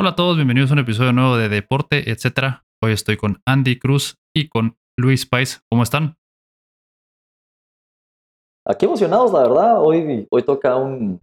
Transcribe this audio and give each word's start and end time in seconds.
Hola 0.00 0.12
a 0.12 0.16
todos, 0.16 0.36
bienvenidos 0.36 0.70
a 0.70 0.72
un 0.72 0.78
episodio 0.78 1.12
nuevo 1.12 1.36
de 1.36 1.50
Deporte, 1.50 2.10
etcétera. 2.10 2.64
Hoy 2.82 2.92
estoy 2.92 3.18
con 3.18 3.42
Andy 3.44 3.78
Cruz 3.78 4.16
y 4.34 4.48
con 4.48 4.78
Luis 4.98 5.26
Pais. 5.26 5.62
¿Cómo 5.68 5.82
están? 5.82 6.16
Aquí 8.66 8.86
emocionados, 8.86 9.30
la 9.30 9.42
verdad. 9.42 9.82
Hoy, 9.82 10.26
hoy 10.30 10.42
toca 10.42 10.76
un, 10.76 11.20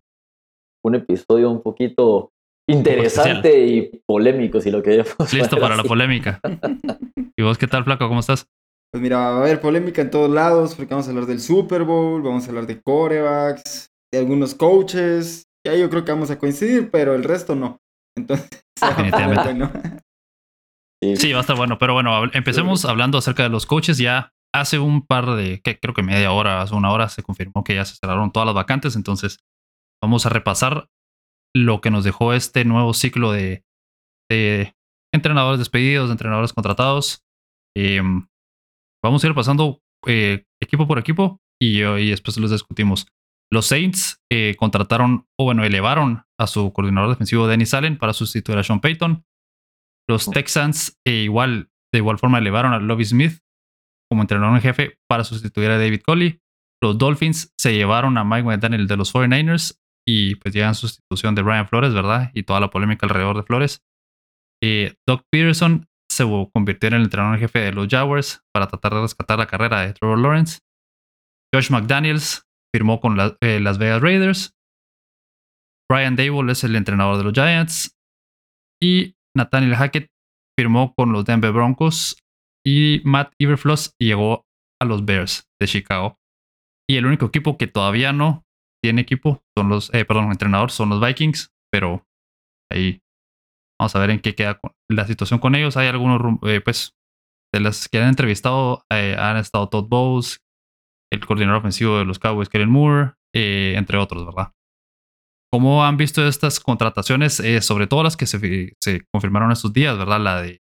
un 0.86 0.94
episodio 0.94 1.50
un 1.50 1.64
poquito 1.64 2.30
interesante 2.70 3.66
y 3.66 4.00
polémico, 4.06 4.62
si 4.62 4.70
lo 4.70 4.84
queremos. 4.84 5.16
Listo 5.34 5.58
para 5.58 5.76
la 5.76 5.84
polémica. 5.84 6.40
¿Y 7.36 7.42
vos 7.42 7.58
qué 7.58 7.66
tal, 7.66 7.84
Flaco? 7.84 8.08
¿Cómo 8.08 8.20
estás? 8.20 8.46
Pues 8.94 9.02
mira, 9.02 9.18
va 9.18 9.38
a 9.38 9.40
haber 9.40 9.60
polémica 9.60 10.04
en 10.04 10.12
todos 10.12 10.30
lados, 10.30 10.76
porque 10.76 10.94
vamos 10.94 11.08
a 11.08 11.10
hablar 11.10 11.26
del 11.26 11.40
Super 11.40 11.84
Bowl, 11.84 12.22
vamos 12.22 12.46
a 12.46 12.50
hablar 12.50 12.68
de 12.68 12.80
corebacks, 12.80 13.88
de 14.14 14.20
algunos 14.20 14.54
coaches. 14.54 15.46
Ya 15.66 15.76
yo 15.76 15.90
creo 15.90 16.06
que 16.06 16.12
vamos 16.12 16.30
a 16.30 16.38
coincidir, 16.38 16.92
pero 16.92 17.16
el 17.16 17.24
resto 17.24 17.56
no. 17.56 17.80
Entonces, 18.18 18.50
definitivamente. 18.82 20.04
Sí. 21.16 21.32
va 21.32 21.40
a 21.40 21.42
estar 21.42 21.56
bueno, 21.56 21.78
pero 21.78 21.94
bueno, 21.94 22.24
empecemos 22.34 22.84
hablando 22.86 23.18
acerca 23.18 23.44
de 23.44 23.50
los 23.50 23.66
coaches. 23.66 23.98
Ya 23.98 24.34
hace 24.54 24.80
un 24.80 25.06
par 25.06 25.36
de, 25.36 25.62
que 25.62 25.80
creo 25.80 25.94
que 25.94 26.04
media 26.04 26.32
hora, 26.32 26.62
hace 26.62 26.76
una 26.76 26.92
hora, 26.92 27.10
se 27.10 27.24
confirmó 27.24 27.64
que 27.64 27.76
ya 27.76 27.86
se 27.86 27.96
cerraron 27.96 28.32
todas 28.32 28.48
las 28.48 28.56
vacantes. 28.56 28.96
Entonces, 28.96 29.40
vamos 30.04 30.26
a 30.26 30.30
repasar 30.30 30.90
lo 31.56 31.82
que 31.82 31.92
nos 31.92 32.04
dejó 32.04 32.34
este 32.34 32.66
nuevo 32.66 32.94
ciclo 32.94 33.32
de, 33.32 33.64
entrenadores 35.14 35.60
despedidos, 35.60 36.10
de 36.10 36.14
entrenadores 36.14 36.54
contratados. 36.54 37.24
Em, 37.76 38.28
vamos 39.04 39.24
a 39.24 39.28
ir 39.28 39.36
pasando 39.36 39.82
eh, 40.08 40.46
equipo 40.62 40.88
por 40.88 41.00
equipo 41.00 41.40
y, 41.62 41.84
y, 41.84 42.10
después 42.10 42.38
los 42.38 42.52
discutimos. 42.52 43.08
Los 43.52 43.68
Saints 43.68 44.22
eh, 44.32 44.56
contrataron, 44.58 45.28
o 45.38 45.46
bueno, 45.46 45.64
elevaron 45.64 46.24
a 46.40 46.48
su 46.48 46.72
coordinador 46.74 47.10
defensivo 47.10 47.48
Dennis 47.48 47.74
Allen 47.74 47.98
para 47.98 48.14
sustituir 48.14 48.58
a 48.58 48.64
Sean 48.64 48.82
Payton. 48.82 49.26
Los. 50.10 50.30
Texans 50.30 50.98
eh, 51.06 51.24
igual, 51.24 51.70
de 51.94 52.00
igual 52.00 52.18
forma 52.18 52.38
elevaron 52.38 52.74
a 52.74 52.80
Lovie 52.80 53.06
Smith 53.06 53.40
como 54.10 54.22
entrenador 54.22 54.56
en 54.56 54.62
jefe 54.62 55.00
para 55.08 55.24
sustituir 55.24 55.70
a 55.70 55.78
David 55.78 56.02
Coley. 56.06 56.42
Los 56.82 56.98
Dolphins 56.98 57.54
se 57.58 57.74
llevaron 57.74 58.18
a 58.18 58.24
Mike 58.24 58.44
McDaniel 58.44 58.88
de 58.88 58.98
los 58.98 59.14
49ers 59.14 59.80
y 60.08 60.36
pues 60.36 60.54
llegan 60.54 60.76
sustitución 60.76 61.36
de 61.36 61.42
Brian 61.42 61.68
Flores, 61.68 61.94
¿verdad? 61.94 62.32
Y 62.34 62.44
toda 62.44 62.60
la 62.60 62.70
polémica 62.70 63.06
alrededor 63.06 63.36
de 63.36 63.44
Flores. 63.44 63.84
Eh, 64.64 64.96
Doug 65.06 65.24
Peterson 65.30 65.88
se 66.10 66.24
convirtió 66.54 66.88
en 66.88 66.96
el 66.96 67.04
entrenador 67.04 67.36
en 67.36 67.42
jefe 67.42 67.60
de 67.60 67.74
los 67.74 67.88
Jaguars 67.88 68.44
para 68.54 68.68
tratar 68.68 68.94
de 68.94 69.02
rescatar 69.02 69.38
la 69.38 69.48
carrera 69.48 69.82
de 69.82 69.94
Trevor 69.94 70.20
Lawrence. 70.20 70.60
Josh 71.54 71.70
McDaniels 71.70 72.47
firmó 72.74 73.00
con 73.00 73.18
eh, 73.42 73.60
las 73.60 73.78
Vegas 73.78 74.02
Raiders. 74.02 74.54
Brian 75.90 76.16
Dable 76.16 76.52
es 76.52 76.64
el 76.64 76.76
entrenador 76.76 77.18
de 77.18 77.24
los 77.24 77.34
Giants. 77.34 77.96
Y 78.82 79.16
Nathaniel 79.36 79.76
Hackett 79.76 80.08
firmó 80.58 80.94
con 80.94 81.12
los 81.12 81.26
Denver 81.26 81.52
Broncos. 81.52 82.18
Y 82.66 83.02
Matt 83.06 83.34
Iverfloss 83.40 83.94
llegó 84.00 84.46
a 84.82 84.86
los 84.86 85.06
Bears 85.06 85.48
de 85.62 85.68
Chicago. 85.68 86.18
Y 86.90 86.98
el 86.98 87.06
único 87.06 87.26
equipo 87.26 87.58
que 87.58 87.68
todavía 87.68 88.14
no 88.14 88.44
tiene 88.84 89.02
equipo 89.02 89.42
son 89.58 89.70
los, 89.70 89.94
eh, 89.94 90.06
perdón, 90.06 90.32
entrenador 90.32 90.72
son 90.72 90.90
los 90.90 91.02
Vikings, 91.02 91.50
pero 91.72 92.06
ahí 92.72 93.02
vamos 93.80 93.96
a 93.96 94.00
ver 94.00 94.12
en 94.12 94.20
qué 94.20 94.36
queda 94.36 94.60
la 94.90 95.08
situación 95.08 95.40
con 95.40 95.56
ellos. 95.56 95.78
Hay 95.78 95.88
algunos, 95.88 96.22
eh, 96.44 96.62
pues, 96.62 96.94
de 97.54 97.62
las 97.62 97.88
que 97.88 98.00
han 98.00 98.10
entrevistado, 98.10 98.84
han 98.90 99.38
estado 99.38 99.70
Todd 99.70 99.88
Bowles, 99.88 100.42
el 101.12 101.26
coordinador 101.26 101.60
ofensivo 101.60 101.98
de 101.98 102.06
los 102.06 102.20
Cowboys, 102.20 102.50
Kellen 102.50 102.70
Moore, 102.70 103.14
eh, 103.34 103.76
entre 103.78 103.98
otros, 103.98 104.26
¿verdad? 104.26 104.52
¿Cómo 105.52 105.86
han 105.86 105.96
visto 105.96 106.28
estas 106.28 106.60
contrataciones? 106.60 107.40
Eh, 107.40 107.62
sobre 107.62 107.88
todo 107.88 108.04
las 108.04 108.18
que 108.18 108.26
se, 108.26 108.76
confirmaron 109.14 109.52
estos 109.52 109.72
días, 109.72 109.98
¿verdad? 109.98 110.20
La 110.20 110.42
de 110.42 110.60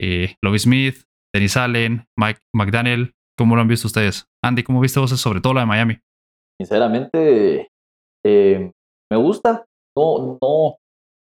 eh, 0.00 0.34
Smith, 0.58 1.04
Dennis 1.34 1.56
Allen, 1.56 2.06
Mike 2.16 2.40
McDaniel. 2.54 3.14
¿Cómo 3.36 3.54
lo 3.54 3.60
han 3.60 3.68
visto 3.68 3.86
ustedes? 3.86 4.26
Andy, 4.42 4.62
¿cómo 4.62 4.80
viste 4.80 4.98
vos 4.98 5.10
sobre 5.10 5.40
todo 5.40 5.54
la 5.54 5.60
de 5.60 5.66
Miami? 5.66 5.98
Sinceramente, 6.60 7.68
eh, 8.26 8.72
me 9.12 9.16
gusta. 9.16 9.64
No, 9.96 10.38
no, 10.40 10.76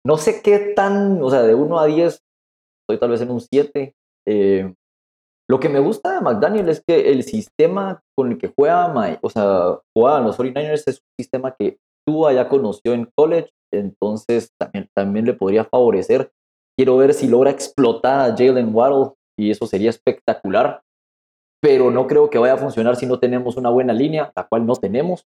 no 0.04 0.16
sé 0.16 0.42
qué 0.42 0.72
tan, 0.74 1.22
o 1.22 1.30
sea, 1.30 1.42
de 1.42 1.54
1 1.54 1.78
a 1.78 1.86
10, 1.86 2.20
estoy 2.82 2.98
tal 2.98 3.10
vez 3.10 3.20
en 3.20 3.30
un 3.30 3.40
7. 3.40 3.94
Eh, 4.28 4.74
lo 5.52 5.60
que 5.60 5.68
me 5.68 5.80
gusta 5.80 6.14
de 6.14 6.22
McDaniel 6.22 6.70
es 6.70 6.82
que 6.82 7.12
el 7.12 7.24
sistema 7.24 8.00
con 8.16 8.32
el 8.32 8.38
que 8.38 8.50
juega, 8.56 9.18
o 9.20 9.28
sea, 9.28 9.80
juegan 9.94 10.24
los 10.24 10.38
49ers 10.38 10.84
es 10.86 11.00
un 11.00 11.14
sistema 11.20 11.54
que 11.58 11.76
tú 12.08 12.26
ya 12.30 12.48
conoció 12.48 12.94
en 12.94 13.06
college, 13.14 13.50
entonces 13.70 14.48
también, 14.58 14.88
también 14.96 15.26
le 15.26 15.34
podría 15.34 15.66
favorecer. 15.66 16.32
Quiero 16.74 16.96
ver 16.96 17.12
si 17.12 17.28
logra 17.28 17.50
explotar 17.50 18.20
a 18.20 18.34
Jalen 18.34 18.74
Waddle 18.74 19.12
y 19.38 19.50
eso 19.50 19.66
sería 19.66 19.90
espectacular, 19.90 20.80
pero 21.60 21.90
no 21.90 22.06
creo 22.06 22.30
que 22.30 22.38
vaya 22.38 22.54
a 22.54 22.56
funcionar 22.56 22.96
si 22.96 23.04
no 23.04 23.18
tenemos 23.18 23.58
una 23.58 23.68
buena 23.68 23.92
línea, 23.92 24.32
la 24.34 24.48
cual 24.48 24.64
no 24.64 24.76
tenemos, 24.76 25.26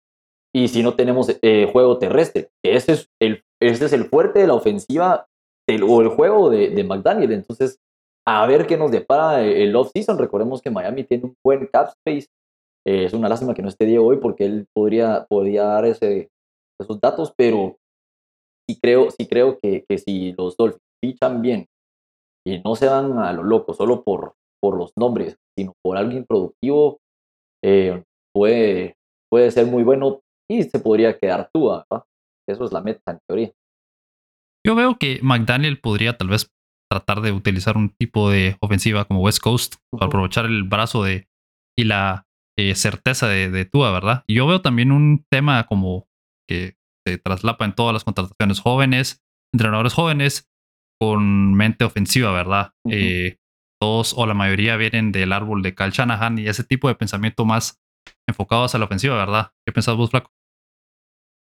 y 0.54 0.68
si 0.68 0.82
no 0.82 0.94
tenemos 0.94 1.38
eh, 1.42 1.68
juego 1.70 1.98
terrestre. 1.98 2.48
Ese 2.64 2.92
es, 2.92 3.10
el, 3.20 3.44
ese 3.60 3.84
es 3.84 3.92
el 3.92 4.06
fuerte 4.06 4.38
de 4.38 4.46
la 4.46 4.54
ofensiva 4.54 5.26
del, 5.68 5.82
o 5.82 6.00
el 6.00 6.08
juego 6.08 6.48
de 6.48 6.82
McDaniel. 6.82 7.32
Entonces, 7.32 7.78
a 8.26 8.46
ver 8.46 8.66
qué 8.66 8.76
nos 8.76 8.90
depara 8.90 9.42
el 9.42 9.74
off-season. 9.76 10.18
Recordemos 10.18 10.62
que 10.62 10.70
Miami 10.70 11.04
tiene 11.04 11.24
un 11.24 11.36
buen 11.44 11.66
cap 11.66 11.88
space. 11.88 12.28
Eh, 12.86 13.04
es 13.04 13.12
una 13.12 13.28
lástima 13.28 13.54
que 13.54 13.62
no 13.62 13.68
esté 13.68 13.86
Diego 13.86 14.06
hoy 14.06 14.18
porque 14.18 14.44
él 14.44 14.66
podría, 14.74 15.26
podría 15.28 15.64
dar 15.64 15.86
ese, 15.86 16.30
esos 16.80 17.00
datos, 17.00 17.32
pero 17.36 17.76
sí 18.68 18.78
creo, 18.80 19.10
sí 19.10 19.26
creo 19.26 19.58
que, 19.58 19.84
que 19.88 19.98
si 19.98 20.32
los 20.32 20.56
Dolphins 20.56 20.82
fichan 21.02 21.42
bien 21.42 21.66
y 22.46 22.60
no 22.60 22.76
se 22.76 22.88
van 22.88 23.18
a 23.18 23.32
lo 23.32 23.42
loco 23.42 23.74
solo 23.74 24.02
por, 24.02 24.34
por 24.60 24.76
los 24.76 24.92
nombres, 24.96 25.38
sino 25.56 25.72
por 25.82 25.96
alguien 25.96 26.24
productivo, 26.26 26.98
eh, 27.62 28.02
puede, 28.34 28.96
puede 29.30 29.50
ser 29.50 29.66
muy 29.66 29.82
bueno 29.82 30.20
y 30.50 30.62
se 30.62 30.78
podría 30.78 31.18
quedar 31.18 31.48
tú. 31.52 31.70
Eso 32.48 32.64
es 32.64 32.72
la 32.72 32.82
meta 32.82 33.12
en 33.12 33.18
teoría. 33.26 33.52
Yo 34.66 34.74
veo 34.74 34.96
que 34.98 35.20
McDaniel 35.22 35.80
podría 35.80 36.16
tal 36.16 36.28
vez 36.28 36.50
tratar 36.94 37.20
de 37.20 37.32
utilizar 37.32 37.76
un 37.76 37.90
tipo 37.90 38.30
de 38.30 38.56
ofensiva 38.60 39.04
como 39.04 39.20
West 39.20 39.40
Coast 39.40 39.76
para 39.90 40.06
aprovechar 40.06 40.46
el 40.46 40.62
brazo 40.62 41.02
de 41.02 41.28
y 41.76 41.84
la 41.84 42.26
eh, 42.56 42.74
certeza 42.74 43.26
de, 43.26 43.50
de 43.50 43.64
Tua, 43.64 43.90
¿verdad? 43.90 44.24
Y 44.26 44.34
yo 44.34 44.46
veo 44.46 44.60
también 44.60 44.92
un 44.92 45.24
tema 45.28 45.66
como 45.66 46.06
que 46.48 46.76
se 47.06 47.18
traslapa 47.18 47.64
en 47.64 47.74
todas 47.74 47.92
las 47.92 48.04
contrataciones 48.04 48.60
jóvenes, 48.60 49.24
entrenadores 49.52 49.92
jóvenes 49.92 50.48
con 51.00 51.54
mente 51.54 51.84
ofensiva, 51.84 52.32
¿verdad? 52.32 52.72
Eh, 52.88 53.38
todos 53.80 54.14
o 54.16 54.26
la 54.26 54.34
mayoría 54.34 54.76
vienen 54.76 55.10
del 55.10 55.32
árbol 55.32 55.62
de 55.62 55.74
Cal 55.74 55.90
Shanahan 55.90 56.38
y 56.38 56.46
ese 56.46 56.64
tipo 56.64 56.88
de 56.88 56.94
pensamiento 56.94 57.44
más 57.44 57.82
enfocado 58.28 58.64
hacia 58.64 58.78
la 58.78 58.86
ofensiva, 58.86 59.16
¿verdad? 59.16 59.52
¿Qué 59.66 59.72
pensás 59.72 59.96
vos, 59.96 60.10
Flaco? 60.10 60.30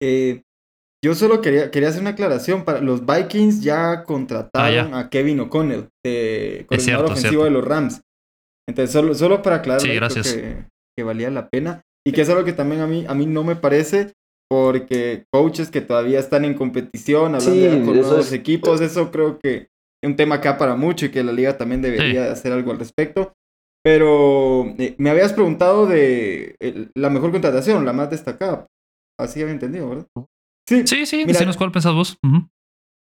Eh, 0.02 0.42
yo 1.04 1.14
solo 1.14 1.40
quería, 1.40 1.70
quería 1.70 1.88
hacer 1.88 2.00
una 2.00 2.10
aclaración. 2.10 2.64
Para 2.64 2.80
los 2.80 3.06
Vikings 3.06 3.62
ya 3.62 4.04
contrataron 4.04 4.94
ah, 4.94 5.00
a 5.00 5.10
Kevin 5.10 5.40
O'Connell, 5.40 5.88
de 6.04 6.66
coordinador 6.68 7.12
ofensivo 7.12 7.44
de 7.44 7.50
los 7.50 7.64
Rams. 7.64 8.00
Entonces, 8.68 8.92
solo, 8.92 9.14
solo 9.14 9.42
para 9.42 9.56
aclarar 9.56 9.82
que, 9.82 10.64
que, 10.96 11.02
valía 11.02 11.30
la 11.30 11.48
pena. 11.48 11.82
Y 12.06 12.12
que 12.12 12.22
es 12.22 12.28
algo 12.28 12.44
que 12.44 12.52
también 12.52 12.80
a 12.80 12.86
mí, 12.86 13.04
a 13.06 13.14
mí 13.14 13.26
no 13.26 13.44
me 13.44 13.56
parece, 13.56 14.12
porque 14.50 15.24
coaches 15.32 15.70
que 15.70 15.80
todavía 15.80 16.18
están 16.18 16.44
en 16.44 16.54
competición, 16.54 17.34
hablando 17.34 17.84
con 17.84 17.96
nuevos 17.96 18.32
equipos, 18.32 18.80
eso 18.80 19.10
creo 19.10 19.38
que 19.38 19.68
es 20.02 20.08
un 20.08 20.16
tema 20.16 20.36
acá 20.36 20.58
para 20.58 20.74
mucho 20.74 21.06
y 21.06 21.10
que 21.10 21.22
la 21.22 21.32
liga 21.32 21.56
también 21.56 21.82
debería 21.82 22.30
hacer 22.30 22.52
algo 22.52 22.70
al 22.70 22.78
respecto. 22.78 23.32
Pero 23.84 24.74
eh, 24.78 24.94
me 24.98 25.10
habías 25.10 25.32
preguntado 25.32 25.86
de 25.86 26.56
la 26.94 27.10
mejor 27.10 27.30
contratación, 27.30 27.84
la 27.84 27.92
más 27.92 28.10
destacada. 28.10 28.66
Así 29.18 29.40
había 29.40 29.54
entendido, 29.54 29.88
¿verdad? 29.88 30.06
Sí, 30.68 30.86
sí, 30.86 31.06
sí. 31.06 31.24
Mira, 31.24 31.50
cuál 31.56 31.72
pensás 31.72 31.94
vos. 31.94 32.18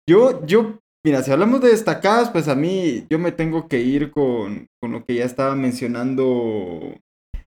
Yo, 0.07 0.45
yo, 0.45 0.79
mira, 1.03 1.23
si 1.23 1.31
hablamos 1.31 1.63
de 1.63 1.71
destacadas, 1.71 2.29
pues 2.29 2.49
a 2.49 2.55
mí, 2.55 3.07
yo 3.09 3.19
me 3.19 3.33
tengo 3.33 3.67
que 3.67 3.81
ir 3.81 4.11
con, 4.11 4.69
con 4.79 4.93
lo 4.93 5.07
que 5.07 5.15
ya 5.15 5.25
estaba 5.25 5.55
mencionando, 5.55 7.01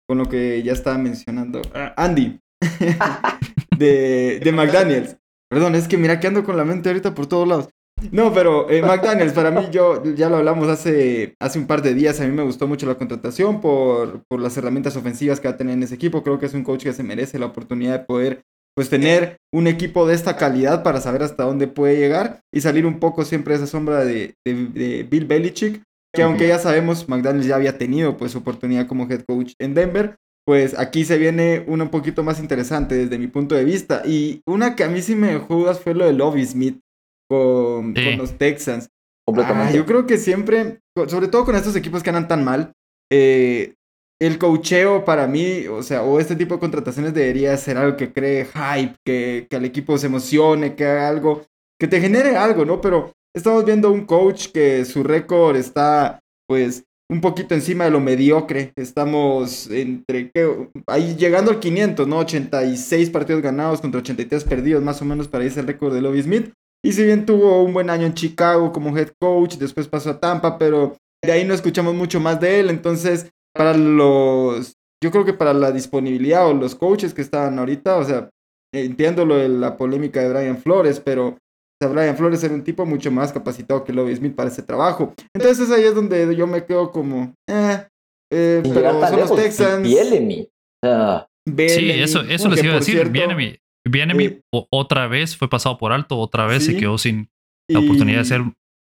con 0.06 0.18
lo 0.18 0.28
que 0.28 0.62
ya 0.62 0.72
estaba 0.72 0.98
mencionando 0.98 1.62
ah, 1.74 1.94
Andy, 1.96 2.38
de, 3.78 4.40
de 4.44 4.52
McDaniels. 4.52 5.16
Perdón, 5.48 5.74
es 5.74 5.88
que 5.88 5.96
mira 5.96 6.20
que 6.20 6.26
ando 6.26 6.44
con 6.44 6.58
la 6.58 6.66
mente 6.66 6.90
ahorita 6.90 7.14
por 7.14 7.26
todos 7.26 7.48
lados. 7.48 7.70
No, 8.12 8.34
pero 8.34 8.68
eh, 8.68 8.82
McDaniels, 8.82 9.32
para 9.32 9.50
mí, 9.50 9.68
yo 9.72 10.04
ya 10.14 10.28
lo 10.28 10.36
hablamos 10.36 10.68
hace, 10.68 11.34
hace 11.40 11.58
un 11.58 11.66
par 11.66 11.80
de 11.80 11.94
días. 11.94 12.20
A 12.20 12.24
mí 12.24 12.32
me 12.32 12.42
gustó 12.42 12.66
mucho 12.66 12.84
la 12.84 12.96
contratación 12.96 13.62
por, 13.62 14.22
por 14.28 14.40
las 14.40 14.54
herramientas 14.58 14.96
ofensivas 14.96 15.40
que 15.40 15.48
va 15.48 15.54
a 15.54 15.56
tener 15.56 15.72
en 15.72 15.82
ese 15.82 15.94
equipo. 15.94 16.22
Creo 16.22 16.38
que 16.38 16.44
es 16.44 16.52
un 16.52 16.64
coach 16.64 16.82
que 16.82 16.92
se 16.92 17.02
merece 17.02 17.38
la 17.38 17.46
oportunidad 17.46 18.00
de 18.00 18.04
poder 18.04 18.44
pues 18.76 18.90
tener 18.90 19.36
un 19.52 19.66
equipo 19.66 20.06
de 20.06 20.14
esta 20.14 20.36
calidad 20.36 20.82
para 20.82 21.00
saber 21.00 21.22
hasta 21.22 21.44
dónde 21.44 21.68
puede 21.68 21.96
llegar 21.96 22.40
y 22.52 22.60
salir 22.60 22.86
un 22.86 22.98
poco 22.98 23.24
siempre 23.24 23.54
de 23.54 23.64
esa 23.64 23.70
sombra 23.70 24.04
de, 24.04 24.34
Bill 24.44 25.26
Belichick, 25.26 25.82
que 26.12 26.22
aunque 26.22 26.48
ya 26.48 26.58
sabemos, 26.58 27.08
McDaniels 27.08 27.46
ya 27.46 27.56
había 27.56 27.78
tenido 27.78 28.16
pues 28.16 28.34
oportunidad 28.34 28.86
como 28.86 29.08
head 29.08 29.22
coach 29.26 29.52
en 29.60 29.74
Denver, 29.74 30.16
pues 30.46 30.78
aquí 30.78 31.04
se 31.04 31.18
viene 31.18 31.64
una 31.66 31.84
un 31.84 31.90
poquito 31.90 32.22
más 32.22 32.38
interesante 32.40 32.94
desde 32.94 33.18
mi 33.18 33.28
punto 33.28 33.54
de 33.54 33.64
vista. 33.64 34.02
Y 34.04 34.42
una 34.46 34.76
que 34.76 34.84
a 34.84 34.88
mí 34.88 35.00
sí 35.00 35.14
me 35.14 35.32
dejó 35.32 35.56
dudas 35.56 35.80
fue 35.80 35.94
lo 35.94 36.04
de 36.04 36.12
Lovie 36.12 36.44
Smith 36.44 36.80
con, 37.28 37.94
los 38.18 38.36
Texans. 38.36 38.88
Ah, 39.26 39.70
yo 39.72 39.86
creo 39.86 40.06
que 40.06 40.18
siempre, 40.18 40.80
sobre 41.08 41.28
todo 41.28 41.46
con 41.46 41.56
estos 41.56 41.74
equipos 41.76 42.02
que 42.02 42.10
andan 42.10 42.28
tan 42.28 42.44
mal, 42.44 42.72
eh, 43.10 43.74
el 44.20 44.38
cocheo 44.38 45.04
para 45.04 45.26
mí, 45.26 45.66
o 45.66 45.82
sea, 45.82 46.02
o 46.02 46.20
este 46.20 46.36
tipo 46.36 46.54
de 46.54 46.60
contrataciones 46.60 47.14
debería 47.14 47.56
ser 47.56 47.76
algo 47.76 47.96
que 47.96 48.12
cree 48.12 48.46
hype, 48.46 48.94
que, 49.04 49.46
que 49.50 49.56
al 49.56 49.64
equipo 49.64 49.98
se 49.98 50.06
emocione, 50.06 50.74
que 50.74 50.84
haga 50.84 51.08
algo, 51.08 51.42
que 51.80 51.88
te 51.88 52.00
genere 52.00 52.36
algo, 52.36 52.64
¿no? 52.64 52.80
Pero 52.80 53.12
estamos 53.34 53.64
viendo 53.64 53.90
un 53.90 54.06
coach 54.06 54.48
que 54.48 54.84
su 54.84 55.02
récord 55.02 55.56
está, 55.56 56.20
pues, 56.48 56.84
un 57.10 57.20
poquito 57.20 57.54
encima 57.54 57.84
de 57.84 57.90
lo 57.90 58.00
mediocre. 58.00 58.72
Estamos 58.76 59.68
entre, 59.70 60.30
¿qué? 60.30 60.68
ahí 60.86 61.16
llegando 61.16 61.50
al 61.50 61.60
500, 61.60 62.06
¿no? 62.06 62.18
86 62.18 63.10
partidos 63.10 63.42
ganados 63.42 63.80
contra 63.80 64.00
83 64.00 64.44
perdidos, 64.44 64.82
más 64.82 65.02
o 65.02 65.04
menos 65.04 65.28
para 65.28 65.44
ese 65.44 65.62
récord 65.62 65.94
de 65.94 66.00
Lobby 66.00 66.22
Smith. 66.22 66.52
Y 66.84 66.92
si 66.92 67.04
bien 67.04 67.24
tuvo 67.24 67.62
un 67.62 67.72
buen 67.72 67.88
año 67.88 68.06
en 68.06 68.14
Chicago 68.14 68.72
como 68.72 68.96
head 68.96 69.08
coach, 69.20 69.56
después 69.56 69.88
pasó 69.88 70.10
a 70.10 70.20
Tampa, 70.20 70.58
pero 70.58 70.96
de 71.24 71.32
ahí 71.32 71.44
no 71.44 71.54
escuchamos 71.54 71.94
mucho 71.94 72.20
más 72.20 72.40
de 72.40 72.60
él. 72.60 72.70
Entonces, 72.70 73.30
para 73.54 73.76
los, 73.76 74.74
yo 75.02 75.10
creo 75.10 75.24
que 75.24 75.32
para 75.32 75.54
la 75.54 75.70
disponibilidad 75.70 76.48
o 76.48 76.54
los 76.54 76.74
coaches 76.74 77.14
que 77.14 77.22
estaban 77.22 77.58
ahorita, 77.58 77.96
o 77.98 78.04
sea, 78.04 78.30
entiendo 78.74 79.24
lo 79.24 79.36
de 79.36 79.48
la 79.48 79.76
polémica 79.76 80.20
de 80.20 80.32
Brian 80.32 80.58
Flores, 80.58 81.00
pero 81.00 81.38
Brian 81.80 82.16
Flores 82.16 82.42
era 82.42 82.54
un 82.54 82.64
tipo 82.64 82.86
mucho 82.86 83.10
más 83.10 83.32
capacitado 83.32 83.84
que 83.84 83.92
Lobby 83.92 84.16
Smith 84.16 84.34
para 84.34 84.48
ese 84.48 84.62
trabajo. 84.62 85.14
Entonces 85.34 85.70
ahí 85.70 85.84
es 85.84 85.94
donde 85.94 86.34
yo 86.34 86.46
me 86.46 86.64
quedo 86.64 86.90
como, 86.90 87.34
eh, 87.48 87.86
eh 88.32 88.62
pero 88.62 89.06
son 89.06 89.20
los 89.20 89.36
Texans. 89.36 89.82
Bielemi. 89.82 90.48
sí, 90.82 91.90
eso, 91.90 92.22
eso 92.22 92.48
les 92.48 92.64
iba 92.64 92.74
a 92.74 92.78
decir. 92.78 93.10
Bielemi, 93.10 94.24
eh, 94.24 94.40
otra 94.70 95.08
vez 95.08 95.36
fue 95.36 95.48
pasado 95.48 95.76
por 95.76 95.92
alto, 95.92 96.18
otra 96.18 96.46
vez 96.46 96.64
se 96.64 96.76
quedó 96.76 96.96
sin 96.96 97.28
la 97.68 97.80
oportunidad 97.80 98.18
de 98.18 98.24
ser 98.24 98.42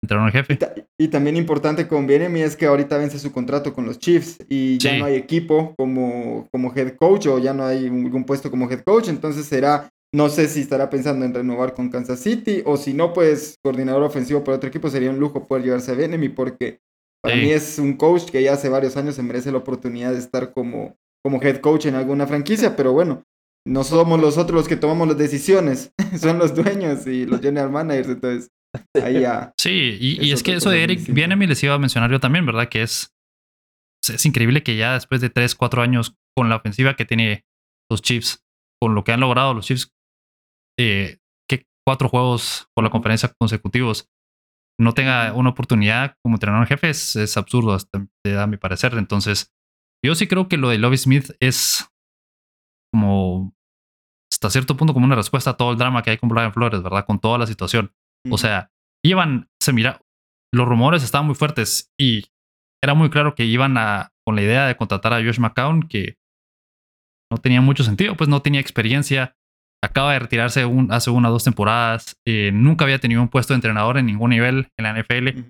entrenador 0.06 0.32
jefe. 0.32 0.58
Y, 0.98 1.08
también 1.08 1.36
importante 1.36 1.86
con 1.86 2.06
Bienemi 2.06 2.40
es 2.40 2.56
que 2.56 2.66
ahorita 2.66 2.96
vence 2.96 3.18
su 3.18 3.32
contrato 3.32 3.74
con 3.74 3.84
los 3.84 3.98
Chiefs 3.98 4.38
y 4.48 4.78
ya 4.78 4.98
no 4.98 5.04
hay 5.04 5.16
equipo 5.16 5.74
como, 5.76 6.48
como 6.50 6.72
head 6.74 6.94
coach 6.96 7.26
o 7.26 7.38
ya 7.38 7.52
no 7.52 7.64
hay 7.66 7.90
ningún 7.90 8.24
puesto 8.24 8.50
como 8.50 8.70
head 8.70 8.80
coach, 8.80 9.08
entonces 9.08 9.46
será, 9.46 9.88
no 10.14 10.28
sé 10.28 10.48
si 10.48 10.60
estará 10.60 10.88
pensando 10.88 11.24
en 11.24 11.34
renovar 11.34 11.74
con 11.74 11.90
Kansas 11.90 12.20
City 12.20 12.62
o 12.64 12.76
si 12.76 12.94
no, 12.94 13.12
pues 13.12 13.56
coordinador 13.62 14.02
ofensivo 14.02 14.42
por 14.42 14.54
otro 14.54 14.68
equipo 14.68 14.88
sería 14.88 15.10
un 15.10 15.18
lujo 15.18 15.46
poder 15.46 15.64
llevarse 15.64 15.92
a 15.92 15.94
Bienemi 15.94 16.28
porque 16.28 16.80
para 17.22 17.36
mí 17.36 17.50
es 17.50 17.78
un 17.78 17.94
coach 17.94 18.30
que 18.30 18.42
ya 18.42 18.52
hace 18.52 18.68
varios 18.68 18.96
años 18.96 19.16
se 19.16 19.22
merece 19.22 19.50
la 19.50 19.58
oportunidad 19.58 20.12
de 20.12 20.18
estar 20.18 20.52
como, 20.52 20.96
como 21.24 21.42
head 21.42 21.58
coach 21.58 21.86
en 21.86 21.96
alguna 21.96 22.26
franquicia, 22.26 22.76
pero 22.76 22.92
bueno, 22.92 23.24
no 23.66 23.82
somos 23.82 24.20
nosotros 24.20 24.54
los 24.54 24.68
que 24.68 24.76
tomamos 24.76 25.08
las 25.08 25.18
decisiones, 25.18 25.92
son 26.20 26.38
los 26.38 26.54
dueños 26.54 27.06
y 27.06 27.26
los 27.26 27.40
general 27.40 27.70
managers, 27.70 28.08
entonces 28.10 28.50
Sí, 29.58 29.98
y, 30.00 30.32
es 30.32 30.42
que 30.42 30.54
eso 30.54 30.70
de 30.70 30.82
Eric 30.82 31.12
Bienemi 31.12 31.46
les 31.46 31.62
iba 31.62 31.74
a 31.74 31.78
mencionar 31.78 32.10
yo 32.10 32.20
también, 32.20 32.46
¿verdad? 32.46 32.68
Que 32.68 32.82
es, 32.82 33.14
es 34.08 34.24
increíble 34.26 34.62
que 34.62 34.76
ya 34.76 34.94
después 34.94 35.20
de 35.20 35.30
3, 35.30 35.54
4 35.54 35.82
años 35.82 36.16
con 36.36 36.48
la 36.48 36.56
ofensiva 36.56 36.94
que 36.94 37.04
tiene 37.04 37.44
los 37.90 38.02
Chiefs, 38.02 38.44
con 38.80 38.94
lo 38.94 39.04
que 39.04 39.12
han 39.12 39.20
logrado 39.20 39.54
los 39.54 39.66
Chiefs, 39.66 39.92
eh, 40.78 41.18
que 41.48 41.66
cuatro 41.86 42.08
juegos 42.08 42.68
por 42.74 42.84
la 42.84 42.90
conferencia 42.90 43.32
consecutivos, 43.40 44.08
no 44.78 44.92
tenga 44.92 45.32
una 45.32 45.50
oportunidad 45.50 46.16
como 46.22 46.36
entrenador 46.36 46.66
jefe 46.66 46.90
es, 46.90 47.36
absurdo, 47.36 47.72
hasta, 47.72 48.06
a 48.38 48.46
mi 48.46 48.58
parecer. 48.58 48.94
Entonces, 48.94 49.54
yo 50.04 50.14
sí 50.14 50.26
creo 50.26 50.48
que 50.48 50.58
lo 50.58 50.68
de 50.68 50.78
Lobby 50.78 50.98
Smith 50.98 51.30
es 51.40 51.88
como 52.92 53.54
hasta 54.30 54.50
cierto 54.50 54.76
punto 54.76 54.92
como 54.92 55.06
una 55.06 55.14
respuesta 55.14 55.50
a 55.50 55.56
todo 55.56 55.72
el 55.72 55.78
drama 55.78 56.02
que 56.02 56.10
hay 56.10 56.18
con 56.18 56.28
Brian 56.28 56.52
Flores, 56.52 56.82
¿verdad? 56.82 57.06
Con 57.06 57.18
toda 57.18 57.38
la 57.38 57.46
situación. 57.46 57.92
O 58.30 58.38
sea, 58.38 58.70
iban, 59.04 59.48
se 59.60 59.72
mira, 59.72 60.00
los 60.52 60.66
rumores 60.66 61.02
estaban 61.02 61.26
muy 61.26 61.34
fuertes 61.34 61.92
y 61.98 62.26
era 62.82 62.94
muy 62.94 63.10
claro 63.10 63.34
que 63.34 63.44
iban 63.44 63.76
a, 63.78 64.12
con 64.24 64.36
la 64.36 64.42
idea 64.42 64.66
de 64.66 64.76
contratar 64.76 65.12
a 65.12 65.22
Josh 65.22 65.38
McCown, 65.38 65.88
que 65.88 66.16
no 67.30 67.38
tenía 67.38 67.60
mucho 67.60 67.84
sentido, 67.84 68.16
pues 68.16 68.28
no 68.28 68.42
tenía 68.42 68.60
experiencia, 68.60 69.36
acaba 69.82 70.12
de 70.12 70.20
retirarse 70.20 70.64
hace 70.90 71.10
una 71.10 71.28
o 71.28 71.32
dos 71.32 71.44
temporadas, 71.44 72.16
eh, 72.26 72.50
nunca 72.52 72.84
había 72.84 72.98
tenido 72.98 73.22
un 73.22 73.28
puesto 73.28 73.52
de 73.52 73.56
entrenador 73.56 73.98
en 73.98 74.06
ningún 74.06 74.30
nivel 74.30 74.68
en 74.78 74.82
la 74.84 74.92
NFL. 74.92 75.48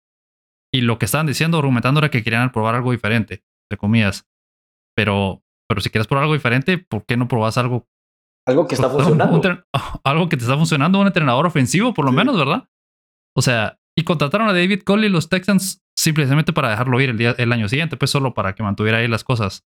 Y 0.72 0.80
lo 0.82 0.98
que 0.98 1.04
estaban 1.04 1.26
diciendo, 1.26 1.58
argumentando, 1.58 2.00
era 2.00 2.10
que 2.10 2.22
querían 2.22 2.52
probar 2.52 2.74
algo 2.74 2.92
diferente, 2.92 3.44
entre 3.64 3.78
comillas. 3.78 4.26
Pero, 4.94 5.42
pero 5.68 5.80
si 5.80 5.90
quieres 5.90 6.06
probar 6.06 6.24
algo 6.24 6.34
diferente, 6.34 6.78
¿por 6.78 7.04
qué 7.06 7.16
no 7.16 7.28
probas 7.28 7.56
algo 7.58 7.86
algo 8.46 8.66
que 8.66 8.74
está 8.74 8.88
funcionando. 8.90 9.40
algo 10.04 10.28
que 10.28 10.36
te 10.36 10.44
está 10.44 10.56
funcionando, 10.56 11.00
un 11.00 11.06
entrenador 11.06 11.46
ofensivo, 11.46 11.92
por 11.92 12.04
lo 12.04 12.12
menos, 12.12 12.36
¿verdad? 12.38 12.68
O 13.36 13.42
sea, 13.42 13.78
y 13.98 14.04
contrataron 14.04 14.48
a 14.48 14.52
David 14.52 14.82
Cole 14.82 15.06
y 15.06 15.10
los 15.10 15.28
Texans 15.28 15.82
simplemente 15.98 16.52
para 16.52 16.70
dejarlo 16.70 17.00
ir 17.00 17.10
el, 17.10 17.18
día, 17.18 17.34
el 17.38 17.52
año 17.52 17.68
siguiente, 17.68 17.96
pues 17.96 18.10
solo 18.10 18.34
para 18.34 18.54
que 18.54 18.62
mantuviera 18.62 18.98
ahí 18.98 19.08
las 19.08 19.24
cosas. 19.24 19.64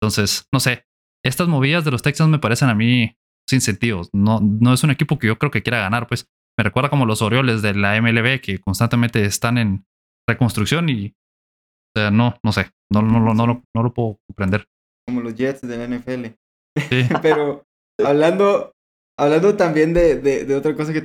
Entonces, 0.00 0.48
no 0.52 0.60
sé, 0.60 0.86
estas 1.24 1.48
movidas 1.48 1.84
de 1.84 1.90
los 1.90 2.02
Texans 2.02 2.30
me 2.30 2.38
parecen 2.38 2.68
a 2.68 2.74
mí 2.74 3.16
sin 3.48 3.60
sentido. 3.60 4.02
No, 4.12 4.40
no 4.40 4.72
es 4.72 4.82
un 4.84 4.90
equipo 4.90 5.18
que 5.18 5.26
yo 5.26 5.38
creo 5.38 5.50
que 5.50 5.62
quiera 5.62 5.80
ganar, 5.80 6.06
pues 6.06 6.28
me 6.58 6.64
recuerda 6.64 6.90
como 6.90 7.06
los 7.06 7.22
Orioles 7.22 7.62
de 7.62 7.74
la 7.74 8.00
MLB 8.00 8.40
que 8.40 8.60
constantemente 8.60 9.24
están 9.24 9.58
en 9.58 9.84
reconstrucción 10.28 10.88
y, 10.88 11.14
o 11.94 12.00
sea, 12.00 12.10
no, 12.10 12.36
no 12.42 12.52
sé, 12.52 12.70
no, 12.92 13.02
no, 13.02 13.20
no, 13.20 13.34
no, 13.34 13.64
no 13.74 13.82
lo 13.82 13.94
puedo 13.94 14.18
comprender. 14.28 14.66
Como 15.06 15.20
los 15.20 15.34
Jets 15.34 15.62
de 15.62 15.76
la 15.76 15.96
NFL. 15.96 16.26
Sí. 16.88 17.08
Pero 17.22 17.64
hablando, 18.04 18.72
hablando 19.18 19.56
también 19.56 19.94
de, 19.94 20.16
de, 20.16 20.54
otra 20.54 20.74
cosa 20.74 20.92
que, 20.92 21.02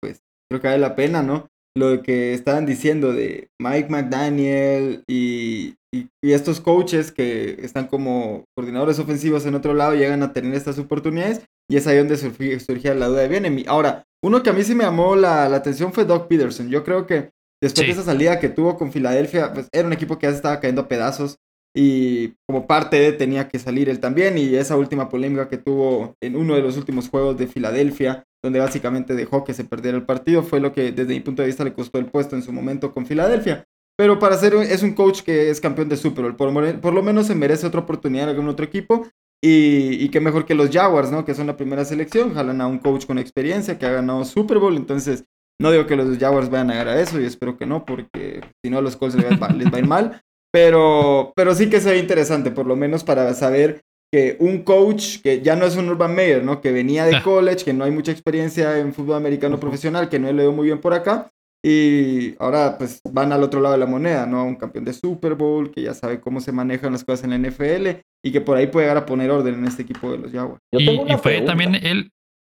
pues 0.00 0.20
creo 0.50 0.60
que 0.60 0.68
vale 0.68 0.78
la 0.78 0.96
pena, 0.96 1.22
¿no? 1.22 1.48
Lo 1.76 2.02
que 2.02 2.34
estaban 2.34 2.66
diciendo 2.66 3.12
de 3.12 3.48
Mike 3.60 3.88
McDaniel 3.88 5.02
y, 5.08 5.74
y, 5.92 6.08
estos 6.22 6.60
coaches 6.60 7.10
que 7.10 7.56
están 7.60 7.88
como 7.88 8.44
coordinadores 8.56 8.98
ofensivos 8.98 9.44
en 9.46 9.56
otro 9.56 9.74
lado 9.74 9.94
llegan 9.94 10.22
a 10.22 10.32
tener 10.32 10.54
estas 10.54 10.78
oportunidades 10.78 11.44
y 11.68 11.76
es 11.76 11.86
ahí 11.86 11.98
donde 11.98 12.16
surgía, 12.16 12.94
la 12.94 13.08
duda 13.08 13.22
de 13.22 13.28
Bienemi. 13.28 13.64
Ahora, 13.66 14.04
uno 14.22 14.42
que 14.42 14.50
a 14.50 14.52
mí 14.52 14.62
sí 14.62 14.74
me 14.74 14.84
llamó 14.84 15.16
la, 15.16 15.48
la 15.48 15.56
atención 15.56 15.92
fue 15.92 16.04
Doc 16.04 16.28
Peterson. 16.28 16.68
Yo 16.68 16.84
creo 16.84 17.06
que 17.06 17.30
después 17.62 17.86
de 17.86 17.92
esa 17.92 18.02
salida 18.02 18.38
que 18.38 18.50
tuvo 18.50 18.76
con 18.76 18.92
Filadelfia, 18.92 19.52
pues 19.52 19.68
era 19.72 19.86
un 19.86 19.92
equipo 19.92 20.18
que 20.18 20.26
ya 20.26 20.30
se 20.30 20.36
estaba 20.36 20.60
cayendo 20.60 20.82
a 20.82 20.88
pedazos 20.88 21.38
y 21.76 22.34
como 22.46 22.66
parte 22.66 22.96
de 22.96 23.12
tenía 23.12 23.48
que 23.48 23.58
salir 23.58 23.88
él 23.88 23.98
también 23.98 24.38
y 24.38 24.54
esa 24.54 24.76
última 24.76 25.08
polémica 25.08 25.48
que 25.48 25.58
tuvo 25.58 26.14
en 26.22 26.36
uno 26.36 26.54
de 26.54 26.62
los 26.62 26.76
últimos 26.76 27.08
juegos 27.08 27.36
de 27.36 27.48
Filadelfia 27.48 28.24
donde 28.42 28.60
básicamente 28.60 29.14
dejó 29.14 29.42
que 29.42 29.54
se 29.54 29.64
perdiera 29.64 29.96
el 29.98 30.04
partido 30.04 30.42
fue 30.44 30.60
lo 30.60 30.72
que 30.72 30.92
desde 30.92 31.14
mi 31.14 31.20
punto 31.20 31.42
de 31.42 31.48
vista 31.48 31.64
le 31.64 31.72
costó 31.72 31.98
el 31.98 32.06
puesto 32.06 32.36
en 32.36 32.42
su 32.42 32.52
momento 32.52 32.92
con 32.92 33.06
Filadelfia 33.06 33.64
pero 33.96 34.18
para 34.18 34.36
ser 34.36 34.54
es 34.54 34.82
un 34.82 34.94
coach 34.94 35.22
que 35.22 35.50
es 35.50 35.60
campeón 35.60 35.88
de 35.88 35.96
Super 35.96 36.24
Bowl 36.24 36.36
por, 36.36 36.80
por 36.80 36.94
lo 36.94 37.02
menos 37.02 37.26
se 37.26 37.34
merece 37.34 37.66
otra 37.66 37.80
oportunidad 37.80 38.24
en 38.24 38.30
algún 38.30 38.48
otro 38.48 38.64
equipo 38.64 39.08
y, 39.42 40.02
y 40.02 40.08
que 40.10 40.20
mejor 40.20 40.46
que 40.46 40.54
los 40.54 40.70
Jaguars 40.70 41.10
no 41.10 41.24
que 41.24 41.34
son 41.34 41.48
la 41.48 41.56
primera 41.56 41.84
selección 41.84 42.34
jalan 42.34 42.60
a 42.60 42.68
un 42.68 42.78
coach 42.78 43.04
con 43.06 43.18
experiencia 43.18 43.78
que 43.78 43.86
ha 43.86 43.90
ganado 43.90 44.24
Super 44.24 44.58
Bowl 44.58 44.76
entonces 44.76 45.24
no 45.60 45.70
digo 45.70 45.86
que 45.86 45.96
los 45.96 46.18
Jaguars 46.18 46.50
vayan 46.50 46.70
a 46.70 46.74
ganar 46.74 46.98
eso 46.98 47.20
y 47.20 47.24
espero 47.24 47.56
que 47.56 47.66
no, 47.66 47.84
porque 47.84 48.40
si 48.62 48.70
no 48.70 48.78
a 48.78 48.82
los 48.82 48.96
Colts 48.96 49.14
les 49.14 49.40
va, 49.40 49.48
les 49.50 49.72
va 49.72 49.76
a 49.76 49.80
ir 49.80 49.86
mal. 49.86 50.20
Pero, 50.54 51.32
pero 51.34 51.52
sí 51.52 51.68
que 51.68 51.80
se 51.80 51.90
ve 51.90 51.98
interesante, 51.98 52.52
por 52.52 52.64
lo 52.64 52.76
menos 52.76 53.02
para 53.02 53.34
saber 53.34 53.80
que 54.12 54.36
un 54.38 54.62
coach 54.62 55.20
que 55.20 55.42
ya 55.42 55.56
no 55.56 55.66
es 55.66 55.74
un 55.74 55.88
Urban 55.88 56.14
Meyer, 56.14 56.44
¿no? 56.44 56.60
Que 56.60 56.70
venía 56.70 57.04
de 57.06 57.16
ah. 57.16 57.22
college, 57.24 57.64
que 57.64 57.72
no 57.72 57.82
hay 57.82 57.90
mucha 57.90 58.12
experiencia 58.12 58.78
en 58.78 58.94
fútbol 58.94 59.16
americano 59.16 59.58
profesional, 59.58 60.08
que 60.08 60.20
no 60.20 60.32
le 60.32 60.42
dio 60.42 60.52
muy 60.52 60.66
bien 60.66 60.80
por 60.80 60.94
acá. 60.94 61.28
Y 61.60 62.36
ahora 62.38 62.78
pues 62.78 63.00
van 63.10 63.32
al 63.32 63.42
otro 63.42 63.60
lado 63.60 63.72
de 63.72 63.80
la 63.80 63.86
moneda, 63.86 64.26
¿no? 64.26 64.44
Un 64.44 64.54
campeón 64.54 64.84
de 64.84 64.92
Super 64.92 65.34
Bowl, 65.34 65.72
que 65.72 65.82
ya 65.82 65.92
sabe 65.92 66.20
cómo 66.20 66.40
se 66.40 66.52
manejan 66.52 66.92
las 66.92 67.02
cosas 67.02 67.24
en 67.24 67.30
la 67.30 67.48
NFL 67.48 67.88
y 68.22 68.30
que 68.30 68.40
por 68.40 68.56
ahí 68.56 68.68
puede 68.68 68.86
llegar 68.86 68.98
a 68.98 69.06
poner 69.06 69.32
orden 69.32 69.54
en 69.54 69.64
este 69.64 69.82
equipo 69.82 70.12
de 70.12 70.18
los 70.18 70.30
Jaguars. 70.30 70.60
Y, 70.70 71.16
fue 71.20 71.40
también 71.40 71.74
él, 71.74 72.12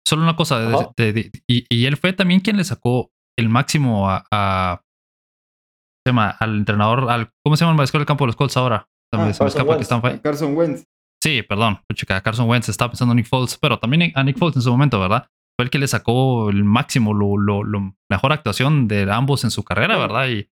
solo 0.06 0.24
una 0.24 0.36
cosa, 0.36 0.92
y, 1.48 1.66
y, 1.70 1.86
él 1.86 1.96
fue 1.96 2.12
también 2.12 2.42
quien 2.42 2.58
le 2.58 2.66
sacó 2.66 3.10
el 3.38 3.48
máximo 3.48 4.10
a 4.10 4.82
se 6.06 6.12
llama? 6.12 6.30
Al 6.30 6.58
entrenador, 6.58 7.10
al, 7.10 7.32
¿cómo 7.44 7.58
se 7.58 7.62
llama 7.62 7.72
el 7.72 7.78
maestro 7.78 8.00
del 8.00 8.06
campo 8.06 8.26
de 8.26 8.28
los 8.28 8.36
Colts 8.36 8.58
ahora? 8.58 8.88
Ah, 9.14 9.32
Carson 10.22 10.56
Wentz. 10.56 10.84
Sí, 11.24 11.42
perdón, 11.42 11.80
chica, 11.94 12.22
Carson 12.22 12.48
Wentz 12.48 12.70
estaba 12.70 12.92
pensando 12.92 13.14
en 13.14 13.18
Nick 13.18 13.28
Foles, 13.28 13.58
pero 13.60 13.80
también 13.80 14.12
a 14.14 14.24
Nick 14.24 14.38
Foles 14.38 14.58
en 14.58 14.62
su 14.62 14.70
momento, 14.70 15.00
¿verdad? 15.00 15.28
Fue 15.58 15.64
el 15.64 15.70
que 15.70 15.80
le 15.80 15.88
sacó 15.88 16.50
el 16.50 16.64
máximo, 16.64 17.14
lo, 17.14 17.38
lo, 17.38 17.96
mejor 18.10 18.34
actuación 18.34 18.88
de 18.88 19.10
ambos 19.12 19.44
en 19.44 19.52
su 19.52 19.64
carrera, 19.64 19.98
¿verdad? 19.98 20.28
Y, 20.28 20.50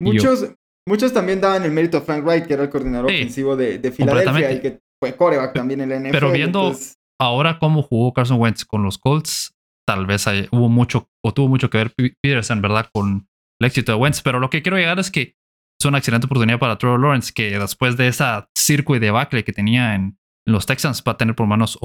muchos, 0.00 0.52
muchos 0.86 1.12
también 1.12 1.40
daban 1.40 1.64
el 1.64 1.70
mérito 1.70 1.98
a 1.98 2.00
Frank 2.02 2.24
Wright, 2.24 2.46
que 2.46 2.54
era 2.54 2.64
el 2.64 2.70
coordinador 2.70 3.06
ofensivo 3.06 3.56
de, 3.56 3.78
de 3.78 3.92
Filadelfia 3.92 4.52
y 4.52 4.60
que 4.60 4.80
fue 5.00 5.16
coreback 5.16 5.54
también 5.54 5.80
en 5.80 5.88
la 5.88 6.00
NFL. 6.00 6.10
Pero 6.10 6.32
viendo 6.32 6.72
ahora 7.18 7.58
cómo 7.58 7.82
jugó 7.82 8.12
Carson 8.12 8.38
Wentz 8.38 8.64
con 8.64 8.82
los 8.82 8.98
Colts, 8.98 9.54
tal 9.86 10.06
vez 10.06 10.26
hubo 10.50 10.68
mucho 10.68 11.08
o 11.24 11.32
tuvo 11.32 11.48
mucho 11.48 11.70
que 11.70 11.78
ver 11.78 11.94
Peterson, 12.20 12.60
¿verdad? 12.60 12.88
Con, 12.92 13.28
el 13.62 13.66
éxito 13.68 13.92
de 13.92 13.98
Wentz. 13.98 14.22
Pero 14.22 14.40
lo 14.40 14.50
que 14.50 14.62
quiero 14.62 14.76
llegar 14.76 14.98
es 14.98 15.10
que 15.10 15.36
es 15.80 15.86
una 15.86 15.98
excelente 15.98 16.26
oportunidad 16.26 16.58
para 16.58 16.78
Trevor 16.78 17.00
Lawrence, 17.00 17.32
que 17.34 17.58
después 17.58 17.96
de 17.96 18.08
esa 18.08 18.48
circo 18.56 18.94
y 18.94 18.98
debacle 18.98 19.44
que 19.44 19.52
tenía 19.52 19.94
en, 19.94 20.18
los 20.44 20.66
Texans, 20.66 21.02
va 21.06 21.12
a 21.12 21.16
tener 21.16 21.34
por 21.34 21.46
lo 21.46 21.50
menos 21.50 21.78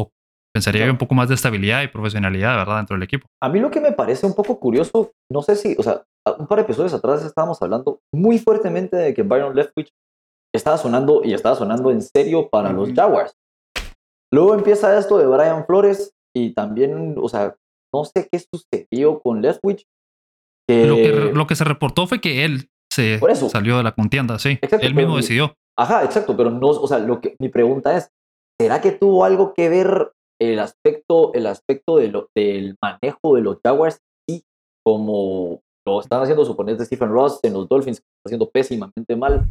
pensaría 0.53 0.89
un 0.89 0.97
poco 0.97 1.13
más 1.13 1.29
de 1.29 1.35
estabilidad 1.35 1.83
y 1.83 1.87
profesionalidad, 1.87 2.55
¿verdad? 2.55 2.77
Dentro 2.77 2.95
del 2.95 3.03
equipo. 3.03 3.27
A 3.41 3.49
mí 3.49 3.59
lo 3.59 3.69
que 3.69 3.79
me 3.79 3.91
parece 3.91 4.25
un 4.25 4.33
poco 4.33 4.59
curioso, 4.59 5.11
no 5.31 5.41
sé 5.41 5.55
si, 5.55 5.75
o 5.77 5.83
sea, 5.83 6.03
un 6.39 6.47
par 6.47 6.57
de 6.57 6.63
episodios 6.63 6.93
atrás 6.93 7.23
estábamos 7.23 7.61
hablando 7.61 7.99
muy 8.11 8.39
fuertemente 8.39 8.95
de 8.95 9.13
que 9.13 9.21
Byron 9.21 9.55
Leftwich 9.55 9.91
estaba 10.55 10.77
sonando 10.77 11.21
y 11.23 11.33
estaba 11.33 11.55
sonando 11.55 11.91
en 11.91 12.01
serio 12.01 12.49
para 12.49 12.71
los 12.71 12.91
Jaguars. 12.93 13.33
Luego 14.33 14.55
empieza 14.55 14.97
esto 14.97 15.17
de 15.17 15.27
Brian 15.27 15.65
Flores 15.65 16.13
y 16.35 16.53
también, 16.53 17.15
o 17.21 17.29
sea, 17.29 17.55
no 17.93 18.03
sé 18.05 18.27
qué 18.29 18.39
sucedió 18.39 19.21
con 19.21 19.41
Leftwich. 19.41 19.85
Lo, 20.69 20.95
que, 20.95 21.31
lo 21.33 21.47
que 21.47 21.55
se 21.55 21.63
reportó 21.63 22.07
fue 22.07 22.19
que 22.19 22.43
él 22.43 22.69
se 22.91 23.19
salió 23.49 23.77
de 23.77 23.83
la 23.83 23.93
contienda, 23.93 24.39
sí. 24.39 24.59
él 24.81 24.95
mismo 24.95 25.17
decidió. 25.17 25.55
Ajá, 25.77 26.03
exacto, 26.03 26.35
pero 26.35 26.49
no, 26.49 26.67
o 26.67 26.87
sea, 26.87 26.99
lo 26.99 27.21
que, 27.21 27.35
mi 27.39 27.49
pregunta 27.49 27.95
es, 27.95 28.09
¿será 28.59 28.81
que 28.81 28.91
tuvo 28.91 29.23
algo 29.23 29.53
que 29.53 29.69
ver 29.69 30.11
el 30.41 30.59
aspecto, 30.59 31.33
el 31.33 31.45
aspecto 31.45 31.97
de 31.97 32.09
lo, 32.09 32.29
del 32.35 32.75
manejo 32.81 33.35
de 33.35 33.41
los 33.41 33.59
Jaguars 33.63 33.99
y 34.27 34.43
como 34.83 35.61
lo 35.85 36.01
están 36.01 36.21
haciendo 36.21 36.43
suponer 36.45 36.77
de 36.77 36.85
Stephen 36.85 37.09
Ross 37.09 37.39
en 37.43 37.53
los 37.53 37.69
Dolphins, 37.69 37.99
que 37.99 38.05
están 38.05 38.29
haciendo 38.29 38.49
pésimamente 38.49 39.15
mal, 39.15 39.47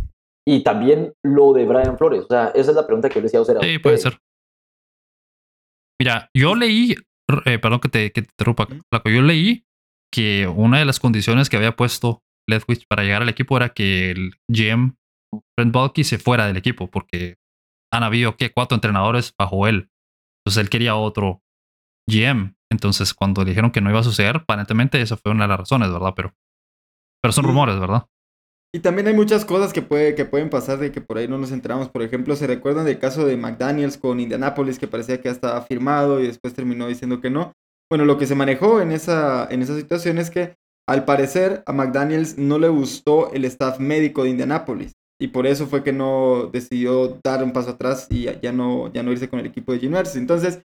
y 0.46 0.62
también 0.62 1.12
lo 1.24 1.52
de 1.52 1.64
Brian 1.64 1.96
Flores. 1.96 2.24
O 2.24 2.28
sea, 2.28 2.48
esa 2.48 2.70
es 2.70 2.76
la 2.76 2.86
pregunta 2.86 3.08
que 3.08 3.16
yo 3.16 3.22
decía 3.22 3.40
a 3.40 3.62
Sí, 3.62 3.78
puede 3.78 3.98
ser. 3.98 4.18
Mira, 6.00 6.28
yo 6.34 6.54
leí, 6.54 6.94
eh, 7.46 7.58
perdón 7.58 7.80
que 7.80 7.88
te, 7.88 8.12
que 8.12 8.22
te 8.22 8.28
interrumpa, 8.28 8.68
yo 9.04 9.22
leí 9.22 9.65
que 10.16 10.48
una 10.48 10.78
de 10.78 10.86
las 10.86 10.98
condiciones 10.98 11.50
que 11.50 11.58
había 11.58 11.76
puesto 11.76 12.22
Leftwich 12.48 12.86
para 12.88 13.02
llegar 13.02 13.20
al 13.20 13.28
equipo 13.28 13.54
era 13.58 13.68
que 13.68 14.12
el 14.12 14.32
GM 14.50 14.96
Brent 15.54 15.74
Bulky 15.74 16.04
se 16.04 16.16
fuera 16.16 16.46
del 16.46 16.56
equipo, 16.56 16.90
porque 16.90 17.36
han 17.92 18.02
habido 18.02 18.34
que 18.38 18.50
cuatro 18.50 18.76
entrenadores 18.76 19.34
bajo 19.38 19.66
él. 19.66 19.90
Entonces 20.40 20.62
él 20.62 20.70
quería 20.70 20.96
otro 20.96 21.42
GM. 22.08 22.54
Entonces 22.72 23.12
cuando 23.12 23.44
dijeron 23.44 23.70
que 23.72 23.82
no 23.82 23.90
iba 23.90 24.00
a 24.00 24.04
suceder, 24.04 24.36
aparentemente 24.36 25.02
esa 25.02 25.18
fue 25.18 25.32
una 25.32 25.44
de 25.44 25.48
las 25.48 25.58
razones, 25.58 25.92
¿verdad? 25.92 26.14
Pero, 26.16 26.34
pero 27.22 27.32
son 27.32 27.44
rumores, 27.44 27.78
¿verdad? 27.78 28.06
Y 28.74 28.80
también 28.80 29.08
hay 29.08 29.14
muchas 29.14 29.44
cosas 29.44 29.74
que, 29.74 29.82
puede, 29.82 30.14
que 30.14 30.24
pueden 30.24 30.48
pasar 30.48 30.78
de 30.78 30.92
que 30.92 31.02
por 31.02 31.18
ahí 31.18 31.28
no 31.28 31.36
nos 31.36 31.52
enteramos. 31.52 31.90
Por 31.90 32.02
ejemplo, 32.02 32.36
¿se 32.36 32.46
recuerdan 32.46 32.86
del 32.86 32.98
caso 32.98 33.26
de 33.26 33.36
McDaniels 33.36 33.98
con 33.98 34.18
Indianapolis 34.18 34.78
que 34.78 34.88
parecía 34.88 35.18
que 35.18 35.24
ya 35.24 35.32
estaba 35.32 35.60
firmado 35.60 36.22
y 36.22 36.26
después 36.26 36.54
terminó 36.54 36.86
diciendo 36.86 37.20
que 37.20 37.28
no? 37.28 37.52
Bueno, 37.90 38.04
lo 38.04 38.18
que 38.18 38.26
se 38.26 38.34
manejó 38.34 38.80
en 38.80 38.90
esa, 38.90 39.46
en 39.50 39.62
esa 39.62 39.76
situación 39.76 40.18
es 40.18 40.30
que 40.30 40.56
al 40.88 41.04
parecer 41.04 41.62
a 41.66 41.72
McDaniels 41.72 42.38
no 42.38 42.58
le 42.58 42.68
gustó 42.68 43.32
el 43.32 43.44
staff 43.44 43.78
médico 43.78 44.24
de 44.24 44.30
Indianapolis 44.30 44.92
y 45.20 45.28
por 45.28 45.46
eso 45.46 45.66
fue 45.66 45.82
que 45.82 45.92
no 45.92 46.50
decidió 46.52 47.18
dar 47.24 47.42
un 47.42 47.52
paso 47.52 47.70
atrás 47.70 48.06
y 48.10 48.24
ya 48.42 48.52
no, 48.52 48.92
ya 48.92 49.02
no 49.02 49.12
irse 49.12 49.28
con 49.28 49.40
el 49.40 49.46
equipo 49.46 49.72
de 49.72 49.80
Juniors. 49.80 50.16
Entonces, 50.16 50.62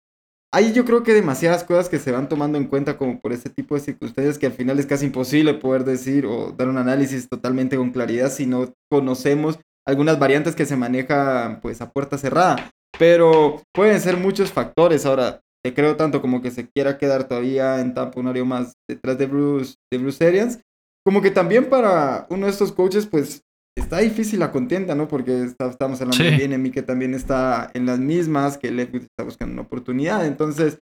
hay 0.52 0.72
yo 0.72 0.84
creo 0.84 1.02
que 1.02 1.12
demasiadas 1.12 1.64
cosas 1.64 1.88
que 1.88 1.98
se 1.98 2.12
van 2.12 2.28
tomando 2.28 2.56
en 2.56 2.66
cuenta 2.66 2.96
como 2.96 3.20
por 3.20 3.32
ese 3.32 3.50
tipo 3.50 3.74
de 3.74 3.80
circunstancias 3.80 4.38
que 4.38 4.46
al 4.46 4.52
final 4.52 4.78
es 4.78 4.86
casi 4.86 5.06
imposible 5.06 5.54
poder 5.54 5.84
decir 5.84 6.26
o 6.26 6.52
dar 6.52 6.68
un 6.68 6.78
análisis 6.78 7.28
totalmente 7.28 7.76
con 7.76 7.90
claridad 7.90 8.30
si 8.30 8.46
no 8.46 8.72
conocemos 8.90 9.58
algunas 9.86 10.18
variantes 10.18 10.54
que 10.54 10.66
se 10.66 10.76
manejan 10.76 11.60
pues 11.60 11.80
a 11.80 11.90
puerta 11.90 12.16
cerrada. 12.18 12.70
Pero 12.98 13.62
pueden 13.72 14.00
ser 14.00 14.16
muchos 14.16 14.52
factores. 14.52 15.04
Ahora, 15.04 15.40
te 15.66 15.74
creo 15.74 15.96
tanto 15.96 16.22
como 16.22 16.40
que 16.40 16.52
se 16.52 16.68
quiera 16.68 16.96
quedar 16.96 17.26
todavía 17.26 17.80
en 17.80 17.92
Tampa 17.92 18.20
un 18.20 18.28
área 18.28 18.44
más 18.44 18.74
detrás 18.88 19.18
de 19.18 19.26
Bruce, 19.26 19.74
de 19.92 19.98
Bruce 19.98 20.24
Arians, 20.24 20.60
como 21.04 21.20
que 21.20 21.32
también 21.32 21.68
para 21.68 22.28
uno 22.30 22.46
de 22.46 22.52
estos 22.52 22.70
coaches 22.70 23.04
pues 23.04 23.42
está 23.76 23.98
difícil 23.98 24.38
la 24.38 24.52
contienda, 24.52 24.94
¿no? 24.94 25.08
Porque 25.08 25.42
estamos 25.42 26.00
hablando 26.00 26.22
de 26.22 26.44
Enemy 26.44 26.70
que 26.70 26.82
también 26.82 27.14
está 27.14 27.68
en 27.74 27.84
las 27.84 27.98
mismas, 27.98 28.58
que 28.58 28.70
Leftwich 28.70 29.02
está 29.02 29.24
buscando 29.24 29.54
una 29.54 29.62
oportunidad. 29.62 30.24
Entonces, 30.24 30.78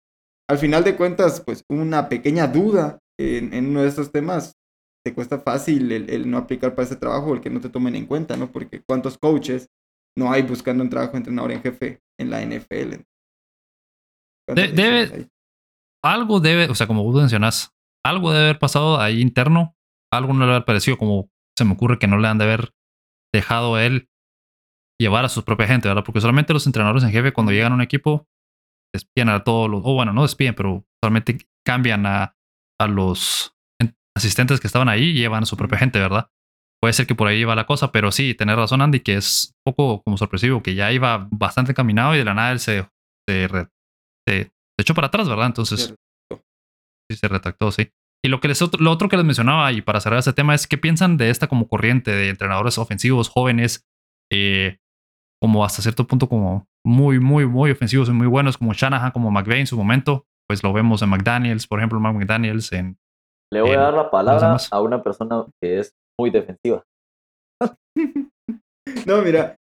al 0.47 0.59
final 0.59 0.83
de 0.83 0.95
cuentas, 0.95 1.41
pues 1.41 1.63
una 1.67 2.07
pequeña 2.07 2.45
duda 2.45 2.99
en, 3.19 3.67
uno 3.67 3.81
de 3.81 3.87
estos 3.87 4.11
temas 4.11 4.53
te 5.03 5.15
cuesta 5.15 5.39
fácil 5.39 5.91
el, 5.91 6.29
no 6.29 6.37
aplicar 6.37 6.75
para 6.75 6.85
ese 6.85 6.95
trabajo, 6.95 7.33
el 7.33 7.41
que 7.41 7.49
no 7.49 7.59
te 7.59 7.69
tomen 7.69 7.95
en 7.95 8.05
cuenta, 8.05 8.37
¿no? 8.37 8.51
Porque 8.51 8.83
cuántos 8.87 9.17
coaches 9.17 9.65
no 10.15 10.31
hay 10.31 10.43
buscando 10.43 10.83
un 10.83 10.91
trabajo 10.91 11.17
entrenador 11.17 11.53
en 11.53 11.63
jefe 11.63 12.01
en 12.19 12.29
la 12.29 12.45
NFL. 12.45 13.01
Debe, 14.47 15.29
algo 16.03 16.39
debe, 16.39 16.69
o 16.69 16.75
sea, 16.75 16.87
como 16.87 17.03
vos 17.03 17.15
mencionas, 17.15 17.73
algo 18.05 18.31
debe 18.31 18.45
haber 18.45 18.59
pasado 18.59 18.99
ahí 18.99 19.21
interno, 19.21 19.75
algo 20.13 20.33
no 20.33 20.45
le 20.45 20.51
haber 20.51 20.65
parecido, 20.65 20.97
como 20.97 21.29
se 21.57 21.65
me 21.65 21.73
ocurre 21.73 21.99
que 21.99 22.07
no 22.07 22.17
le 22.17 22.27
han 22.27 22.37
de 22.37 22.43
haber 22.45 22.73
dejado 23.33 23.79
él 23.79 24.09
llevar 24.99 25.25
a 25.25 25.29
su 25.29 25.43
propia 25.43 25.67
gente, 25.67 25.87
¿verdad? 25.87 26.03
Porque 26.03 26.21
solamente 26.21 26.53
los 26.53 26.65
entrenadores 26.65 27.03
en 27.03 27.11
jefe 27.11 27.33
cuando 27.33 27.51
llegan 27.51 27.71
a 27.71 27.75
un 27.75 27.81
equipo 27.81 28.27
despiden 28.93 29.29
a 29.29 29.43
todos 29.43 29.69
los, 29.69 29.81
o 29.83 29.93
bueno, 29.93 30.13
no 30.13 30.21
despiden, 30.21 30.55
pero 30.55 30.85
solamente 31.03 31.45
cambian 31.65 32.05
a, 32.05 32.35
a 32.79 32.87
los 32.87 33.53
asistentes 34.15 34.59
que 34.59 34.67
estaban 34.67 34.87
ahí 34.87 35.09
y 35.09 35.13
llevan 35.13 35.43
a 35.43 35.45
su 35.45 35.57
propia 35.57 35.77
gente, 35.77 35.99
¿verdad? 35.99 36.29
Puede 36.81 36.93
ser 36.93 37.07
que 37.07 37.15
por 37.15 37.27
ahí 37.27 37.39
iba 37.39 37.55
la 37.55 37.65
cosa, 37.65 37.91
pero 37.91 38.11
sí, 38.11 38.33
tener 38.35 38.55
razón 38.55 38.81
Andy, 38.81 39.01
que 39.01 39.15
es 39.15 39.53
un 39.65 39.73
poco 39.73 40.03
como 40.03 40.17
sorpresivo, 40.17 40.61
que 40.61 40.75
ya 40.75 40.91
iba 40.91 41.27
bastante 41.31 41.73
caminado 41.73 42.15
y 42.15 42.19
de 42.19 42.25
la 42.25 42.33
nada 42.33 42.51
él 42.51 42.59
se, 42.59 42.87
se, 43.27 43.49
echó 44.79 44.93
para 44.93 45.07
atrás, 45.07 45.27
¿verdad? 45.27 45.47
Entonces, 45.47 45.95
sí, 47.09 47.17
se 47.17 47.27
retractó, 47.27 47.71
sí. 47.71 47.91
Y 48.23 48.29
lo, 48.29 48.39
que 48.39 48.47
les, 48.47 48.59
lo 48.79 48.91
otro 48.91 49.07
que 49.07 49.17
les 49.17 49.25
mencionaba, 49.25 49.71
y 49.71 49.81
para 49.81 49.99
cerrar 49.99 50.19
ese 50.19 50.33
tema, 50.33 50.55
es 50.55 50.67
qué 50.67 50.77
piensan 50.77 51.17
de 51.17 51.29
esta 51.29 51.47
como 51.47 51.67
corriente 51.67 52.11
de 52.11 52.29
entrenadores 52.29 52.77
ofensivos 52.77 53.29
jóvenes, 53.29 53.85
eh, 54.31 54.79
como 55.39 55.63
hasta 55.63 55.83
cierto 55.83 56.07
punto 56.07 56.27
como 56.27 56.67
muy, 56.83 57.19
muy, 57.19 57.45
muy 57.45 57.71
ofensivos 57.71 58.09
y 58.09 58.13
muy 58.13 58.27
buenos, 58.27 58.57
como 58.57 58.73
Shanahan, 58.73 59.11
como 59.11 59.29
McVeigh 59.29 59.61
en 59.61 59.67
su 59.67 59.77
momento. 59.77 60.25
Pues 60.47 60.63
lo 60.63 60.73
vemos 60.73 61.01
en 61.01 61.09
McDaniels, 61.09 61.67
por 61.67 61.79
ejemplo, 61.79 61.99
McDaniels 61.99 62.71
en... 62.71 62.97
Le 63.51 63.61
voy 63.61 63.71
a 63.71 63.79
dar 63.79 63.93
la 63.93 64.09
palabra 64.09 64.57
a 64.71 64.81
una 64.81 65.03
persona 65.03 65.45
que 65.61 65.79
es 65.79 65.95
muy 66.19 66.29
defensiva. 66.29 66.83
no, 69.05 69.21
mira, 69.23 69.55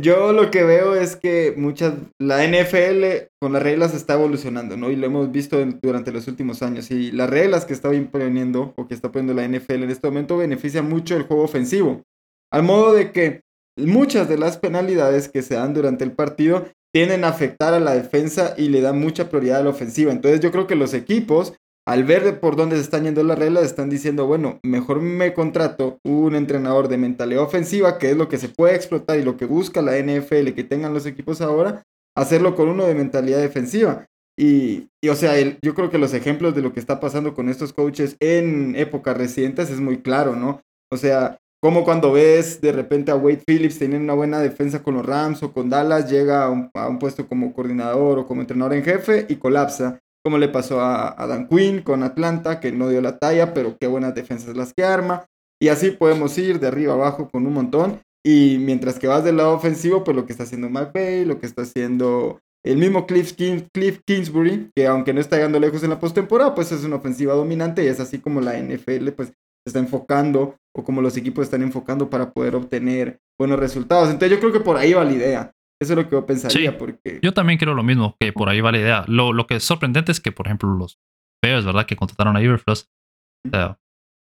yo 0.00 0.32
lo 0.32 0.50
que 0.50 0.64
veo 0.64 0.94
es 0.94 1.16
que 1.16 1.54
muchas, 1.56 1.94
la 2.18 2.46
NFL 2.46 3.28
con 3.40 3.52
las 3.52 3.62
reglas 3.62 3.94
está 3.94 4.14
evolucionando, 4.14 4.76
¿no? 4.76 4.90
Y 4.90 4.96
lo 4.96 5.06
hemos 5.06 5.30
visto 5.30 5.58
durante 5.82 6.12
los 6.12 6.28
últimos 6.28 6.62
años. 6.62 6.90
Y 6.90 7.12
las 7.12 7.28
reglas 7.28 7.64
que 7.64 7.72
está 7.72 7.94
imponiendo 7.94 8.72
o 8.76 8.86
que 8.86 8.94
está 8.94 9.12
poniendo 9.12 9.34
la 9.34 9.46
NFL 9.46 9.82
en 9.82 9.90
este 9.90 10.08
momento 10.08 10.38
beneficia 10.38 10.82
mucho 10.82 11.16
el 11.16 11.24
juego 11.24 11.42
ofensivo. 11.42 12.02
Al 12.50 12.62
modo 12.62 12.92
de 12.94 13.12
que 13.12 13.40
muchas 13.76 14.28
de 14.28 14.38
las 14.38 14.58
penalidades 14.58 15.28
que 15.28 15.42
se 15.42 15.54
dan 15.54 15.74
durante 15.74 16.04
el 16.04 16.12
partido 16.12 16.66
tienden 16.94 17.24
a 17.24 17.28
afectar 17.28 17.72
a 17.72 17.80
la 17.80 17.94
defensa 17.94 18.54
y 18.56 18.68
le 18.68 18.82
dan 18.82 19.00
mucha 19.00 19.30
prioridad 19.30 19.60
a 19.60 19.64
la 19.64 19.70
ofensiva. 19.70 20.12
Entonces 20.12 20.40
yo 20.40 20.50
creo 20.50 20.66
que 20.66 20.74
los 20.74 20.92
equipos 20.92 21.54
al 21.86 22.04
ver 22.04 22.38
por 22.38 22.56
dónde 22.56 22.76
se 22.76 22.82
están 22.82 23.04
yendo 23.04 23.24
las 23.24 23.38
reglas, 23.38 23.64
están 23.64 23.90
diciendo, 23.90 24.26
bueno, 24.26 24.60
mejor 24.62 25.00
me 25.00 25.34
contrato 25.34 25.98
un 26.04 26.34
entrenador 26.34 26.88
de 26.88 26.96
mentalidad 26.96 27.42
ofensiva, 27.42 27.98
que 27.98 28.10
es 28.10 28.16
lo 28.16 28.28
que 28.28 28.38
se 28.38 28.48
puede 28.48 28.76
explotar 28.76 29.18
y 29.18 29.24
lo 29.24 29.36
que 29.36 29.46
busca 29.46 29.82
la 29.82 29.98
NFL 29.98 30.52
que 30.54 30.64
tengan 30.64 30.94
los 30.94 31.06
equipos 31.06 31.40
ahora, 31.40 31.82
hacerlo 32.16 32.54
con 32.54 32.68
uno 32.68 32.84
de 32.84 32.94
mentalidad 32.94 33.40
defensiva. 33.40 34.06
Y, 34.38 34.88
o 35.08 35.14
sea, 35.14 35.34
yo 35.60 35.74
creo 35.74 35.90
que 35.90 35.98
los 35.98 36.14
ejemplos 36.14 36.54
de 36.54 36.62
lo 36.62 36.72
que 36.72 36.80
está 36.80 37.00
pasando 37.00 37.34
con 37.34 37.48
estos 37.48 37.72
coaches 37.72 38.16
en 38.20 38.76
épocas 38.76 39.16
recientes 39.16 39.68
es 39.68 39.80
muy 39.80 39.98
claro, 39.98 40.36
¿no? 40.36 40.60
O 40.90 40.96
sea, 40.96 41.36
como 41.60 41.84
cuando 41.84 42.12
ves 42.12 42.60
de 42.60 42.72
repente 42.72 43.10
a 43.10 43.16
Wade 43.16 43.42
Phillips 43.46 43.78
teniendo 43.78 44.04
una 44.04 44.14
buena 44.14 44.40
defensa 44.40 44.82
con 44.82 44.94
los 44.94 45.06
Rams 45.06 45.42
o 45.42 45.52
con 45.52 45.68
Dallas, 45.68 46.10
llega 46.10 46.44
a 46.44 46.50
un 46.50 46.98
puesto 46.98 47.28
como 47.28 47.52
coordinador 47.52 48.20
o 48.20 48.26
como 48.26 48.40
entrenador 48.40 48.74
en 48.74 48.84
jefe 48.84 49.26
y 49.28 49.36
colapsa 49.36 50.00
como 50.24 50.38
le 50.38 50.48
pasó 50.48 50.80
a, 50.80 51.14
Dan 51.26 51.48
Quinn 51.48 51.82
con 51.82 52.02
Atlanta, 52.02 52.60
que 52.60 52.72
no 52.72 52.88
dio 52.88 53.00
la 53.00 53.18
talla, 53.18 53.54
pero 53.54 53.76
qué 53.78 53.86
buenas 53.86 54.14
defensas 54.14 54.56
las 54.56 54.72
que 54.72 54.84
arma. 54.84 55.26
Y 55.60 55.68
así 55.68 55.90
podemos 55.90 56.36
ir 56.38 56.60
de 56.60 56.68
arriba 56.68 56.94
abajo 56.94 57.28
con 57.30 57.46
un 57.46 57.54
montón. 57.54 58.00
Y 58.24 58.58
mientras 58.60 58.98
que 58.98 59.08
vas 59.08 59.24
del 59.24 59.36
lado 59.36 59.54
ofensivo, 59.54 60.04
pues 60.04 60.16
lo 60.16 60.26
que 60.26 60.32
está 60.32 60.44
haciendo 60.44 60.70
McVay, 60.70 61.24
lo 61.24 61.40
que 61.40 61.46
está 61.46 61.62
haciendo 61.62 62.40
el 62.64 62.76
mismo 62.76 63.06
Cliff, 63.06 63.32
Kingsbury, 63.32 64.70
que 64.74 64.86
aunque 64.86 65.12
no 65.12 65.20
está 65.20 65.36
llegando 65.36 65.58
lejos 65.58 65.82
en 65.82 65.90
la 65.90 65.98
postemporada, 65.98 66.54
pues 66.54 66.70
es 66.70 66.84
una 66.84 66.96
ofensiva 66.96 67.34
dominante 67.34 67.82
y 67.82 67.88
es 67.88 67.98
así 67.98 68.18
como 68.18 68.40
la 68.40 68.56
NFL 68.56 69.08
pues 69.16 69.32
está 69.66 69.80
enfocando 69.80 70.56
o 70.74 70.84
como 70.84 71.02
los 71.02 71.16
equipos 71.16 71.44
están 71.44 71.62
enfocando 71.62 72.08
para 72.08 72.30
poder 72.32 72.54
obtener 72.54 73.18
buenos 73.38 73.58
resultados. 73.58 74.10
Entonces 74.10 74.30
yo 74.30 74.40
creo 74.40 74.52
que 74.52 74.60
por 74.60 74.76
ahí 74.76 74.92
va 74.92 75.04
la 75.04 75.12
idea. 75.12 75.52
Eso 75.82 75.94
es 75.94 75.96
lo 75.96 76.04
que 76.04 76.12
yo 76.12 76.24
pensaría. 76.24 76.78
porque... 76.78 77.18
Yo 77.22 77.34
también 77.34 77.58
creo 77.58 77.74
lo 77.74 77.82
mismo, 77.82 78.16
que 78.20 78.32
por 78.32 78.48
ahí 78.48 78.60
va 78.60 78.70
la 78.70 78.78
idea. 78.78 79.04
Lo, 79.08 79.32
lo 79.32 79.48
que 79.48 79.56
es 79.56 79.64
sorprendente 79.64 80.12
es 80.12 80.20
que, 80.20 80.30
por 80.30 80.46
ejemplo, 80.46 80.70
los 80.70 81.00
Bears, 81.44 81.64
¿verdad? 81.64 81.86
Que 81.86 81.96
contrataron 81.96 82.36
a 82.36 82.42
Iberfloss, 82.42 82.88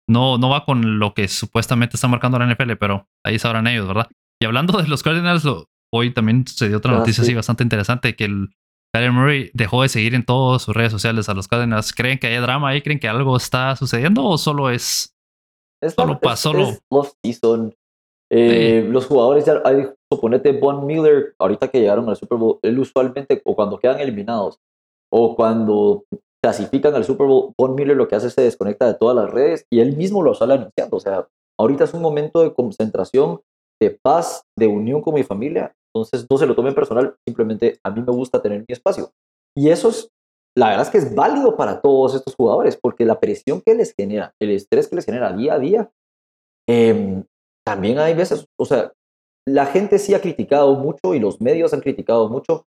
no, 0.10 0.38
no 0.40 0.50
va 0.50 0.66
con 0.66 0.98
lo 0.98 1.14
que 1.14 1.28
supuestamente 1.28 1.96
está 1.96 2.08
marcando 2.08 2.40
la 2.40 2.52
NFL, 2.52 2.74
pero 2.80 3.08
ahí 3.24 3.38
sabrán 3.38 3.68
ellos, 3.68 3.88
¿verdad? 3.88 4.10
Y 4.42 4.46
hablando 4.46 4.82
de 4.82 4.88
los 4.88 5.04
Cardinals, 5.04 5.48
hoy 5.94 6.12
también 6.14 6.48
se 6.48 6.68
dio 6.68 6.78
otra 6.78 6.94
ah, 6.94 6.98
noticia 6.98 7.22
así 7.22 7.36
bastante 7.36 7.62
interesante, 7.62 8.16
que 8.16 8.26
el 8.26 8.50
Kyler 8.94 9.12
Murray 9.12 9.52
dejó 9.54 9.84
de 9.84 9.90
seguir 9.90 10.16
en 10.16 10.26
todas 10.26 10.64
sus 10.64 10.76
redes 10.76 10.92
sociales 10.92 11.30
a 11.30 11.36
los 11.36 11.48
Cardinals. 11.48 11.94
¿Creen 11.94 12.18
que 12.18 12.28
hay 12.28 12.38
drama 12.38 12.70
ahí? 12.70 12.82
¿Creen 12.82 13.00
que 13.00 13.08
algo 13.08 13.38
está 13.38 13.76
sucediendo 13.76 14.26
o 14.26 14.40
solo 14.40 14.72
es... 14.72 15.16
solo 15.96 16.20
pasó, 16.20 16.52
solo... 16.52 16.78
Eh, 18.34 18.88
los 18.90 19.06
jugadores, 19.06 19.46
ya, 19.46 19.62
hay, 19.64 19.88
suponete 20.12 20.52
Von 20.52 20.86
Miller, 20.86 21.34
ahorita 21.40 21.70
que 21.70 21.80
llegaron 21.80 22.10
al 22.10 22.18
Super 22.18 22.38
Bowl, 22.38 22.60
él 22.62 22.78
usualmente, 22.80 23.42
o 23.46 23.56
cuando 23.56 23.80
quedan 23.80 24.00
eliminados, 24.00 24.60
o 25.12 25.36
cuando 25.36 26.06
clasifican 26.44 26.96
al 26.96 27.06
Super 27.06 27.28
Bowl, 27.28 27.54
Von 27.58 27.76
Miller 27.76 27.96
lo 27.96 28.08
que 28.08 28.16
hace 28.16 28.28
es 28.28 28.34
se 28.34 28.42
desconecta 28.42 28.88
de 28.88 28.96
todas 28.96 29.16
las 29.16 29.30
redes 29.30 29.66
y 29.72 29.80
él 29.80 29.96
mismo 29.96 30.24
lo 30.24 30.34
sale 30.34 30.56
anunciando. 30.56 30.98
O 30.98 31.00
sea, 31.00 31.28
ahorita 31.60 31.84
es 31.84 31.94
un 31.94 32.02
momento 32.02 32.42
de 32.42 32.54
concentración, 32.54 33.42
de 33.82 33.92
paz, 34.02 34.44
de 34.58 34.68
unión 34.68 35.02
con 35.02 35.14
mi 35.14 35.24
familia. 35.24 35.74
Entonces 35.94 36.26
no 36.30 36.38
se 36.38 36.46
lo 36.46 36.56
tomen 36.56 36.74
personal, 36.74 37.16
simplemente 37.28 37.80
a 37.84 37.92
mí 37.92 38.02
me 38.02 38.14
gusta 38.14 38.42
tener 38.42 38.60
mi 38.60 38.66
espacio. 38.70 39.12
Y 39.56 39.70
eso 39.70 39.90
es, 39.90 40.10
la 40.58 40.70
verdad 40.70 40.86
es 40.86 40.90
que 40.90 40.98
es 40.98 41.14
válido 41.14 41.58
para 41.58 41.82
todos 41.82 42.16
estos 42.16 42.36
jugadores, 42.36 42.78
porque 42.82 43.06
la 43.06 43.20
presión 43.20 43.62
que 43.62 43.76
les 43.76 43.94
genera, 43.94 44.34
el 44.42 44.52
estrés 44.52 44.88
que 44.88 44.96
les 44.96 45.06
genera 45.06 45.34
día 45.34 45.56
a 45.56 45.60
día, 45.60 45.92
em, 46.68 47.26
también 47.66 48.00
hay 48.00 48.14
veces, 48.14 48.46
o 48.58 48.66
sea, 48.66 48.94
la 49.48 49.66
gente 49.66 50.00
sí 50.00 50.14
ha 50.14 50.22
criticado 50.22 50.76
mucho 50.76 51.14
y 51.14 51.20
los 51.20 51.42
medios 51.42 51.74
han 51.74 51.82
criticado 51.82 52.30
mucho, 52.30 52.66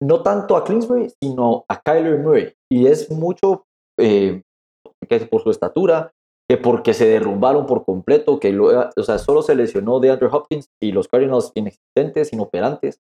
no 0.00 0.22
tanto 0.22 0.56
a 0.56 0.64
Kingsbury, 0.64 1.10
sino 1.22 1.64
a 1.68 1.80
Kyler 1.80 2.18
Murray. 2.18 2.52
Y 2.70 2.86
es 2.86 3.10
mucho 3.10 3.66
eh, 3.98 4.42
que 5.08 5.20
por 5.20 5.42
su 5.42 5.50
estatura, 5.50 6.12
que 6.48 6.56
porque 6.56 6.94
se 6.94 7.08
derrumbaron 7.08 7.66
por 7.66 7.84
completo, 7.84 8.38
que 8.38 8.56
o 8.58 9.02
sea, 9.02 9.18
solo 9.18 9.42
se 9.42 9.54
lesionó 9.54 9.98
de 9.98 10.10
Andrew 10.10 10.30
Hopkins 10.32 10.68
y 10.80 10.92
los 10.92 11.08
Cardinals 11.08 11.50
inexistentes, 11.54 12.32
inoperantes. 12.32 13.00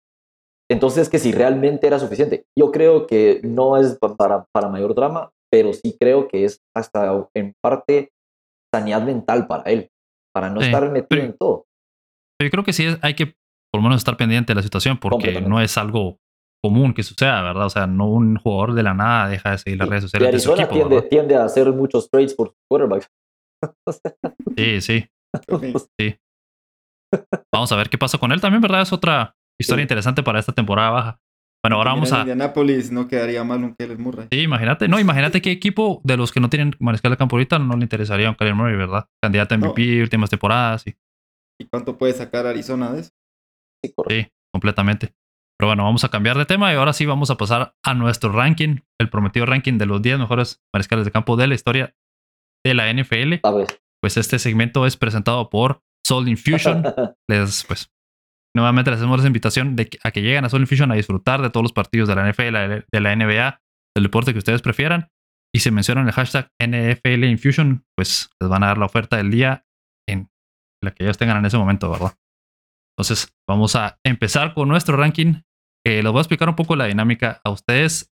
Entonces, 0.70 1.08
que 1.08 1.20
si 1.20 1.32
realmente 1.32 1.88
era 1.88 2.00
suficiente. 2.00 2.46
Yo 2.58 2.72
creo 2.72 3.08
que 3.08 3.39
no 3.44 3.77
es 3.77 3.98
para, 4.18 4.46
para 4.51 4.70
mayor 4.70 4.96
drama, 4.96 5.32
pero 5.50 5.72
sí 5.72 5.96
creo 5.98 6.27
que 6.27 6.46
es 6.46 6.62
hasta 6.75 7.27
en 7.34 7.54
parte 7.62 8.10
sanidad 8.74 9.01
mental 9.04 9.48
para 9.48 9.63
él, 9.63 9.89
para 10.34 10.50
no 10.50 10.60
estar 10.60 10.92
metido 10.92 11.24
en 11.24 11.38
todo. 11.38 11.66
Yo 12.41 12.50
creo 12.50 12.63
que 12.63 12.74
sí 12.74 12.86
hay 13.01 13.13
que 13.15 13.36
por 13.72 13.82
lo 13.82 13.84
menos 13.84 13.98
estar 13.98 14.17
pendiente 14.17 14.51
de 14.51 14.56
la 14.56 14.63
situación 14.63 14.98
porque 14.98 15.41
no 15.41 15.60
es 15.62 15.77
algo 15.77 16.20
común 16.63 16.94
que 16.94 17.03
suceda, 17.03 17.41
¿verdad? 17.41 17.65
O 17.65 17.70
sea, 17.70 17.88
no 17.88 18.08
un 18.08 18.38
jugador 18.38 18.74
de 18.74 18.84
la 18.84 18.94
nada 18.94 19.29
deja 19.29 19.51
de 19.51 19.58
seguir 19.58 19.79
las 19.79 19.89
redes 19.89 20.03
sociales. 20.03 20.32
de 20.32 20.39
su 20.39 20.53
equipo, 20.53 20.70
tiende, 20.70 21.01
tiende, 21.03 21.36
a 21.36 21.44
hacer 21.44 21.72
muchos 21.72 22.10
trades 22.10 22.34
por 22.34 22.56
quarterbacks. 22.70 23.10
sí, 24.56 24.82
sí. 24.82 25.06
sí. 26.00 26.15
Vamos 27.53 27.72
a 27.72 27.75
ver 27.75 27.89
qué 27.89 27.98
pasa 27.98 28.17
con 28.17 28.32
él 28.32 28.41
también, 28.41 28.62
¿verdad? 28.62 28.82
Es 28.82 28.91
otra 28.91 29.36
historia 29.60 29.82
interesante 29.82 30.24
para 30.24 30.39
esta 30.39 30.51
temporada 30.51 30.89
baja. 30.89 31.20
Bueno, 31.63 31.77
ahora 31.77 31.91
vamos 31.91 32.13
a. 32.13 32.20
Indianapolis 32.20 32.91
no 32.91 33.08
quedaría 33.08 33.44
mal 33.44 33.63
un 33.63 33.75
Kellen 33.75 34.01
Murray. 34.01 34.27
Sí, 34.32 34.41
imagínate, 34.41 34.88
no, 34.88 35.00
imagínate 35.00 35.41
qué 35.41 35.51
equipo 35.51 36.01
de 36.03 36.17
los 36.17 36.32
que 36.32 36.39
no 36.39 36.50
tienen 36.50 36.75
mariscal 36.79 37.12
de 37.12 37.17
campo 37.17 37.36
ahorita 37.36 37.60
no 37.60 37.75
le 37.75 37.84
interesaría 37.84 38.29
un 38.29 38.36
Kellen 38.36 38.56
Murray, 38.56 38.75
¿verdad? 38.75 39.08
Candidato 39.22 39.56
a 39.56 39.58
MVP, 39.58 40.01
últimas 40.01 40.29
temporadas. 40.29 40.84
Sí. 40.84 40.96
¿Y 41.60 41.66
cuánto 41.68 41.98
puede 41.98 42.14
sacar 42.14 42.46
Arizona 42.46 42.92
de 42.92 43.02
eso? 43.02 43.12
Sí, 43.84 44.28
completamente. 44.54 45.14
Pero 45.60 45.70
bueno, 45.70 45.84
vamos 45.84 46.04
a 46.04 46.10
cambiar 46.10 46.38
de 46.38 46.46
tema 46.46 46.72
y 46.72 46.76
ahora 46.76 46.94
sí 46.94 47.06
vamos 47.06 47.32
a 47.32 47.38
pasar 47.38 47.74
a 47.84 47.94
nuestro 47.96 48.32
ranking, 48.32 48.78
el 49.00 49.10
prometido 49.10 49.46
ranking 49.46 49.78
de 49.78 49.88
los 49.88 50.02
10 50.02 50.20
mejores 50.20 50.62
mariscales 50.74 51.06
de 51.06 51.12
campo 51.12 51.36
de 51.36 51.48
la 51.48 51.56
historia 51.56 51.96
de 52.64 52.74
la 52.76 52.94
NFL. 52.94 53.40
A 53.44 53.52
ver. 53.52 53.68
Pues 54.02 54.18
este 54.18 54.38
segmento 54.38 54.86
es 54.86 54.98
presentado 54.98 55.50
por 55.50 55.82
Soul 56.06 56.30
Infusion. 56.30 56.84
les, 57.30 57.64
pues, 57.66 57.92
nuevamente 58.56 58.92
les 58.92 59.00
hacemos 59.00 59.20
la 59.20 59.28
invitación 59.28 59.76
de 59.76 59.90
a 60.04 60.12
que 60.12 60.22
lleguen 60.22 60.46
a 60.46 60.50
Soul 60.50 60.62
Infusion 60.62 60.92
a 60.92 60.96
disfrutar 60.96 61.42
de 61.42 61.50
todos 61.50 61.64
los 61.64 61.74
partidos 61.74 62.08
de 62.08 62.16
la 62.16 62.32
NFL, 62.32 62.86
de 62.92 63.02
la 63.02 63.16
NBA, 63.16 63.62
del 63.96 64.04
deporte 64.04 64.34
que 64.34 64.40
ustedes 64.40 64.62
prefieran. 64.62 65.10
Y 65.56 65.62
si 65.62 65.72
mencionan 65.72 66.06
el 66.06 66.14
hashtag 66.14 66.52
NFL 66.62 67.24
Infusion, 67.24 67.84
pues 67.96 68.30
les 68.40 68.50
van 68.50 68.64
a 68.64 68.68
dar 68.68 68.78
la 68.78 68.86
oferta 68.86 69.18
del 69.18 69.32
día 69.32 69.66
la 70.88 70.94
que 70.94 71.03
ellos 71.03 71.17
tengan 71.17 71.38
en 71.38 71.46
ese 71.46 71.58
momento, 71.58 71.89
¿verdad? 71.89 72.17
Entonces, 72.98 73.34
vamos 73.48 73.75
a 73.75 74.00
empezar 74.03 74.53
con 74.53 74.67
nuestro 74.67 74.98
ranking. 74.98 75.41
Eh, 75.86 76.01
les 76.01 76.12
voy 76.12 76.17
a 76.17 76.22
explicar 76.22 76.50
un 76.50 76.56
poco 76.56 76.75
la 76.75 76.86
dinámica 76.86 77.39
a 77.44 77.51
ustedes, 77.51 78.12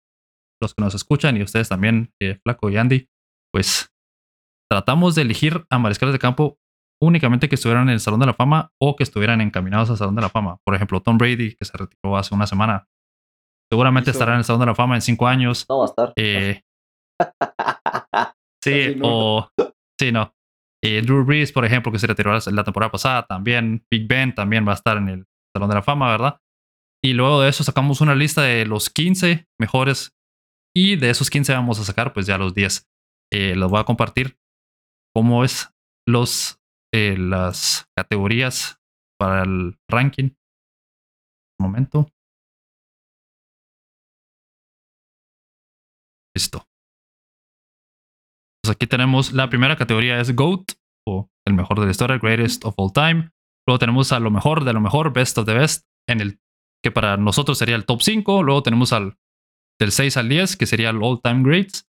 los 0.61 0.73
que 0.73 0.81
nos 0.81 0.95
escuchan 0.95 1.37
y 1.37 1.43
ustedes 1.43 1.69
también, 1.69 2.11
eh, 2.21 2.39
Flaco 2.43 2.69
y 2.69 2.77
Andy. 2.77 3.07
Pues 3.53 3.91
tratamos 4.69 5.15
de 5.15 5.21
elegir 5.21 5.65
a 5.69 5.77
mariscales 5.77 6.13
de 6.13 6.19
campo 6.19 6.57
únicamente 7.01 7.49
que 7.49 7.55
estuvieran 7.55 7.89
en 7.89 7.93
el 7.93 7.99
Salón 7.99 8.19
de 8.19 8.27
la 8.27 8.33
Fama 8.33 8.71
o 8.79 8.95
que 8.95 9.03
estuvieran 9.03 9.41
encaminados 9.41 9.89
al 9.89 9.97
Salón 9.97 10.15
de 10.15 10.21
la 10.21 10.29
Fama. 10.29 10.57
Por 10.63 10.75
ejemplo, 10.75 11.01
Tom 11.01 11.17
Brady, 11.17 11.55
que 11.55 11.65
se 11.65 11.77
retiró 11.77 12.17
hace 12.17 12.33
una 12.33 12.47
semana. 12.47 12.87
Seguramente 13.71 14.11
estará 14.11 14.33
en 14.33 14.39
el 14.39 14.43
Salón 14.43 14.61
de 14.61 14.65
la 14.67 14.75
Fama 14.75 14.95
en 14.95 15.01
cinco 15.01 15.27
años. 15.27 15.65
No 15.69 15.79
va 15.79 15.85
a 15.85 15.87
estar. 15.87 16.13
Eh, 16.15 16.61
sí, 18.63 18.99
o. 19.01 19.49
Sí, 19.99 20.11
no. 20.11 20.33
Eh, 20.83 21.01
Drew 21.01 21.23
Brees, 21.23 21.51
por 21.51 21.63
ejemplo, 21.63 21.91
que 21.91 21.99
se 21.99 22.07
retiró 22.07 22.37
la 22.37 22.63
temporada 22.63 22.91
pasada, 22.91 23.25
también. 23.27 23.85
Big 23.91 24.07
Ben 24.07 24.33
también 24.33 24.67
va 24.67 24.71
a 24.71 24.75
estar 24.75 24.97
en 24.97 25.09
el 25.09 25.25
Salón 25.55 25.69
de 25.69 25.75
la 25.75 25.83
Fama, 25.83 26.09
¿verdad? 26.09 26.41
Y 27.03 27.13
luego 27.13 27.41
de 27.41 27.49
eso 27.49 27.63
sacamos 27.63 28.01
una 28.01 28.15
lista 28.15 28.43
de 28.43 28.65
los 28.65 28.89
15 28.89 29.47
mejores. 29.59 30.13
Y 30.75 30.95
de 30.95 31.09
esos 31.09 31.29
15 31.29 31.53
vamos 31.53 31.79
a 31.79 31.83
sacar, 31.83 32.13
pues 32.13 32.25
ya 32.25 32.37
los 32.37 32.53
10. 32.53 32.87
Eh, 33.33 33.55
los 33.55 33.69
voy 33.69 33.79
a 33.79 33.85
compartir 33.85 34.37
cómo 35.13 35.43
es 35.43 35.73
los, 36.07 36.59
eh, 36.93 37.17
las 37.17 37.87
categorías 37.95 38.79
para 39.19 39.43
el 39.43 39.77
ranking. 39.89 40.31
Un 41.59 41.65
momento. 41.67 42.07
Listo. 46.35 46.70
Aquí 48.71 48.87
tenemos 48.87 49.33
la 49.33 49.49
primera 49.49 49.75
categoría 49.75 50.19
es 50.19 50.35
GOAT, 50.35 50.71
o 51.07 51.29
el 51.45 51.53
mejor 51.53 51.79
de 51.79 51.85
la 51.85 51.91
historia, 51.91 52.17
Greatest 52.17 52.63
of 52.65 52.75
All 52.77 52.93
Time. 52.93 53.31
Luego 53.67 53.79
tenemos 53.79 54.11
a 54.11 54.19
lo 54.19 54.31
mejor 54.31 54.63
de 54.63 54.73
lo 54.73 54.79
mejor, 54.79 55.13
Best 55.13 55.37
of 55.37 55.45
the 55.45 55.53
Best, 55.53 55.85
en 56.07 56.21
el 56.21 56.39
que 56.83 56.91
para 56.91 57.17
nosotros 57.17 57.57
sería 57.57 57.75
el 57.75 57.85
top 57.85 58.01
5. 58.01 58.43
Luego 58.43 58.63
tenemos 58.63 58.93
al 58.93 59.17
del 59.79 59.91
6 59.91 60.17
al 60.17 60.29
10, 60.29 60.57
que 60.57 60.65
sería 60.65 60.89
el 60.89 61.03
All 61.03 61.21
Time 61.21 61.43
Greats. 61.43 61.85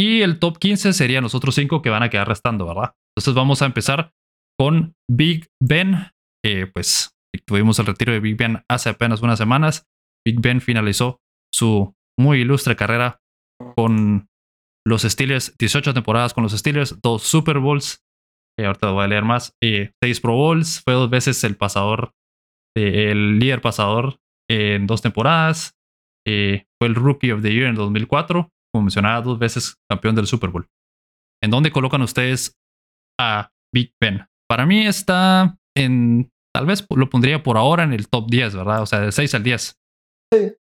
Y 0.00 0.22
el 0.22 0.38
top 0.38 0.58
15 0.58 0.92
serían 0.92 1.24
los 1.24 1.34
otros 1.34 1.54
5 1.54 1.82
que 1.82 1.90
van 1.90 2.02
a 2.02 2.10
quedar 2.10 2.28
restando, 2.28 2.66
¿verdad? 2.66 2.94
Entonces 3.16 3.34
vamos 3.34 3.62
a 3.62 3.66
empezar 3.66 4.12
con 4.58 4.94
Big 5.10 5.48
Ben. 5.60 6.12
pues 6.72 7.10
tuvimos 7.46 7.78
el 7.78 7.86
retiro 7.86 8.12
de 8.12 8.20
Big 8.20 8.36
Ben 8.36 8.62
hace 8.68 8.90
apenas 8.90 9.22
unas 9.22 9.38
semanas. 9.38 9.86
Big 10.26 10.40
Ben 10.40 10.60
finalizó 10.60 11.20
su 11.52 11.94
muy 12.18 12.40
ilustre 12.40 12.76
carrera 12.76 13.18
con 13.76 14.27
los 14.88 15.02
Steelers, 15.02 15.56
18 15.58 15.94
temporadas 15.94 16.34
con 16.34 16.42
los 16.42 16.52
Steelers, 16.52 17.00
dos 17.02 17.22
Super 17.22 17.58
Bowls, 17.58 18.02
eh, 18.58 18.66
ahorita 18.66 18.90
voy 18.90 19.04
a 19.04 19.08
leer 19.08 19.24
más, 19.24 19.54
eh, 19.62 19.92
seis 20.02 20.20
Pro 20.20 20.34
Bowls, 20.34 20.82
fue 20.82 20.94
dos 20.94 21.08
veces 21.10 21.42
el 21.44 21.56
pasador, 21.56 22.12
eh, 22.76 23.10
el 23.10 23.38
líder 23.38 23.60
pasador 23.60 24.18
en 24.50 24.86
dos 24.86 25.02
temporadas, 25.02 25.74
fue 26.26 26.88
el 26.88 26.94
Rookie 26.94 27.32
of 27.32 27.40
the 27.40 27.52
Year 27.52 27.68
en 27.68 27.74
2004, 27.74 28.50
como 28.70 28.82
mencionaba, 28.82 29.22
dos 29.22 29.38
veces 29.38 29.76
campeón 29.90 30.14
del 30.14 30.26
Super 30.26 30.50
Bowl. 30.50 30.68
¿En 31.42 31.50
dónde 31.50 31.70
colocan 31.70 32.02
ustedes 32.02 32.54
a 33.18 33.50
Big 33.72 33.94
Ben? 33.98 34.26
Para 34.46 34.66
mí 34.66 34.86
está 34.86 35.56
en, 35.74 36.30
tal 36.54 36.66
vez 36.66 36.86
lo 36.94 37.08
pondría 37.08 37.42
por 37.42 37.56
ahora 37.56 37.84
en 37.84 37.94
el 37.94 38.08
top 38.08 38.28
10, 38.28 38.56
¿verdad? 38.56 38.82
O 38.82 38.86
sea, 38.86 39.00
de 39.00 39.12
6 39.12 39.34
al 39.36 39.42
10. 39.42 39.78
Sí. 40.34 40.52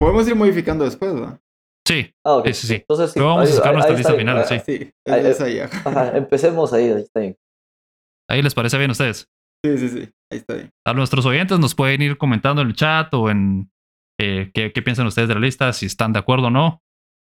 Podemos 0.00 0.28
ir 0.28 0.36
modificando 0.36 0.84
después, 0.84 1.14
¿verdad? 1.14 1.40
Sí, 1.86 2.14
ah, 2.24 2.42
sí, 2.46 2.54
sí, 2.54 2.74
Entonces, 2.76 3.12
sí. 3.12 3.20
vamos 3.20 3.50
a 3.50 3.52
sacar 3.52 3.74
nuestra 3.74 3.94
lista 3.94 4.14
final, 4.14 4.44
sí. 4.46 4.58
sí 4.64 4.90
ahí, 5.06 5.60
empecemos 6.14 6.72
ahí, 6.72 6.90
ahí 6.90 7.02
está 7.02 7.20
bien. 7.20 7.36
¿Ahí 8.28 8.40
les 8.40 8.54
parece 8.54 8.78
bien 8.78 8.90
a 8.90 8.92
ustedes? 8.92 9.28
Sí, 9.62 9.78
sí, 9.78 9.88
sí, 9.90 10.10
ahí 10.32 10.38
está 10.38 10.54
bien. 10.54 10.70
A 10.86 10.94
nuestros 10.94 11.26
oyentes 11.26 11.58
nos 11.58 11.74
pueden 11.74 12.00
ir 12.00 12.16
comentando 12.16 12.62
en 12.62 12.68
el 12.68 12.74
chat 12.74 13.12
o 13.12 13.28
en 13.30 13.70
eh, 14.18 14.50
qué, 14.54 14.70
piensan 14.70 15.06
ustedes 15.06 15.28
de 15.28 15.34
la 15.34 15.40
lista, 15.40 15.72
si 15.74 15.86
están 15.86 16.14
de 16.14 16.20
acuerdo 16.20 16.46
o 16.46 16.50
no. 16.50 16.82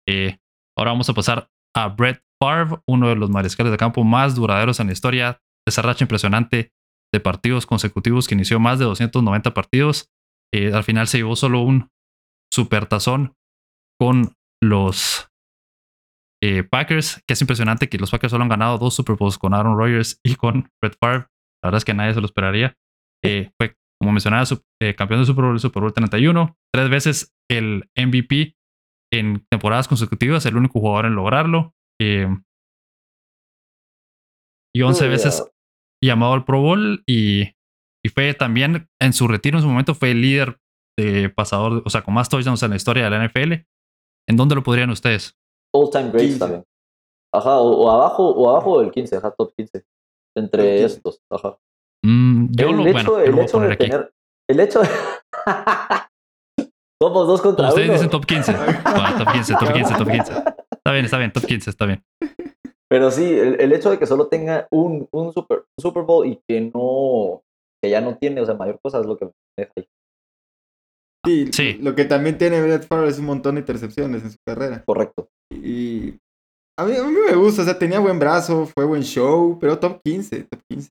Eh, 0.06 0.36
ahora 0.76 0.90
vamos 0.90 1.08
a 1.08 1.14
pasar 1.14 1.48
a 1.74 1.88
Brett 1.88 2.22
Favre, 2.42 2.80
uno 2.86 3.08
de 3.08 3.16
los 3.16 3.30
mariscales 3.30 3.70
de 3.70 3.78
campo 3.78 4.04
más 4.04 4.34
duraderos 4.34 4.78
en 4.80 4.88
la 4.88 4.92
historia. 4.92 5.40
Esa 5.66 5.80
racha 5.80 6.04
impresionante 6.04 6.72
de 7.12 7.20
partidos 7.20 7.64
consecutivos 7.64 8.28
que 8.28 8.34
inició 8.34 8.60
más 8.60 8.78
de 8.78 8.84
290 8.84 9.54
partidos. 9.54 10.10
Eh, 10.52 10.72
al 10.74 10.84
final 10.84 11.08
se 11.08 11.18
llevó 11.18 11.36
solo 11.36 11.60
un 11.60 11.90
supertazón 12.52 13.34
con 13.98 14.34
los 14.62 15.28
eh, 16.42 16.62
Packers, 16.62 17.22
que 17.26 17.32
es 17.32 17.40
impresionante 17.40 17.88
que 17.88 17.96
los 17.98 18.10
Packers 18.10 18.30
solo 18.30 18.42
han 18.42 18.50
ganado 18.50 18.76
dos 18.76 18.94
Super 18.94 19.16
Bowls 19.16 19.38
con 19.38 19.54
Aaron 19.54 19.78
Rodgers 19.78 20.20
y 20.22 20.34
con 20.34 20.70
Brett 20.80 20.96
Favre. 21.00 21.26
La 21.62 21.68
verdad 21.68 21.78
es 21.78 21.84
que 21.86 21.94
nadie 21.94 22.12
se 22.12 22.20
lo 22.20 22.26
esperaría. 22.26 22.76
Eh, 23.24 23.50
fue, 23.58 23.76
como 23.98 24.12
mencionaba, 24.12 24.44
eh, 24.82 24.94
campeón 24.94 25.20
de 25.20 25.26
Super 25.26 25.44
Bowl, 25.46 25.58
Super 25.58 25.80
Bowl 25.80 25.94
31, 25.94 26.54
tres 26.70 26.90
veces 26.90 27.34
el 27.50 27.88
MVP 27.96 28.56
en 29.10 29.46
temporadas 29.50 29.88
consecutivas, 29.88 30.44
el 30.44 30.56
único 30.56 30.80
jugador 30.80 31.06
en 31.06 31.14
lograrlo. 31.14 31.72
y 34.76 34.82
11 34.82 35.08
veces 35.08 35.50
llamado 36.02 36.34
al 36.34 36.44
Pro 36.44 36.60
Bowl 36.60 37.02
y, 37.06 37.54
y, 38.04 38.08
fue 38.12 38.34
también 38.34 38.88
en 39.00 39.12
su 39.12 39.28
retiro 39.28 39.56
en 39.56 39.62
su 39.62 39.68
momento 39.68 39.94
fue 39.94 40.10
el 40.10 40.20
líder 40.20 40.58
de 40.98 41.30
pasador, 41.30 41.82
o 41.84 41.90
sea, 41.90 42.02
con 42.02 42.12
más 42.12 42.28
touchdowns 42.28 42.62
en 42.62 42.70
la 42.70 42.76
historia 42.76 43.04
de 43.04 43.10
la 43.10 43.24
NFL. 43.24 43.64
¿En 44.28 44.36
dónde 44.36 44.54
lo 44.54 44.62
podrían 44.62 44.90
ustedes? 44.90 45.36
All 45.72 45.90
time 45.90 46.10
greats 46.10 46.38
también. 46.38 46.64
Ajá, 47.32 47.58
o, 47.58 47.90
abajo, 47.90 48.30
o 48.30 48.48
abajo 48.48 48.80
del 48.80 48.90
15, 48.90 49.16
ajá, 49.16 49.32
top 49.32 49.52
15. 49.56 49.84
Entre 50.36 50.84
estos, 50.84 51.20
ajá. 51.30 51.58
Mm, 52.04 52.46
yo 52.50 52.68
el 52.68 52.76
lo, 52.76 52.86
hecho, 52.86 52.92
bueno, 53.12 53.18
el 53.20 53.38
hecho 53.38 53.60
de 53.60 53.76
tener. 53.76 54.12
El 54.48 54.60
hecho 54.60 54.80
de. 54.82 54.88
Somos 57.02 57.26
dos 57.26 57.42
contra 57.42 57.68
Ustedes 57.68 57.88
uno. 57.88 57.94
dicen 57.94 58.10
top 58.10 58.24
15. 58.26 58.52
Bueno, 58.52 59.18
top 59.18 59.32
15, 59.32 59.54
top 59.54 59.72
15, 59.72 59.94
top 59.94 60.10
15. 60.10 60.32
Está 60.84 60.92
bien, 60.92 61.04
está 61.06 61.18
bien, 61.18 61.32
top 61.32 61.46
15, 61.46 61.70
está 61.70 61.86
bien. 61.86 62.04
Pero 62.90 63.10
sí, 63.10 63.24
el, 63.24 63.58
el 63.58 63.72
hecho 63.72 63.90
de 63.90 63.98
que 63.98 64.06
solo 64.06 64.26
tenga 64.28 64.68
un, 64.70 65.08
un, 65.12 65.32
super, 65.32 65.60
un 65.60 65.82
Super 65.82 66.02
Bowl 66.02 66.26
y 66.26 66.38
que 66.46 66.60
no, 66.60 67.42
que 67.82 67.88
ya 67.88 68.02
no 68.02 68.18
tiene, 68.18 68.42
o 68.42 68.46
sea, 68.46 68.54
mayor 68.54 68.78
cosa 68.82 69.00
es 69.00 69.06
lo 69.06 69.16
que 69.16 69.24
me 69.24 69.32
deja 69.56 69.72
ahí. 69.78 69.86
Sí, 71.24 71.48
Sí. 71.52 71.78
Lo 71.80 71.94
que 71.94 72.04
también 72.04 72.36
tiene 72.38 72.60
Brett 72.62 72.86
Favre 72.86 73.08
es 73.08 73.18
un 73.18 73.26
montón 73.26 73.54
de 73.54 73.60
intercepciones 73.62 74.22
en 74.22 74.30
su 74.30 74.38
carrera. 74.46 74.82
Correcto. 74.84 75.28
Y 75.52 76.14
a 76.78 76.84
mí, 76.84 76.96
a 76.96 77.02
mí 77.04 77.14
me 77.30 77.36
gusta, 77.36 77.62
o 77.62 77.64
sea, 77.64 77.78
tenía 77.78 77.98
buen 78.00 78.18
brazo, 78.18 78.66
fue 78.66 78.84
buen 78.84 79.02
show, 79.02 79.58
pero 79.60 79.78
top 79.78 80.00
15, 80.04 80.44
top 80.44 80.60
15. 80.68 80.90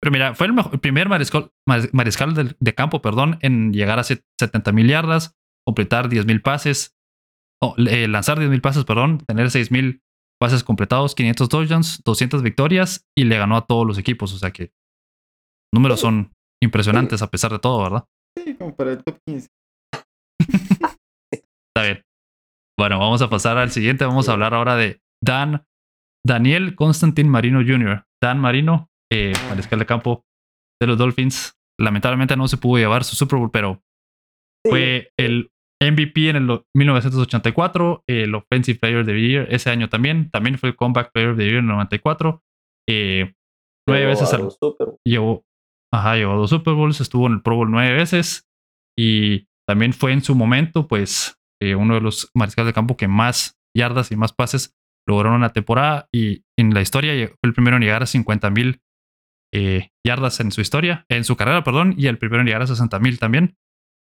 Pero 0.00 0.12
mira, 0.12 0.34
fue 0.34 0.46
el, 0.46 0.52
mejor- 0.52 0.72
el 0.74 0.80
primer 0.80 1.08
mariscal, 1.08 1.50
maris- 1.68 1.90
mariscal 1.92 2.34
del- 2.34 2.56
de, 2.60 2.74
campo, 2.74 3.02
perdón, 3.02 3.38
en 3.42 3.72
llegar 3.72 3.98
a 3.98 4.04
70 4.04 4.70
mil 4.72 4.86
yardas, 4.88 5.34
completar 5.66 6.08
10 6.08 6.24
mil 6.24 6.40
pases, 6.40 6.94
eh, 7.78 8.06
lanzar 8.06 8.38
10 8.38 8.50
mil 8.50 8.60
pases, 8.60 8.84
perdón, 8.84 9.18
tener 9.26 9.50
6 9.50 9.72
mil 9.72 10.00
pases 10.40 10.62
completados, 10.62 11.16
500 11.16 11.48
touchdowns, 11.48 12.00
200 12.04 12.42
victorias 12.44 13.04
y 13.16 13.24
le 13.24 13.36
ganó 13.38 13.56
a 13.56 13.66
todos 13.66 13.84
los 13.84 13.98
equipos. 13.98 14.32
O 14.32 14.38
sea 14.38 14.52
que 14.52 14.70
números 15.74 15.98
son 15.98 16.32
impresionantes 16.62 17.20
a 17.22 17.30
pesar 17.30 17.50
de 17.50 17.58
todo, 17.58 17.82
¿verdad? 17.82 18.04
Sí, 18.44 18.54
como 18.54 18.74
para 18.74 18.92
el 18.92 19.02
top 19.02 19.18
15. 19.26 19.48
Está 21.30 21.82
bien. 21.82 22.02
Bueno, 22.78 22.98
vamos 22.98 23.22
a 23.22 23.30
pasar 23.30 23.58
al 23.58 23.70
siguiente. 23.70 24.04
Vamos 24.04 24.28
a 24.28 24.32
hablar 24.32 24.54
ahora 24.54 24.76
de 24.76 25.00
Dan, 25.22 25.64
Daniel 26.24 26.74
Constantin 26.74 27.28
Marino 27.28 27.60
Jr. 27.60 28.04
Dan 28.22 28.38
Marino, 28.38 28.88
eh, 29.12 29.32
mariscal 29.48 29.78
de 29.78 29.86
campo 29.86 30.24
de 30.80 30.86
los 30.86 30.98
Dolphins. 30.98 31.54
Lamentablemente 31.80 32.36
no 32.36 32.48
se 32.48 32.56
pudo 32.56 32.78
llevar 32.78 33.04
su 33.04 33.16
Super 33.16 33.38
Bowl, 33.38 33.50
pero 33.50 33.82
fue 34.64 35.12
el 35.18 35.50
MVP 35.80 36.30
en 36.30 36.36
el 36.36 36.64
1984, 36.74 38.02
el 38.08 38.34
Offensive 38.34 38.78
Player 38.80 38.98
of 38.98 39.06
the 39.06 39.20
Year 39.20 39.46
ese 39.50 39.70
año 39.70 39.88
también. 39.88 40.30
También 40.30 40.58
fue 40.58 40.70
el 40.70 40.76
Comeback 40.76 41.12
Player 41.12 41.30
of 41.30 41.38
the 41.38 41.44
Year 41.44 41.58
en 41.58 41.64
el 41.64 41.70
94. 41.70 42.42
Eh, 42.88 43.34
nueve 43.86 44.04
Llegó 44.04 44.10
veces 44.10 44.34
al, 44.34 44.42
los 44.42 44.56
Super 44.60 44.86
Bowl. 44.88 44.98
llevó, 45.04 45.44
ajá, 45.92 46.16
llevó 46.16 46.36
dos 46.36 46.50
Super 46.50 46.74
Bowls, 46.74 47.00
estuvo 47.00 47.26
en 47.26 47.34
el 47.34 47.42
Pro 47.42 47.56
Bowl 47.56 47.70
nueve 47.70 47.92
veces 47.94 48.46
y 48.98 49.46
también 49.68 49.92
fue 49.92 50.12
en 50.12 50.22
su 50.22 50.34
momento, 50.34 50.86
pues, 50.88 51.38
eh, 51.62 51.74
uno 51.74 51.94
de 51.94 52.00
los 52.00 52.30
mariscales 52.34 52.68
de 52.68 52.72
campo 52.74 52.96
que 52.96 53.08
más 53.08 53.58
yardas 53.76 54.10
y 54.10 54.16
más 54.16 54.32
pases 54.32 54.74
lograron 55.06 55.34
en 55.34 55.38
una 55.40 55.52
temporada 55.52 56.08
y 56.14 56.44
en 56.58 56.74
la 56.74 56.80
historia 56.80 57.12
fue 57.28 57.36
el 57.48 57.52
primero 57.54 57.76
en 57.76 57.82
llegar 57.82 58.02
a 58.02 58.06
50 58.06 58.50
mil 58.50 58.80
eh, 59.54 59.90
yardas 60.06 60.40
en 60.40 60.52
su 60.52 60.60
historia, 60.60 61.04
en 61.08 61.24
su 61.24 61.36
carrera, 61.36 61.64
perdón, 61.64 61.94
y 61.96 62.06
el 62.06 62.18
primero 62.18 62.40
en 62.40 62.46
llegar 62.46 62.62
a 62.62 62.66
60 62.66 62.98
mil 62.98 63.18
también. 63.18 63.56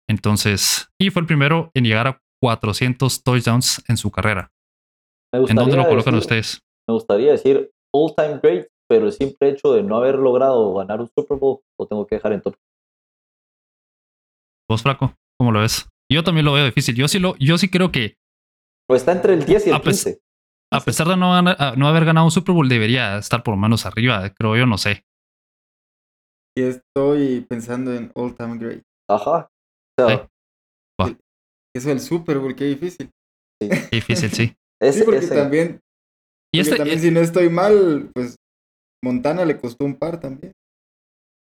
Entonces, 0.09 0.89
y 0.99 1.09
fue 1.09 1.21
el 1.21 1.27
primero 1.27 1.69
en 1.75 1.83
llegar 1.83 2.07
a 2.07 2.21
400 2.41 3.23
touchdowns 3.23 3.83
en 3.87 3.97
su 3.97 4.09
carrera. 4.11 4.51
¿En 5.33 5.55
dónde 5.55 5.75
lo 5.75 5.87
colocan 5.87 6.13
decir- 6.15 6.19
ustedes? 6.19 6.61
Me 6.87 6.93
gustaría 6.93 7.31
decir 7.31 7.71
all 7.93 8.13
time 8.15 8.39
great, 8.41 8.67
pero 8.89 9.05
el 9.05 9.11
simple 9.11 9.49
hecho 9.49 9.73
de 9.73 9.83
no 9.83 9.97
haber 9.97 10.15
logrado 10.15 10.73
ganar 10.75 11.01
un 11.01 11.09
Super 11.15 11.37
Bowl 11.37 11.59
lo 11.79 11.87
tengo 11.87 12.05
que 12.07 12.15
dejar 12.15 12.33
en 12.33 12.41
top. 12.41 12.55
¿Vos, 14.69 14.81
Flaco? 14.83 15.13
¿Cómo 15.39 15.51
lo 15.51 15.61
ves? 15.61 15.87
Yo 16.11 16.23
también 16.23 16.45
lo 16.45 16.53
veo 16.53 16.65
difícil. 16.65 16.95
Yo 16.95 17.07
sí, 17.07 17.19
lo, 17.19 17.35
yo 17.37 17.57
sí 17.57 17.69
creo 17.69 17.91
que 17.91 18.15
Pues 18.87 19.01
está 19.01 19.11
entre 19.13 19.33
el 19.33 19.45
10 19.45 19.67
y 19.67 19.69
el 19.69 19.75
Ah, 19.75 19.81
pues, 19.81 20.03
15. 20.03 20.21
A 20.73 20.79
pesar 20.81 21.07
de 21.07 21.15
no, 21.17 21.31
ganar- 21.31 21.55
a- 21.59 21.75
no 21.75 21.87
haber 21.87 22.05
ganado 22.05 22.25
un 22.25 22.31
Super 22.31 22.53
Bowl, 22.53 22.67
debería 22.67 23.17
estar 23.17 23.43
por 23.43 23.53
lo 23.53 23.59
menos 23.59 23.85
arriba, 23.85 24.29
creo 24.33 24.55
yo, 24.57 24.65
no 24.65 24.77
sé. 24.77 25.03
Y 26.57 26.63
estoy 26.63 27.41
pensando 27.41 27.93
en 27.93 28.11
All 28.15 28.35
Time 28.35 28.57
Great. 28.57 28.83
Ajá. 29.09 29.49
O 29.99 30.07
sea, 30.07 30.27
Sí. 31.05 31.15
Eso 31.75 31.89
del 31.89 31.99
Super 31.99 32.39
Bowl, 32.39 32.55
qué 32.55 32.65
difícil. 32.65 33.11
Qué 33.61 33.69
difícil, 33.91 34.29
sí. 34.31 34.55
ese, 34.81 34.99
sí, 34.99 35.05
porque 35.05 35.19
ese- 35.19 35.35
también, 35.35 35.79
Y 36.53 36.57
porque 36.57 36.61
este, 36.61 36.75
también 36.77 36.99
si 36.99 37.11
no 37.11 37.19
estoy 37.19 37.49
mal, 37.49 38.09
pues 38.15 38.35
Montana 39.03 39.45
le 39.45 39.57
costó 39.57 39.85
un 39.85 39.95
par 39.95 40.19
también. 40.19 40.53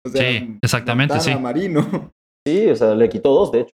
O 0.06 0.10
Sí, 0.10 0.58
exactamente, 0.62 1.14
Montana, 1.14 1.36
sí. 1.36 1.42
Marino. 1.42 2.12
sí, 2.46 2.68
o 2.68 2.76
sea, 2.76 2.94
le 2.94 3.08
quitó 3.08 3.30
dos, 3.32 3.52
de 3.52 3.60
hecho. 3.60 3.74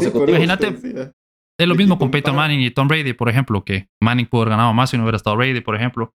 Sí, 0.00 0.06
Imagínate- 0.06 1.12
es 1.58 1.66
lo 1.66 1.74
le 1.74 1.78
mismo 1.78 1.98
con 1.98 2.10
Peyton 2.10 2.34
par. 2.34 2.48
Manning 2.48 2.60
y 2.60 2.70
Tom 2.70 2.88
Brady, 2.88 3.12
por 3.14 3.28
ejemplo, 3.28 3.64
que 3.64 3.86
Manning 4.02 4.26
pudo 4.26 4.42
haber 4.42 4.50
ganado 4.50 4.72
más 4.74 4.90
si 4.90 4.96
no 4.96 5.04
hubiera 5.04 5.16
estado 5.16 5.36
Brady, 5.36 5.60
por 5.60 5.76
ejemplo. 5.76 6.12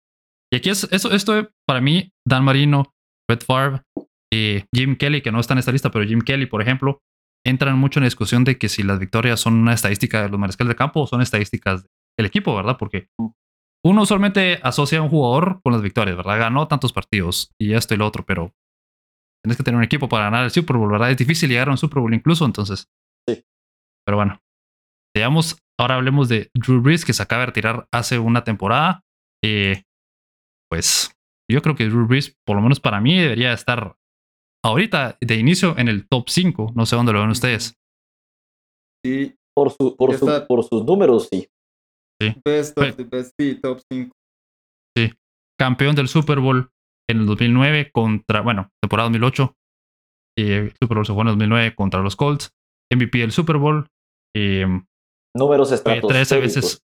Y 0.52 0.56
aquí 0.56 0.68
es, 0.70 0.84
eso, 0.90 1.10
esto 1.12 1.48
para 1.66 1.80
mí, 1.80 2.10
Dan 2.26 2.44
Marino, 2.44 2.92
Brett 3.28 3.44
Favre, 3.44 3.82
y 4.32 4.64
Jim 4.74 4.96
Kelly, 4.96 5.22
que 5.22 5.32
no 5.32 5.40
está 5.40 5.54
en 5.54 5.58
esta 5.58 5.72
lista, 5.72 5.90
pero 5.90 6.04
Jim 6.04 6.20
Kelly, 6.20 6.46
por 6.46 6.60
ejemplo, 6.60 7.00
entran 7.46 7.78
mucho 7.78 8.00
en 8.00 8.02
la 8.02 8.08
discusión 8.08 8.44
de 8.44 8.58
que 8.58 8.68
si 8.68 8.82
las 8.82 8.98
victorias 8.98 9.40
son 9.40 9.54
una 9.54 9.72
estadística 9.72 10.22
de 10.22 10.28
los 10.28 10.38
mariscales 10.38 10.70
de 10.70 10.76
campo 10.76 11.00
o 11.00 11.06
son 11.06 11.22
estadísticas 11.22 11.86
del 12.18 12.26
equipo, 12.26 12.54
¿verdad? 12.54 12.76
Porque 12.78 13.06
uno 13.84 14.02
usualmente 14.02 14.60
asocia 14.62 14.98
a 14.98 15.02
un 15.02 15.08
jugador 15.08 15.60
con 15.62 15.72
las 15.72 15.82
victorias, 15.82 16.16
¿verdad? 16.16 16.38
Ganó 16.38 16.68
tantos 16.68 16.92
partidos 16.92 17.50
y 17.60 17.72
esto 17.74 17.94
y 17.94 17.96
lo 17.96 18.06
otro, 18.06 18.24
pero 18.26 18.52
tienes 19.44 19.56
que 19.56 19.62
tener 19.62 19.78
un 19.78 19.84
equipo 19.84 20.08
para 20.08 20.24
ganar 20.24 20.44
el 20.44 20.50
Super 20.50 20.76
Bowl, 20.76 20.90
¿verdad? 20.92 21.10
Es 21.10 21.16
difícil 21.16 21.48
llegar 21.48 21.68
a 21.68 21.72
un 21.72 21.78
Super 21.78 22.00
Bowl 22.00 22.12
incluso, 22.12 22.44
entonces. 22.44 22.88
Sí. 23.28 23.42
Pero 24.06 24.16
bueno, 24.16 24.38
Digamos, 25.12 25.58
ahora 25.76 25.96
hablemos 25.96 26.28
de 26.28 26.50
Drew 26.54 26.80
Brees, 26.80 27.04
que 27.04 27.12
se 27.12 27.20
acaba 27.22 27.40
de 27.40 27.46
retirar 27.46 27.88
hace 27.92 28.20
una 28.20 28.44
temporada. 28.44 29.02
Eh, 29.44 29.82
pues 30.70 31.12
yo 31.50 31.60
creo 31.62 31.74
que 31.74 31.88
Drew 31.88 32.06
Brees, 32.06 32.36
por 32.46 32.54
lo 32.54 32.62
menos 32.62 32.78
para 32.78 33.00
mí, 33.00 33.18
debería 33.18 33.52
estar 33.52 33.96
ahorita 34.64 35.18
de 35.20 35.34
inicio 35.34 35.76
en 35.78 35.88
el 35.88 36.06
top 36.06 36.28
5. 36.28 36.72
No 36.76 36.86
sé 36.86 36.94
dónde 36.94 37.12
lo 37.12 37.20
ven 37.22 37.30
ustedes. 37.30 37.74
Sí, 39.04 39.34
Por, 39.52 39.70
su, 39.72 39.96
por, 39.96 40.16
su- 40.16 40.46
por 40.46 40.62
sus 40.62 40.84
números, 40.84 41.28
sí. 41.28 41.48
Best 42.44 42.76
of 42.78 42.84
Pero- 42.84 42.96
the 42.96 43.04
best, 43.04 43.32
sí, 43.38 43.54
top 43.60 43.80
5. 43.92 44.12
Campeón 45.58 45.94
del 45.94 46.08
Super 46.08 46.40
Bowl 46.40 46.70
en 47.08 47.18
el 47.20 47.26
2009 47.26 47.90
contra, 47.92 48.40
bueno, 48.40 48.70
temporada 48.82 49.08
2008. 49.10 49.54
Y 50.38 50.52
el 50.52 50.72
Super 50.80 50.96
Bowl 50.96 51.04
se 51.06 51.12
jugó 51.12 51.22
en 51.22 51.28
el 51.28 51.32
2009 51.34 51.74
contra 51.74 52.00
los 52.00 52.16
Colts. 52.16 52.50
MVP 52.90 53.18
del 53.18 53.32
Super 53.32 53.58
Bowl. 53.58 53.86
eh, 54.34 54.64
Números 55.36 55.70
estratosféricos. 55.70 56.08
13 56.28 56.40
veces 56.40 56.82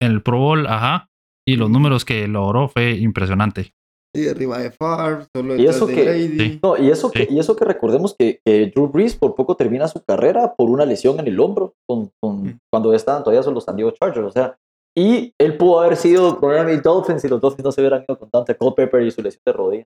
en 0.00 0.12
el 0.12 0.22
Pro 0.22 0.38
Bowl, 0.38 0.66
ajá. 0.68 1.08
Y 1.48 1.56
los 1.56 1.68
números 1.68 2.04
que 2.04 2.28
logró 2.28 2.68
fue 2.68 2.92
impresionante. 2.92 3.72
Sí, 4.14 4.28
arriba 4.28 4.58
de 4.58 4.70
Favre, 4.70 5.26
solo 5.34 5.56
Y 5.56 5.66
eso 5.66 5.86
de 5.86 5.94
que- 5.94 6.04
Brady. 6.04 6.38
Sí. 6.38 6.60
No, 6.62 6.76
y 6.76 6.90
eso, 6.90 7.10
que, 7.10 7.26
Sí. 7.26 7.34
y 7.34 7.38
eso 7.40 7.56
que 7.56 7.64
recordemos 7.64 8.14
que, 8.16 8.40
que 8.44 8.66
Drew 8.66 8.86
Brees 8.88 9.16
por 9.16 9.34
poco 9.34 9.56
termina 9.56 9.88
su 9.88 10.02
carrera 10.06 10.54
por 10.54 10.70
una 10.70 10.84
lesión 10.84 11.18
en 11.18 11.26
el 11.26 11.40
hombro 11.40 11.74
con, 11.88 12.10
con- 12.22 12.44
Mm. 12.44 12.58
cuando 12.72 12.92
estaban 12.94 13.24
todavía 13.24 13.42
son 13.42 13.54
los 13.54 13.64
San 13.64 13.74
Diego 13.76 13.90
Chargers. 13.90 14.26
O 14.26 14.30
sea, 14.30 14.56
y 14.96 15.32
él 15.40 15.56
pudo 15.56 15.80
haber 15.80 15.96
sido 15.96 16.38
Miami 16.40 16.76
Dolphins 16.76 17.24
y 17.24 17.28
los 17.28 17.40
Dolphins 17.40 17.64
no 17.64 17.72
se 17.72 17.80
hubieran 17.80 18.04
ido 18.06 18.18
con 18.18 18.28
Dante 18.32 18.56
Culpepper 18.56 19.02
y 19.02 19.10
su 19.10 19.22
lesión 19.22 19.42
de 19.46 19.52
rodilla. 19.52 19.84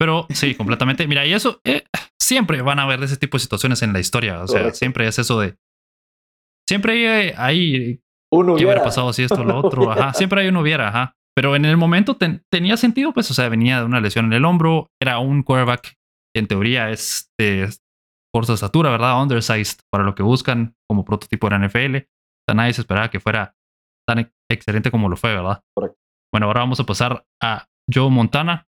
Pero 0.00 0.26
sí, 0.30 0.54
completamente. 0.54 1.06
Mira, 1.08 1.26
y 1.26 1.32
eso 1.32 1.60
eh, 1.64 1.84
siempre 2.20 2.62
van 2.62 2.78
a 2.78 2.84
haber 2.84 3.02
ese 3.02 3.16
tipo 3.16 3.36
de 3.36 3.40
situaciones 3.42 3.82
en 3.82 3.92
la 3.92 3.98
historia. 4.00 4.42
O 4.42 4.46
sea, 4.46 4.60
Correcto. 4.60 4.78
siempre 4.78 5.08
es 5.08 5.18
eso 5.18 5.40
de. 5.40 5.56
Siempre 6.68 7.08
hay, 7.08 7.32
hay 7.36 8.00
Uno 8.32 8.52
hubiera 8.54 8.68
hubiera- 8.72 8.84
pasado 8.84 9.12
si 9.12 9.22
esto 9.24 9.40
o 9.40 9.44
lo 9.44 9.58
otro. 9.64 9.90
Ajá. 9.90 10.12
Siempre 10.14 10.42
hay 10.42 10.48
uno 10.48 10.60
hubiera, 10.60 10.88
ajá. 10.88 11.14
Pero 11.36 11.56
en 11.56 11.64
el 11.64 11.76
momento 11.76 12.16
ten- 12.16 12.42
tenía 12.52 12.76
sentido, 12.76 13.12
pues, 13.12 13.30
o 13.30 13.34
sea, 13.34 13.48
venía 13.48 13.80
de 13.80 13.86
una 13.86 14.00
lesión 14.00 14.26
en 14.26 14.32
el 14.34 14.44
hombro, 14.44 14.88
era 15.02 15.18
un 15.18 15.42
quarterback 15.42 15.94
que 16.34 16.40
en 16.40 16.46
teoría 16.46 16.90
es 16.90 17.30
de 17.40 17.68
corta 18.34 18.52
estatura, 18.54 18.90
¿verdad? 18.90 19.20
Undersized 19.22 19.80
para 19.90 20.04
lo 20.04 20.14
que 20.14 20.22
buscan 20.22 20.74
como 20.88 21.04
prototipo 21.04 21.48
de 21.48 21.58
la 21.58 21.66
NFL. 21.68 21.96
Sea, 22.48 22.54
nadie 22.54 22.72
se 22.72 22.80
esperaba 22.80 23.10
que 23.10 23.20
fuera 23.20 23.54
tan 24.08 24.20
ex- 24.20 24.32
excelente 24.50 24.90
como 24.90 25.08
lo 25.08 25.16
fue, 25.16 25.34
¿verdad? 25.34 25.60
Correcto. 25.76 25.98
Bueno, 26.32 26.46
ahora 26.46 26.60
vamos 26.60 26.80
a 26.80 26.84
pasar 26.84 27.26
a 27.42 27.66
Joe 27.92 28.10
Montana, 28.10 28.66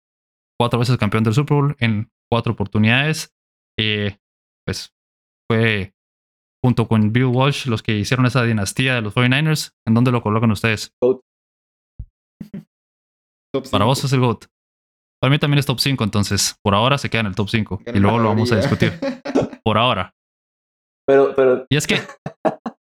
cuatro 0.61 0.79
veces 0.79 0.97
campeón 0.97 1.25
del 1.25 1.35
Super 1.35 1.57
Bowl 1.57 1.77
en 1.81 2.09
cuatro 2.31 2.53
oportunidades. 2.53 3.33
Eh, 3.79 4.17
pues 4.67 4.93
fue 5.51 5.93
junto 6.65 6.87
con 6.89 7.13
Bill 7.13 7.27
Walsh 7.27 7.67
los 7.67 7.83
que 7.83 7.97
hicieron 7.97 8.27
esa 8.27 8.43
dinastía 8.45 8.95
de 8.95 9.03
los 9.03 9.15
49ers. 9.15 9.73
¿En 9.87 9.95
dónde 9.95 10.13
lo 10.13 10.23
colocan 10.23 10.51
ustedes? 10.53 10.93
Top 11.01 11.21
Para 13.71 13.85
vos 13.85 14.03
es 14.05 14.13
el 14.13 14.21
GOAT. 14.21 14.47
Para 15.21 15.31
mí 15.31 15.39
también 15.39 15.59
es 15.59 15.67
top 15.67 15.79
5, 15.81 16.05
entonces 16.05 16.57
por 16.63 16.75
ahora 16.75 16.99
se 16.99 17.09
queda 17.09 17.21
en 17.23 17.27
el 17.29 17.35
top 17.35 17.49
5 17.49 17.83
y 17.87 17.99
luego 17.99 18.19
lo 18.19 18.29
vamos 18.29 18.53
a 18.53 18.57
discutir. 18.57 18.93
Por 19.65 19.79
ahora. 19.79 20.13
Pero, 21.07 21.35
pero 21.35 21.67
Y 21.71 21.77
es 21.77 21.87
que. 21.87 21.97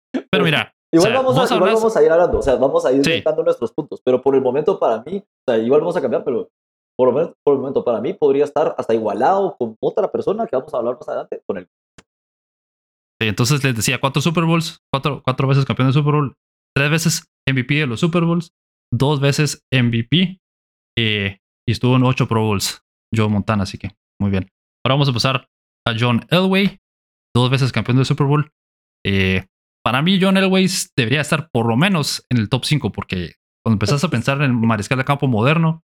Igual, 0.93 1.08
o 1.10 1.12
sea, 1.12 1.21
vamos, 1.21 1.38
a, 1.51 1.56
igual 1.56 1.69
hablas- 1.69 1.82
vamos 1.82 1.97
a 1.97 2.03
ir 2.03 2.12
hablando, 2.12 2.38
o 2.38 2.41
sea, 2.41 2.56
vamos 2.56 2.86
a 2.86 2.91
ir 2.93 3.03
Sí. 3.03 3.23
nuestros 3.43 3.71
puntos. 3.73 3.99
Pero 4.06 4.21
por 4.21 4.36
el 4.36 4.41
momento 4.41 4.77
para 4.79 5.01
mí, 5.03 5.17
o 5.17 5.43
sea, 5.51 5.58
igual 5.58 5.82
vamos 5.82 5.97
a 5.97 6.01
cambiar, 6.01 6.23
pero 6.23 6.49
por, 6.97 7.08
lo 7.10 7.13
menos- 7.13 7.34
por 7.43 7.56
el 7.56 7.60
momento 7.60 7.84
para 7.84 7.99
mí 7.99 8.13
podría 8.13 8.43
estar 8.45 8.75
hasta 8.77 8.93
igualado 8.93 9.56
con 9.58 9.75
otra 9.82 10.12
persona 10.12 10.45
que 10.47 10.56
vamos 10.56 10.73
a 10.73 10.77
hablar 10.77 10.95
más 10.95 11.08
adelante, 11.10 11.41
con 11.47 11.58
el 11.58 11.67
Sí, 13.21 13.27
entonces 13.29 13.63
les 13.63 13.75
decía 13.75 13.99
cuatro 13.99 14.21
Super 14.21 14.43
Bowls, 14.43 14.79
cuatro, 14.91 15.21
cuatro 15.23 15.47
veces 15.47 15.65
campeón 15.65 15.88
de 15.89 15.93
Super 15.93 16.13
Bowl, 16.13 16.36
tres 16.75 16.89
veces 16.91 17.23
MVP 17.49 17.75
de 17.75 17.88
los 17.88 17.99
Super 17.99 18.23
Bowls, 18.25 18.51
dos 18.91 19.19
veces 19.21 19.63
MVP 19.71 20.39
eh, 20.97 21.38
y 21.67 21.71
estuvo 21.71 21.95
en 21.95 22.03
ocho 22.03 22.27
Pro 22.27 22.41
Bowls. 22.41 22.82
Joe 23.15 23.29
Montana, 23.29 23.63
así 23.63 23.77
que 23.77 23.91
muy 24.19 24.32
bien. 24.32 24.49
Ahora 24.84 24.95
vamos 24.95 25.08
a 25.10 25.13
pasar 25.13 25.47
a 25.88 25.93
John 25.97 26.25
Elway, 26.32 26.79
dos 27.36 27.49
veces 27.51 27.71
campeón 27.71 27.97
del 27.97 28.06
Super 28.08 28.25
Bowl. 28.27 28.49
Eh, 29.06 29.45
para 29.84 30.02
mí, 30.02 30.19
John 30.22 30.38
Elway 30.38 30.67
debería 30.96 31.22
estar 31.22 31.50
por 31.52 31.67
lo 31.67 31.76
menos 31.76 32.26
en 32.30 32.38
el 32.38 32.50
top 32.50 32.65
5, 32.65 32.91
porque 32.91 33.34
cuando 33.63 33.76
empezás 33.76 34.04
a 34.04 34.08
pensar 34.10 34.38
en 34.38 34.43
el 34.43 34.54
mariscal 34.54 34.98
de 34.98 35.06
campo 35.06 35.28
moderno, 35.28 35.84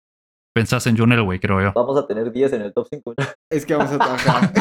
pensás 0.56 0.88
en 0.88 0.98
John 0.98 1.12
Elway, 1.12 1.40
creo 1.40 1.62
yo. 1.62 1.74
Vamos 1.76 1.98
a 1.98 2.08
tener 2.08 2.32
10 2.32 2.54
en 2.54 2.62
el 2.62 2.74
top 2.74 2.88
5. 2.90 3.14
Es 3.52 3.66
que 3.66 3.76
vamos 3.76 3.92
a 3.92 3.98
trabajar. 4.24 4.52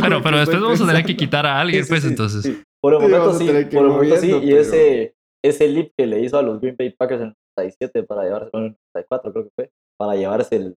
pero, 0.00 0.22
pero 0.22 0.38
después 0.38 0.60
vamos 0.60 0.80
a 0.80 0.86
tener 0.86 1.04
que 1.04 1.16
quitar 1.16 1.46
a 1.46 1.60
alguien, 1.60 1.84
pues, 1.86 2.04
entonces. 2.04 2.62
Por 2.82 2.94
el 2.94 3.00
momento 3.00 3.34
sí, 3.34 3.46
por 3.46 3.82
el 3.82 3.88
momento 3.88 4.16
sí. 4.16 4.30
Y 4.42 4.52
ese, 4.54 5.14
ese 5.44 5.68
leap 5.68 5.90
que 5.98 6.06
le 6.06 6.20
hizo 6.20 6.38
a 6.38 6.42
los 6.42 6.60
Green 6.60 6.76
Bay 6.78 6.94
Packers 6.98 7.20
en 7.20 7.28
el 7.28 7.34
97 7.58 8.02
para 8.04 8.24
llevarse, 8.24 8.50
bueno, 8.52 8.68
en 8.68 8.72
el 8.72 8.78
94 8.94 9.32
creo 9.32 9.44
que 9.44 9.50
fue, 9.54 9.70
para 9.98 10.16
llevarse 10.16 10.56
el. 10.56 10.74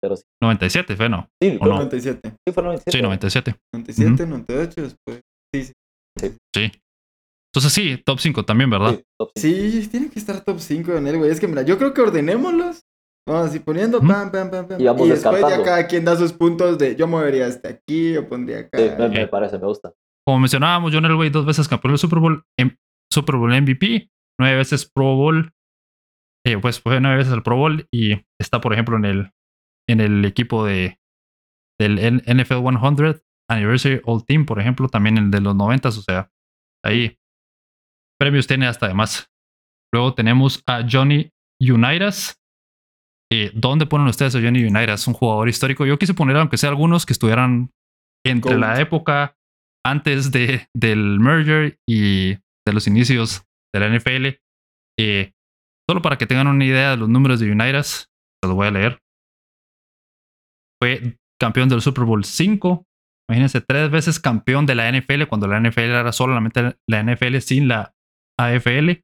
Pero 0.00 0.16
sí. 0.16 0.22
97 0.40 0.96
fue, 0.96 1.08
¿no? 1.08 1.28
Sí, 1.42 1.58
fue 1.58 1.68
97. 1.68 2.20
Sí, 2.46 2.52
fue 2.54 2.62
97. 2.62 2.90
Sí, 2.96 3.02
97. 3.02 3.54
97, 3.74 4.26
98, 4.26 4.82
después. 4.82 5.20
Sí, 5.52 5.64
sí. 5.64 5.72
Sí. 6.18 6.72
Entonces 7.52 7.72
sí, 7.72 8.02
top 8.04 8.20
5 8.20 8.44
también, 8.44 8.70
¿verdad? 8.70 9.00
Sí, 9.34 9.88
tiene 9.90 10.10
que 10.10 10.18
estar 10.18 10.44
top 10.44 10.60
5 10.60 10.92
en 10.92 11.06
él, 11.06 11.18
güey. 11.18 11.30
Es 11.30 11.40
que 11.40 11.48
mira, 11.48 11.62
yo 11.62 11.78
creo 11.78 11.94
que 11.94 12.02
ordenémoslos. 12.02 12.84
Vamos 13.26 13.50
así 13.50 13.58
poniendo, 13.58 14.00
pam, 14.00 14.30
pam, 14.32 14.50
pam, 14.50 14.66
pam. 14.66 14.80
Y, 14.80 14.84
después 14.84 15.42
ya 15.42 15.62
cada 15.62 15.86
quien 15.86 16.04
da 16.04 16.16
sus 16.16 16.32
puntos 16.32 16.78
de 16.78 16.96
yo 16.96 17.06
movería 17.06 17.46
este 17.46 17.68
aquí, 17.68 18.16
o 18.16 18.26
pondría 18.26 18.60
acá. 18.60 18.78
Sí, 18.78 18.88
me, 19.10 19.28
parece, 19.28 19.58
me 19.58 19.66
gusta. 19.66 19.92
Como 20.26 20.40
mencionábamos, 20.40 20.94
John 20.94 21.04
Elway 21.04 21.28
dos 21.28 21.44
veces 21.44 21.68
campeón 21.68 21.92
del 21.92 21.98
Super 21.98 22.20
Bowl, 22.20 22.44
em, 22.58 22.76
Super 23.12 23.36
Bowl 23.36 23.50
MVP, 23.50 24.10
nueve 24.40 24.56
veces 24.56 24.90
Pro 24.90 25.14
Bowl, 25.14 25.52
eh, 26.46 26.56
pues 26.56 26.80
fue 26.80 27.00
nueve 27.00 27.18
veces 27.18 27.34
el 27.34 27.42
Pro 27.42 27.56
Bowl 27.56 27.86
y 27.92 28.14
está, 28.40 28.62
por 28.62 28.72
ejemplo, 28.72 28.96
en 28.96 29.04
el, 29.04 29.30
en 29.88 30.00
el 30.00 30.24
equipo 30.24 30.64
de 30.64 30.98
del 31.78 32.22
NFL 32.26 32.62
100 32.62 33.22
Anniversary 33.50 34.00
All 34.04 34.24
Team, 34.24 34.44
por 34.44 34.60
ejemplo, 34.60 34.88
también 34.88 35.18
el 35.18 35.30
de 35.30 35.40
los 35.40 35.56
90, 35.56 35.88
o 35.88 35.92
sea, 35.92 36.30
ahí 36.84 37.18
premios 38.18 38.46
tiene 38.46 38.66
hasta 38.66 38.86
además. 38.86 39.30
Luego 39.92 40.14
tenemos 40.14 40.62
a 40.66 40.86
Johnny 40.88 41.30
Unitas. 41.60 42.40
Eh, 43.32 43.50
¿Dónde 43.54 43.86
ponen 43.86 44.06
ustedes 44.08 44.34
a 44.34 44.40
Johnny 44.40 44.64
Unitas? 44.64 45.06
Un 45.06 45.14
jugador 45.14 45.48
histórico. 45.48 45.86
Yo 45.86 45.98
quise 45.98 46.14
poner, 46.14 46.36
aunque 46.36 46.58
sea 46.58 46.70
algunos 46.70 47.06
que 47.06 47.12
estuvieran 47.12 47.70
entre 48.26 48.58
la 48.58 48.80
época 48.80 49.36
antes 49.86 50.30
de, 50.32 50.68
del 50.74 51.20
merger 51.20 51.78
y 51.88 52.34
de 52.66 52.72
los 52.72 52.86
inicios 52.86 53.44
de 53.74 53.80
la 53.80 53.88
NFL. 53.88 54.26
Eh, 54.98 55.32
solo 55.88 56.02
para 56.02 56.18
que 56.18 56.26
tengan 56.26 56.48
una 56.48 56.64
idea 56.64 56.90
de 56.90 56.96
los 56.96 57.08
números 57.08 57.40
de 57.40 57.50
Unitas, 57.50 58.10
se 58.42 58.48
los 58.48 58.54
voy 58.54 58.66
a 58.66 58.72
leer. 58.72 59.00
Fue 60.82 61.18
campeón 61.40 61.68
del 61.68 61.80
Super 61.80 62.04
Bowl 62.04 62.24
5, 62.24 62.84
Imagínense, 63.28 63.60
tres 63.60 63.90
veces 63.90 64.20
campeón 64.20 64.64
de 64.64 64.74
la 64.74 64.90
NFL 64.90 65.24
cuando 65.28 65.46
la 65.46 65.60
NFL 65.60 65.80
era 65.80 66.12
solamente 66.12 66.76
la 66.88 67.02
NFL 67.02 67.38
sin 67.38 67.68
la 67.68 67.94
AFL. 68.38 69.02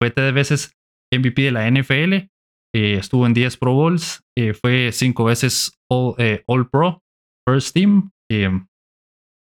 Fue 0.00 0.10
tres 0.10 0.34
veces 0.34 0.76
MVP 1.10 1.42
de 1.42 1.52
la 1.52 1.70
NFL. 1.70 2.28
Eh, 2.74 2.94
estuvo 2.94 3.26
en 3.26 3.32
10 3.32 3.56
Pro 3.56 3.72
Bowls. 3.72 4.22
Eh, 4.36 4.52
fue 4.52 4.92
cinco 4.92 5.24
veces 5.24 5.78
All, 5.90 6.14
eh, 6.18 6.44
Pro, 6.70 7.02
First 7.48 7.74
Team. 7.74 8.10
uno 8.30 8.66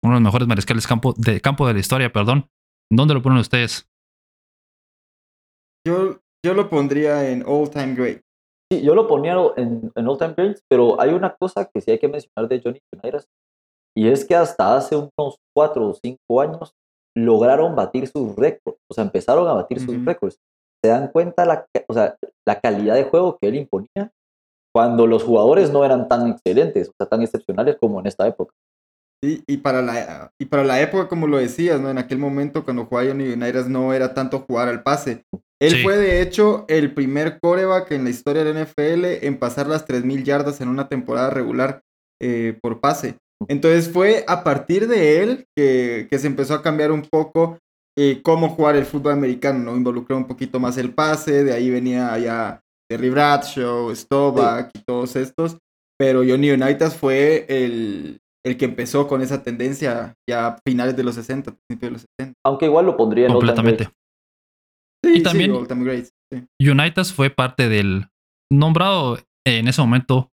de 0.02 0.10
los 0.10 0.20
mejores 0.20 0.46
mariscales 0.46 0.86
campo 0.86 1.14
de, 1.16 1.40
campo 1.40 1.66
de 1.66 1.74
la 1.74 1.80
historia, 1.80 2.12
perdón. 2.12 2.48
¿Dónde 2.92 3.14
lo 3.14 3.22
ponen 3.22 3.38
ustedes? 3.38 3.88
Yo, 5.86 6.20
yo 6.44 6.54
lo 6.54 6.68
pondría 6.68 7.28
en 7.30 7.42
All 7.46 7.70
Time 7.70 7.94
Great. 7.94 8.20
Sí, 8.70 8.82
yo 8.84 8.94
lo 8.94 9.08
ponía 9.08 9.34
en, 9.56 9.90
en 9.94 10.08
All 10.08 10.18
Time 10.18 10.34
Greats, 10.36 10.62
pero 10.68 11.00
hay 11.00 11.10
una 11.10 11.34
cosa 11.34 11.68
que 11.72 11.80
sí 11.80 11.90
hay 11.90 11.98
que 11.98 12.08
mencionar 12.08 12.48
de 12.48 12.60
Johnny 12.62 12.80
Unitas 12.92 13.28
y 13.96 14.08
es 14.08 14.24
que 14.24 14.34
hasta 14.34 14.76
hace 14.76 14.96
unos 14.96 15.36
cuatro 15.54 15.88
o 15.88 15.94
cinco 15.94 16.40
años 16.40 16.74
lograron 17.14 17.76
batir 17.76 18.08
sus 18.08 18.34
récords, 18.36 18.78
o 18.90 18.94
sea, 18.94 19.04
empezaron 19.04 19.46
a 19.48 19.52
batir 19.52 19.80
sus 19.80 20.02
récords. 20.04 20.38
Se 20.82 20.90
dan 20.90 21.08
cuenta 21.08 21.44
la, 21.44 21.66
o 21.86 21.94
sea, 21.94 22.16
la 22.46 22.60
calidad 22.60 22.94
de 22.94 23.04
juego 23.04 23.38
que 23.40 23.48
él 23.48 23.56
imponía 23.56 24.10
cuando 24.74 25.06
los 25.06 25.22
jugadores 25.22 25.70
no 25.70 25.84
eran 25.84 26.08
tan 26.08 26.28
excelentes, 26.28 26.88
o 26.88 26.92
sea, 26.98 27.06
tan 27.06 27.22
excepcionales 27.22 27.76
como 27.78 28.00
en 28.00 28.06
esta 28.06 28.26
época. 28.26 28.54
Sí, 29.22 29.44
y 29.46 29.58
para 29.58 29.82
la, 29.82 30.32
y 30.40 30.46
para 30.46 30.64
la 30.64 30.80
época, 30.80 31.08
como 31.08 31.28
lo 31.28 31.36
decías, 31.36 31.80
¿no? 31.80 31.90
En 31.90 31.98
aquel 31.98 32.18
momento 32.18 32.64
cuando 32.64 32.86
jugaba 32.86 33.08
Johnny 33.08 33.32
Unitas 33.32 33.68
no 33.68 33.92
era 33.92 34.14
tanto 34.14 34.40
jugar 34.40 34.68
al 34.68 34.82
pase. 34.82 35.24
Él 35.60 35.80
fue 35.84 35.96
de 35.96 36.22
hecho 36.22 36.64
el 36.66 36.92
primer 36.92 37.38
coreback 37.38 37.92
en 37.92 38.02
la 38.02 38.10
historia 38.10 38.42
del 38.42 38.64
NFL 38.64 39.24
en 39.24 39.38
pasar 39.38 39.68
las 39.68 39.86
3.000 39.86 40.24
yardas 40.24 40.60
en 40.60 40.68
una 40.68 40.88
temporada 40.88 41.30
regular 41.30 41.82
eh, 42.20 42.58
por 42.60 42.80
pase. 42.80 43.18
Entonces 43.48 43.90
fue 43.90 44.24
a 44.26 44.44
partir 44.44 44.88
de 44.88 45.22
él 45.22 45.46
que, 45.56 46.08
se 46.10 46.26
empezó 46.26 46.54
a 46.54 46.62
cambiar 46.62 46.92
un 46.92 47.02
poco 47.02 47.58
eh, 47.96 48.20
cómo 48.22 48.48
jugar 48.48 48.76
el 48.76 48.86
fútbol 48.86 49.12
americano, 49.12 49.58
¿no? 49.58 49.76
Involucró 49.76 50.16
un 50.16 50.26
poquito 50.26 50.60
más 50.60 50.78
el 50.78 50.94
pase, 50.94 51.44
de 51.44 51.52
ahí 51.52 51.70
venía 51.70 52.16
ya 52.18 52.60
Terry 52.88 53.10
Bradshaw, 53.10 53.94
Stovak 53.94 54.70
y 54.74 54.80
todos 54.80 55.16
estos, 55.16 55.58
pero 55.98 56.20
Johnny 56.26 56.50
Unitas 56.50 56.96
fue 56.96 57.46
el, 57.48 58.20
el 58.44 58.56
que 58.56 58.64
empezó 58.64 59.06
con 59.06 59.22
esa 59.22 59.42
tendencia 59.42 60.14
ya 60.28 60.46
a 60.46 60.58
finales 60.66 60.96
de 60.96 61.04
los 61.04 61.14
60, 61.14 61.52
principios 61.52 61.80
de 61.80 61.90
los 61.90 62.06
60. 62.18 62.38
Aunque 62.44 62.66
igual 62.66 62.86
lo 62.86 62.96
pondría 62.96 63.26
en 63.26 63.32
Completamente. 63.32 63.88
Sí, 65.04 65.18
y 65.18 65.22
también 65.22 65.52
Unitas 66.60 67.12
fue 67.12 67.30
parte 67.30 67.68
del 67.68 68.06
nombrado 68.50 69.18
en 69.44 69.68
ese 69.68 69.80
momento 69.80 70.31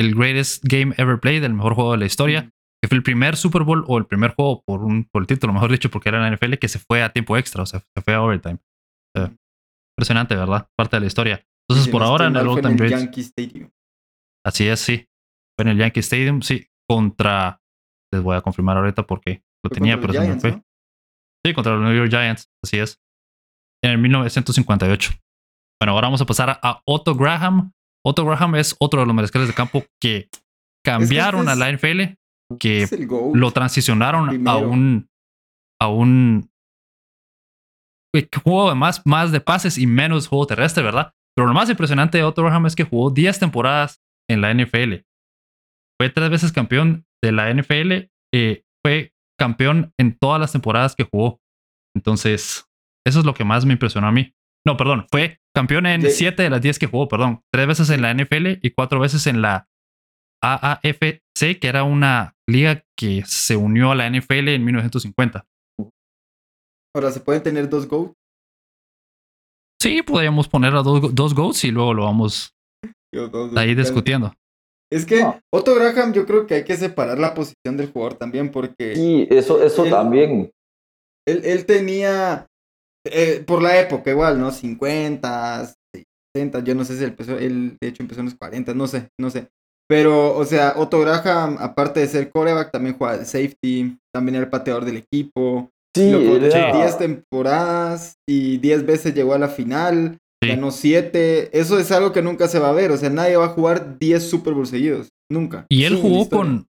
el 0.00 0.14
greatest 0.14 0.64
game 0.64 0.94
ever 0.96 1.20
played, 1.20 1.44
el 1.44 1.52
mejor 1.52 1.74
juego 1.74 1.92
de 1.92 1.98
la 1.98 2.06
historia, 2.06 2.50
que 2.82 2.88
fue 2.88 2.96
el 2.96 3.02
primer 3.02 3.36
Super 3.36 3.64
Bowl 3.64 3.84
o 3.86 3.98
el 3.98 4.06
primer 4.06 4.34
juego 4.34 4.62
por, 4.66 4.82
un, 4.82 5.04
por 5.04 5.22
el 5.22 5.26
título, 5.26 5.52
mejor 5.52 5.70
dicho, 5.70 5.90
porque 5.90 6.08
era 6.08 6.20
la 6.20 6.34
NFL, 6.34 6.54
que 6.54 6.68
se 6.68 6.78
fue 6.78 7.02
a 7.02 7.12
tiempo 7.12 7.36
extra, 7.36 7.62
o 7.62 7.66
sea, 7.66 7.80
se 7.80 8.02
fue 8.02 8.14
a 8.14 8.22
overtime. 8.22 8.58
impresionante, 9.94 10.34
¿verdad? 10.34 10.66
Parte 10.74 10.96
de 10.96 11.00
la 11.00 11.06
historia. 11.06 11.44
Entonces, 11.68 11.92
por 11.92 12.02
ahora 12.02 12.26
en 12.26 12.36
el 12.36 12.48
All 12.48 12.62
Time 12.62 12.88
Yankee 12.88 13.20
Stadium. 13.20 13.70
Así 14.44 14.66
es, 14.66 14.80
sí. 14.80 15.06
Fue 15.56 15.64
en 15.64 15.68
el 15.68 15.78
Yankee 15.78 16.00
Stadium, 16.00 16.40
sí, 16.40 16.66
contra. 16.88 17.60
Les 18.12 18.22
voy 18.22 18.36
a 18.36 18.40
confirmar 18.40 18.78
ahorita 18.78 19.06
porque 19.06 19.42
lo 19.62 19.70
tenía, 19.70 20.00
pero 20.00 20.14
se 20.14 20.20
me 20.20 20.40
fue. 20.40 20.62
Sí, 21.44 21.54
contra 21.54 21.74
los 21.74 21.82
New 21.82 21.94
York 21.94 22.10
Giants, 22.10 22.50
así 22.64 22.78
es. 22.78 22.98
En 23.84 23.92
el 23.92 23.98
1958. 23.98 25.12
Bueno, 25.80 25.92
ahora 25.92 26.08
vamos 26.08 26.22
a 26.22 26.26
pasar 26.26 26.58
a 26.62 26.82
Otto 26.86 27.14
Graham, 27.14 27.72
Otto 28.04 28.24
Graham 28.24 28.56
es 28.56 28.74
otro 28.78 29.00
de 29.00 29.06
los 29.06 29.14
mariscales 29.14 29.48
de 29.48 29.54
campo 29.54 29.84
que 30.00 30.28
cambiaron 30.84 31.48
a 31.48 31.54
la 31.54 31.70
NFL, 31.70 32.14
que 32.58 32.88
lo 33.34 33.50
transicionaron 33.50 34.48
a 34.48 34.56
un 34.56 35.08
a 35.80 35.88
un 35.88 36.50
juego 38.42 38.70
de 38.70 38.74
más, 38.74 39.02
más 39.06 39.32
de 39.32 39.40
pases 39.40 39.78
y 39.78 39.86
menos 39.86 40.28
juego 40.28 40.46
terrestre, 40.46 40.82
¿verdad? 40.82 41.12
Pero 41.36 41.46
lo 41.48 41.54
más 41.54 41.70
impresionante 41.70 42.18
de 42.18 42.24
Otto 42.24 42.42
Graham 42.42 42.66
es 42.66 42.74
que 42.74 42.84
jugó 42.84 43.10
10 43.10 43.38
temporadas 43.38 44.00
en 44.28 44.40
la 44.40 44.52
NFL. 44.52 45.04
Fue 45.98 46.10
tres 46.10 46.30
veces 46.30 46.52
campeón 46.52 47.06
de 47.22 47.32
la 47.32 47.52
NFL. 47.52 48.10
Eh, 48.34 48.64
fue 48.84 49.12
campeón 49.38 49.92
en 49.98 50.18
todas 50.18 50.40
las 50.40 50.52
temporadas 50.52 50.94
que 50.94 51.04
jugó. 51.04 51.40
Entonces, 51.94 52.66
eso 53.06 53.20
es 53.20 53.24
lo 53.24 53.34
que 53.34 53.44
más 53.44 53.64
me 53.64 53.72
impresionó 53.72 54.08
a 54.08 54.12
mí. 54.12 54.34
No, 54.66 54.76
perdón, 54.76 55.06
fue 55.10 55.39
campeón 55.54 55.86
en 55.86 56.10
7 56.10 56.42
de 56.42 56.50
las 56.50 56.60
10 56.60 56.78
que 56.78 56.86
jugó, 56.86 57.08
perdón. 57.08 57.42
Tres 57.52 57.66
veces 57.66 57.90
en 57.90 58.02
la 58.02 58.14
NFL 58.14 58.58
y 58.62 58.70
cuatro 58.70 59.00
veces 59.00 59.26
en 59.26 59.42
la 59.42 59.68
AAFC, 60.42 61.58
que 61.60 61.68
era 61.68 61.84
una 61.84 62.34
liga 62.48 62.84
que 62.96 63.22
se 63.26 63.56
unió 63.56 63.92
a 63.92 63.94
la 63.94 64.08
NFL 64.08 64.48
en 64.48 64.64
1950. 64.64 65.46
Ahora, 66.94 67.10
¿se 67.12 67.20
pueden 67.20 67.42
tener 67.42 67.68
dos 67.68 67.86
GOATs? 67.86 68.14
Sí, 69.80 70.02
podríamos 70.02 70.48
poner 70.48 70.74
a 70.74 70.82
dos, 70.82 71.14
dos 71.14 71.34
GOATs 71.34 71.64
y 71.64 71.70
luego 71.70 71.94
lo 71.94 72.04
vamos 72.04 72.54
ahí 73.56 73.74
discutiendo. 73.74 74.34
Es 74.92 75.06
que 75.06 75.24
Otto 75.52 75.74
Graham, 75.76 76.12
yo 76.12 76.26
creo 76.26 76.46
que 76.46 76.54
hay 76.54 76.64
que 76.64 76.76
separar 76.76 77.18
la 77.18 77.32
posición 77.32 77.76
del 77.76 77.92
jugador 77.92 78.14
también, 78.14 78.50
porque. 78.50 78.96
Sí, 78.96 79.28
eso, 79.30 79.62
eso 79.62 79.84
también. 79.84 80.50
Él, 81.26 81.42
él 81.44 81.64
tenía 81.64 82.49
eh, 83.04 83.42
por 83.46 83.62
la 83.62 83.78
época 83.80 84.10
igual, 84.10 84.38
¿no? 84.38 84.50
50, 84.50 85.74
60, 86.34 86.60
yo 86.64 86.74
no 86.74 86.84
sé 86.84 86.96
si 86.96 87.04
él 87.04 87.10
empezó, 87.10 87.38
él 87.38 87.76
de 87.80 87.88
hecho 87.88 88.02
empezó 88.02 88.20
en 88.20 88.26
los 88.26 88.34
40, 88.34 88.74
no 88.74 88.86
sé, 88.86 89.08
no 89.18 89.30
sé. 89.30 89.48
Pero, 89.88 90.36
o 90.36 90.44
sea, 90.44 90.74
Otto 90.76 91.00
Graham, 91.00 91.56
aparte 91.58 91.98
de 91.98 92.06
ser 92.06 92.30
coreback, 92.30 92.70
también 92.70 92.96
juega 92.96 93.18
de 93.18 93.24
safety, 93.24 93.96
también 94.14 94.36
era 94.36 94.44
el 94.44 94.50
pateador 94.50 94.84
del 94.84 94.98
equipo. 94.98 95.68
Sí, 95.96 96.12
lo 96.12 96.38
10 96.38 96.98
temporadas 96.98 98.14
y 98.28 98.58
10 98.58 98.86
veces 98.86 99.14
llegó 99.14 99.34
a 99.34 99.38
la 99.40 99.48
final, 99.48 100.18
ganó 100.40 100.70
7. 100.70 101.58
Eso 101.58 101.80
es 101.80 101.90
algo 101.90 102.12
que 102.12 102.22
nunca 102.22 102.46
se 102.46 102.60
va 102.60 102.68
a 102.68 102.72
ver, 102.72 102.92
o 102.92 102.96
sea, 102.96 103.10
nadie 103.10 103.36
va 103.36 103.46
a 103.46 103.48
jugar 103.48 103.98
10 103.98 104.30
Super 104.30 104.54
Bowl 104.54 104.68
seguidos, 104.68 105.08
nunca. 105.28 105.66
Y 105.68 105.82
él 105.82 105.96
jugó 105.96 106.28
con... 106.28 106.68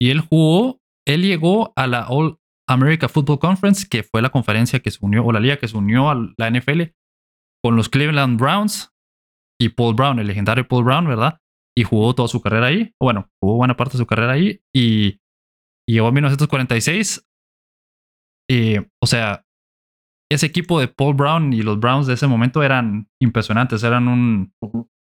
Y 0.00 0.10
él 0.10 0.20
jugó, 0.20 0.80
él 1.06 1.22
llegó 1.22 1.72
a 1.76 1.86
la 1.86 2.08
All 2.08 2.36
America 2.68 3.08
Football 3.08 3.38
Conference, 3.38 3.86
que 3.88 4.02
fue 4.02 4.22
la 4.22 4.30
conferencia 4.30 4.80
que 4.80 4.90
se 4.90 5.04
unió, 5.04 5.24
o 5.24 5.32
la 5.32 5.40
liga 5.40 5.56
que 5.56 5.68
se 5.68 5.76
unió 5.76 6.10
a 6.10 6.14
la 6.36 6.50
NFL, 6.50 6.82
con 7.62 7.76
los 7.76 7.88
Cleveland 7.88 8.38
Browns 8.38 8.92
y 9.60 9.70
Paul 9.70 9.94
Brown, 9.94 10.18
el 10.18 10.26
legendario 10.26 10.66
Paul 10.66 10.84
Brown, 10.84 11.06
¿verdad? 11.06 11.38
Y 11.76 11.84
jugó 11.84 12.14
toda 12.14 12.28
su 12.28 12.40
carrera 12.40 12.66
ahí, 12.66 12.94
bueno, 13.00 13.28
jugó 13.40 13.56
buena 13.56 13.76
parte 13.76 13.92
de 13.92 13.98
su 13.98 14.06
carrera 14.06 14.32
ahí 14.32 14.60
y 14.74 15.20
y 15.88 15.94
llegó 15.94 16.08
en 16.08 16.14
1946. 16.14 17.26
Y, 18.50 18.78
o 18.78 19.06
sea, 19.06 19.44
ese 20.30 20.46
equipo 20.46 20.80
de 20.80 20.88
Paul 20.88 21.14
Brown 21.14 21.52
y 21.52 21.62
los 21.62 21.78
Browns 21.78 22.06
de 22.06 22.14
ese 22.14 22.26
momento 22.26 22.62
eran 22.62 23.08
impresionantes. 23.20 23.82
Eran 23.82 24.08
un 24.08 24.52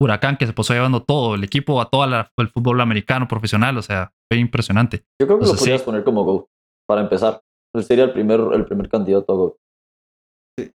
huracán 0.00 0.36
que 0.36 0.46
se 0.46 0.52
pasó 0.52 0.74
llevando 0.74 1.02
todo, 1.02 1.34
el 1.34 1.44
equipo 1.44 1.80
a 1.80 1.88
todo 1.88 2.04
el 2.04 2.48
fútbol 2.48 2.80
americano 2.80 3.26
profesional. 3.26 3.78
O 3.78 3.82
sea, 3.82 4.12
fue 4.30 4.38
impresionante. 4.38 5.04
Yo 5.20 5.26
creo 5.26 5.38
que 5.38 5.46
lo 5.46 5.54
podrías 5.54 5.82
poner 5.82 6.04
como 6.04 6.24
GOAT, 6.24 6.46
para 6.86 7.00
empezar. 7.00 7.42
Él 7.76 7.84
sería 7.84 8.04
el 8.04 8.12
primer, 8.12 8.40
el 8.52 8.64
primer 8.64 8.88
candidato 8.88 9.32
a 9.32 9.36
GOAT. 9.36 9.56
Sí. 10.58 10.72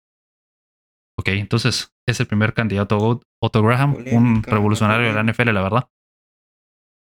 Ok, 1.18 1.28
entonces 1.28 1.92
es 2.08 2.20
el 2.20 2.26
primer 2.26 2.54
candidato 2.54 2.96
a 2.96 2.98
GOAT. 2.98 3.22
Otto 3.42 3.62
Graham, 3.62 3.96
un 4.12 4.42
revolucionario 4.42 5.06
de 5.06 5.12
la 5.12 5.22
NFL, 5.22 5.52
la 5.52 5.62
verdad. 5.62 5.88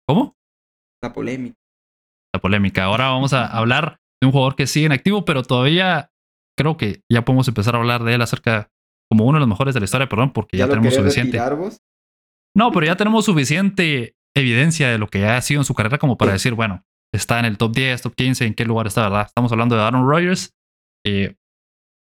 ¿Cómo? 0.08 0.36
La 1.02 1.14
polémica. 1.14 1.56
La 2.34 2.42
polémica. 2.42 2.84
Ahora 2.84 3.10
vamos 3.10 3.34
a 3.34 3.46
hablar 3.46 4.00
de 4.22 4.28
un 4.28 4.32
jugador 4.32 4.56
que 4.56 4.68
sigue 4.68 4.86
en 4.86 4.92
activo, 4.92 5.26
pero 5.26 5.44
todavía 5.44 6.12
creo 6.58 6.78
que 6.78 7.02
ya 7.10 7.24
podemos 7.24 7.48
empezar 7.48 7.76
a 7.76 7.80
hablar 7.80 8.04
de 8.04 8.16
él 8.16 8.22
acerca 8.22 8.70
como 9.10 9.26
uno 9.26 9.38
de 9.38 9.40
los 9.40 9.50
mejores 9.50 9.74
de 9.74 9.80
la 9.80 9.86
historia, 9.86 10.10
perdón, 10.10 10.34
porque 10.34 10.58
ya, 10.58 10.68
tenemos 10.68 10.94
suficiente. 10.94 11.40
No, 12.56 12.72
pero 12.72 12.86
ya 12.86 12.96
tenemos 12.96 13.26
suficiente 13.26 14.16
evidencia 14.36 14.90
de 14.90 14.98
lo 14.98 15.08
que 15.08 15.26
ha 15.26 15.42
sido 15.42 15.62
en 15.62 15.66
su 15.66 15.74
carrera 15.74 15.98
como 15.98 16.18
para 16.18 16.34
decir, 16.34 16.54
bueno, 16.54 16.84
está 17.14 17.40
en 17.40 17.46
el 17.46 17.58
top 17.58 17.74
10, 17.74 18.02
top 18.02 18.16
15, 18.16 18.46
en 18.46 18.54
qué 18.54 18.66
lugar 18.66 18.88
está, 18.88 19.04
¿verdad? 19.04 19.26
Estamos 19.28 19.52
hablando 19.52 19.76
de 19.76 19.82
Aaron 19.82 20.08
Rodgers, 20.08 20.54
eh, 21.06 21.36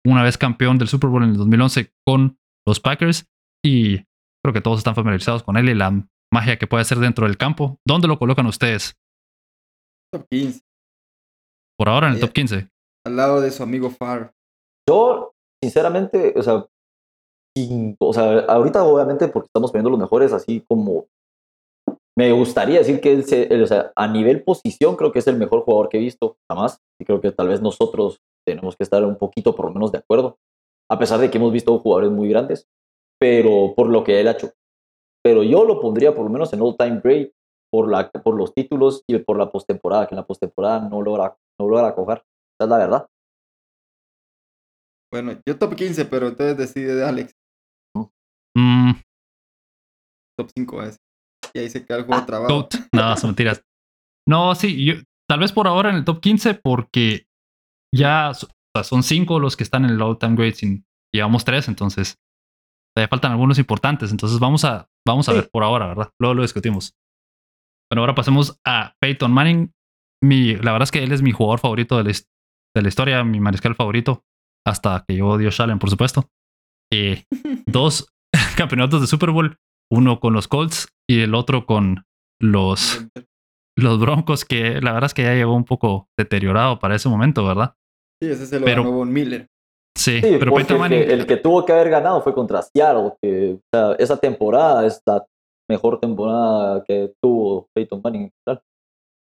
una 0.06 0.24
vez 0.24 0.38
campeón 0.38 0.78
del 0.78 0.88
Super 0.88 1.10
Bowl 1.10 1.24
en 1.24 1.32
el 1.32 1.38
2011 1.38 1.92
con 2.06 2.38
los 2.66 2.80
Packers 2.80 3.28
y 3.64 3.98
creo 4.44 4.54
que 4.54 4.62
todos 4.62 4.80
están 4.80 4.96
familiarizados 4.96 5.44
con 5.44 5.58
él 5.58 5.70
y 5.70 5.74
la 5.74 6.08
magia 6.32 6.58
que 6.58 6.68
puede 6.68 6.82
hacer 6.82 7.00
dentro 7.00 7.26
del 7.26 7.38
campo. 7.38 7.80
¿Dónde 7.86 8.08
lo 8.08 8.20
colocan 8.20 8.46
ustedes? 8.46 8.96
Top 10.14 10.28
15. 10.30 10.62
Por 11.78 11.90
ahora 11.90 12.08
en 12.08 12.14
el 12.14 12.20
top 12.20 12.32
15. 12.32 12.70
Al 13.06 13.16
lado 13.16 13.42
de 13.42 13.52
su 13.52 13.64
amigo 13.64 13.90
Far. 13.90 14.34
Yo, 14.88 15.34
sinceramente, 15.62 16.34
o 16.36 16.44
sea, 16.44 16.66
o 18.00 18.14
sea, 18.14 18.40
ahorita 18.48 18.84
obviamente 18.84 19.28
porque 19.28 19.48
estamos 19.48 19.72
poniendo 19.72 19.90
los 19.90 20.00
mejores, 20.00 20.34
así 20.34 20.64
como 20.68 21.08
me 22.18 22.32
gustaría 22.32 22.80
decir 22.80 23.02
que 23.02 23.14
él, 23.14 23.64
o 23.64 23.68
sea, 23.68 23.92
a 23.96 24.08
nivel 24.08 24.44
posición 24.44 24.96
creo 24.96 25.12
que 25.12 25.20
es 25.20 25.28
el 25.28 25.38
mejor 25.38 25.62
jugador 25.62 25.90
que 25.90 25.98
he 25.98 26.02
visto 26.02 26.38
jamás 26.50 26.82
y 27.00 27.06
creo 27.06 27.20
que 27.20 27.32
tal 27.32 27.50
vez 27.50 27.62
nosotros 27.62 28.22
tenemos 28.48 28.76
que 28.78 28.84
estar 28.84 29.04
un 29.04 29.18
poquito 29.18 29.56
por 29.56 29.66
lo 29.66 29.74
menos 29.74 29.92
de 29.92 29.98
acuerdo, 29.98 30.38
a 30.90 30.98
pesar 30.98 31.20
de 31.20 31.30
que 31.30 31.38
hemos 31.38 31.52
visto 31.52 31.78
jugadores 31.80 32.12
muy 32.12 32.30
grandes, 32.30 32.68
pero 33.20 33.74
por 33.76 33.90
lo 33.90 34.04
que 34.04 34.22
él 34.22 34.28
ha 34.28 34.32
hecho. 34.32 34.52
Pero 35.24 35.44
yo 35.44 35.66
lo 35.66 35.82
pondría 35.82 36.14
por 36.14 36.24
lo 36.26 36.30
menos 36.30 36.54
en 36.54 36.62
all 36.62 36.78
time 36.78 37.02
great 37.04 37.32
por, 37.72 37.90
la, 37.90 38.10
por 38.10 38.36
los 38.36 38.54
títulos 38.54 39.04
y 39.08 39.18
por 39.20 39.38
la 39.38 39.52
postemporada, 39.52 40.08
que 40.08 40.16
en 40.16 40.22
la 40.22 40.28
postemporada 40.28 40.88
no 40.88 41.02
logra, 41.02 41.36
no 41.60 41.68
logra 41.68 41.96
coger. 41.96 42.24
Esa 42.58 42.66
es 42.66 42.70
la 42.70 42.78
verdad. 42.78 43.08
Bueno, 45.12 45.42
yo 45.46 45.58
top 45.58 45.76
15, 45.76 46.06
pero 46.06 46.28
entonces 46.28 46.58
decide 46.58 46.96
de 46.96 47.06
Alex. 47.06 47.34
Mm. 48.56 48.92
Top 50.38 50.50
5 50.56 50.84
es. 50.84 51.05
Y 51.56 51.60
ahí 51.60 51.70
se 51.70 51.86
queda 51.86 52.00
el 52.00 52.04
juego 52.04 52.18
de 52.18 52.24
ah, 52.24 52.26
trabajo. 52.26 52.70
No, 52.92 53.18
son 53.18 53.30
mentiras. 53.30 53.64
No, 54.28 54.54
sí, 54.56 54.84
yo, 54.84 54.96
tal 55.30 55.40
vez 55.40 55.54
por 55.54 55.68
ahora 55.68 55.90
en 55.90 55.96
el 55.96 56.06
top 56.06 56.20
15 56.20 56.56
porque 56.56 57.28
ya 57.96 58.32
son 58.84 59.04
5 59.04 59.40
los 59.40 59.56
que 59.56 59.64
están 59.64 59.86
en 59.86 59.92
el 59.92 60.02
all 60.02 60.18
time 60.18 60.36
great 60.36 60.56
sin 60.56 60.86
llevamos 61.14 61.46
3, 61.46 61.70
entonces 61.70 62.18
todavía 62.94 63.08
faltan 63.08 63.32
algunos 63.32 63.58
importantes, 63.58 64.12
entonces 64.12 64.40
vamos 64.40 64.66
a 64.66 64.90
vamos 65.08 65.30
a 65.30 65.34
ver 65.34 65.50
por 65.50 65.64
ahora, 65.64 65.88
¿verdad? 65.88 66.12
Luego 66.20 66.34
lo 66.34 66.42
discutimos. 66.42 66.94
Bueno, 67.90 68.02
ahora 68.02 68.16
pasemos 68.16 68.60
a 68.66 68.94
Peyton 69.00 69.32
Manning. 69.32 69.72
Mi, 70.22 70.56
la 70.56 70.72
verdad 70.72 70.84
es 70.84 70.92
que 70.92 71.04
él 71.04 71.12
es 71.12 71.22
mi 71.22 71.32
jugador 71.32 71.60
favorito 71.60 71.98
de 71.98 72.04
la, 72.04 72.12
de 72.12 72.82
la 72.82 72.88
historia, 72.88 73.24
mi 73.24 73.40
mariscal 73.40 73.76
favorito, 73.76 74.26
hasta 74.66 75.06
que 75.08 75.14
llegó 75.14 75.38
Dios 75.38 75.60
Allen, 75.60 75.80
por 75.80 75.90
supuesto. 75.90 76.30
Eh, 76.92 77.24
dos 77.68 78.12
campeonatos 78.58 79.02
de 79.02 79.08
Super 79.08 79.30
Bowl, 79.32 79.58
uno 79.92 80.20
con 80.20 80.34
los 80.34 80.48
Colts 80.48 80.95
y 81.10 81.22
el 81.22 81.36
otro 81.36 81.66
con 81.66 82.06
los, 82.42 83.08
los 83.78 84.00
Broncos, 84.00 84.46
que 84.46 84.82
la 84.82 84.94
verdad 84.94 85.08
es 85.08 85.14
que 85.14 85.24
ya 85.24 85.34
llegó 85.34 85.56
un 85.56 85.66
poco 85.66 86.10
deteriorado 86.18 86.80
para 86.80 86.96
ese 86.96 87.10
momento, 87.10 87.46
¿verdad? 87.46 87.76
Sí, 88.22 88.30
ese 88.30 88.46
se 88.46 88.60
lo 88.60 88.66
pero, 88.66 88.84
ganó 88.84 88.96
Von 88.96 89.12
Miller. 89.12 89.48
Sí, 89.98 90.20
pero 90.22 90.54
Peyton 90.54 90.80
Manning... 90.80 91.10
el, 91.10 91.26
que, 91.26 91.38
tuvo 91.38 91.66
que 91.66 91.72
haber 91.72 91.90
ganado 91.90 92.22
fue 92.22 92.34
contra 92.34 92.62
Seattle, 92.62 93.14
que 93.22 93.60
esa 93.98 94.18
temporada 94.18 94.86
es 94.86 95.02
la 95.06 95.26
mejor 95.70 96.00
temporada 96.00 96.84
que 96.86 97.14
tuvo 97.22 97.70
Peyton 97.74 98.02
Manning. 98.04 98.30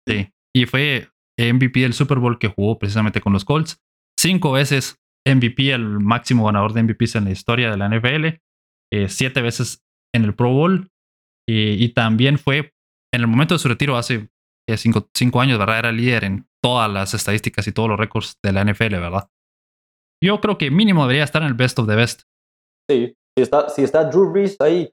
Sí, 0.08 0.30
y 0.56 0.66
fue 0.66 1.10
MVP 1.40 1.80
del 1.80 1.94
Super 1.94 2.20
Bowl 2.20 2.38
que 2.38 2.50
jugó 2.50 2.78
precisamente 2.78 3.22
con 3.22 3.34
los 3.34 3.46
Colts. 3.46 3.80
Cinco 4.20 4.52
veces 4.52 4.98
MVP, 5.26 5.72
el 5.72 6.00
máximo 6.00 6.46
ganador 6.46 6.74
de 6.74 6.84
MVPs 6.84 7.16
en 7.16 7.26
la 7.26 7.32
historia 7.32 7.72
de 7.72 7.78
la 7.78 7.90
NFL. 7.90 8.26
Eh, 8.94 9.10
siete 9.10 9.42
veces 9.42 9.84
en 10.14 10.24
el 10.26 10.36
Pro 10.36 10.52
Bowl. 10.52 10.90
Y 11.48 11.90
también 11.90 12.38
fue, 12.38 12.74
en 13.14 13.22
el 13.22 13.28
momento 13.28 13.56
de 13.56 13.60
su 13.60 13.68
retiro, 13.68 13.98
hace 13.98 14.30
eh, 14.72 14.78
cinco, 14.78 15.10
cinco, 15.14 15.42
años, 15.42 15.60
¿verdad? 15.60 15.80
Era 15.80 15.92
líder 15.92 16.24
en 16.24 16.48
todas 16.64 16.92
las 16.92 17.14
estadísticas 17.14 17.68
y 17.68 17.72
todos 17.72 17.90
los 17.90 18.00
récords 18.00 18.38
de 18.44 18.52
la 18.52 18.64
NFL, 18.64 19.00
¿verdad? 19.00 19.30
Yo 20.24 20.40
creo 20.40 20.58
que 20.58 20.70
mínimo 20.70 21.04
debería 21.04 21.24
estar 21.24 21.42
en 21.42 21.50
el 21.50 21.56
best 21.56 21.80
of 21.80 21.88
the 21.88 21.96
best. 21.96 22.22
Sí, 22.90 23.14
si 23.38 23.44
está, 23.44 23.70
si 23.70 23.84
está 23.84 24.06
Drew 24.06 24.32
Brees 24.32 24.56
ahí, 24.60 24.92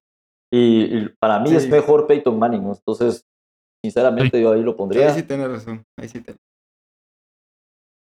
y, 0.52 1.08
para 1.20 1.38
mí 1.40 1.54
es 1.54 1.68
mejor 1.68 2.06
Peyton 2.06 2.38
Manning, 2.38 2.66
entonces, 2.66 3.26
sinceramente, 3.84 4.40
yo 4.40 4.52
ahí 4.52 4.62
lo 4.62 4.76
pondría. 4.76 5.08
Ahí 5.08 5.20
sí 5.20 5.22
tienes 5.22 5.48
razón, 5.48 5.84
ahí 5.98 6.08
sí 6.08 6.24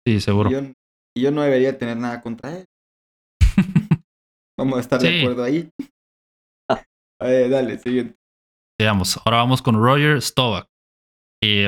Sí, 0.07 0.21
seguro. 0.21 0.51
Y 1.17 1.21
yo, 1.21 1.31
no 1.31 1.41
debería 1.41 1.77
tener 1.77 1.97
nada 1.97 2.21
contra 2.21 2.55
él. 2.57 2.65
Vamos 4.57 4.77
a 4.77 4.81
estar 4.81 5.01
de 5.01 5.19
acuerdo 5.19 5.43
ahí. 5.43 5.71
dale, 7.19 7.79
siguiente. 7.79 8.15
Veamos, 8.79 9.19
ahora 9.25 9.37
vamos 9.37 9.61
con 9.61 9.75
Roger 9.75 10.21
Stovak, 10.21 10.67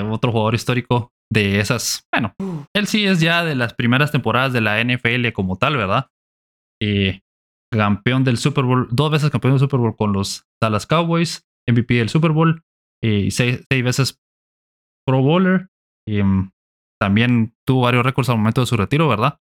otro 0.10 0.32
jugador 0.32 0.56
histórico 0.56 1.12
de 1.32 1.60
esas. 1.60 2.06
Bueno, 2.14 2.34
él 2.76 2.88
sí 2.88 3.06
es 3.06 3.20
ya 3.20 3.44
de 3.44 3.56
las 3.56 3.74
primeras 3.74 4.12
temporadas 4.12 4.54
de 4.54 4.62
la 4.62 4.84
NFL 4.84 5.32
como 5.34 5.58
tal, 5.58 5.78
¿verdad? 5.78 6.08
Y 6.82 7.22
campeón 7.72 8.24
del 8.24 8.38
Super 8.38 8.66
Bowl, 8.66 8.88
dos 8.92 9.12
veces 9.12 9.30
campeón 9.30 9.54
del 9.54 9.60
Super 9.60 9.80
Bowl 9.80 9.96
con 9.96 10.14
los 10.14 10.46
Dallas 10.62 10.86
Cowboys, 10.86 11.46
MVP 11.68 11.96
del 11.96 12.10
Super 12.10 12.32
Bowl 12.32 12.64
y 13.02 13.32
seis, 13.32 13.66
veces 13.70 14.20
Pro 15.06 15.22
Bowler. 15.22 15.70
Mm, 16.08 16.50
también 17.00 17.54
tuvo 17.66 17.82
varios 17.82 18.06
récords 18.06 18.30
al 18.30 18.38
momento 18.38 18.62
de 18.62 18.68
su 18.68 18.78
retiro, 18.78 19.08
¿verdad? 19.08 19.40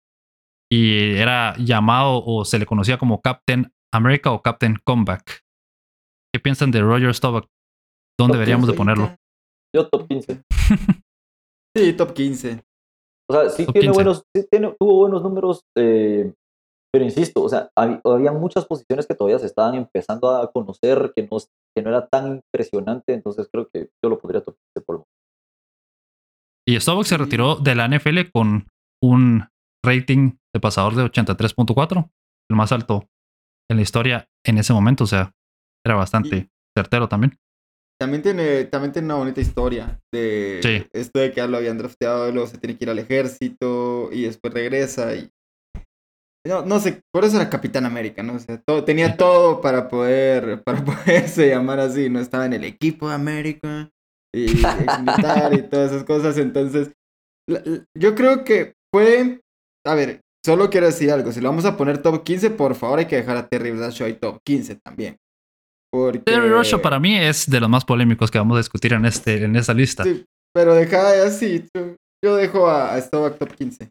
Y 0.71 1.15
era 1.15 1.56
llamado 1.58 2.23
o 2.26 2.45
se 2.45 2.58
le 2.60 2.65
conocía 2.65 2.97
como 2.97 3.21
Captain 3.21 3.71
America 3.93 4.32
o 4.32 4.41
Captain 4.41 4.80
Comeback. 4.84 5.43
¿Qué 6.34 6.39
piensan 6.39 6.71
de 6.71 6.82
Roger 6.82 7.13
Staubach? 7.13 7.45
¿Dónde 8.19 8.38
deberíamos 8.38 8.67
de 8.67 8.73
ponerlo? 8.73 9.15
Yo 9.76 9.89
top 9.89 10.08
15. 10.08 10.41
sí, 11.76 11.93
top 11.93 12.13
15. 12.13 12.63
O 13.30 13.34
sea, 13.34 13.49
sí, 13.49 13.65
tiene 13.67 13.91
buenos, 13.91 14.23
tuvo 14.80 14.97
buenos 14.97 15.23
números 15.23 15.62
eh, 15.78 16.34
pero 16.93 17.06
insisto, 17.06 17.41
o 17.41 17.49
sea, 17.49 17.71
había 17.76 18.32
muchas 18.32 18.67
posiciones 18.67 19.08
que 19.08 19.15
todavía 19.15 19.39
se 19.39 19.47
estaban 19.47 19.73
empezando 19.73 20.30
a 20.30 20.52
conocer, 20.52 21.12
que 21.15 21.23
no, 21.23 21.39
que 21.76 21.82
no 21.82 21.89
era 21.89 22.08
tan 22.08 22.36
impresionante, 22.36 23.13
entonces 23.13 23.49
creo 23.52 23.67
que 23.73 23.89
yo 24.04 24.10
lo 24.12 24.19
podría 24.19 24.41
tocar 24.41 24.60
por 24.86 25.04
Y 26.67 26.80
Starbucks 26.80 27.08
se 27.08 27.17
retiró 27.17 27.56
de 27.56 27.73
la 27.73 27.88
NFL 27.88 28.30
con 28.32 28.67
un 29.02 29.47
rating 29.84 30.34
de 30.54 30.60
pasador 30.62 30.93
de 30.93 31.04
83.4, 31.06 32.12
el 32.52 32.56
más 32.56 32.71
alto 32.71 33.08
en 33.71 33.78
la 33.78 33.82
historia 33.82 34.27
en 34.46 34.60
ese 34.60 34.73
momento, 34.73 35.06
o 35.06 35.08
sea, 35.08 35.31
era 35.83 35.96
bastante 35.96 36.52
certero 36.77 37.10
también. 37.10 37.35
También 38.04 38.21
tiene, 38.21 38.65
también 38.65 38.91
tiene 38.91 39.06
una 39.06 39.15
bonita 39.15 39.39
historia 39.39 39.97
de 40.12 40.89
esto 40.91 41.19
de 41.21 41.29
que 41.29 41.37
ya 41.37 41.47
lo 41.47 41.56
habían 41.56 41.77
drafteado, 41.77 42.33
luego 42.33 42.49
se 42.49 42.58
tiene 42.58 42.77
que 42.77 42.83
ir 42.83 42.89
al 42.89 42.99
ejército 42.99 44.10
y 44.12 44.23
después 44.23 44.54
regresa 44.54 45.15
y 45.15 45.29
no, 46.45 46.65
no 46.65 46.81
sé, 46.81 47.01
por 47.13 47.23
eso 47.23 47.37
era 47.37 47.49
Capitán 47.49 47.85
América, 47.85 48.21
¿no? 48.21 48.33
O 48.33 48.39
sea, 48.39 48.62
todo, 48.62 48.83
tenía 48.83 49.15
todo 49.15 49.62
para 49.62 49.87
poder, 49.87 50.62
para 50.65 50.83
poderse 50.83 51.47
llamar 51.47 51.79
así, 51.79 52.10
¿no? 52.10 52.19
Estaba 52.19 52.45
en 52.45 52.51
el 52.51 52.65
equipo 52.65 53.08
de 53.08 53.15
América 53.15 53.89
y 54.35 54.47
militar 54.47 55.54
y 55.54 55.62
todas 55.62 55.93
esas 55.93 56.04
cosas, 56.04 56.37
entonces, 56.37 56.91
yo 57.97 58.15
creo 58.15 58.43
que 58.43 58.73
fue, 58.93 59.39
a 59.87 59.95
ver, 59.95 60.19
solo 60.45 60.69
quiero 60.69 60.87
decir 60.87 61.10
algo, 61.10 61.31
si 61.31 61.39
lo 61.39 61.47
vamos 61.47 61.63
a 61.63 61.77
poner 61.77 62.01
top 62.01 62.21
15, 62.21 62.49
por 62.49 62.75
favor 62.75 62.99
hay 62.99 63.06
que 63.06 63.15
dejar 63.15 63.37
a 63.37 63.47
Terry 63.47 63.71
Bradshaw 63.71 64.10
y 64.10 64.15
top 64.15 64.41
15 64.43 64.75
también. 64.83 65.15
Porque... 65.94 66.19
Terry 66.19 66.50
Bradshaw 66.50 66.81
para 66.81 67.00
mí 67.00 67.15
es 67.15 67.48
de 67.48 67.60
los 67.60 67.69
más 67.69 67.85
polémicos 67.85 68.31
que 68.31 68.39
vamos 68.39 68.56
a 68.56 68.62
discutir 68.62 68.94
en, 68.94 69.06
este, 69.06 69.44
en 69.44 69.56
esta 69.56 69.75
lista. 69.75 70.04
Sí, 70.04 70.25
pero 70.52 70.73
deja 70.73 71.23
así, 71.23 71.67
yo 72.23 72.35
dejo 72.35 72.67
a, 72.67 72.96
a 72.96 73.10
top 73.10 73.54
15. 73.54 73.89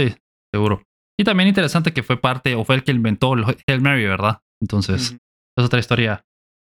Sí, 0.00 0.14
seguro. 0.52 0.82
Y 1.16 1.22
también 1.22 1.48
interesante 1.48 1.92
que 1.92 2.02
fue 2.02 2.20
parte, 2.20 2.56
o 2.56 2.64
fue 2.64 2.74
el 2.74 2.82
que 2.82 2.90
inventó 2.90 3.34
el 3.34 3.44
Hail 3.44 3.80
Mary, 3.80 4.04
¿verdad? 4.04 4.40
Entonces, 4.60 5.16
es 5.56 5.64
otra 5.64 5.78
historia 5.78 6.24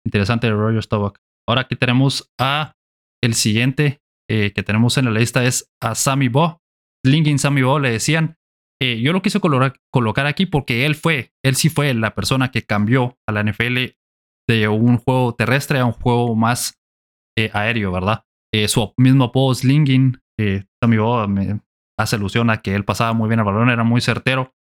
interesante 0.05 0.45
de 0.45 0.53
Roger 0.53 0.83
Staubach. 0.83 1.15
Ahora 1.49 1.61
aquí 1.61 1.75
tenemos 1.75 2.31
a 2.39 2.73
el 3.23 3.33
siguiente 3.33 3.99
que 4.29 4.63
tenemos 4.63 4.97
en 4.97 5.05
la 5.05 5.11
lista 5.11 5.43
es 5.43 5.71
a 5.81 5.95
Sammy 5.95 6.27
Bo. 6.27 6.59
Slinging 7.03 7.39
Sammy 7.39 7.63
Bo 7.63 7.79
le 7.79 7.91
decían. 7.91 8.35
yo 8.79 9.11
lo 9.11 9.23
quise 9.23 9.39
colocar 9.39 10.27
aquí 10.27 10.45
porque 10.45 10.85
él 10.85 10.93
fue, 10.93 11.31
él 11.43 11.55
sí 11.55 11.69
fue 11.69 11.93
la 11.95 12.13
persona 12.13 12.51
que 12.51 12.63
cambió 12.63 13.17
a 13.27 13.31
la 13.31 13.43
NFL 13.43 13.95
de 14.47 14.67
un 14.67 14.97
juego 14.97 15.33
terrestre 15.35 15.79
a 15.79 15.85
un 15.85 15.91
juego 15.91 16.35
más 16.35 16.79
aéreo, 17.53 17.91
¿verdad? 17.91 18.23
su 18.67 18.93
mismo 18.97 19.25
apodo 19.25 19.53
Slinging, 19.53 20.17
Sammy 20.81 20.97
Bo 20.97 21.27
me 21.27 21.59
hace 21.99 22.15
alusión 22.15 22.49
a 22.49 22.61
que 22.61 22.73
él 22.73 22.85
pasaba 22.85 23.13
muy 23.13 23.27
bien 23.27 23.39
el 23.39 23.45
balón, 23.45 23.69
era 23.69 23.83
muy 23.83 24.01
certero 24.01 24.53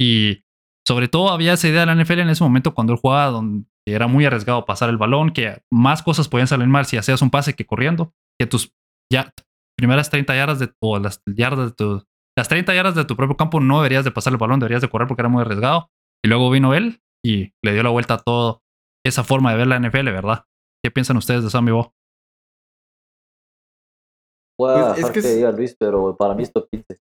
y 0.00 0.42
sobre 0.86 1.08
todo 1.08 1.30
había 1.30 1.54
esa 1.54 1.68
idea 1.68 1.80
de 1.80 1.86
la 1.86 1.94
NFL 1.94 2.20
en 2.20 2.30
ese 2.30 2.44
momento 2.44 2.74
cuando 2.74 2.92
él 2.92 2.98
jugaba 3.00 3.26
donde 3.26 3.66
era 3.86 4.06
muy 4.06 4.24
arriesgado 4.24 4.64
pasar 4.64 4.88
el 4.88 4.96
balón, 4.96 5.30
que 5.30 5.62
más 5.70 6.02
cosas 6.02 6.28
podían 6.28 6.46
salir 6.46 6.66
mal 6.66 6.86
si 6.86 6.96
hacías 6.96 7.22
un 7.22 7.30
pase 7.30 7.54
que 7.54 7.66
corriendo, 7.66 8.12
que 8.38 8.46
tus 8.46 8.72
ya 9.12 9.32
primeras 9.76 10.10
30 10.10 10.34
yardas 10.34 10.58
de 10.58 10.72
o 10.80 10.98
las 10.98 11.22
yardas 11.26 11.70
de 11.70 11.72
tu 11.72 12.04
las 12.38 12.48
30 12.48 12.74
yardas 12.74 12.94
de 12.94 13.04
tu 13.04 13.16
propio 13.16 13.36
campo 13.36 13.60
no 13.60 13.78
deberías 13.78 14.04
de 14.04 14.10
pasar 14.10 14.32
el 14.32 14.38
balón, 14.38 14.60
deberías 14.60 14.82
de 14.82 14.88
correr 14.88 15.08
porque 15.08 15.22
era 15.22 15.28
muy 15.28 15.40
arriesgado. 15.40 15.90
Y 16.22 16.28
luego 16.28 16.50
vino 16.50 16.74
él 16.74 17.00
y 17.24 17.52
le 17.64 17.72
dio 17.72 17.82
la 17.82 17.90
vuelta 17.90 18.14
a 18.14 18.18
toda 18.18 18.58
esa 19.06 19.24
forma 19.24 19.52
de 19.52 19.58
ver 19.58 19.66
la 19.66 19.78
NFL, 19.78 20.10
¿verdad? 20.10 20.44
¿Qué 20.82 20.90
piensan 20.90 21.16
ustedes 21.16 21.42
de 21.42 21.50
Sammy 21.50 21.72
Bo? 21.72 21.92
Pues 24.58 24.98
es 24.98 25.10
que, 25.10 25.20
diga 25.20 25.52
Luis, 25.52 25.76
pero 25.78 26.16
para 26.16 26.34
mí 26.34 26.42
es 26.42 26.52
top 26.52 26.68
15. 26.70 26.98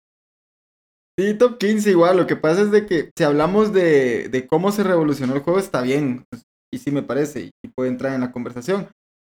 Sí, 1.18 1.34
top 1.34 1.58
15 1.58 1.90
igual. 1.90 2.16
Lo 2.16 2.26
que 2.26 2.36
pasa 2.36 2.62
es 2.62 2.70
de 2.70 2.86
que 2.86 3.10
si 3.16 3.24
hablamos 3.24 3.72
de, 3.72 4.28
de 4.28 4.46
cómo 4.46 4.70
se 4.72 4.84
revolucionó 4.84 5.34
el 5.34 5.40
juego, 5.40 5.58
está 5.58 5.82
bien. 5.82 6.24
Y 6.72 6.78
sí 6.78 6.92
me 6.92 7.02
parece, 7.02 7.50
y 7.64 7.68
puede 7.68 7.90
entrar 7.90 8.14
en 8.14 8.20
la 8.20 8.30
conversación. 8.30 8.88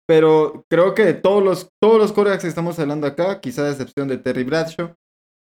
Pero 0.09 0.65
creo 0.71 0.95
que 0.95 1.05
de 1.05 1.15
todos 1.15 1.43
los, 1.43 1.69
todos 1.81 1.99
los 1.99 2.13
corebacks 2.13 2.43
que 2.43 2.49
estamos 2.49 2.79
hablando 2.79 3.07
acá, 3.07 3.41
quizá 3.41 3.65
a 3.65 3.71
excepción 3.71 4.09
de 4.09 4.19
Terry 4.19 4.43
Bradshaw, 4.43 4.95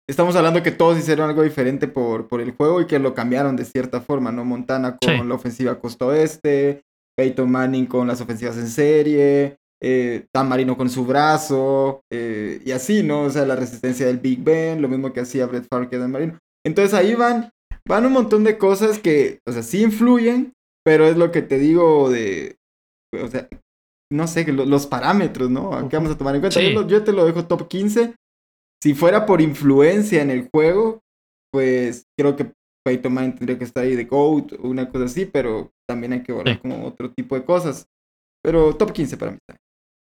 estamos 0.08 0.36
hablando 0.36 0.62
que 0.62 0.70
todos 0.70 0.98
hicieron 0.98 1.28
algo 1.28 1.42
diferente 1.42 1.88
por, 1.88 2.28
por 2.28 2.40
el 2.40 2.52
juego 2.52 2.80
y 2.80 2.86
que 2.86 2.98
lo 2.98 3.14
cambiaron 3.14 3.56
de 3.56 3.64
cierta 3.64 4.00
forma, 4.00 4.30
¿no? 4.30 4.44
Montana 4.44 4.96
con 4.96 5.28
la 5.28 5.34
ofensiva 5.34 5.80
costa 5.80 6.06
oeste, 6.06 6.82
Peyton 7.18 7.50
Manning 7.50 7.86
con 7.86 8.06
las 8.06 8.20
ofensivas 8.20 8.56
en 8.56 8.68
serie, 8.68 9.56
eh, 9.82 10.26
Dan 10.32 10.48
Marino 10.48 10.76
con 10.76 10.88
su 10.88 11.04
brazo, 11.04 12.02
eh, 12.12 12.62
y 12.64 12.70
así, 12.70 13.02
¿no? 13.02 13.22
O 13.22 13.30
sea, 13.30 13.44
la 13.44 13.56
resistencia 13.56 14.06
del 14.06 14.18
Big 14.18 14.42
Ben, 14.42 14.80
lo 14.80 14.88
mismo 14.88 15.12
que 15.12 15.20
hacía 15.20 15.46
Brett 15.46 15.66
Favre 15.68 15.88
que 15.88 15.98
Dan 15.98 16.12
Marino. 16.12 16.38
Entonces 16.64 16.94
ahí 16.94 17.14
van, 17.14 17.50
van 17.88 18.06
un 18.06 18.12
montón 18.12 18.44
de 18.44 18.56
cosas 18.56 19.00
que, 19.00 19.40
o 19.46 19.52
sea, 19.52 19.64
sí 19.64 19.82
influyen, 19.82 20.52
pero 20.84 21.06
es 21.06 21.16
lo 21.16 21.32
que 21.32 21.42
te 21.42 21.58
digo 21.58 22.08
de, 22.08 22.56
o 23.20 23.26
sea, 23.26 23.48
no 24.12 24.26
sé, 24.26 24.50
los 24.52 24.86
parámetros, 24.86 25.50
¿no? 25.50 25.74
Aquí 25.74 25.96
vamos 25.96 26.12
a 26.12 26.18
tomar 26.18 26.34
en 26.34 26.40
cuenta. 26.40 26.60
Yo, 26.86 27.04
te 27.04 27.12
lo 27.12 27.26
dejo 27.26 27.46
top 27.46 27.68
15. 27.68 28.14
Si 28.82 28.94
fuera 28.94 29.26
por 29.26 29.40
influencia 29.40 30.22
en 30.22 30.30
el 30.30 30.48
juego, 30.48 31.00
pues 31.52 32.04
creo 32.16 32.36
que 32.36 32.52
Peyton 32.88 33.12
Manning 33.12 33.34
tendría 33.34 33.58
que 33.58 33.64
estar 33.64 33.84
ahí 33.84 33.94
de 33.94 34.04
GOAT 34.04 34.54
o 34.54 34.68
una 34.68 34.88
cosa 34.88 35.04
así, 35.04 35.26
pero 35.26 35.70
también 35.86 36.14
hay 36.14 36.22
que 36.22 36.32
ver 36.32 36.58
como 36.60 36.86
otro 36.86 37.12
tipo 37.12 37.34
de 37.34 37.44
cosas. 37.44 37.86
Pero 38.42 38.74
top 38.76 38.92
15 38.92 39.16
para 39.18 39.32
mí. 39.32 39.38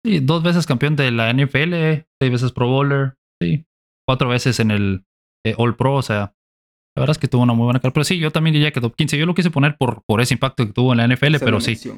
Sí, 0.05 0.21
dos 0.21 0.43
veces 0.43 0.67
campeón 0.67 0.95
de 0.95 1.11
la 1.11 1.33
NFL, 1.33 1.73
seis 2.21 2.33
veces 2.33 2.53
Pro 2.53 2.69
Bowler, 2.69 3.17
sí, 3.41 3.65
cuatro 4.07 4.29
veces 4.29 4.61
en 4.61 4.71
el 4.71 5.05
eh, 5.47 5.55
All 5.57 5.75
Pro, 5.75 5.95
o 5.95 6.03
sea, 6.03 6.35
la 6.97 7.01
verdad 7.01 7.13
es 7.13 7.19
que 7.19 7.29
tuvo 7.29 7.43
una 7.43 7.55
muy 7.55 7.65
buena 7.65 7.81
carrera. 7.81 7.95
Pero 7.95 8.05
sí, 8.05 8.19
yo 8.19 8.31
también 8.31 8.53
diría 8.55 8.73
que 8.73 8.81
top 8.81 8.95
15. 8.95 9.19
Yo 9.19 9.27
lo 9.27 9.35
quise 9.35 9.51
poner 9.51 9.77
por, 9.79 10.03
por 10.07 10.21
ese 10.21 10.35
impacto 10.35 10.67
que 10.67 10.73
tuvo 10.73 10.93
en 10.93 10.99
la 10.99 11.09
NFL, 11.09 11.37
pero 11.41 11.61
sí. 11.61 11.77
Sí. 11.77 11.95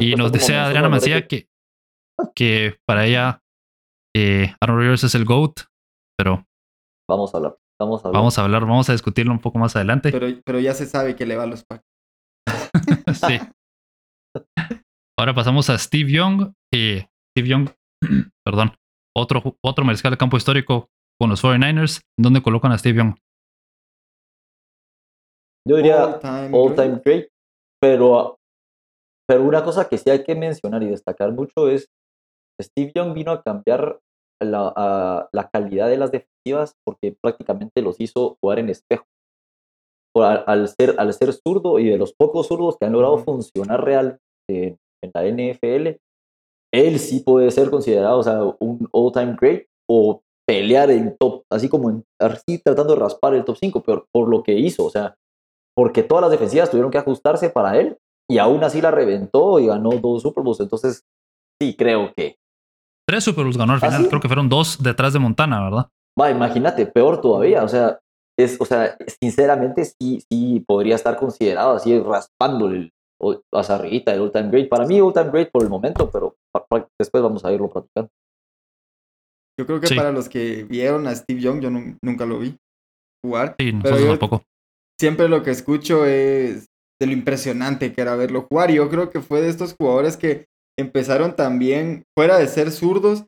Y 0.00 0.14
nos 0.16 0.32
decía 0.32 0.66
Adriana 0.66 0.88
Macía 0.88 1.26
que, 1.26 1.48
que 2.34 2.76
para 2.86 3.06
ella 3.06 3.42
eh, 4.14 4.54
Aaron 4.60 4.78
Rodgers 4.78 5.04
es 5.04 5.14
el 5.14 5.24
GOAT, 5.24 5.60
pero. 6.18 6.46
Vamos 7.08 7.34
a 7.34 7.38
hablar. 7.38 7.61
Vamos 7.82 8.04
a 8.04 8.08
hablar. 8.08 8.20
Vamos 8.20 8.38
a 8.38 8.44
hablar, 8.44 8.62
vamos 8.62 8.88
a 8.88 8.92
discutirlo 8.92 9.32
un 9.32 9.40
poco 9.40 9.58
más 9.58 9.74
adelante. 9.74 10.12
Pero, 10.12 10.26
pero 10.44 10.60
ya 10.60 10.74
se 10.74 10.86
sabe 10.86 11.16
que 11.16 11.26
le 11.26 11.36
va 11.36 11.44
a 11.44 11.46
los 11.46 11.64
packs. 11.64 11.84
sí. 13.14 13.38
Ahora 15.18 15.34
pasamos 15.34 15.68
a 15.68 15.78
Steve 15.78 16.12
Young. 16.12 16.52
Eh, 16.72 17.06
Steve 17.32 17.48
Young, 17.48 17.70
perdón, 18.44 18.74
otro, 19.16 19.56
otro 19.62 19.84
mariscal 19.84 20.12
de 20.12 20.18
campo 20.18 20.36
histórico 20.36 20.88
con 21.20 21.30
los 21.30 21.42
49ers. 21.42 22.00
¿Dónde 22.18 22.42
colocan 22.42 22.72
a 22.72 22.78
Steve 22.78 22.98
Young? 22.98 23.14
Yo 25.68 25.76
diría 25.76 26.04
all 26.52 26.74
time, 26.74 27.00
great, 27.04 27.28
pero, 27.80 28.36
pero 29.28 29.44
una 29.44 29.62
cosa 29.62 29.88
que 29.88 29.96
sí 29.96 30.10
hay 30.10 30.24
que 30.24 30.34
mencionar 30.34 30.82
y 30.82 30.86
destacar 30.86 31.32
mucho 31.32 31.68
es 31.68 31.86
Steve 32.60 32.92
Young 32.94 33.14
vino 33.14 33.30
a 33.30 33.42
cambiar 33.42 34.00
la, 34.44 35.28
la 35.32 35.48
calidad 35.48 35.88
de 35.88 35.96
las 35.96 36.10
defensivas 36.10 36.74
porque 36.84 37.16
prácticamente 37.20 37.82
los 37.82 38.00
hizo 38.00 38.36
jugar 38.40 38.58
en 38.58 38.70
espejo. 38.70 39.04
Al, 40.14 40.44
al, 40.46 40.68
ser, 40.68 40.94
al 40.98 41.12
ser 41.14 41.32
zurdo 41.32 41.78
y 41.78 41.88
de 41.88 41.96
los 41.96 42.12
pocos 42.12 42.48
zurdos 42.48 42.76
que 42.78 42.86
han 42.86 42.92
logrado 42.92 43.18
funcionar 43.18 43.82
real 43.82 44.18
en, 44.48 44.78
la 45.14 45.24
NFL, 45.24 45.98
él 46.72 46.98
sí 46.98 47.20
puede 47.20 47.50
ser 47.50 47.70
considerado 47.70 48.18
o 48.18 48.22
sea, 48.22 48.42
un 48.60 48.88
all-time 48.92 49.36
great 49.40 49.66
o 49.88 50.22
pelear 50.46 50.90
en 50.90 51.16
top, 51.18 51.44
así 51.50 51.68
como 51.68 51.90
en, 51.90 52.04
así 52.20 52.58
tratando 52.58 52.94
de 52.94 53.00
raspar 53.00 53.34
el 53.34 53.44
top 53.44 53.56
5, 53.58 53.82
pero 53.82 54.06
por 54.12 54.28
lo 54.28 54.42
que 54.42 54.52
hizo, 54.52 54.84
o 54.84 54.90
sea, 54.90 55.16
porque 55.74 56.02
todas 56.02 56.22
las 56.22 56.30
defensivas 56.30 56.70
tuvieron 56.70 56.90
que 56.90 56.98
ajustarse 56.98 57.48
para 57.50 57.78
él 57.78 57.96
y 58.30 58.38
aún 58.38 58.62
así 58.64 58.80
la 58.80 58.90
reventó 58.90 59.58
y 59.58 59.66
ganó 59.66 59.90
dos 59.90 60.22
Super 60.22 60.44
Bowls. 60.44 60.60
Entonces, 60.60 61.04
sí 61.60 61.74
creo 61.76 62.12
que. 62.14 62.36
Tres 63.12 63.24
Super 63.24 63.44
Bowls 63.44 63.58
ganó 63.58 63.74
al 63.74 63.78
¿Ah, 63.82 63.90
final, 63.90 64.08
creo 64.08 64.22
que 64.22 64.28
fueron 64.28 64.48
dos 64.48 64.82
detrás 64.82 65.12
de 65.12 65.18
Montana, 65.18 65.62
¿verdad? 65.62 65.86
Va, 66.18 66.30
imagínate, 66.30 66.86
peor 66.86 67.20
todavía, 67.20 67.62
o 67.62 67.68
sea, 67.68 67.98
es, 68.38 68.58
o 68.58 68.64
sea, 68.64 68.96
sinceramente 69.20 69.84
sí, 69.84 70.24
sí 70.30 70.64
podría 70.66 70.94
estar 70.94 71.18
considerado 71.18 71.74
así 71.74 72.00
raspándole 72.00 72.88
hacia 73.52 73.74
arriba 73.74 74.14
el 74.14 74.20
all 74.22 74.32
time 74.32 74.48
great. 74.48 74.70
Para 74.70 74.86
mí, 74.86 74.98
all 74.98 75.12
time 75.12 75.28
great 75.28 75.50
por 75.52 75.62
el 75.62 75.68
momento, 75.68 76.10
pero 76.10 76.36
después 76.98 77.22
vamos 77.22 77.44
a 77.44 77.52
irlo 77.52 77.68
practicando. 77.68 78.08
Yo 79.60 79.66
creo 79.66 79.78
que 79.78 79.94
para 79.94 80.10
los 80.10 80.30
que 80.30 80.64
vieron 80.64 81.06
a 81.06 81.14
Steve 81.14 81.42
Young, 81.42 81.60
yo 81.60 81.68
nunca 81.70 82.24
lo 82.24 82.38
vi 82.38 82.56
jugar. 83.22 83.56
Sí, 83.58 83.74
nosotros 83.74 84.08
tampoco. 84.08 84.42
Siempre 84.98 85.28
lo 85.28 85.42
que 85.42 85.50
escucho 85.50 86.06
es 86.06 86.64
de 86.98 87.06
lo 87.06 87.12
impresionante 87.12 87.92
que 87.92 88.00
era 88.00 88.16
verlo 88.16 88.46
jugar. 88.50 88.70
Y 88.70 88.76
yo 88.76 88.88
creo 88.88 89.10
que 89.10 89.20
fue 89.20 89.42
de 89.42 89.50
estos 89.50 89.74
jugadores 89.78 90.16
que 90.16 90.46
empezaron 90.78 91.36
también, 91.36 92.04
fuera 92.16 92.38
de 92.38 92.46
ser 92.48 92.70
zurdos, 92.70 93.24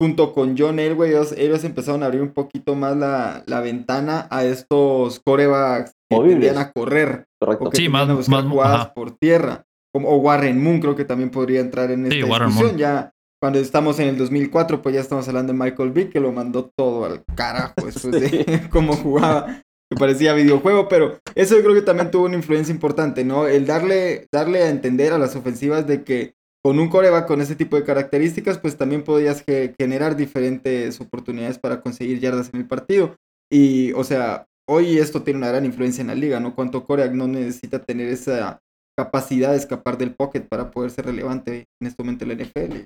junto 0.00 0.32
con 0.32 0.56
John 0.58 0.80
Elway, 0.80 1.12
ellos, 1.12 1.64
empezaron 1.64 2.02
a 2.02 2.06
abrir 2.06 2.22
un 2.22 2.32
poquito 2.32 2.74
más 2.74 2.96
la, 2.96 3.44
la 3.46 3.60
ventana 3.60 4.26
a 4.30 4.44
estos 4.44 5.20
corebacks 5.20 5.92
que 6.10 6.18
tendrían 6.18 6.58
a 6.58 6.72
correr. 6.72 7.26
Correcto. 7.40 7.66
O 7.66 7.70
que 7.70 7.76
sí, 7.76 7.88
más, 7.88 8.08
jugadas 8.48 8.90
por 8.90 9.12
tierra. 9.12 9.64
Como, 9.94 10.08
o 10.08 10.16
Warren 10.16 10.60
Moon 10.60 10.80
creo 10.80 10.96
que 10.96 11.04
también 11.04 11.30
podría 11.30 11.60
entrar 11.60 11.90
en 11.92 12.06
esta 12.06 12.16
discusión. 12.16 12.78
Ya 12.78 13.12
cuando 13.40 13.58
estamos 13.58 13.98
en 13.98 14.08
el 14.08 14.18
2004, 14.18 14.82
pues 14.82 14.94
ya 14.94 15.00
estamos 15.00 15.28
hablando 15.28 15.52
de 15.52 15.58
Michael 15.58 15.90
Vick, 15.90 16.12
que 16.12 16.20
lo 16.20 16.32
mandó 16.32 16.70
todo 16.76 17.04
al 17.04 17.24
carajo 17.36 17.74
después 17.84 18.20
de 18.20 18.68
cómo 18.70 18.94
jugaba. 18.94 19.62
Me 19.90 19.98
parecía 19.98 20.32
videojuego, 20.32 20.88
pero 20.88 21.18
eso 21.34 21.56
yo 21.56 21.62
creo 21.62 21.74
que 21.74 21.82
también 21.82 22.10
tuvo 22.10 22.24
una 22.24 22.36
influencia 22.36 22.72
importante, 22.72 23.24
¿no? 23.24 23.46
El 23.46 23.66
darle, 23.66 24.26
darle 24.32 24.62
a 24.62 24.70
entender 24.70 25.12
a 25.12 25.18
las 25.18 25.36
ofensivas 25.36 25.86
de 25.86 26.02
que 26.02 26.34
con 26.64 26.78
un 26.78 26.88
coreback 26.88 27.26
con 27.26 27.40
ese 27.40 27.56
tipo 27.56 27.76
de 27.76 27.84
características, 27.84 28.58
pues 28.58 28.76
también 28.76 29.02
podías 29.02 29.44
generar 29.78 30.16
diferentes 30.16 31.00
oportunidades 31.00 31.58
para 31.58 31.80
conseguir 31.80 32.20
yardas 32.20 32.50
en 32.54 32.60
el 32.60 32.66
partido. 32.66 33.16
Y, 33.50 33.92
o 33.92 34.04
sea, 34.04 34.46
hoy 34.68 34.98
esto 34.98 35.22
tiene 35.22 35.38
una 35.38 35.48
gran 35.48 35.64
influencia 35.64 36.02
en 36.02 36.08
la 36.08 36.14
liga, 36.14 36.38
¿no? 36.40 36.54
Cuánto 36.54 36.84
coreback 36.84 37.12
no 37.12 37.26
necesita 37.26 37.80
tener 37.80 38.08
esa 38.08 38.60
capacidad 38.96 39.50
de 39.50 39.56
escapar 39.56 39.98
del 39.98 40.14
pocket 40.14 40.42
para 40.42 40.70
poder 40.70 40.90
ser 40.90 41.06
relevante 41.06 41.64
en 41.80 41.88
este 41.88 42.02
momento 42.02 42.24
en 42.24 42.28
la 42.28 42.44
NFL. 42.44 42.84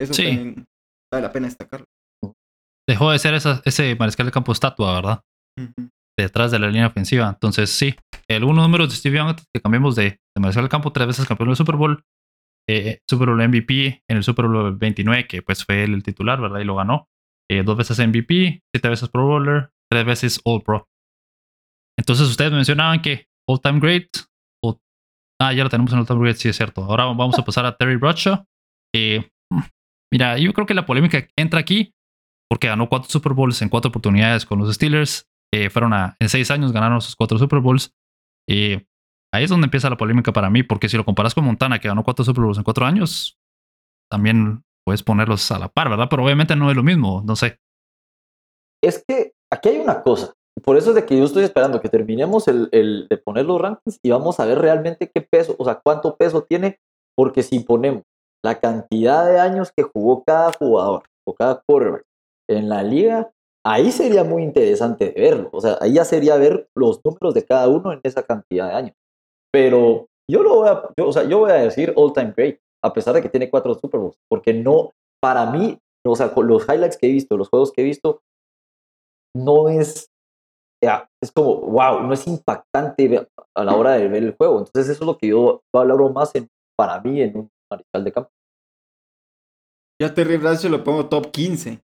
Eso 0.00 0.14
también 0.14 0.64
vale 1.12 1.26
la 1.26 1.32
pena 1.32 1.46
destacarlo. 1.46 1.86
Dejó 2.88 3.10
de 3.10 3.18
ser 3.18 3.34
ese 3.64 3.96
mariscal 3.96 4.26
de 4.26 4.32
campo 4.32 4.52
estatua, 4.52 4.94
¿verdad? 4.94 5.20
Detrás 6.18 6.50
de 6.50 6.58
la 6.58 6.68
línea 6.68 6.86
ofensiva. 6.86 7.28
Entonces, 7.28 7.70
sí, 7.70 7.94
el 8.28 8.44
uno 8.44 8.62
número 8.62 8.86
de 8.86 8.94
Steve 8.94 9.18
Young, 9.18 9.36
que 9.52 9.60
cambiamos 9.60 9.96
de, 9.96 10.18
mariscal 10.38 10.64
de 10.64 10.70
campo, 10.70 10.92
tres 10.92 11.08
veces 11.08 11.26
campeón 11.26 11.50
del 11.50 11.56
Super 11.56 11.76
Bowl, 11.76 12.02
eh, 12.68 13.00
Super 13.08 13.28
Bowl 13.28 13.48
MVP 13.48 14.04
en 14.08 14.16
el 14.16 14.22
Super 14.22 14.46
Bowl 14.46 14.76
29, 14.76 15.26
que 15.26 15.42
pues 15.42 15.64
fue 15.64 15.84
el 15.84 16.02
titular, 16.02 16.40
¿verdad? 16.40 16.60
Y 16.60 16.64
lo 16.64 16.76
ganó. 16.76 17.08
Eh, 17.50 17.62
dos 17.62 17.76
veces 17.76 17.98
MVP, 17.98 18.62
siete 18.74 18.88
veces 18.88 19.08
Pro 19.08 19.26
Bowler, 19.26 19.70
tres 19.90 20.04
veces 20.04 20.40
All 20.44 20.62
Pro. 20.62 20.86
Entonces, 21.98 22.28
ustedes 22.28 22.52
mencionaban 22.52 23.00
que 23.00 23.26
All 23.48 23.60
Time 23.60 23.80
Great. 23.80 24.08
ah, 25.40 25.52
ya 25.52 25.64
lo 25.64 25.70
tenemos 25.70 25.92
en 25.92 26.00
All 26.00 26.06
Time 26.06 26.20
Great, 26.20 26.36
sí 26.36 26.48
es 26.48 26.56
cierto. 26.56 26.84
Ahora 26.84 27.04
vamos 27.06 27.38
a 27.38 27.44
pasar 27.44 27.64
a 27.64 27.76
Terry 27.76 27.96
Bradshaw. 27.96 28.44
Eh, 28.94 29.30
Mira, 30.12 30.38
yo 30.38 30.52
creo 30.52 30.66
que 30.66 30.74
la 30.74 30.86
polémica 30.86 31.28
entra 31.36 31.60
aquí 31.60 31.94
porque 32.50 32.68
ganó 32.68 32.88
cuatro 32.88 33.10
Super 33.10 33.34
Bowls 33.34 33.60
en 33.60 33.68
cuatro 33.68 33.90
oportunidades 33.90 34.46
con 34.46 34.58
los 34.58 34.74
Steelers. 34.74 35.28
Eh, 35.52 35.70
fueron 35.70 35.92
en 36.18 36.28
seis 36.28 36.50
años 36.50 36.72
ganaron 36.72 37.00
sus 37.00 37.14
cuatro 37.14 37.38
Super 37.38 37.60
Bowls. 37.60 37.94
Ahí 39.32 39.44
es 39.44 39.50
donde 39.50 39.66
empieza 39.66 39.90
la 39.90 39.96
polémica 39.96 40.32
para 40.32 40.50
mí, 40.50 40.62
porque 40.62 40.88
si 40.88 40.96
lo 40.96 41.04
comparas 41.04 41.34
con 41.34 41.44
Montana, 41.44 41.78
que 41.78 41.88
ganó 41.88 42.04
cuatro 42.04 42.24
Super 42.24 42.44
Bowls 42.44 42.58
en 42.58 42.64
cuatro 42.64 42.86
años, 42.86 43.38
también 44.10 44.62
puedes 44.84 45.02
ponerlos 45.02 45.50
a 45.50 45.58
la 45.58 45.68
par, 45.68 45.90
¿verdad? 45.90 46.08
Pero 46.10 46.24
obviamente 46.24 46.56
no 46.56 46.70
es 46.70 46.76
lo 46.76 46.82
mismo, 46.82 47.22
no 47.24 47.36
sé. 47.36 47.58
Es 48.82 49.04
que 49.06 49.32
aquí 49.52 49.70
hay 49.70 49.78
una 49.78 50.02
cosa. 50.02 50.34
Por 50.64 50.76
eso 50.76 50.90
es 50.90 50.96
de 50.96 51.06
que 51.06 51.16
yo 51.16 51.24
estoy 51.24 51.44
esperando 51.44 51.80
que 51.80 51.88
terminemos 51.88 52.48
el, 52.48 52.68
el 52.72 53.06
de 53.08 53.16
poner 53.16 53.44
los 53.44 53.60
rankings 53.60 54.00
y 54.02 54.10
vamos 54.10 54.40
a 54.40 54.46
ver 54.46 54.58
realmente 54.58 55.10
qué 55.12 55.20
peso, 55.20 55.54
o 55.58 55.64
sea, 55.64 55.80
cuánto 55.82 56.16
peso 56.16 56.42
tiene, 56.42 56.78
porque 57.16 57.42
si 57.42 57.60
ponemos 57.60 58.02
la 58.44 58.58
cantidad 58.58 59.26
de 59.26 59.38
años 59.40 59.72
que 59.76 59.82
jugó 59.82 60.24
cada 60.24 60.52
jugador 60.52 61.04
o 61.26 61.34
cada 61.34 61.62
quarterback 61.66 62.04
en 62.48 62.68
la 62.68 62.82
liga, 62.82 63.30
ahí 63.64 63.92
sería 63.92 64.24
muy 64.24 64.42
interesante 64.42 65.12
de 65.12 65.20
verlo. 65.20 65.50
O 65.52 65.60
sea, 65.60 65.76
ahí 65.80 65.94
ya 65.94 66.04
sería 66.04 66.36
ver 66.36 66.68
los 66.74 67.00
números 67.04 67.34
de 67.34 67.44
cada 67.44 67.68
uno 67.68 67.92
en 67.92 68.00
esa 68.02 68.22
cantidad 68.22 68.68
de 68.68 68.74
años. 68.74 68.96
Pero 69.52 70.06
yo 70.30 70.42
lo 70.42 70.56
voy 70.56 70.68
a, 70.68 70.82
o 71.02 71.12
sea, 71.12 71.24
yo 71.24 71.38
voy 71.38 71.50
a 71.50 71.54
decir 71.54 71.92
all 71.96 72.12
time 72.12 72.32
great, 72.36 72.58
a 72.82 72.92
pesar 72.92 73.14
de 73.14 73.22
que 73.22 73.28
tiene 73.28 73.50
cuatro 73.50 73.74
Super 73.74 74.00
Bowls, 74.00 74.18
porque 74.28 74.52
no, 74.52 74.92
para 75.20 75.50
mí, 75.50 75.78
o 76.06 76.16
sea, 76.16 76.32
los 76.36 76.68
highlights 76.68 76.96
que 76.96 77.08
he 77.08 77.12
visto, 77.12 77.36
los 77.36 77.48
juegos 77.48 77.72
que 77.72 77.82
he 77.82 77.84
visto, 77.84 78.20
no 79.34 79.68
es, 79.68 80.10
es 80.82 81.32
como, 81.32 81.60
wow, 81.60 82.02
no 82.02 82.12
es 82.12 82.26
impactante 82.26 83.28
a 83.54 83.64
la 83.64 83.74
hora 83.74 83.92
de 83.92 84.08
ver 84.08 84.22
el 84.22 84.36
juego. 84.36 84.58
Entonces 84.58 84.88
eso 84.88 85.04
es 85.04 85.06
lo 85.06 85.18
que 85.18 85.28
yo 85.28 85.62
valoro 85.74 86.10
más 86.10 86.34
en, 86.34 86.48
para 86.76 87.00
mí 87.00 87.20
en 87.20 87.36
un 87.36 87.50
mariscal 87.70 88.04
de 88.04 88.12
campo. 88.12 88.30
Yo 90.00 90.06
a 90.06 90.14
Terry 90.14 90.36
Bradshaw 90.36 90.70
lo 90.70 90.84
pongo 90.84 91.08
top 91.08 91.30
15. 91.32 91.80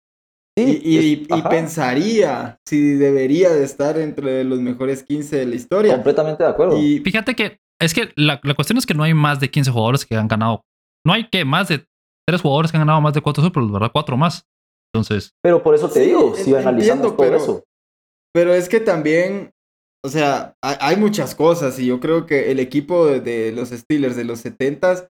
Y, 0.55 1.25
pensaría 1.49 2.59
si 2.67 2.93
debería 2.93 3.49
de 3.49 3.63
estar 3.63 3.97
entre 3.97 4.43
los 4.43 4.59
mejores 4.59 5.03
15 5.03 5.37
de 5.37 5.45
la 5.45 5.55
historia. 5.55 5.95
Completamente 5.95 6.43
de 6.43 6.49
acuerdo. 6.49 6.77
Y 6.77 6.99
fíjate 6.99 7.35
que 7.35 7.59
es 7.79 7.93
que 7.93 8.11
la, 8.15 8.39
cuestión 8.55 8.77
es 8.77 8.85
que 8.85 8.93
no 8.93 9.03
hay 9.03 9.13
más 9.13 9.39
de 9.39 9.49
15 9.49 9.71
jugadores 9.71 10.05
que 10.05 10.15
han 10.15 10.27
ganado. 10.27 10.61
No 11.05 11.13
hay 11.13 11.27
que 11.27 11.43
más 11.43 11.67
de 11.69 11.85
tres 12.27 12.41
jugadores 12.41 12.71
que 12.71 12.77
han 12.77 12.81
ganado 12.81 13.01
más 13.01 13.13
de 13.13 13.21
cuatro 13.21 13.43
Super 13.43 13.63
¿verdad? 13.63 13.91
Cuatro 13.91 14.15
más. 14.15 14.45
Entonces. 14.93 15.33
Pero 15.41 15.63
por 15.63 15.73
eso 15.73 15.89
te 15.89 16.01
digo, 16.01 16.35
si 16.35 16.53
analizando 16.53 17.13
todo 17.13 17.35
eso. 17.35 17.63
Pero 18.31 18.53
es 18.53 18.69
que 18.69 18.79
también, 18.79 19.51
o 20.03 20.09
sea, 20.09 20.55
hay, 20.61 20.95
muchas 20.97 21.35
cosas 21.35 21.77
y 21.79 21.87
yo 21.87 21.99
creo 21.99 22.25
que 22.25 22.51
el 22.51 22.59
equipo 22.59 23.07
de, 23.07 23.51
los 23.51 23.69
Steelers 23.69 24.15
de 24.15 24.23
los 24.23 24.39
70 24.39 25.09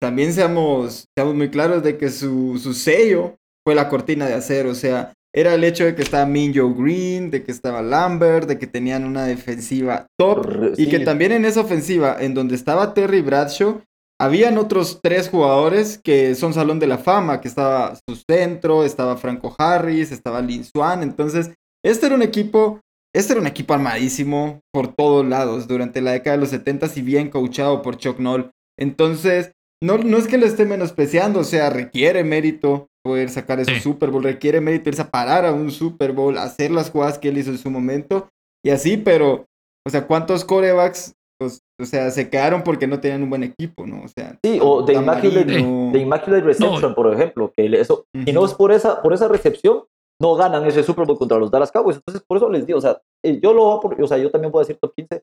también 0.00 0.32
seamos, 0.32 1.08
seamos 1.16 1.34
muy 1.34 1.50
claros 1.50 1.82
de 1.82 1.96
que 1.96 2.10
su, 2.10 2.58
su 2.58 2.74
sello 2.74 3.36
fue 3.64 3.74
la 3.74 3.88
cortina 3.88 4.26
de 4.26 4.34
acero. 4.34 4.70
O 4.70 4.74
sea, 4.74 5.12
era 5.32 5.54
el 5.54 5.64
hecho 5.64 5.84
de 5.84 5.94
que 5.94 6.02
estaba 6.02 6.26
Minjo 6.26 6.74
Green, 6.74 7.30
de 7.30 7.44
que 7.44 7.52
estaba 7.52 7.82
Lambert, 7.82 8.48
de 8.48 8.58
que 8.58 8.66
tenían 8.66 9.04
una 9.04 9.24
defensiva 9.24 10.06
top 10.18 10.74
y 10.76 10.88
que 10.88 11.00
también 11.00 11.32
en 11.32 11.44
esa 11.44 11.60
ofensiva, 11.60 12.16
en 12.18 12.34
donde 12.34 12.56
estaba 12.56 12.94
Terry 12.94 13.20
Bradshaw, 13.20 13.82
habían 14.20 14.58
otros 14.58 14.98
tres 15.02 15.28
jugadores 15.28 15.98
que 16.02 16.34
son 16.34 16.52
Salón 16.52 16.78
de 16.78 16.88
la 16.88 16.98
Fama, 16.98 17.40
que 17.40 17.48
estaba 17.48 17.94
su 17.94 18.16
centro, 18.28 18.84
estaba 18.84 19.16
Franco 19.16 19.54
Harris, 19.56 20.12
estaba 20.12 20.42
Lin 20.42 20.64
Swan, 20.64 21.02
entonces 21.02 21.52
este 21.82 22.06
era 22.06 22.16
un 22.16 22.22
equipo, 22.22 22.80
este 23.14 23.32
era 23.32 23.40
un 23.40 23.46
equipo 23.46 23.72
armadísimo 23.72 24.60
por 24.72 24.94
todos 24.94 25.24
lados 25.24 25.68
durante 25.68 26.00
la 26.00 26.12
década 26.12 26.36
de 26.36 26.40
los 26.42 26.50
70 26.50 26.88
y 26.96 27.02
bien 27.02 27.30
coachado 27.30 27.82
por 27.82 27.96
Chuck 27.96 28.18
Noll. 28.18 28.50
Entonces, 28.78 29.52
no, 29.82 29.98
no 29.98 30.16
es 30.18 30.26
que 30.26 30.38
lo 30.38 30.46
esté 30.46 30.66
menospreciando, 30.66 31.40
o 31.40 31.44
sea, 31.44 31.70
requiere 31.70 32.22
mérito 32.24 32.88
poder 33.02 33.30
sacar 33.30 33.60
ese 33.60 33.80
Super 33.80 34.10
Bowl, 34.10 34.22
requiere 34.22 34.60
mérito 34.60 34.90
irse 34.90 35.02
a 35.02 35.10
parar 35.10 35.46
a 35.46 35.52
un 35.52 35.70
Super 35.70 36.12
Bowl, 36.12 36.36
hacer 36.36 36.70
las 36.70 36.90
jugadas 36.90 37.18
que 37.18 37.28
él 37.28 37.38
hizo 37.38 37.50
en 37.50 37.58
su 37.58 37.70
momento 37.70 38.28
y 38.64 38.70
así, 38.70 38.96
pero, 38.98 39.46
o 39.86 39.90
sea, 39.90 40.06
¿cuántos 40.06 40.44
corebacks, 40.44 41.14
pues, 41.38 41.60
o 41.80 41.84
sea, 41.86 42.10
se 42.10 42.28
quedaron 42.28 42.62
porque 42.62 42.86
no 42.86 43.00
tenían 43.00 43.22
un 43.22 43.30
buen 43.30 43.42
equipo, 43.42 43.86
¿no? 43.86 44.02
O 44.04 44.08
sea, 44.08 44.38
sí, 44.44 44.58
o 44.62 44.82
de 44.82 44.94
Immaculate, 44.94 46.40
Reception, 46.42 46.94
por 46.94 47.12
ejemplo, 47.14 47.52
que 47.56 47.66
eso, 47.80 48.04
y 48.12 48.32
no 48.32 48.44
es 48.44 48.52
por 48.52 48.72
esa, 48.72 49.00
por 49.00 49.14
esa 49.14 49.28
recepción, 49.28 49.84
no 50.20 50.34
ganan 50.34 50.66
ese 50.66 50.82
Super 50.82 51.06
Bowl 51.06 51.16
contra 51.16 51.38
los 51.38 51.50
Dallas 51.50 51.72
Cowboys, 51.72 51.96
entonces 51.96 52.22
por 52.28 52.36
eso 52.36 52.50
les 52.50 52.66
digo, 52.66 52.78
o 52.78 52.82
sea, 52.82 53.00
eh, 53.24 53.40
yo 53.42 53.54
lo 53.54 53.80
o 53.80 54.06
sea, 54.06 54.18
yo 54.18 54.30
también 54.30 54.52
puedo 54.52 54.62
decir 54.62 54.78
top 54.78 54.92
15, 54.94 55.22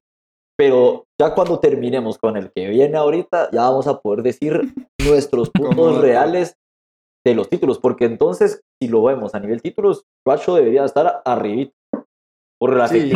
pero 0.58 1.06
ya 1.20 1.34
cuando 1.34 1.60
terminemos 1.60 2.18
con 2.18 2.36
el 2.36 2.52
que 2.52 2.68
viene 2.70 2.98
ahorita, 2.98 3.52
ya 3.52 3.62
vamos 3.62 3.88
a 3.88 4.00
poder 4.00 4.24
decir 4.24 4.74
nuestros 5.02 5.50
puntos 5.52 6.02
reales 6.02 6.56
de 7.26 7.36
los 7.36 7.50
títulos, 7.50 7.80
porque 7.80 8.06
entonces, 8.06 8.62
si 8.82 8.88
lo 8.90 9.04
vemos 9.04 9.36
a 9.36 9.40
nivel 9.40 9.62
títulos, 9.62 10.06
Bradshaw 10.26 10.56
debería 10.56 10.86
estar 10.86 11.22
arriba 11.26 11.72
por 12.60 12.76
la 12.76 12.88
sí, 12.88 13.12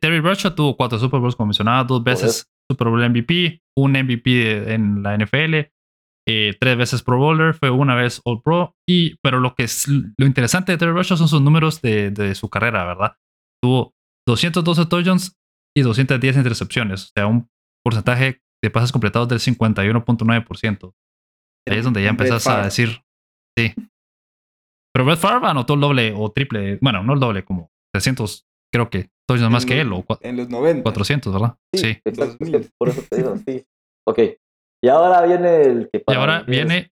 Terry 0.00 0.20
Bradshaw 0.20 0.54
tuvo 0.54 0.76
cuatro 0.76 0.98
Super 0.98 1.20
Bowls, 1.20 1.36
como 1.36 1.48
mencionaba, 1.48 1.84
dos 1.84 2.02
veces 2.02 2.48
Super 2.70 2.88
Bowl 2.88 3.08
MVP, 3.08 3.60
un 3.76 3.92
MVP 3.92 4.72
en 4.72 5.02
la 5.02 5.16
NFL, 5.16 5.70
eh, 6.28 6.56
tres 6.58 6.76
veces 6.76 7.02
Pro 7.02 7.18
Bowler, 7.18 7.54
fue 7.54 7.70
una 7.70 7.94
vez 7.94 8.20
All 8.24 8.42
Pro, 8.42 8.74
y, 8.88 9.16
pero 9.22 9.40
lo 9.40 9.54
que 9.54 9.64
es 9.64 9.86
lo 9.88 10.26
interesante 10.26 10.72
de 10.72 10.78
Terry 10.78 10.92
Bradshaw 10.92 11.16
son 11.16 11.28
sus 11.28 11.42
números 11.42 11.82
de, 11.82 12.10
de 12.10 12.34
su 12.34 12.48
carrera, 12.48 12.84
¿verdad? 12.84 13.16
Tuvo 13.62 13.92
212 14.26 14.86
touchdowns 14.86 15.36
y 15.76 15.82
210 15.82 16.36
intercepciones, 16.36 17.04
o 17.04 17.10
sea, 17.14 17.26
un 17.26 17.50
porcentaje 17.84 18.42
de 18.62 18.70
pases 18.70 18.92
completados 18.92 19.28
del 19.28 19.40
51.9%. 19.40 20.94
Ahí 21.68 21.78
es 21.78 21.84
donde 21.84 22.02
ya 22.02 22.10
empezás 22.10 22.46
a 22.46 22.62
decir, 22.62 23.02
sí. 23.56 23.74
Pero 24.94 25.04
Brett 25.04 25.18
Favre 25.18 25.46
anotó 25.46 25.74
el 25.74 25.80
doble 25.80 26.14
o 26.16 26.30
triple, 26.30 26.78
bueno, 26.80 27.02
no 27.02 27.12
el 27.12 27.20
doble, 27.20 27.44
como 27.44 27.70
300, 27.92 28.46
creo 28.72 28.88
que, 28.88 29.10
touchdowns 29.28 29.52
más 29.52 29.66
que 29.66 29.80
él, 29.80 29.92
o 29.92 30.04
en 30.22 30.38
los 30.38 30.48
90. 30.48 30.82
400, 30.82 31.32
¿verdad? 31.32 31.58
Sí. 31.74 31.98
Por 32.78 32.88
eso 32.88 33.02
te 33.10 33.16
digo, 33.16 33.36
sí. 33.46 33.66
Ok. 34.06 34.20
Y 34.82 34.88
ahora 34.88 35.26
viene 35.26 35.62
el 35.62 35.90
que 35.92 36.02
Y 36.06 36.14
ahora 36.14 36.42
viene 36.42 36.92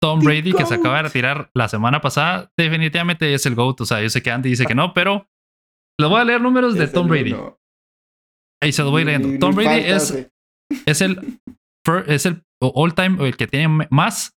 Tom 0.00 0.20
Brady, 0.20 0.52
que 0.52 0.66
se 0.66 0.74
acaba 0.74 0.96
de 0.96 1.02
retirar 1.04 1.50
la 1.54 1.68
semana 1.68 2.00
pasada. 2.00 2.50
Definitivamente 2.56 3.32
es 3.34 3.44
el 3.46 3.54
GOAT. 3.54 3.80
O 3.82 3.84
sea, 3.84 4.00
yo 4.00 4.08
sé 4.08 4.22
que 4.22 4.30
Andy 4.30 4.50
dice 4.50 4.66
que 4.66 4.74
no, 4.74 4.94
pero 4.94 5.28
les 6.00 6.08
voy 6.08 6.20
a 6.20 6.24
leer 6.24 6.40
números 6.40 6.74
de 6.74 6.88
Tom 6.88 7.08
Brady. 7.08 7.34
Ahí 8.62 8.72
se 8.72 8.82
los 8.82 8.90
voy 8.90 9.04
leyendo. 9.04 9.38
Tom 9.38 9.54
Brady 9.54 9.80
es, 9.84 10.28
es 10.86 11.00
el 11.00 11.40
es 12.06 12.26
el 12.26 12.42
all 12.60 12.94
time, 12.94 13.26
el 13.26 13.36
que 13.36 13.46
tiene 13.46 13.86
más 13.90 14.36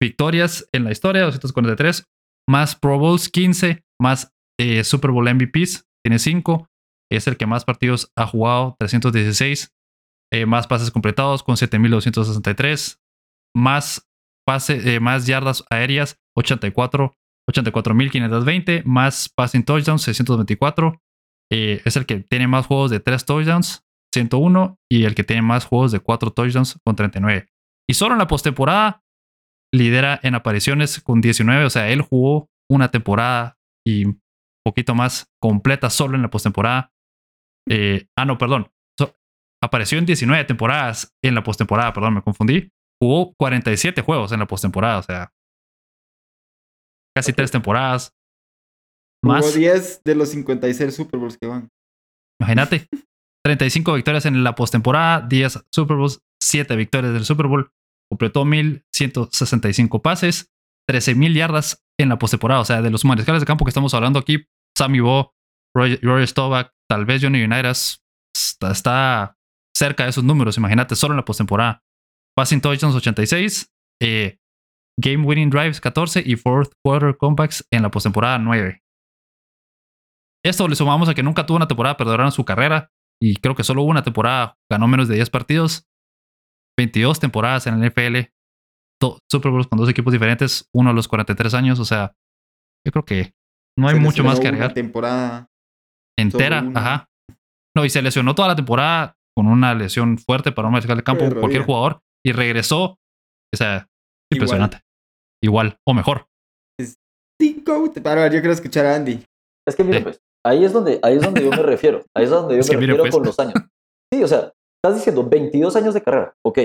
victorias 0.00 0.68
en 0.72 0.84
la 0.84 0.92
historia, 0.92 1.22
243, 1.22 2.04
más 2.48 2.76
Pro 2.76 2.98
Bowls, 2.98 3.28
15, 3.28 3.82
más 4.00 4.32
eh, 4.60 4.84
Super 4.84 5.10
Bowl 5.10 5.32
MVPs, 5.32 5.86
tiene 6.04 6.18
5, 6.18 6.68
es 7.10 7.26
el 7.26 7.36
que 7.36 7.46
más 7.46 7.64
partidos 7.64 8.12
ha 8.16 8.26
jugado, 8.26 8.76
316, 8.78 9.72
eh, 10.32 10.46
más 10.46 10.66
pases 10.66 10.90
completados 10.90 11.42
con 11.42 11.56
7263, 11.56 13.00
más, 13.54 14.06
pase, 14.46 14.94
eh, 14.94 15.00
más 15.00 15.26
yardas 15.26 15.64
aéreas, 15.70 16.18
84, 16.36 17.14
84.520, 17.50 18.84
más 18.84 19.28
passing 19.34 19.64
touchdowns, 19.64 20.02
624, 20.02 21.00
es 21.50 21.96
el 21.96 22.06
que 22.06 22.20
tiene 22.20 22.48
más 22.48 22.66
juegos 22.66 22.90
de 22.90 23.00
3 23.00 23.24
touchdowns, 23.24 23.84
101 24.12 24.78
y 24.90 25.04
el 25.04 25.14
que 25.14 25.24
tiene 25.24 25.42
más 25.42 25.64
juegos 25.64 25.92
de 25.92 26.00
4 26.00 26.30
touchdowns 26.32 26.80
con 26.84 26.96
39. 26.96 27.48
Y 27.88 27.94
solo 27.94 28.14
en 28.14 28.18
la 28.18 28.26
postemporada 28.26 29.02
lidera 29.72 30.18
en 30.22 30.34
apariciones 30.34 31.00
con 31.00 31.20
19, 31.20 31.64
o 31.64 31.70
sea, 31.70 31.88
él 31.88 32.02
jugó 32.02 32.48
una 32.70 32.90
temporada 32.90 33.58
y 33.86 34.06
un 34.06 34.20
poquito 34.64 34.94
más 34.94 35.30
completa 35.40 35.90
solo 35.90 36.16
en 36.16 36.22
la 36.22 36.30
postemporada. 36.30 36.92
Eh, 37.68 38.08
ah, 38.16 38.24
no, 38.24 38.38
perdón. 38.38 38.70
apareció 39.62 39.98
en 39.98 40.06
19 40.06 40.44
temporadas 40.44 41.14
en 41.22 41.34
la 41.34 41.42
postemporada, 41.42 41.92
perdón, 41.92 42.14
me 42.14 42.22
confundí. 42.22 42.70
Jugó 43.00 43.34
47 43.38 44.00
juegos 44.02 44.32
en 44.32 44.40
la 44.40 44.46
postemporada, 44.46 44.98
o 44.98 45.02
sea, 45.02 45.32
casi 47.14 47.32
tres 47.32 47.50
temporadas. 47.50 48.15
Más. 49.24 49.44
Jugó 49.44 49.56
10 49.56 50.02
de 50.04 50.14
los 50.14 50.30
56 50.30 50.94
Super 50.94 51.20
Bowls 51.20 51.36
que 51.38 51.46
van. 51.46 51.68
Imagínate. 52.40 52.88
35 53.46 53.94
victorias 53.94 54.26
en 54.26 54.42
la 54.42 54.56
postemporada, 54.56 55.20
10 55.20 55.66
Super 55.70 55.96
Bowls, 55.96 56.20
7 56.42 56.74
victorias 56.74 57.12
del 57.12 57.24
Super 57.24 57.46
Bowl, 57.46 57.70
completó 58.10 58.44
1165 58.44 60.02
pases, 60.02 60.50
13.000 60.90 61.32
yardas 61.32 61.84
en 61.96 62.08
la 62.08 62.18
postemporada. 62.18 62.60
O 62.60 62.64
sea, 62.64 62.82
de 62.82 62.90
los 62.90 63.04
mariscales 63.04 63.40
de 63.40 63.46
campo 63.46 63.64
que 63.64 63.70
estamos 63.70 63.94
hablando 63.94 64.18
aquí, 64.18 64.46
Sammy 64.76 64.98
Bo, 64.98 65.32
Roy, 65.76 66.26
Stovak, 66.26 66.72
tal 66.90 67.04
vez 67.04 67.22
Johnny 67.22 67.44
Unitas, 67.44 68.02
está, 68.34 69.36
cerca 69.76 70.04
de 70.04 70.10
esos 70.10 70.24
números. 70.24 70.56
Imagínate, 70.56 70.96
solo 70.96 71.14
en 71.14 71.18
la 71.18 71.24
postemporada. 71.24 71.84
Passing 72.36 72.60
touchdowns 72.60 72.96
86, 72.96 73.72
eh, 74.02 74.38
game 75.00 75.24
winning 75.24 75.50
drives 75.50 75.80
14 75.80 76.22
y 76.26 76.34
fourth 76.34 76.72
quarter 76.84 77.16
comebacks 77.16 77.64
en 77.70 77.82
la 77.82 77.90
postemporada 77.90 78.38
9. 78.38 78.82
Esto 80.46 80.68
le 80.68 80.76
sumamos 80.76 81.08
a 81.08 81.14
que 81.14 81.22
nunca 81.22 81.44
tuvo 81.44 81.56
una 81.56 81.66
temporada 81.66 81.96
perdedora 81.96 82.24
en 82.24 82.32
su 82.32 82.44
carrera 82.44 82.90
y 83.20 83.36
creo 83.36 83.54
que 83.54 83.64
solo 83.64 83.82
una 83.82 84.02
temporada 84.02 84.56
ganó 84.70 84.86
menos 84.86 85.08
de 85.08 85.16
10 85.16 85.30
partidos. 85.30 85.88
22 86.78 87.18
temporadas 87.18 87.66
en 87.66 87.74
el 87.74 87.90
NFL. 87.90 88.30
Super 89.30 89.50
Bowls 89.50 89.66
con 89.66 89.78
dos 89.78 89.88
equipos 89.88 90.12
diferentes, 90.12 90.68
uno 90.74 90.90
a 90.90 90.92
los 90.92 91.08
43 91.08 91.52
años. 91.54 91.80
O 91.80 91.84
sea, 91.84 92.14
yo 92.84 92.92
creo 92.92 93.04
que 93.04 93.34
no 93.78 93.88
hay 93.88 93.98
mucho 93.98 94.24
más 94.24 94.38
que 94.38 94.48
agregar. 94.48 94.72
temporada 94.72 95.48
entera, 96.18 96.64
ajá. 96.74 97.08
No, 97.76 97.84
y 97.84 97.90
se 97.90 98.00
lesionó 98.00 98.34
toda 98.34 98.48
la 98.48 98.56
temporada 98.56 99.16
con 99.36 99.46
una 99.48 99.74
lesión 99.74 100.16
fuerte 100.16 100.52
para 100.52 100.68
un 100.68 100.72
mariscal 100.72 100.96
de 100.96 101.02
campo, 101.02 101.28
cualquier 101.40 101.64
jugador, 101.64 102.00
y 102.24 102.32
regresó. 102.32 102.98
O 103.52 103.56
sea, 103.56 103.86
Impresionante. 104.32 104.80
Igual, 105.42 105.78
o 105.86 105.94
mejor. 105.94 106.26
The 107.38 107.62
GOAT. 107.64 108.00
Para 108.00 108.26
yo 108.26 108.40
quiero 108.40 108.52
escuchar 108.52 108.86
a 108.86 108.96
Andy. 108.96 109.22
Es 109.68 109.76
que 109.76 109.84
mire, 109.84 110.00
pues, 110.00 110.20
ahí 110.46 110.64
es 110.64 110.72
donde, 110.72 110.98
ahí 111.02 111.16
es 111.16 111.22
donde 111.22 111.42
yo 111.42 111.50
me 111.50 111.56
refiero. 111.62 112.02
Ahí 112.14 112.24
es 112.24 112.30
donde 112.30 112.54
yo 112.54 112.62
me 112.72 112.80
refiero 112.80 113.02
pues. 113.02 113.14
con 113.14 113.24
los 113.24 113.38
años. 113.38 113.54
Sí, 114.12 114.22
o 114.22 114.28
sea, 114.28 114.52
estás 114.82 114.96
diciendo 114.96 115.28
22 115.28 115.74
años 115.76 115.94
de 115.94 116.02
carrera. 116.02 116.34
Ok. 116.44 116.58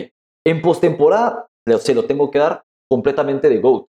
En 0.46 0.62
postemporada 0.62 1.48
se 1.80 1.96
lo 1.96 2.06
tengo 2.06 2.30
que 2.32 2.40
dar 2.40 2.64
completamente 2.90 3.50
de 3.50 3.60
GOAT. 3.60 3.86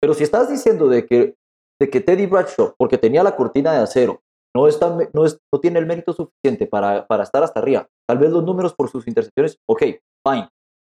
Pero 0.00 0.14
si 0.14 0.24
estás 0.24 0.50
diciendo 0.50 0.88
de 0.88 1.06
que, 1.06 1.34
de 1.80 1.90
que 1.90 2.00
Teddy 2.00 2.26
Bradshaw, 2.26 2.74
porque 2.76 2.98
tenía 2.98 3.22
la 3.22 3.36
cortina 3.36 3.72
de 3.72 3.78
acero, 3.78 4.20
no, 4.54 4.68
está, 4.68 4.96
no, 5.12 5.24
es, 5.24 5.38
no 5.52 5.60
tiene 5.60 5.78
el 5.78 5.86
mérito 5.86 6.12
suficiente 6.12 6.66
para, 6.66 7.06
para 7.06 7.22
estar 7.22 7.42
hasta 7.42 7.60
arriba, 7.60 7.88
tal 8.06 8.18
vez 8.18 8.30
los 8.30 8.44
números 8.44 8.74
por 8.74 8.90
sus 8.90 9.06
intercepciones, 9.06 9.56
ok, 9.66 9.82
fine. 10.26 10.48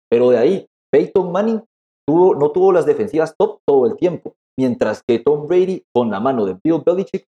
Pero 0.09 0.29
de 0.29 0.37
ahí, 0.37 0.67
Peyton 0.91 1.31
Manning 1.31 1.61
tuvo, 2.07 2.35
no 2.35 2.51
tuvo 2.51 2.71
las 2.71 2.85
defensivas 2.85 3.35
top 3.37 3.59
todo 3.67 3.87
el 3.87 3.97
tiempo, 3.97 4.35
mientras 4.57 5.01
que 5.05 5.19
Tom 5.19 5.47
Brady, 5.47 5.83
con 5.93 6.09
la 6.09 6.19
mano 6.19 6.45
de 6.45 6.57
Bill 6.63 6.81
Belichick, 6.85 7.25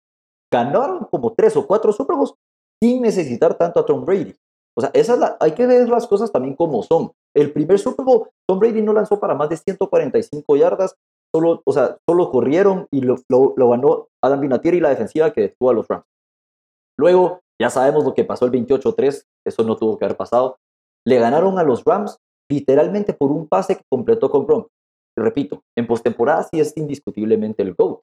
ganaron 0.53 1.07
como 1.11 1.35
tres 1.35 1.57
o 1.57 1.67
cuatro 1.67 1.93
Super 1.93 2.17
Bowls 2.17 2.35
sin 2.83 3.03
necesitar 3.03 3.55
tanto 3.57 3.81
a 3.81 3.87
Tom 3.87 4.05
Brady. 4.05 4.35
O 4.77 4.81
sea, 4.81 4.91
esa 4.95 5.15
es 5.15 5.19
la, 5.19 5.37
hay 5.41 5.53
que 5.53 5.67
ver 5.67 5.89
las 5.89 6.07
cosas 6.07 6.31
también 6.31 6.55
como 6.55 6.83
son. 6.83 7.11
El 7.35 7.53
primer 7.53 7.79
Super 7.79 8.05
Bowl, 8.05 8.29
Tom 8.49 8.61
Brady 8.61 8.83
no 8.83 8.93
lanzó 8.93 9.19
para 9.19 9.35
más 9.35 9.49
de 9.49 9.57
145 9.57 10.57
yardas, 10.57 10.95
solo, 11.35 11.63
o 11.65 11.73
sea, 11.73 11.99
solo 12.09 12.31
corrieron 12.31 12.87
y 12.93 13.01
lo, 13.01 13.17
lo, 13.29 13.69
ganó 13.69 14.07
Adam 14.23 14.41
Vinatieri 14.41 14.79
y 14.79 14.81
la 14.81 14.91
defensiva 14.91 15.33
que 15.33 15.41
detuvo 15.43 15.71
a 15.71 15.75
los 15.75 15.89
Rams. 15.89 16.05
Luego, 16.97 17.41
ya 17.61 17.71
sabemos 17.71 18.05
lo 18.05 18.15
que 18.15 18.25
pasó 18.25 18.47
el 18.47 18.53
28-3, 18.53 19.25
eso 19.45 19.65
no 19.65 19.77
tuvo 19.77 19.99
que 19.99 20.05
haber 20.05 20.17
pasado. 20.17 20.59
Le 21.05 21.19
ganaron 21.19 21.59
a 21.59 21.65
los 21.65 21.85
Rams 21.85 22.19
literalmente 22.51 23.13
por 23.13 23.31
un 23.31 23.49
pase 23.49 23.77
que 23.77 23.85
completó 23.91 24.31
con 24.31 24.47
Gronk. 24.47 24.69
Repito, 25.17 25.63
en 25.77 25.87
postemporada 25.87 26.45
sí 26.45 26.61
es 26.61 26.77
indiscutiblemente 26.77 27.63
el 27.63 27.75
GOAT. 27.75 28.01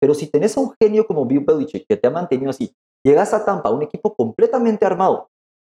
Pero 0.00 0.14
si 0.14 0.28
tenés 0.28 0.56
a 0.56 0.60
un 0.60 0.72
genio 0.80 1.06
como 1.06 1.26
Bill 1.26 1.44
Belichick 1.44 1.86
que 1.88 1.96
te 1.96 2.08
ha 2.08 2.10
mantenido 2.10 2.50
así, 2.50 2.74
llegas 3.04 3.34
a 3.34 3.44
Tampa, 3.44 3.70
un 3.70 3.82
equipo 3.82 4.14
completamente 4.14 4.84
armado, 4.84 5.28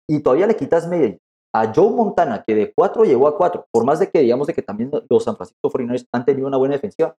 y 0.09 0.21
todavía 0.21 0.47
le 0.47 0.57
quitas 0.57 0.89
media 0.89 1.17
a 1.55 1.73
Joe 1.75 1.91
Montana, 1.91 2.43
que 2.47 2.55
de 2.55 2.73
4 2.73 3.05
llegó 3.05 3.29
a 3.29 3.37
4, 3.37 3.67
por 3.71 3.85
más 3.85 3.99
de 3.99 4.11
que 4.11 4.21
digamos 4.21 4.47
de 4.47 4.55
que 4.55 4.63
también 4.63 4.91
los 5.09 5.25
San 5.25 5.37
Francisco 5.37 5.71
49ers 5.71 6.07
han 6.13 6.25
tenido 6.25 6.47
una 6.47 6.57
buena 6.57 6.75
defensiva, 6.75 7.15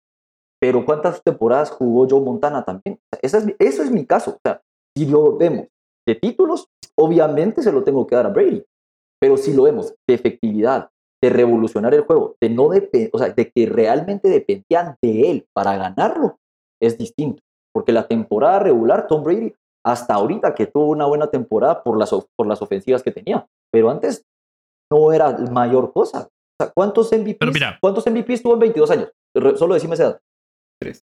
pero 0.60 0.86
¿cuántas 0.86 1.22
temporadas 1.22 1.72
jugó 1.72 2.08
Joe 2.10 2.22
Montana 2.22 2.64
también? 2.64 3.00
eso 3.22 3.84
es 3.84 3.92
mi 3.92 4.06
caso. 4.06 4.32
O 4.32 4.40
sea, 4.44 4.62
si 4.98 5.06
lo 5.06 5.38
vemos 5.38 5.68
de 6.08 6.16
títulos, 6.16 6.68
obviamente 6.98 7.62
se 7.62 7.72
lo 7.72 7.84
tengo 7.84 8.08
que 8.08 8.16
dar 8.16 8.28
a 8.28 8.30
Brady, 8.30 8.64
pero 9.20 9.38
si 9.38 9.54
lo 9.54 9.64
vemos 9.64 9.94
de 10.08 10.16
efectividad, 10.16 10.90
de 11.22 11.30
revolucionar 11.30 11.94
el 11.94 12.02
juego, 12.02 12.36
de, 12.42 12.50
no 12.50 12.66
o 12.66 13.18
sea, 13.18 13.30
de 13.30 13.52
que 13.52 13.66
realmente 13.66 14.30
dependían 14.30 14.96
de 15.02 15.32
él 15.32 15.48
para 15.54 15.78
ganarlo, 15.78 16.38
es 16.86 16.98
distinto. 16.98 17.42
Porque 17.74 17.92
la 17.92 18.08
temporada 18.08 18.60
regular, 18.60 19.08
Tom 19.08 19.24
Brady, 19.24 19.54
hasta 19.86 20.14
ahorita 20.14 20.54
que 20.56 20.68
tuvo 20.68 20.88
una 20.88 21.06
buena 21.06 21.28
temporada 21.28 21.84
por 21.84 21.98
las, 21.98 22.12
por 22.38 22.48
las 22.48 22.62
ofensivas 22.62 23.04
que 23.04 23.12
tenía, 23.12 23.48
pero 23.72 23.90
antes 23.90 24.24
no 24.92 25.12
era 25.12 25.32
mayor 25.52 25.92
cosa. 25.92 26.30
O 26.30 26.64
sea, 26.64 26.72
¿cuántos 26.74 27.12
MVPs, 27.12 27.80
¿cuántos 27.82 28.06
MVPs 28.06 28.44
tuvo 28.44 28.54
en 28.54 28.60
22 28.60 28.92
años? 28.92 29.12
Solo 29.56 29.74
decime 29.74 29.96
esa 29.96 30.04
edad. 30.04 30.22
Tres. 30.80 31.04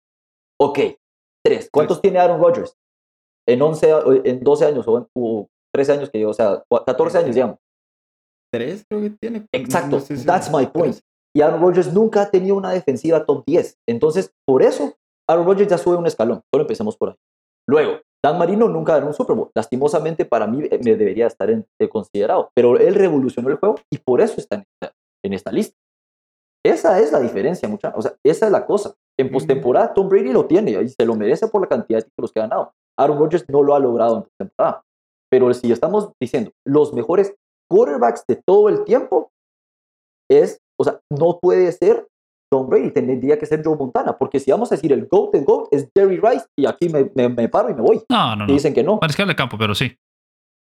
Ok, 0.61 0.79
tres. 1.45 1.69
¿Cuántos 1.71 2.01
tiene 2.01 2.19
Aaron 2.19 2.41
Rodgers? 2.41 2.75
En 3.47 3.61
11, 3.61 3.93
en 4.25 4.43
12 4.43 4.65
años 4.65 4.87
o, 4.89 5.49
13 5.75 5.93
años 5.93 6.11
que 6.11 6.21
yo, 6.21 6.31
o 6.31 6.35
sea, 6.35 6.65
14 6.71 7.19
años, 7.19 7.35
digamos. 7.35 7.59
Tres 8.53 8.85
creo 8.89 9.03
que 9.03 9.11
tiene. 9.11 9.47
Exacto, 9.53 10.01
that's 10.25 10.51
my 10.51 10.67
point. 10.67 10.97
Y 11.37 11.43
Aaron 11.43 11.61
Rodgers 11.61 11.93
nunca 11.93 12.23
ha 12.23 12.31
tenido 12.31 12.55
una 12.55 12.71
defensiva 12.71 13.27
top 13.27 13.45
10. 13.45 13.79
Entonces, 13.89 14.33
por 14.47 14.63
eso, 14.63 14.97
Aaron 15.29 15.47
Rodgers 15.47 15.71
ya 15.71 15.79
sube 15.79 15.97
un 15.97 16.07
escalón. 16.07 16.43
Solo 16.53 16.63
empecemos 16.63 16.97
por 16.97 17.11
ahí. 17.11 17.17
Luego, 17.67 18.01
Dan 18.25 18.39
Marino 18.39 18.69
nunca 18.69 18.95
ganó 18.95 19.09
un 19.09 19.15
Super 19.15 19.37
Bowl. 19.37 19.51
Lastimosamente 19.55 20.25
para 20.25 20.47
mí 20.47 20.65
eh, 20.71 20.81
me 20.83 20.97
debería 20.97 21.27
estar 21.27 21.51
en, 21.51 21.67
eh, 21.79 21.89
considerado, 21.89 22.51
pero 22.55 22.79
él 22.79 22.95
revolucionó 22.95 23.51
el 23.51 23.57
juego 23.57 23.77
y 23.91 23.99
por 23.99 24.23
eso 24.23 24.37
está 24.39 24.65
en 25.23 25.33
esta, 25.33 25.53
lista. 25.53 25.77
Esa 26.65 27.01
es 27.01 27.13
la 27.13 27.21
diferencia, 27.21 27.69
mucha. 27.69 27.93
O 27.95 28.01
sea, 28.01 28.15
esa 28.25 28.47
es 28.47 28.53
la 28.53 28.65
cosa. 28.65 28.95
En 29.19 29.31
postemporada 29.31 29.93
Tom 29.93 30.09
Brady 30.09 30.33
lo 30.33 30.47
tiene 30.47 30.71
y 30.71 30.89
se 30.89 31.05
lo 31.05 31.15
merece 31.15 31.49
por 31.49 31.61
la 31.61 31.69
cantidad 31.69 31.99
de 31.99 32.05
títulos 32.05 32.33
que 32.33 32.41
ha 32.41 32.45
ganado. 32.45 32.73
Aaron 32.99 33.19
Rodgers 33.19 33.45
no 33.49 33.63
lo 33.63 33.75
ha 33.75 33.79
logrado 33.79 34.17
en 34.17 34.23
postemporada. 34.23 34.83
Pero 35.31 35.53
si 35.53 35.71
estamos 35.71 36.11
diciendo 36.19 36.51
los 36.67 36.95
mejores 36.95 37.35
quarterbacks 37.71 38.25
de 38.27 38.37
todo 38.37 38.71
el 38.71 38.85
tiempo, 38.85 39.31
es, 40.31 40.59
o 40.81 40.85
sea, 40.85 41.01
no 41.11 41.39
puede 41.41 41.71
ser 41.73 42.09
Tom 42.51 42.69
Brady, 42.69 42.91
tendría 42.91 43.39
que 43.39 43.47
ser 43.47 43.63
Joe 43.65 43.77
Montana, 43.77 44.17
porque 44.17 44.39
si 44.39 44.51
vamos 44.51 44.71
a 44.71 44.77
decir 44.77 44.93
el 44.93 45.07
GOAT, 45.07 45.35
el 45.35 45.45
GOAT 45.45 45.69
es 45.73 45.89
Jerry 45.95 46.21
Rice, 46.21 46.47
y 46.57 46.67
aquí 46.67 46.89
me, 46.89 47.11
me, 47.29 47.49
paro 47.49 47.71
y 47.71 47.75
me 47.75 47.83
voy. 47.83 48.03
No, 48.09 48.37
no, 48.37 48.47
no. 48.47 48.53
dicen 48.53 48.75
que 48.75 48.83
no. 48.83 48.99
Mariscal 49.01 49.35
campo, 49.35 49.59
pero 49.59 49.75
sí. 49.75 49.97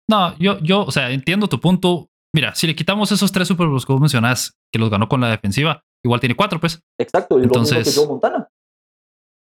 No, 0.09 0.37
yo, 0.39 0.59
yo, 0.61 0.85
o 0.85 0.91
sea, 0.91 1.11
entiendo 1.11 1.49
tu 1.49 1.61
punto. 1.61 2.09
Mira, 2.35 2.55
si 2.55 2.66
le 2.66 2.74
quitamos 2.74 3.12
esos 3.12 3.30
tres 3.30 3.49
Super 3.49 3.66
Bowls 3.66 3.85
que 3.85 3.93
vos 3.93 4.01
mencionás, 4.01 4.55
que 4.72 4.78
los 4.78 4.91
ganó 4.91 5.09
con 5.09 5.20
la 5.20 5.28
defensiva, 5.28 5.83
igual 6.05 6.20
tiene 6.20 6.35
cuatro, 6.35 6.59
pues. 6.59 6.80
Exacto, 6.99 7.39
y 7.39 7.45
Entonces, 7.45 7.78
lo 7.78 7.78
mismo 7.78 7.93
que 7.93 7.99
Joe 7.99 8.09
Montana. 8.09 8.49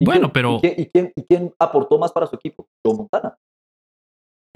Bueno, 0.03 0.33
pero. 0.33 0.61
¿y 0.63 0.87
quién, 0.87 1.13
y, 1.15 1.23
quién, 1.25 1.53
aportó 1.59 1.99
más 1.99 2.13
para 2.13 2.27
su 2.27 2.37
equipo? 2.37 2.67
Joe 2.85 2.97
Montana. 2.97 3.37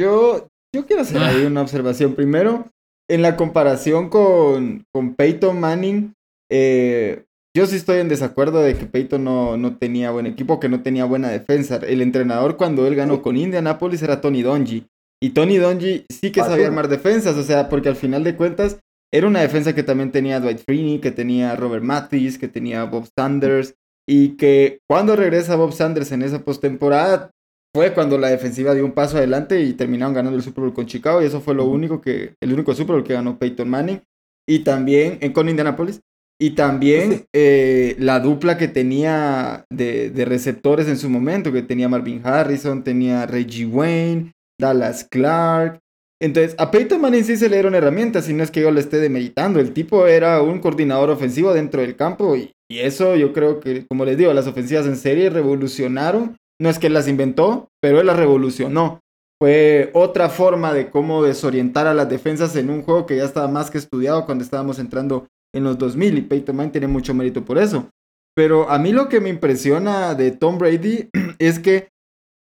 Yo, 0.00 0.48
yo 0.74 0.86
quiero 0.86 1.02
hacer 1.02 1.22
ahí 1.22 1.44
ah. 1.44 1.46
una 1.46 1.62
observación. 1.62 2.14
Primero, 2.14 2.66
en 3.08 3.22
la 3.22 3.36
comparación 3.36 4.08
con, 4.08 4.84
con 4.92 5.14
Peyton 5.14 5.60
Manning, 5.60 6.14
eh, 6.50 7.24
yo 7.56 7.66
sí 7.66 7.76
estoy 7.76 8.00
en 8.00 8.08
desacuerdo 8.08 8.60
de 8.60 8.76
que 8.76 8.86
Peyton 8.86 9.22
no, 9.22 9.56
no, 9.56 9.76
tenía 9.76 10.10
buen 10.10 10.26
equipo, 10.26 10.58
que 10.58 10.68
no 10.68 10.82
tenía 10.82 11.04
buena 11.04 11.28
defensa. 11.28 11.76
El 11.76 12.02
entrenador 12.02 12.56
cuando 12.56 12.86
él 12.86 12.96
ganó 12.96 13.22
con 13.22 13.36
Indianapolis 13.36 14.02
era 14.02 14.20
Tony 14.20 14.42
Donji. 14.42 14.86
Y 15.22 15.30
Tony 15.30 15.56
Donji 15.58 16.04
sí 16.10 16.32
que 16.32 16.40
sabía 16.40 16.66
armar 16.66 16.88
defensas, 16.88 17.36
o 17.36 17.44
sea, 17.44 17.68
porque 17.68 17.88
al 17.88 17.96
final 17.96 18.24
de 18.24 18.36
cuentas 18.36 18.78
era 19.12 19.28
una 19.28 19.40
defensa 19.40 19.74
que 19.74 19.84
también 19.84 20.10
tenía 20.10 20.40
Dwight 20.40 20.64
Freeney, 20.66 20.98
que 20.98 21.12
tenía 21.12 21.54
Robert 21.54 21.84
Mathis, 21.84 22.36
que 22.36 22.48
tenía 22.48 22.84
Bob 22.84 23.08
Sanders. 23.16 23.74
Y 24.08 24.30
que 24.36 24.80
cuando 24.88 25.14
regresa 25.14 25.54
Bob 25.54 25.72
Sanders 25.72 26.10
en 26.10 26.22
esa 26.22 26.40
postemporada, 26.40 27.30
fue 27.72 27.94
cuando 27.94 28.18
la 28.18 28.28
defensiva 28.28 28.74
dio 28.74 28.84
un 28.84 28.92
paso 28.92 29.16
adelante 29.16 29.60
y 29.62 29.74
terminaron 29.74 30.14
ganando 30.14 30.36
el 30.36 30.42
Super 30.42 30.64
Bowl 30.64 30.74
con 30.74 30.86
Chicago. 30.86 31.22
Y 31.22 31.26
eso 31.26 31.40
fue 31.40 31.54
lo 31.54 31.64
único 31.64 32.00
que, 32.00 32.34
el 32.40 32.52
único 32.52 32.74
Super 32.74 32.96
Bowl 32.96 33.04
que 33.04 33.14
ganó 33.14 33.38
Peyton 33.38 33.68
Manning. 33.68 34.02
Y 34.48 34.58
también 34.58 35.18
en, 35.20 35.32
con 35.32 35.48
Indianapolis. 35.48 36.00
Y 36.40 36.50
también 36.50 37.26
eh, 37.32 37.94
la 37.98 38.20
dupla 38.20 38.58
que 38.58 38.68
tenía 38.68 39.64
de, 39.70 40.12
receptores 40.26 40.88
en 40.88 40.96
su 40.96 41.08
momento, 41.08 41.52
que 41.52 41.62
tenía 41.62 41.88
Marvin 41.88 42.22
Harrison, 42.24 42.82
tenía 42.82 43.26
Reggie 43.26 43.66
Wayne, 43.66 44.32
Dallas 44.60 45.04
Clark. 45.08 45.78
Entonces, 46.20 46.54
a 46.58 46.70
Peyton 46.70 47.00
Manning 47.00 47.24
sí 47.24 47.36
se 47.36 47.48
le 47.48 47.56
dieron 47.56 47.74
herramientas, 47.74 48.24
si 48.24 48.34
no 48.34 48.42
es 48.42 48.50
que 48.50 48.62
yo 48.62 48.70
le 48.70 48.80
esté 48.80 48.98
demeritando. 48.98 49.60
El 49.60 49.72
tipo 49.72 50.06
era 50.06 50.42
un 50.42 50.58
coordinador 50.58 51.10
ofensivo 51.10 51.52
dentro 51.52 51.82
del 51.82 51.96
campo 51.96 52.34
y, 52.36 52.52
y 52.68 52.80
eso 52.80 53.14
yo 53.14 53.32
creo 53.32 53.60
que, 53.60 53.86
como 53.86 54.04
les 54.04 54.16
digo, 54.16 54.32
las 54.32 54.46
ofensivas 54.46 54.86
en 54.86 54.96
serie 54.96 55.30
revolucionaron. 55.30 56.36
No 56.60 56.68
es 56.68 56.78
que 56.78 56.88
las 56.88 57.08
inventó, 57.08 57.68
pero 57.80 58.00
él 58.00 58.06
las 58.06 58.16
revolucionó. 58.16 59.00
Fue 59.40 59.90
otra 59.92 60.28
forma 60.30 60.72
de 60.72 60.88
cómo 60.90 61.22
desorientar 61.22 61.86
a 61.86 61.94
las 61.94 62.08
defensas 62.08 62.56
en 62.56 62.70
un 62.70 62.82
juego 62.82 63.06
que 63.06 63.16
ya 63.16 63.24
estaba 63.24 63.48
más 63.48 63.70
que 63.70 63.78
estudiado 63.78 64.24
cuando 64.24 64.44
estábamos 64.44 64.78
entrando 64.78 65.26
en 65.54 65.64
los 65.64 65.78
2000 65.78 66.18
y 66.18 66.22
Peyton 66.22 66.56
Manning 66.56 66.72
tiene 66.72 66.88
mucho 66.88 67.14
mérito 67.14 67.44
por 67.44 67.58
eso. 67.58 67.88
Pero 68.34 68.68
a 68.68 68.78
mí 68.78 68.92
lo 68.92 69.08
que 69.08 69.20
me 69.20 69.28
impresiona 69.28 70.14
de 70.14 70.32
Tom 70.32 70.58
Brady 70.58 71.08
es 71.38 71.58
que 71.58 71.88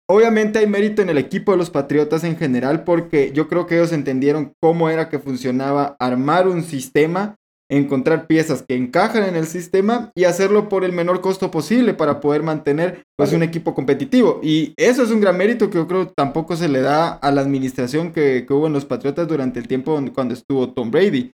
obviamente 0.08 0.58
hay 0.58 0.66
mérito 0.66 1.02
en 1.02 1.10
el 1.10 1.18
equipo 1.18 1.52
de 1.52 1.58
los 1.58 1.70
Patriotas 1.70 2.24
en 2.24 2.36
general 2.36 2.84
porque 2.84 3.30
yo 3.32 3.48
creo 3.48 3.66
que 3.66 3.76
ellos 3.76 3.92
entendieron 3.92 4.52
cómo 4.60 4.88
era 4.88 5.08
que 5.08 5.18
funcionaba 5.18 5.96
armar 5.98 6.48
un 6.48 6.62
sistema, 6.62 7.36
encontrar 7.68 8.26
piezas 8.26 8.62
que 8.66 8.76
encajan 8.76 9.24
en 9.24 9.36
el 9.36 9.46
sistema 9.46 10.12
y 10.14 10.24
hacerlo 10.24 10.68
por 10.68 10.84
el 10.84 10.92
menor 10.92 11.20
costo 11.20 11.50
posible 11.50 11.92
para 11.92 12.20
poder 12.20 12.42
mantener 12.42 13.02
pues 13.16 13.32
un 13.32 13.42
equipo 13.42 13.74
competitivo. 13.74 14.40
Y 14.42 14.72
eso 14.76 15.02
es 15.02 15.10
un 15.10 15.20
gran 15.20 15.36
mérito 15.36 15.68
que 15.68 15.78
yo 15.78 15.88
creo 15.88 16.08
tampoco 16.08 16.56
se 16.56 16.68
le 16.68 16.80
da 16.80 17.08
a 17.08 17.30
la 17.32 17.42
administración 17.42 18.12
que, 18.12 18.46
que 18.46 18.54
hubo 18.54 18.68
en 18.68 18.72
los 18.72 18.84
Patriotas 18.84 19.26
durante 19.28 19.58
el 19.58 19.68
tiempo 19.68 20.00
cuando 20.14 20.32
estuvo 20.32 20.72
Tom 20.72 20.90
Brady. 20.90 21.32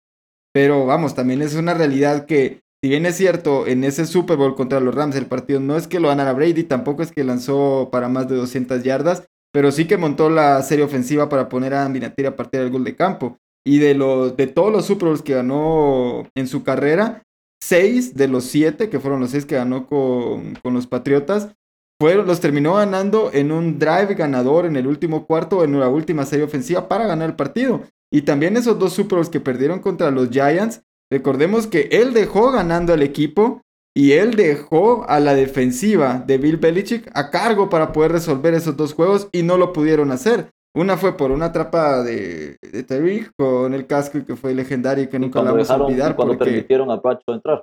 Pero 0.58 0.86
vamos, 0.86 1.14
también 1.14 1.40
es 1.40 1.54
una 1.54 1.72
realidad 1.72 2.26
que, 2.26 2.62
si 2.82 2.90
bien 2.90 3.06
es 3.06 3.16
cierto, 3.16 3.68
en 3.68 3.84
ese 3.84 4.06
Super 4.06 4.36
Bowl 4.36 4.56
contra 4.56 4.80
los 4.80 4.92
Rams 4.92 5.14
el 5.14 5.26
partido 5.26 5.60
no 5.60 5.76
es 5.76 5.86
que 5.86 6.00
lo 6.00 6.08
ganara 6.08 6.32
Brady, 6.32 6.64
tampoco 6.64 7.04
es 7.04 7.12
que 7.12 7.22
lanzó 7.22 7.90
para 7.92 8.08
más 8.08 8.28
de 8.28 8.34
200 8.34 8.82
yardas, 8.82 9.22
pero 9.52 9.70
sí 9.70 9.86
que 9.86 9.96
montó 9.96 10.30
la 10.30 10.60
serie 10.64 10.84
ofensiva 10.84 11.28
para 11.28 11.48
poner 11.48 11.74
a 11.74 11.86
Vinatieri 11.86 12.26
a 12.26 12.34
partir 12.34 12.58
del 12.58 12.72
gol 12.72 12.82
de 12.82 12.96
campo. 12.96 13.38
Y 13.64 13.78
de, 13.78 13.94
los, 13.94 14.36
de 14.36 14.48
todos 14.48 14.72
los 14.72 14.84
Super 14.84 15.10
Bowls 15.10 15.22
que 15.22 15.34
ganó 15.34 16.28
en 16.34 16.48
su 16.48 16.64
carrera, 16.64 17.22
seis 17.62 18.16
de 18.16 18.26
los 18.26 18.42
siete, 18.42 18.90
que 18.90 18.98
fueron 18.98 19.20
los 19.20 19.30
seis 19.30 19.46
que 19.46 19.54
ganó 19.54 19.86
con, 19.86 20.54
con 20.60 20.74
los 20.74 20.88
Patriotas, 20.88 21.54
fueron, 22.00 22.26
los 22.26 22.40
terminó 22.40 22.74
ganando 22.74 23.30
en 23.32 23.52
un 23.52 23.78
drive 23.78 24.16
ganador 24.16 24.66
en 24.66 24.74
el 24.74 24.88
último 24.88 25.24
cuarto, 25.24 25.62
en 25.62 25.78
la 25.78 25.88
última 25.88 26.26
serie 26.26 26.46
ofensiva 26.46 26.88
para 26.88 27.06
ganar 27.06 27.28
el 27.30 27.36
partido. 27.36 27.84
Y 28.10 28.22
también 28.22 28.56
esos 28.56 28.78
dos 28.78 28.92
Super 28.92 29.16
Bowls 29.16 29.28
que 29.28 29.40
perdieron 29.40 29.80
contra 29.80 30.10
los 30.10 30.30
Giants 30.30 30.82
Recordemos 31.10 31.66
que 31.66 31.88
él 31.90 32.12
dejó 32.12 32.52
ganando 32.52 32.92
al 32.92 33.02
equipo 33.02 33.62
y 33.96 34.12
él 34.12 34.34
dejó 34.34 35.08
a 35.08 35.20
la 35.20 35.34
defensiva 35.34 36.22
de 36.26 36.38
Bill 36.38 36.58
Belichick 36.58 37.10
a 37.14 37.30
cargo 37.30 37.68
para 37.70 37.92
poder 37.92 38.12
resolver 38.12 38.54
esos 38.54 38.76
dos 38.76 38.92
juegos 38.92 39.28
y 39.32 39.42
no 39.42 39.56
lo 39.56 39.72
pudieron 39.72 40.12
hacer. 40.12 40.50
Una 40.76 40.96
fue 40.98 41.16
por 41.16 41.30
una 41.30 41.46
atrapada 41.46 42.04
de, 42.04 42.58
de 42.60 43.30
con 43.36 43.72
el 43.72 43.86
casco 43.86 44.24
que 44.24 44.36
fue 44.36 44.54
legendario 44.54 45.04
y 45.04 45.08
que 45.08 45.18
nunca 45.18 45.42
la 45.42 45.50
vamos 45.50 45.70
a 45.70 45.76
olvidar. 45.76 46.14
Cuando 46.14 46.36
permitieron 46.36 46.90
a 46.90 46.96
Bracho 46.96 47.32
entrar. 47.32 47.62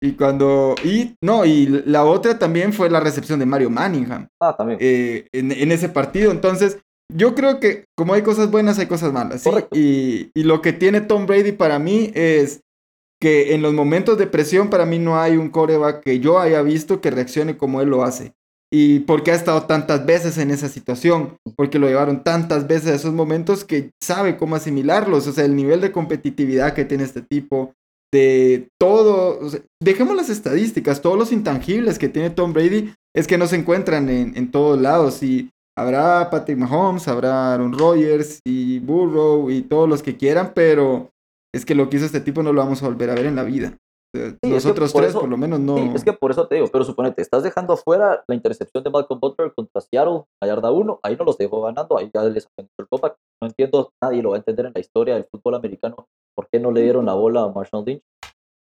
Y 0.00 0.12
cuando. 0.12 0.74
Y 0.84 1.16
no, 1.22 1.46
y 1.46 1.66
la 1.86 2.04
otra 2.04 2.38
también 2.38 2.74
fue 2.74 2.90
la 2.90 3.00
recepción 3.00 3.38
de 3.38 3.46
Mario 3.46 3.70
Manningham. 3.70 4.28
Ah, 4.40 4.54
también. 4.56 4.78
Eh, 4.82 5.26
en, 5.32 5.50
en, 5.50 5.72
ese 5.72 5.88
partido. 5.88 6.30
Entonces, 6.30 6.78
yo 7.12 7.34
creo 7.34 7.60
que 7.60 7.84
como 7.96 8.14
hay 8.14 8.22
cosas 8.22 8.50
buenas, 8.50 8.78
hay 8.78 8.86
cosas 8.86 9.12
malas. 9.12 9.42
¿sí? 9.42 9.50
Y, 9.72 10.30
y, 10.34 10.44
lo 10.44 10.62
que 10.62 10.72
tiene 10.72 11.00
Tom 11.00 11.26
Brady 11.26 11.52
para 11.52 11.78
mí 11.78 12.10
es 12.14 12.60
que 13.20 13.54
en 13.54 13.62
los 13.62 13.72
momentos 13.72 14.18
de 14.18 14.26
presión, 14.26 14.70
para 14.70 14.86
mí 14.86 14.98
no 14.98 15.18
hay 15.18 15.36
un 15.36 15.50
coreback 15.50 16.02
que 16.02 16.20
yo 16.20 16.38
haya 16.38 16.62
visto 16.62 17.00
que 17.00 17.10
reaccione 17.10 17.56
como 17.56 17.80
él 17.80 17.88
lo 17.88 18.04
hace. 18.04 18.34
Y 18.72 19.00
porque 19.00 19.30
ha 19.30 19.34
estado 19.34 19.62
tantas 19.64 20.04
veces 20.04 20.36
en 20.36 20.50
esa 20.50 20.68
situación, 20.68 21.36
porque 21.56 21.78
lo 21.78 21.86
llevaron 21.86 22.24
tantas 22.24 22.66
veces 22.66 22.90
a 22.90 22.94
esos 22.94 23.12
momentos 23.12 23.64
que 23.64 23.92
sabe 24.02 24.36
cómo 24.36 24.56
asimilarlos. 24.56 25.26
O 25.26 25.32
sea, 25.32 25.44
el 25.44 25.54
nivel 25.54 25.80
de 25.80 25.92
competitividad 25.92 26.74
que 26.74 26.84
tiene 26.84 27.04
este 27.04 27.22
tipo, 27.22 27.72
de 28.12 28.68
todo, 28.80 29.40
dejemos 29.82 30.16
las 30.16 30.30
estadísticas, 30.30 31.02
todos 31.02 31.18
los 31.18 31.32
intangibles 31.32 31.98
que 31.98 32.08
tiene 32.08 32.30
Tom 32.30 32.52
Brady 32.52 32.94
es 33.14 33.26
que 33.26 33.38
no 33.38 33.48
se 33.48 33.56
encuentran 33.56 34.08
en, 34.08 34.36
en 34.36 34.50
todos 34.52 34.80
lados 34.80 35.22
y 35.22 35.50
habrá 35.76 36.30
Patrick 36.30 36.58
Mahomes, 36.58 37.08
habrá 37.08 37.54
Aaron 37.54 37.72
Rodgers 37.72 38.40
y 38.44 38.78
Burrow 38.80 39.50
y 39.50 39.62
todos 39.62 39.88
los 39.88 40.02
que 40.02 40.16
quieran, 40.16 40.52
pero 40.54 41.10
es 41.54 41.64
que 41.64 41.74
lo 41.74 41.88
que 41.88 41.96
hizo 41.96 42.06
este 42.06 42.20
tipo 42.20 42.42
no 42.42 42.52
lo 42.52 42.62
vamos 42.62 42.82
a 42.82 42.86
volver 42.86 43.10
a 43.10 43.14
ver 43.14 43.26
en 43.26 43.36
la 43.36 43.44
vida. 43.44 43.76
Nosotros 44.44 44.92
tres, 44.92 45.12
por 45.12 45.28
lo 45.28 45.36
menos, 45.36 45.58
no. 45.58 45.76
es 45.94 46.04
que 46.04 46.12
por 46.12 46.30
eso 46.30 46.46
te 46.46 46.54
digo, 46.54 46.68
pero 46.68 46.84
suponete, 46.84 47.20
estás 47.20 47.42
dejando 47.42 47.72
afuera 47.72 48.22
la 48.28 48.34
intercepción 48.36 48.84
de 48.84 48.90
Malcolm 48.90 49.18
Butler 49.18 49.52
contra 49.52 49.80
Seattle 49.80 50.22
a 50.40 50.46
yarda 50.46 50.70
1, 50.70 51.00
ahí 51.02 51.16
no 51.16 51.24
los 51.24 51.36
dejo 51.36 51.62
ganando, 51.62 51.98
ahí 51.98 52.10
ya 52.14 52.22
les 52.24 52.48
el 52.56 52.88
copa. 52.88 53.16
No 53.42 53.48
entiendo, 53.48 53.90
nadie 54.00 54.22
lo 54.22 54.30
va 54.30 54.36
a 54.36 54.38
entender 54.38 54.66
en 54.66 54.72
la 54.72 54.80
historia 54.80 55.14
del 55.14 55.26
fútbol 55.30 55.56
americano, 55.56 56.06
por 56.36 56.48
qué 56.48 56.60
no 56.60 56.70
le 56.70 56.82
dieron 56.82 57.06
la 57.06 57.14
bola 57.14 57.42
a 57.42 57.48
Marshall 57.48 57.84
Lynch. 57.84 58.02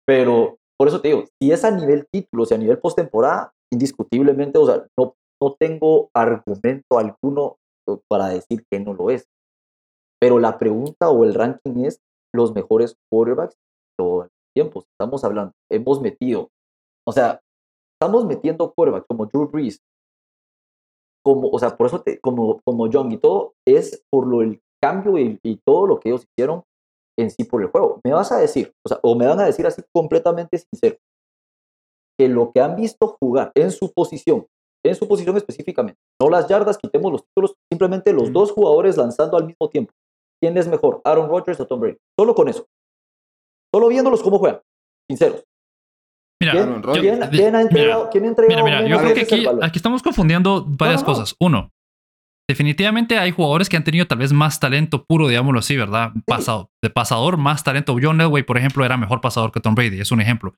Pero 0.06 0.58
por 0.78 0.86
eso 0.86 1.00
te 1.00 1.08
digo, 1.08 1.24
si 1.40 1.50
es 1.50 1.64
a 1.64 1.70
nivel 1.72 2.06
título, 2.12 2.46
si 2.46 2.54
a 2.54 2.58
nivel 2.58 2.78
postemporada, 2.78 3.52
indiscutiblemente, 3.72 4.58
o 4.58 4.66
sea, 4.66 4.86
no, 4.96 5.14
no 5.40 5.56
tengo 5.58 6.10
argumento 6.14 6.98
alguno 6.98 7.56
para 8.08 8.28
decir 8.28 8.64
que 8.70 8.80
no 8.80 8.94
lo 8.94 9.10
es. 9.10 9.26
Pero 10.20 10.38
la 10.38 10.58
pregunta 10.58 11.10
o 11.10 11.24
el 11.24 11.34
ranking 11.34 11.84
es 11.84 12.00
los 12.34 12.54
mejores 12.54 12.96
quarterbacks 13.10 13.56
todo 13.98 14.24
el 14.24 14.30
tiempo. 14.54 14.84
Estamos 14.92 15.24
hablando, 15.24 15.52
hemos 15.70 16.00
metido, 16.00 16.50
o 17.06 17.12
sea, 17.12 17.40
estamos 17.94 18.24
metiendo 18.26 18.72
quarterbacks 18.72 19.06
como 19.08 19.26
Drew 19.26 19.48
Brees, 19.48 19.80
como, 21.24 21.48
o 21.48 21.58
sea, 21.58 21.76
por 21.76 21.86
eso, 21.86 22.02
te, 22.02 22.18
como, 22.20 22.60
como 22.64 22.88
John 22.92 23.12
y 23.12 23.18
todo, 23.18 23.54
es 23.66 24.02
por 24.10 24.26
lo 24.26 24.42
el 24.42 24.60
cambio 24.82 25.18
y, 25.18 25.38
y 25.42 25.60
todo 25.66 25.86
lo 25.86 26.00
que 26.00 26.10
ellos 26.10 26.24
hicieron 26.24 26.62
en 27.18 27.30
sí 27.30 27.44
por 27.44 27.62
el 27.62 27.68
juego. 27.68 28.00
Me 28.04 28.12
vas 28.12 28.32
a 28.32 28.38
decir, 28.38 28.72
o 28.84 28.88
sea, 28.88 28.98
o 29.02 29.14
me 29.14 29.26
van 29.26 29.40
a 29.40 29.44
decir 29.44 29.66
así 29.66 29.82
completamente 29.92 30.58
sincero, 30.58 30.96
que 32.18 32.28
lo 32.28 32.52
que 32.52 32.60
han 32.60 32.76
visto 32.76 33.16
jugar 33.20 33.52
en 33.54 33.70
su 33.70 33.92
posición, 33.92 34.46
en 34.84 34.94
su 34.94 35.06
posición 35.06 35.36
específicamente, 35.36 36.00
no 36.20 36.30
las 36.30 36.48
yardas, 36.48 36.78
quitemos 36.78 37.12
los 37.12 37.24
títulos, 37.24 37.54
simplemente 37.70 38.12
los 38.12 38.32
dos 38.32 38.52
jugadores 38.52 38.96
lanzando 38.96 39.36
al 39.36 39.46
mismo 39.46 39.68
tiempo. 39.68 39.92
¿Quién 40.42 40.56
es 40.56 40.68
mejor, 40.68 41.02
Aaron 41.04 41.28
Rodgers 41.28 41.60
o 41.60 41.66
Tom 41.66 41.80
Brady? 41.80 41.98
Solo 42.18 42.34
con 42.34 42.48
eso. 42.48 42.66
Solo 43.74 43.88
viéndolos 43.88 44.22
cómo 44.22 44.38
juegan, 44.38 44.60
sinceros. 45.08 45.44
Mira, 46.42 46.52
¿Quién, 46.52 46.82
¿quién, 46.82 47.30
¿quién 47.30 47.54
ha 47.54 47.60
entregado? 47.60 48.00
Mira, 48.00 48.10
¿quién 48.10 48.24
ha 48.24 48.28
entregado 48.28 48.64
mira, 48.64 48.80
mira 48.80 48.96
yo 48.96 48.98
creo 49.02 49.14
que 49.14 49.20
aquí, 49.20 49.46
aquí, 49.46 49.78
estamos 49.78 50.02
confundiendo 50.02 50.64
varias 50.66 51.02
no, 51.02 51.08
no. 51.08 51.12
cosas. 51.12 51.36
Uno, 51.38 51.70
definitivamente 52.48 53.18
hay 53.18 53.30
jugadores 53.30 53.68
que 53.68 53.76
han 53.76 53.84
tenido 53.84 54.06
tal 54.06 54.18
vez 54.18 54.32
más 54.32 54.58
talento 54.58 55.04
puro, 55.04 55.28
digámoslo 55.28 55.60
así, 55.60 55.76
¿verdad? 55.76 56.12
Sí. 56.14 56.22
Pasado, 56.26 56.70
de 56.82 56.88
pasador, 56.88 57.36
más 57.36 57.62
talento. 57.62 57.94
John 58.00 58.20
Elway, 58.20 58.42
por 58.42 58.56
ejemplo, 58.56 58.84
era 58.84 58.96
mejor 58.96 59.20
pasador 59.20 59.52
que 59.52 59.60
Tom 59.60 59.74
Brady, 59.74 60.00
es 60.00 60.10
un 60.10 60.22
ejemplo. 60.22 60.54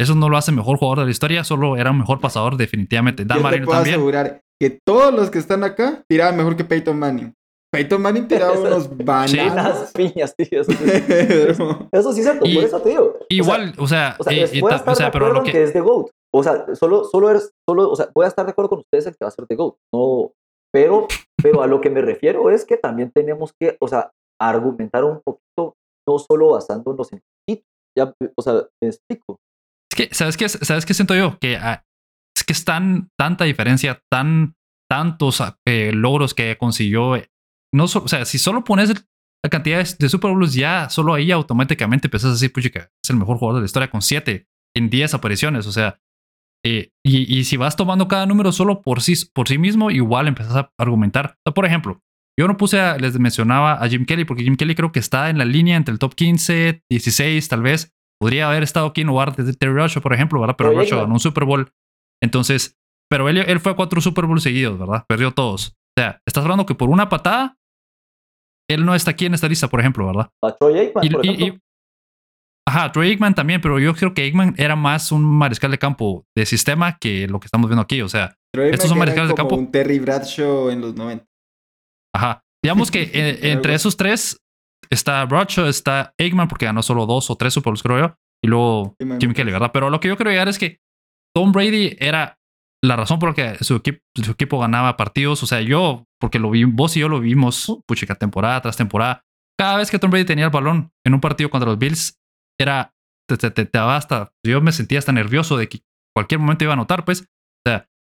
Eso 0.00 0.14
no 0.14 0.28
lo 0.28 0.36
hace 0.36 0.50
mejor 0.52 0.78
jugador 0.78 1.00
de 1.00 1.04
la 1.06 1.10
historia, 1.10 1.44
solo 1.44 1.76
era 1.76 1.90
un 1.90 1.98
mejor 1.98 2.20
pasador 2.20 2.56
definitivamente. 2.56 3.24
Dan 3.24 3.38
Yo 3.38 3.42
Marino 3.42 3.62
te 3.62 3.66
puedo 3.66 3.78
también. 3.78 3.94
asegurar 3.96 4.40
que 4.60 4.78
todos 4.86 5.12
los 5.14 5.30
que 5.30 5.38
están 5.38 5.62
acá 5.64 6.02
tiraban 6.08 6.36
mejor 6.36 6.56
que 6.56 6.64
Peyton 6.64 6.98
Manning. 6.98 7.32
Peyton 7.72 8.02
Manning 8.02 8.26
tiraba 8.26 8.52
unos 8.58 8.88
bananas. 8.96 9.92
Sí. 9.94 10.08
piñas, 10.10 10.34
tío. 10.36 10.60
Eso, 10.62 10.72
eso, 10.72 11.88
eso 11.92 12.12
sí 12.12 12.20
es 12.20 12.26
cierto, 12.26 12.46
Y- 12.46 12.54
por 12.56 12.64
eso 12.64 12.80
te 12.80 12.88
digo. 12.90 13.16
Igual, 13.28 13.74
o 13.78 13.86
sea, 13.86 14.16
O 14.18 14.24
sea, 14.24 14.32
y 14.32 14.42
o 14.42 14.68
sea, 14.68 14.78
de 14.78 14.84
pero 15.12 15.26
acuerdo 15.26 15.32
lo 15.34 15.42
que, 15.44 15.52
que 15.52 15.62
es 15.62 15.72
de 15.74 15.80
GOAT. 15.80 16.08
O 16.34 16.42
sea, 16.42 16.64
solo, 16.74 17.04
solo 17.04 17.30
eres, 17.30 17.52
solo, 17.68 17.90
o 17.90 17.96
sea, 17.96 18.08
voy 18.14 18.24
a 18.24 18.28
estar 18.28 18.44
de 18.46 18.52
acuerdo 18.52 18.68
con 18.70 18.78
ustedes 18.80 19.06
en 19.06 19.12
que 19.12 19.24
va 19.24 19.28
a 19.28 19.32
ser 19.32 19.46
de 19.48 19.56
GOAT. 19.56 19.74
No, 19.94 20.32
pero, 20.72 21.06
pero 21.42 21.62
a 21.62 21.66
lo 21.66 21.80
que 21.80 21.90
me 21.90 22.00
refiero 22.02 22.50
es 22.50 22.64
que 22.64 22.76
también 22.76 23.10
tenemos 23.14 23.52
que, 23.60 23.76
o 23.80 23.88
sea, 23.88 24.10
argumentar 24.40 25.04
un 25.04 25.20
poquito, 25.24 25.74
no 26.08 26.18
solo 26.18 26.50
basándonos 26.50 27.12
en. 27.12 27.20
Ya, 27.98 28.14
o 28.36 28.42
sea, 28.42 28.54
me 28.80 28.88
explico. 28.88 29.36
Es 29.92 29.96
que, 29.96 30.14
¿sabes 30.14 30.36
qué, 30.36 30.48
¿sabes 30.48 30.86
qué 30.86 30.94
siento 30.94 31.14
yo? 31.16 31.38
Que 31.38 31.56
ah, 31.56 31.84
es 32.36 32.44
que 32.44 32.52
es 32.52 32.64
tan, 32.64 33.10
tanta 33.18 33.44
diferencia, 33.44 34.02
tan, 34.10 34.54
tantos 34.88 35.40
ah, 35.40 35.58
eh, 35.66 35.92
logros 35.92 36.34
que 36.34 36.56
consiguió. 36.58 37.16
eh, 37.16 37.28
No 37.74 37.84
o 37.84 37.88
sea, 38.08 38.24
si 38.24 38.38
solo 38.38 38.64
pones 38.64 38.90
la 39.42 39.50
cantidad 39.50 39.82
de, 39.82 39.96
de 39.98 40.08
Super 40.08 40.30
Bowls, 40.32 40.54
ya 40.54 40.88
solo 40.90 41.14
ahí 41.14 41.30
automáticamente 41.32 42.06
empiezas 42.08 42.30
a 42.30 42.32
decir, 42.34 42.52
pucha, 42.52 42.70
que 42.70 42.78
es 42.80 43.10
el 43.10 43.16
mejor 43.16 43.38
jugador 43.38 43.56
de 43.56 43.62
la 43.62 43.66
historia 43.66 43.90
con 43.90 44.02
7 44.02 44.46
en 44.76 44.90
10 44.90 45.14
apariciones. 45.14 45.66
O 45.66 45.72
sea, 45.72 45.98
eh, 46.64 46.90
y, 47.04 47.38
y 47.38 47.44
si 47.44 47.56
vas 47.56 47.74
tomando 47.74 48.06
cada 48.06 48.26
número 48.26 48.52
solo 48.52 48.82
por 48.82 49.00
sí, 49.02 49.14
por 49.34 49.48
sí 49.48 49.58
mismo, 49.58 49.90
igual 49.90 50.28
empezás 50.28 50.56
a 50.56 50.72
argumentar. 50.78 51.36
Por 51.54 51.64
ejemplo, 51.66 52.00
yo 52.38 52.46
no 52.46 52.56
puse, 52.56 52.80
a- 52.80 52.96
les 52.98 53.18
mencionaba 53.18 53.82
a 53.82 53.88
Jim 53.88 54.04
Kelly, 54.04 54.24
porque 54.24 54.44
Jim 54.44 54.56
Kelly 54.56 54.74
creo 54.74 54.92
que 54.92 55.00
está 55.00 55.30
en 55.30 55.38
la 55.38 55.44
línea 55.46 55.76
entre 55.76 55.92
el 55.92 55.98
top 55.98 56.14
15, 56.14 56.84
16, 56.90 57.48
tal 57.48 57.62
vez. 57.62 57.92
Podría 58.20 58.48
haber 58.48 58.62
estado 58.62 58.86
aquí 58.88 59.00
en 59.00 59.06
lugar 59.06 59.34
de 59.34 59.52
Terry 59.54 59.72
Bradshaw, 59.72 60.02
por 60.02 60.12
ejemplo, 60.12 60.40
¿verdad? 60.40 60.54
Pero 60.58 60.74
Bradshaw 60.74 61.00
ganó 61.00 61.14
un 61.14 61.20
Super 61.20 61.44
Bowl. 61.44 61.72
Entonces, 62.22 62.76
pero 63.10 63.28
él, 63.28 63.38
él 63.38 63.60
fue 63.60 63.72
a 63.72 63.76
cuatro 63.76 64.00
Super 64.00 64.26
Bowls 64.26 64.42
seguidos, 64.42 64.78
¿verdad? 64.78 65.04
Perdió 65.08 65.30
todos. 65.32 65.68
O 65.96 66.00
sea, 66.00 66.20
estás 66.26 66.42
hablando 66.44 66.66
que 66.66 66.74
por 66.74 66.90
una 66.90 67.08
patada, 67.08 67.56
él 68.70 68.84
no 68.84 68.94
está 68.94 69.12
aquí 69.12 69.26
en 69.26 69.34
esta 69.34 69.48
lista, 69.48 69.68
por 69.68 69.80
ejemplo, 69.80 70.06
¿verdad? 70.06 70.28
A 70.44 70.52
Troy 70.54 70.78
Aikman, 70.78 71.04
Y- 71.04 71.10
por 71.10 71.24
y- 71.26 71.28
ejemplo. 71.30 71.56
y- 71.56 71.60
ajá, 72.68 72.92
Troy 72.92 73.08
Aikman 73.10 73.34
también, 73.34 73.60
pero 73.60 73.78
yo 73.78 73.94
creo 73.94 74.12
que 74.14 74.22
Aikman 74.22 74.54
era 74.58 74.76
más 74.76 75.10
un 75.12 75.24
mariscal 75.24 75.70
de 75.70 75.78
campo 75.78 76.24
de 76.36 76.46
sistema 76.46 76.98
que 77.00 77.26
lo 77.26 77.40
que 77.40 77.46
estamos 77.46 77.68
viendo 77.68 77.82
aquí. 77.82 78.02
O 78.02 78.08
sea, 78.08 78.36
Troy 78.54 78.68
Estos 78.70 78.90
son 78.90 78.98
mariscales 78.98 79.30
de 79.30 79.34
como 79.34 79.48
campo. 79.48 79.56
un 79.60 79.72
Terry 79.72 79.98
Bradshaw 79.98 80.70
en 80.70 80.80
los 80.82 80.94
90. 80.94 81.24
Ajá. 82.14 82.42
Digamos 82.62 82.90
que 82.90 83.02
eh, 83.14 83.50
entre 83.50 83.74
esos 83.74 83.96
tres 83.96 84.39
está 84.88 85.24
Bradshaw, 85.24 85.66
está 85.66 86.14
Aikman, 86.18 86.48
porque 86.48 86.66
ganó 86.66 86.82
solo 86.82 87.06
dos 87.06 87.30
o 87.30 87.36
tres 87.36 87.52
Super 87.54 87.70
Bowls, 87.72 87.82
creo 87.82 87.98
yo, 87.98 88.14
y 88.44 88.48
luego 88.48 88.94
Sí, 88.98 89.04
man. 89.06 89.20
Jim 89.20 89.32
Kelly, 89.34 89.52
¿verdad? 89.52 89.70
Pero 89.72 89.90
lo 89.90 90.00
que 90.00 90.08
yo 90.08 90.16
quiero 90.16 90.30
llegar 90.30 90.48
es 90.48 90.58
que 90.58 90.78
Tom 91.34 91.52
Brady 91.52 91.96
era 91.98 92.38
la 92.82 92.96
razón 92.96 93.18
por 93.18 93.30
la 93.30 93.34
que 93.56 93.62
su 93.64 93.76
equipo, 93.76 93.98
su 94.14 94.30
equipo 94.32 94.58
ganaba 94.58 94.96
partidos. 94.96 95.42
O 95.42 95.46
sea, 95.46 95.60
yo, 95.60 96.06
porque 96.18 96.38
lo 96.38 96.50
vi, 96.50 96.64
vos 96.64 96.96
y 96.96 97.00
yo 97.00 97.08
lo 97.08 97.20
vimos, 97.20 97.78
puchica, 97.86 98.14
temporada 98.14 98.60
tras 98.62 98.76
temporada. 98.76 99.22
Cada 99.58 99.76
vez 99.76 99.90
que 99.90 99.98
Tom 99.98 100.10
Brady 100.10 100.24
tenía 100.24 100.46
el 100.46 100.50
balón 100.50 100.90
en 101.04 101.12
un 101.14 101.20
partido 101.20 101.50
contra 101.50 101.68
los 101.68 101.78
Bills, 101.78 102.18
era, 102.58 102.94
te, 103.28 103.36
te, 103.36 103.50
te- 103.50 103.66
te 103.66 103.78
hasta, 103.78 104.32
yo 104.44 104.60
me 104.62 104.72
sentía 104.72 104.98
hasta 104.98 105.12
nervioso 105.12 105.56
de 105.58 105.68
que 105.68 105.80
cualquier 106.16 106.40
momento 106.40 106.64
iba 106.64 106.72
a 106.72 106.74
anotar, 106.74 107.04
pues. 107.04 107.26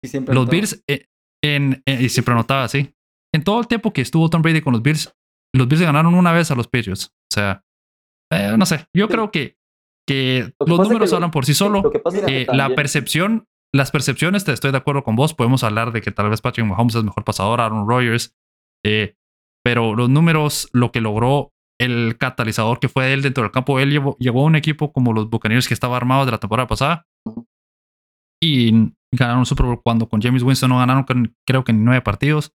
Y 0.05 0.09
siempre 0.09 0.35
Los 0.35 0.43
anotaba. 0.43 0.57
Bills, 0.57 0.85
eh, 0.89 1.07
en, 1.43 1.83
en- 1.87 2.05
y 2.05 2.09
siempre 2.11 2.35
anotaba 2.35 2.65
así. 2.65 2.95
En 3.35 3.43
todo 3.45 3.61
el 3.61 3.67
tiempo 3.67 3.93
que 3.93 4.03
estuvo 4.03 4.29
Tom 4.31 4.43
Brady 4.43 4.61
con 4.61 4.73
los 4.75 4.83
Bills, 4.83 5.15
los 5.55 5.69
Bills 5.69 5.83
ganaron 5.83 6.15
una 6.15 6.33
vez 6.33 6.51
a 6.51 6.55
los 6.55 6.67
Patriots. 6.69 7.07
O 7.09 7.35
sea, 7.35 7.63
eh, 8.33 8.55
no 8.59 8.67
sé. 8.67 8.87
Yo 8.95 9.07
Sí. 9.07 9.13
creo 9.13 9.31
que, 9.31 9.57
que 10.09 10.53
Lo 10.61 10.67
que 10.67 10.71
los 10.71 10.81
es 10.81 10.89
números 10.89 11.11
que 11.11 11.17
hablan 11.17 11.31
por 11.31 11.45
sí 11.47 11.55
solo. 11.55 11.83
Lo 11.83 11.91
que 11.91 11.99
pasa 11.99 12.19
es 12.19 12.25
que 12.27 12.43
Eh, 12.43 12.47
la 12.53 12.69
percepción, 12.75 13.47
las 13.75 13.91
percepciones, 13.91 14.45
te 14.45 14.53
estoy 14.53 14.71
de 14.73 14.79
acuerdo 14.79 15.03
con 15.05 15.17
vos. 15.17 15.35
Podemos 15.35 15.63
hablar 15.65 15.93
de 15.93 16.01
que 16.01 16.11
tal 16.11 16.31
vez 16.31 16.41
Patrick 16.41 16.67
Mahomes 16.67 16.95
es 16.95 17.05
mejor 17.05 17.25
pasador, 17.25 17.61
Aaron 17.61 17.89
Rodgers. 17.89 18.35
eh, 18.85 19.15
pero 19.63 19.95
los 19.95 20.09
números, 20.09 20.71
lo 20.73 20.91
que 20.91 21.03
logró 21.03 21.53
el 21.79 22.17
catalizador 22.19 22.79
que 22.81 22.89
fue 22.89 23.13
él 23.13 23.21
dentro 23.21 23.43
del 23.43 23.53
campo, 23.53 23.79
él 23.79 23.91
llevó, 23.91 24.17
llevó 24.19 24.43
a 24.43 24.47
un 24.47 24.57
equipo 24.57 24.91
como 24.93 25.13
los 25.13 25.29
Buccaneers 25.29 25.69
que 25.69 25.75
estaba 25.75 25.97
armado 25.99 26.25
de 26.25 26.31
la 26.33 26.39
temporada 26.39 26.67
pasada 26.67 27.07
y 28.43 28.73
ganaron 29.15 29.45
Super 29.47 29.67
Bowl 29.67 29.83
cuando 29.83 30.09
con 30.09 30.21
James 30.23 30.43
Winston 30.43 30.71
no 30.71 30.79
ganaron 30.79 31.05
creo 31.47 31.65
que 31.65 31.73
ni 31.73 31.83
nueve 31.85 32.01
partidos. 32.01 32.53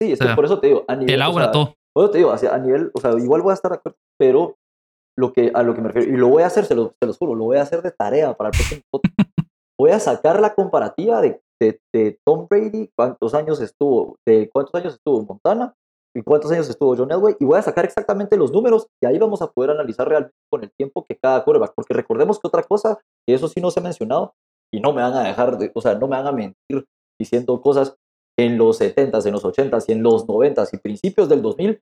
Sí, 0.00 0.12
es 0.12 0.20
o 0.20 0.26
que 0.28 0.34
por 0.34 0.44
eso 0.44 0.60
te 0.60 0.68
digo, 0.68 0.84
a 0.86 0.94
nivel, 0.94 1.14
El 1.14 1.22
o 1.22 1.24
aura, 1.24 1.44
sea, 1.46 1.52
todo. 1.52 1.74
Eso 2.00 2.10
te 2.10 2.18
digo, 2.18 2.36
sea, 2.36 2.54
a 2.54 2.58
nivel, 2.58 2.90
o 2.94 3.00
sea, 3.00 3.12
igual 3.18 3.42
voy 3.42 3.50
a 3.50 3.54
estar 3.54 3.70
de 3.70 3.78
acuerdo, 3.78 3.98
pero 4.18 4.56
lo 5.16 5.32
que, 5.32 5.50
a 5.54 5.62
lo 5.62 5.74
que 5.74 5.80
me 5.80 5.88
refiero, 5.88 6.14
y 6.14 6.16
lo 6.16 6.28
voy 6.28 6.42
a 6.42 6.46
hacer, 6.46 6.64
se 6.64 6.74
lo, 6.74 6.94
se 7.00 7.06
los 7.06 7.18
juro, 7.18 7.34
lo 7.34 7.44
voy 7.44 7.56
a 7.58 7.62
hacer 7.62 7.82
de 7.82 7.90
tarea 7.90 8.34
para 8.34 8.50
el 8.50 8.56
próximo. 8.56 8.82
Voy 9.80 9.92
a 9.92 10.00
sacar 10.00 10.40
la 10.40 10.56
comparativa 10.56 11.20
de, 11.20 11.40
de, 11.62 11.80
de 11.94 12.18
Tom 12.26 12.48
Brady, 12.50 12.90
cuántos 12.96 13.32
años 13.32 13.60
estuvo, 13.60 14.16
de 14.26 14.50
cuántos 14.52 14.74
años 14.74 14.94
estuvo 14.94 15.22
Montana 15.22 15.72
y 16.16 16.22
cuántos 16.22 16.50
años 16.50 16.68
estuvo 16.68 16.96
John 16.96 17.12
Elway 17.12 17.36
y 17.38 17.44
voy 17.44 17.60
a 17.60 17.62
sacar 17.62 17.84
exactamente 17.84 18.36
los 18.36 18.50
números 18.50 18.88
y 19.00 19.06
ahí 19.06 19.18
vamos 19.20 19.40
a 19.40 19.46
poder 19.52 19.70
analizar 19.70 20.08
realmente 20.08 20.34
con 20.50 20.64
el 20.64 20.72
tiempo 20.76 21.06
que 21.08 21.16
cada 21.16 21.44
quarterback, 21.44 21.74
porque 21.76 21.94
recordemos 21.94 22.40
que 22.40 22.48
otra 22.48 22.64
cosa, 22.64 22.98
que 23.24 23.34
eso 23.34 23.46
sí 23.46 23.60
no 23.60 23.70
se 23.70 23.78
ha 23.78 23.82
mencionado 23.84 24.34
y 24.74 24.80
no 24.80 24.92
me 24.92 25.00
van 25.00 25.14
a 25.14 25.22
dejar, 25.22 25.56
de, 25.58 25.70
o 25.72 25.80
sea, 25.80 25.94
no 25.94 26.08
me 26.08 26.16
van 26.16 26.26
a 26.26 26.32
mentir 26.32 26.84
diciendo 27.16 27.60
cosas 27.60 27.96
en 28.38 28.56
los 28.56 28.80
70s, 28.80 29.26
en 29.26 29.32
los 29.32 29.44
80s 29.44 29.84
y 29.88 29.92
en 29.92 30.02
los 30.02 30.26
90s 30.26 30.70
y 30.72 30.78
principios 30.78 31.28
del 31.28 31.42
2000. 31.42 31.80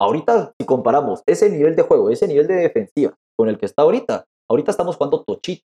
Ahorita, 0.00 0.52
si 0.58 0.66
comparamos 0.66 1.22
ese 1.26 1.50
nivel 1.50 1.76
de 1.76 1.82
juego, 1.82 2.10
ese 2.10 2.26
nivel 2.26 2.46
de 2.46 2.54
defensiva 2.54 3.14
con 3.36 3.48
el 3.48 3.58
que 3.58 3.66
está 3.66 3.82
ahorita, 3.82 4.24
ahorita 4.48 4.70
estamos 4.70 4.96
jugando 4.96 5.22
tochito. 5.22 5.62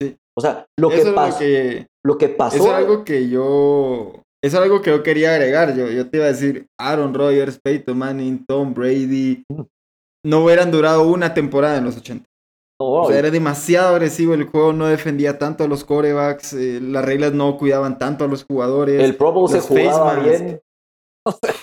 Sí. 0.00 0.16
O 0.36 0.40
sea, 0.40 0.66
lo 0.78 0.88
que, 0.88 1.04
pasó, 1.12 1.44
lo 2.04 2.16
que, 2.16 2.28
pasó. 2.28 2.56
Eso 2.56 2.66
es 2.66 2.72
algo 2.72 3.04
que 3.04 3.28
yo 3.28 4.22
eso 4.42 4.56
es 4.56 4.62
algo 4.62 4.80
que 4.80 4.90
yo 4.90 5.02
quería 5.02 5.34
agregar. 5.34 5.76
Yo, 5.76 5.88
yo 5.88 6.08
te 6.08 6.16
iba 6.16 6.26
a 6.26 6.30
decir, 6.30 6.66
Aaron 6.78 7.12
Rodgers, 7.12 7.60
Peyton 7.62 7.96
Manning, 7.96 8.44
Tom 8.46 8.72
Brady, 8.72 9.44
no 10.24 10.44
hubieran 10.44 10.70
durado 10.70 11.06
una 11.06 11.34
temporada 11.34 11.76
en 11.76 11.84
los 11.84 11.96
80. 11.98 12.26
o 12.80 13.08
sea, 13.08 13.18
era 13.18 13.30
demasiado 13.30 13.94
agresivo 13.94 14.32
el 14.32 14.44
juego, 14.44 14.72
no 14.72 14.86
defendía 14.86 15.38
tanto 15.38 15.64
a 15.64 15.68
los 15.68 15.84
corebacks, 15.84 16.54
eh, 16.54 16.80
las 16.80 17.04
reglas 17.04 17.34
no 17.34 17.58
cuidaban 17.58 17.98
tanto 17.98 18.24
a 18.24 18.28
los 18.28 18.44
jugadores. 18.44 19.02
El 19.02 19.16
Pro 19.16 19.32
Bowl 19.32 19.48
se 19.48 19.60
jugaba 19.60 20.14
bien. 20.16 20.60
O 21.22 21.32
sea, 21.32 21.54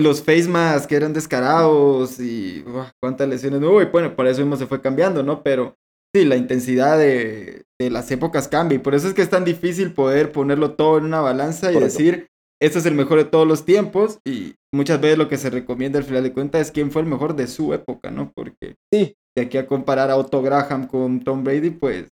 los 0.00 0.22
face 0.22 0.48
masks 0.48 0.86
que 0.86 0.96
eran 0.96 1.12
descarados 1.12 2.18
y 2.18 2.64
cuántas 3.00 3.28
lesiones. 3.28 3.62
Uy, 3.62 3.84
bueno, 3.86 4.14
por 4.16 4.26
eso 4.26 4.40
mismo 4.40 4.56
se 4.56 4.66
fue 4.66 4.80
cambiando, 4.80 5.22
¿no? 5.22 5.42
Pero 5.42 5.76
sí, 6.14 6.24
la 6.24 6.36
intensidad 6.36 6.98
de, 6.98 7.64
las 7.78 8.10
épocas 8.10 8.48
cambia 8.48 8.76
y 8.76 8.80
por 8.80 8.94
eso 8.94 9.06
es 9.06 9.14
que 9.14 9.22
es 9.22 9.30
tan 9.30 9.44
difícil 9.44 9.92
poder 9.92 10.32
ponerlo 10.32 10.72
todo 10.72 10.98
en 10.98 11.04
una 11.04 11.20
balanza 11.20 11.72
y 11.72 11.78
decir, 11.78 12.26
este 12.60 12.80
es 12.80 12.86
el 12.86 12.94
mejor 12.94 13.18
de 13.18 13.24
todos 13.24 13.46
los 13.46 13.64
tiempos 13.64 14.18
y 14.26 14.56
muchas 14.74 15.00
veces 15.00 15.16
lo 15.16 15.28
que 15.28 15.36
se 15.36 15.48
recomienda 15.48 16.00
al 16.00 16.04
final 16.04 16.24
de 16.24 16.32
cuentas 16.32 16.62
es 16.62 16.72
quién 16.72 16.90
fue 16.90 17.02
el 17.02 17.08
mejor 17.08 17.36
de 17.36 17.46
su 17.46 17.72
época, 17.72 18.10
¿no? 18.10 18.32
Porque 18.34 18.74
sí. 18.92 19.14
de 19.36 19.42
aquí 19.42 19.58
a 19.58 19.66
comparar 19.66 20.10
a 20.10 20.16
Otto 20.16 20.42
Graham 20.42 20.88
con 20.88 21.20
Tom 21.20 21.44
Brady, 21.44 21.70
pues... 21.70 22.08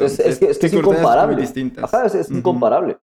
Es, 0.00 0.18
es, 0.18 0.38
que, 0.38 0.46
es, 0.46 0.72
incomparable. 0.72 1.44
Ajá, 1.80 2.06
es, 2.06 2.30
incomparable. 2.30 2.98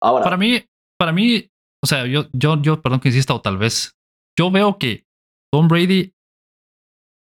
Ahora. 0.00 0.24
Para 0.24 0.38
mí, 0.38 0.64
para 0.98 1.12
mí, 1.12 1.50
o 1.84 1.86
sea, 1.86 2.06
yo, 2.06 2.26
yo, 2.32 2.60
yo, 2.62 2.80
perdón 2.80 3.00
que 3.00 3.08
insista, 3.08 3.34
o 3.34 3.42
tal 3.42 3.58
vez, 3.58 3.96
yo 4.38 4.50
veo 4.50 4.78
que 4.78 5.06
Tom 5.52 5.68
Brady, 5.68 6.14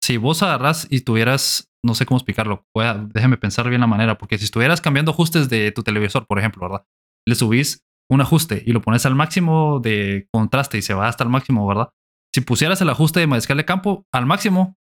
si 0.03 0.17
vos 0.17 0.43
agarras 0.43 0.87
y 0.91 1.03
tuvieras 1.03 1.69
no 1.85 1.95
sé 1.95 2.07
cómo 2.07 2.19
explicarlo. 2.19 2.65
déjeme 3.13 3.37
pensar 3.37 3.69
bien 3.69 3.81
la 3.81 3.87
manera, 3.87 4.19
porque 4.19 4.39
si 4.39 4.45
estuvieras 4.45 4.81
cambiando 4.81 5.13
ajustes 5.13 5.49
de 5.49 5.73
tu 5.73 5.83
televisor, 5.83 6.27
por 6.27 6.39
ejemplo, 6.39 6.63
¿verdad? 6.63 6.85
Le 7.27 7.35
subís 7.35 7.85
un 8.11 8.21
ajuste 8.21 8.63
y 8.67 8.73
lo 8.73 8.81
pones 8.81 9.07
al 9.07 9.15
máximo 9.15 9.81
de 9.81 10.29
contraste 10.33 10.79
y 10.79 10.83
se 10.83 10.95
va 10.95 11.09
hasta 11.09 11.25
el 11.25 11.31
máximo, 11.31 11.67
¿verdad? 11.67 11.91
Si 12.35 12.41
pusieras 12.41 12.81
el 12.81 12.91
ajuste 12.91 13.21
de 13.21 13.27
mariscal 13.27 13.57
de 13.57 13.65
campo 13.65 14.07
al 14.13 14.27
máximo, 14.27 14.77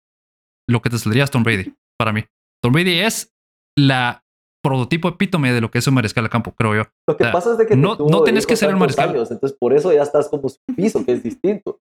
lo 0.68 0.80
que 0.80 0.90
te 0.90 0.98
saldría 0.98 1.24
es 1.24 1.30
Tom 1.30 1.42
Brady, 1.42 1.74
para 1.98 2.12
mí. 2.12 2.24
Tom 2.62 2.72
Brady 2.72 3.00
es 3.00 3.32
la 3.76 4.24
prototipo 4.66 5.08
epítome 5.08 5.52
de 5.52 5.60
lo 5.60 5.70
que 5.70 5.78
es 5.78 5.86
un 5.86 5.94
mariscal 5.94 6.24
de 6.24 6.30
campo, 6.30 6.52
creo 6.52 6.74
yo. 6.74 6.82
Lo 7.08 7.16
que 7.16 7.24
pasa 7.26 7.52
es 7.52 7.58
de 7.58 7.66
que 7.66 7.76
no, 7.76 7.96
no 7.96 8.22
tenés 8.22 8.46
que 8.46 8.56
ser 8.56 8.70
el 8.70 8.76
mariscal. 8.76 9.10
entonces 9.10 9.52
por 9.52 9.72
eso 9.72 9.92
ya 9.92 10.02
estás 10.02 10.28
como 10.28 10.48
su 10.48 10.58
piso, 10.76 11.04
que 11.04 11.12
es 11.12 11.22
distinto. 11.22 11.78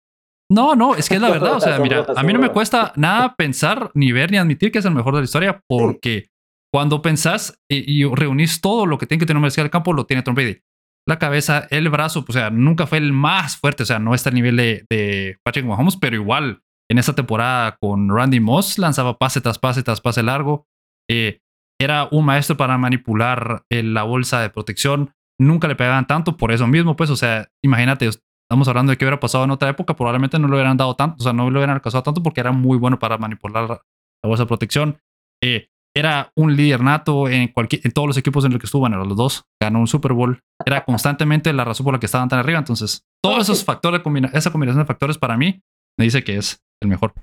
No, 0.51 0.75
no, 0.75 0.95
es 0.95 1.09
que 1.09 1.15
es 1.15 1.21
la 1.21 1.29
verdad. 1.31 1.55
O 1.55 1.59
sea, 1.59 1.79
mira, 1.79 2.05
a 2.15 2.23
mí 2.23 2.33
no 2.33 2.39
me 2.39 2.49
cuesta 2.49 2.93
nada 2.95 3.35
pensar, 3.35 3.91
ni 3.93 4.11
ver, 4.11 4.31
ni 4.31 4.37
admitir 4.37 4.71
que 4.71 4.79
es 4.79 4.85
el 4.85 4.93
mejor 4.93 5.15
de 5.15 5.21
la 5.21 5.25
historia, 5.25 5.63
porque 5.67 6.27
cuando 6.71 7.01
pensás 7.01 7.59
y, 7.69 8.03
reunís 8.05 8.61
todo 8.61 8.85
lo 8.85 8.97
que 8.97 9.07
tiene 9.07 9.19
que 9.19 9.25
tener 9.25 9.37
un 9.37 9.41
mariscal 9.41 9.63
del 9.63 9.71
campo, 9.71 9.93
lo 9.93 10.05
tiene 10.05 10.23
Tom 10.23 10.35
Brady. 10.35 10.59
La 11.07 11.19
cabeza, 11.19 11.67
el 11.69 11.89
brazo, 11.89 12.25
o 12.27 12.31
sea, 12.31 12.49
nunca 12.49 12.87
fue 12.87 12.97
el 12.97 13.13
más 13.13 13.57
fuerte, 13.57 13.83
o 13.83 13.85
sea, 13.85 13.99
no 13.99 14.13
está 14.13 14.29
al 14.29 14.35
nivel 14.35 14.57
de, 14.57 15.37
Patrick 15.43 15.65
Mahomes, 15.65 15.97
pero 15.97 16.15
igual 16.15 16.61
en 16.89 16.97
esta 16.97 17.13
temporada 17.13 17.77
con 17.79 18.09
Randy 18.09 18.39
Moss 18.39 18.77
lanzaba 18.77 19.17
pase 19.17 19.41
tras 19.41 19.57
pase 19.57 19.83
tras 19.83 20.01
pase 20.01 20.21
largo. 20.23 20.67
Eh, 21.09 21.39
era 21.79 22.07
un 22.11 22.25
maestro 22.25 22.57
para 22.57 22.77
manipular 22.77 23.63
eh, 23.69 23.83
la 23.83 24.03
bolsa 24.03 24.41
de 24.41 24.49
protección. 24.49 25.11
Nunca 25.39 25.67
le 25.67 25.75
pegaban 25.75 26.07
tanto 26.07 26.37
por 26.37 26.51
eso 26.51 26.67
mismo, 26.67 26.95
pues, 26.95 27.09
o 27.09 27.15
sea, 27.15 27.49
imagínate, 27.63 28.09
Estamos 28.45 28.67
hablando 28.67 28.91
de 28.91 28.97
que 28.97 29.05
hubiera 29.05 29.19
pasado 29.19 29.43
en 29.43 29.49
otra 29.49 29.69
época, 29.69 29.95
probablemente 29.95 30.37
no 30.37 30.47
lo 30.47 30.55
hubieran 30.55 30.77
dado 30.77 30.95
tanto, 30.95 31.15
o 31.19 31.23
sea, 31.23 31.33
no 31.33 31.49
lo 31.49 31.59
hubieran 31.59 31.75
alcanzado 31.75 32.03
tanto 32.03 32.21
porque 32.21 32.41
era 32.41 32.51
muy 32.51 32.77
bueno 32.77 32.99
para 32.99 33.17
manipular 33.17 33.67
la, 33.67 33.81
bolsa 34.23 34.43
de 34.43 34.47
protección. 34.47 34.97
Eh, 35.43 35.67
era 35.95 36.31
un 36.35 36.55
líder 36.55 36.81
nato 36.81 37.27
en, 37.27 37.47
cualquier, 37.47 37.81
en 37.83 37.91
todos 37.91 38.07
los 38.07 38.17
equipos 38.17 38.45
en 38.45 38.51
los 38.51 38.59
que 38.59 38.67
estuvo, 38.67 38.81
bueno, 38.81 39.03
los 39.03 39.17
dos, 39.17 39.45
ganó 39.59 39.79
un 39.79 39.87
Super 39.87 40.13
Bowl. 40.13 40.39
Era 40.63 40.85
constantemente 40.85 41.53
la 41.53 41.63
razón 41.63 41.85
por 41.85 41.93
la 41.93 41.99
que 41.99 42.05
estaban 42.05 42.29
tan 42.29 42.37
arriba. 42.37 42.59
Entonces, 42.59 43.01
todos 43.23 43.39
esos 43.41 43.63
factores, 43.63 44.01
esa 44.33 44.51
combinación 44.51 44.83
de 44.83 44.85
factores 44.85 45.17
para 45.17 45.37
mí 45.37 45.61
me 45.97 46.05
dice 46.05 46.23
que 46.23 46.37
es 46.37 46.59
el 46.83 46.89
mejor. 46.89 47.13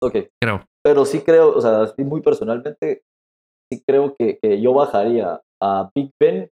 Ok. 0.00 0.16
Creo. 0.40 0.64
Pero 0.84 1.04
sí 1.04 1.22
creo, 1.22 1.56
o 1.56 1.60
sea, 1.60 1.92
muy 2.04 2.20
personalmente, 2.20 3.02
sí 3.70 3.82
creo 3.86 4.14
que, 4.16 4.38
yo 4.60 4.72
bajaría 4.72 5.40
a 5.62 5.90
Big 5.94 6.10
Ben, 6.20 6.50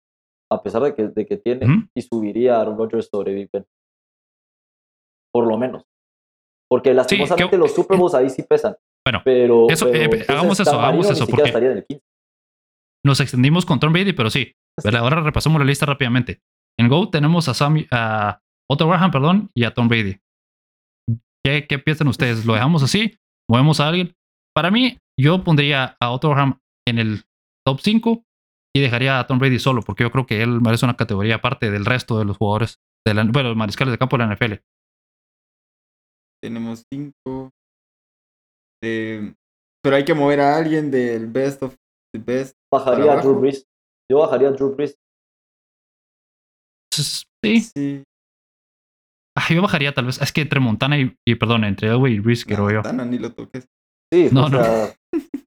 a 0.51 0.63
pesar 0.63 0.83
de 0.83 0.95
que, 0.95 1.09
de 1.09 1.27
que 1.27 1.37
tiene, 1.37 1.89
y 1.95 2.03
subiría 2.03 2.57
a 2.57 2.61
Aaron 2.61 2.79
Rodgers 2.79 3.09
sobre 3.11 3.35
Big 3.35 3.51
Ben 3.53 3.65
por 5.37 5.47
lo 5.47 5.59
menos. 5.59 5.85
Porque 6.67 6.95
lastimosamente 6.95 7.59
los 7.59 7.75
Super 7.75 7.99
Bowls 7.99 8.15
ahí 8.15 8.31
sí 8.31 8.43
pesan. 8.43 8.75
Bueno, 9.07 9.21
pero, 9.23 9.69
eso, 9.69 9.93
eh, 9.93 10.25
hagamos 10.27 10.59
eso, 10.59 10.81
hagamos 10.81 11.11
eso. 11.11 11.27
Porque 11.27 11.87
nos 13.05 13.21
extendimos 13.21 13.67
con 13.67 13.79
Tom 13.79 13.93
Brady, 13.93 14.15
pero 14.15 14.31
sí. 14.31 14.55
Ahora 14.99 15.21
repasamos 15.21 15.61
la 15.61 15.67
lista 15.67 15.85
rápidamente. 15.85 16.41
En 16.79 16.89
Go 16.89 17.11
tenemos 17.11 17.51
a, 17.51 17.55
Sammy, 17.55 17.87
a 17.91 18.41
Otto 18.69 18.89
Graham, 18.89 19.11
perdón, 19.11 19.51
y 19.55 19.65
a 19.65 19.75
Tom 19.75 19.89
Brady. 19.89 20.17
¿Qué, 21.45 21.67
¿Qué 21.69 21.79
piensan 21.79 22.09
ustedes? 22.09 22.47
¿Lo 22.47 22.55
dejamos 22.55 22.83
así? 22.83 23.19
¿Movemos 23.49 23.79
a 23.81 23.89
alguien? 23.89 24.15
Para 24.55 24.71
mí, 24.71 24.97
yo 25.21 25.45
pondría 25.45 25.99
a 26.01 26.11
Otto 26.11 26.31
Graham 26.31 26.59
en 26.87 26.99
el 26.99 27.25
top 27.67 27.81
5 27.81 28.25
y 28.75 28.81
dejaría 28.81 29.19
a 29.19 29.27
Tom 29.27 29.39
Brady 29.39 29.59
solo, 29.59 29.83
porque 29.83 30.05
yo 30.05 30.11
creo 30.11 30.27
que 30.27 30.43
él 30.43 30.61
merece 30.61 30.85
una 30.85 30.97
categoría 30.97 31.37
aparte 31.37 31.71
del 31.71 31.85
resto 31.85 32.19
de 32.19 32.25
los 32.25 32.37
jugadores, 32.37 32.81
de 33.07 33.15
la, 33.15 33.25
bueno, 33.25 33.51
los 33.51 33.57
mariscales 33.57 33.93
de 33.93 33.99
campo 33.99 34.17
de 34.17 34.27
la 34.27 34.35
NFL 34.35 34.55
tenemos 36.47 36.85
cinco. 36.93 37.51
pero 38.81 39.97
hay 39.97 40.05
que 40.05 40.15
mover 40.15 40.41
a 40.41 40.57
alguien 40.57 40.91
del 40.91 41.27
best 41.27 41.63
of 41.63 41.75
the 42.13 42.21
best. 42.21 42.57
Bajaría 42.73 43.13
a 43.13 43.17
Drew 43.17 43.41
Brees. 43.41 43.67
Yo 44.11 44.19
bajaría 44.19 44.49
a 44.49 44.53
Drew 44.53 44.75
Brees. 44.75 44.97
Sí. 46.93 47.61
sí. 47.61 48.05
Ah, 49.37 49.53
yo 49.53 49.61
bajaría 49.63 49.93
tal 49.93 50.07
vez. 50.07 50.21
Es 50.21 50.33
que 50.33 50.43
entre 50.43 50.61
Montana 50.61 50.97
y, 50.99 51.35
perdón, 51.35 51.65
entre 51.65 51.89
Elway 51.89 52.15
y 52.15 52.21
Brees, 52.21 52.45
creo 52.45 52.71
yo. 52.71 52.77
Montana 52.77 53.05
ni 53.05 53.19
lo 53.19 53.33
toques. 53.33 53.69
Sí, 54.13 54.29
no, 54.33 54.49
no. 54.49 54.61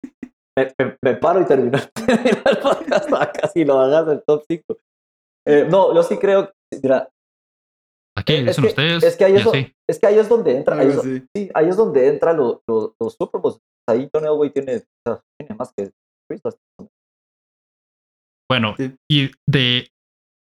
me, 1.02 1.16
paro 1.16 1.42
y 1.42 1.46
termino, 1.46 1.78
el 2.08 2.58
podcast. 2.58 3.10
Casi 3.42 3.66
lo 3.66 3.80
hagas 3.80 4.08
del 4.08 4.24
top 4.26 4.44
5. 4.50 4.78
Eh, 5.48 5.68
no, 5.70 5.94
yo 5.94 6.04
sí 6.04 6.18
creo. 6.18 6.52
Mira, 6.82 7.10
Aquí 8.20 8.34
es 8.34 8.58
que, 8.58 8.68
ustedes. 8.68 9.04
Es 9.04 9.16
que, 9.16 9.26
ahí 9.26 9.36
es, 9.36 10.00
que 10.00 10.08
ahí 10.08 10.20
es 10.20 10.28
donde 10.28 10.58
entra. 10.58 10.78
Ahí 10.78 10.90
es, 10.90 11.02
sí. 11.02 11.50
ahí 11.54 11.70
es 11.70 11.78
donde 11.78 12.08
entra 12.08 12.34
los 12.34 12.62
Super 13.18 13.40
Bowls. 13.42 13.60
Ahí 13.88 14.10
John 14.14 14.26
Elway 14.26 14.52
tiene, 14.52 14.84
tiene 15.40 15.56
más 15.58 15.74
que 15.74 15.90
Bueno, 18.50 18.76
y 19.10 19.32
de 19.48 19.90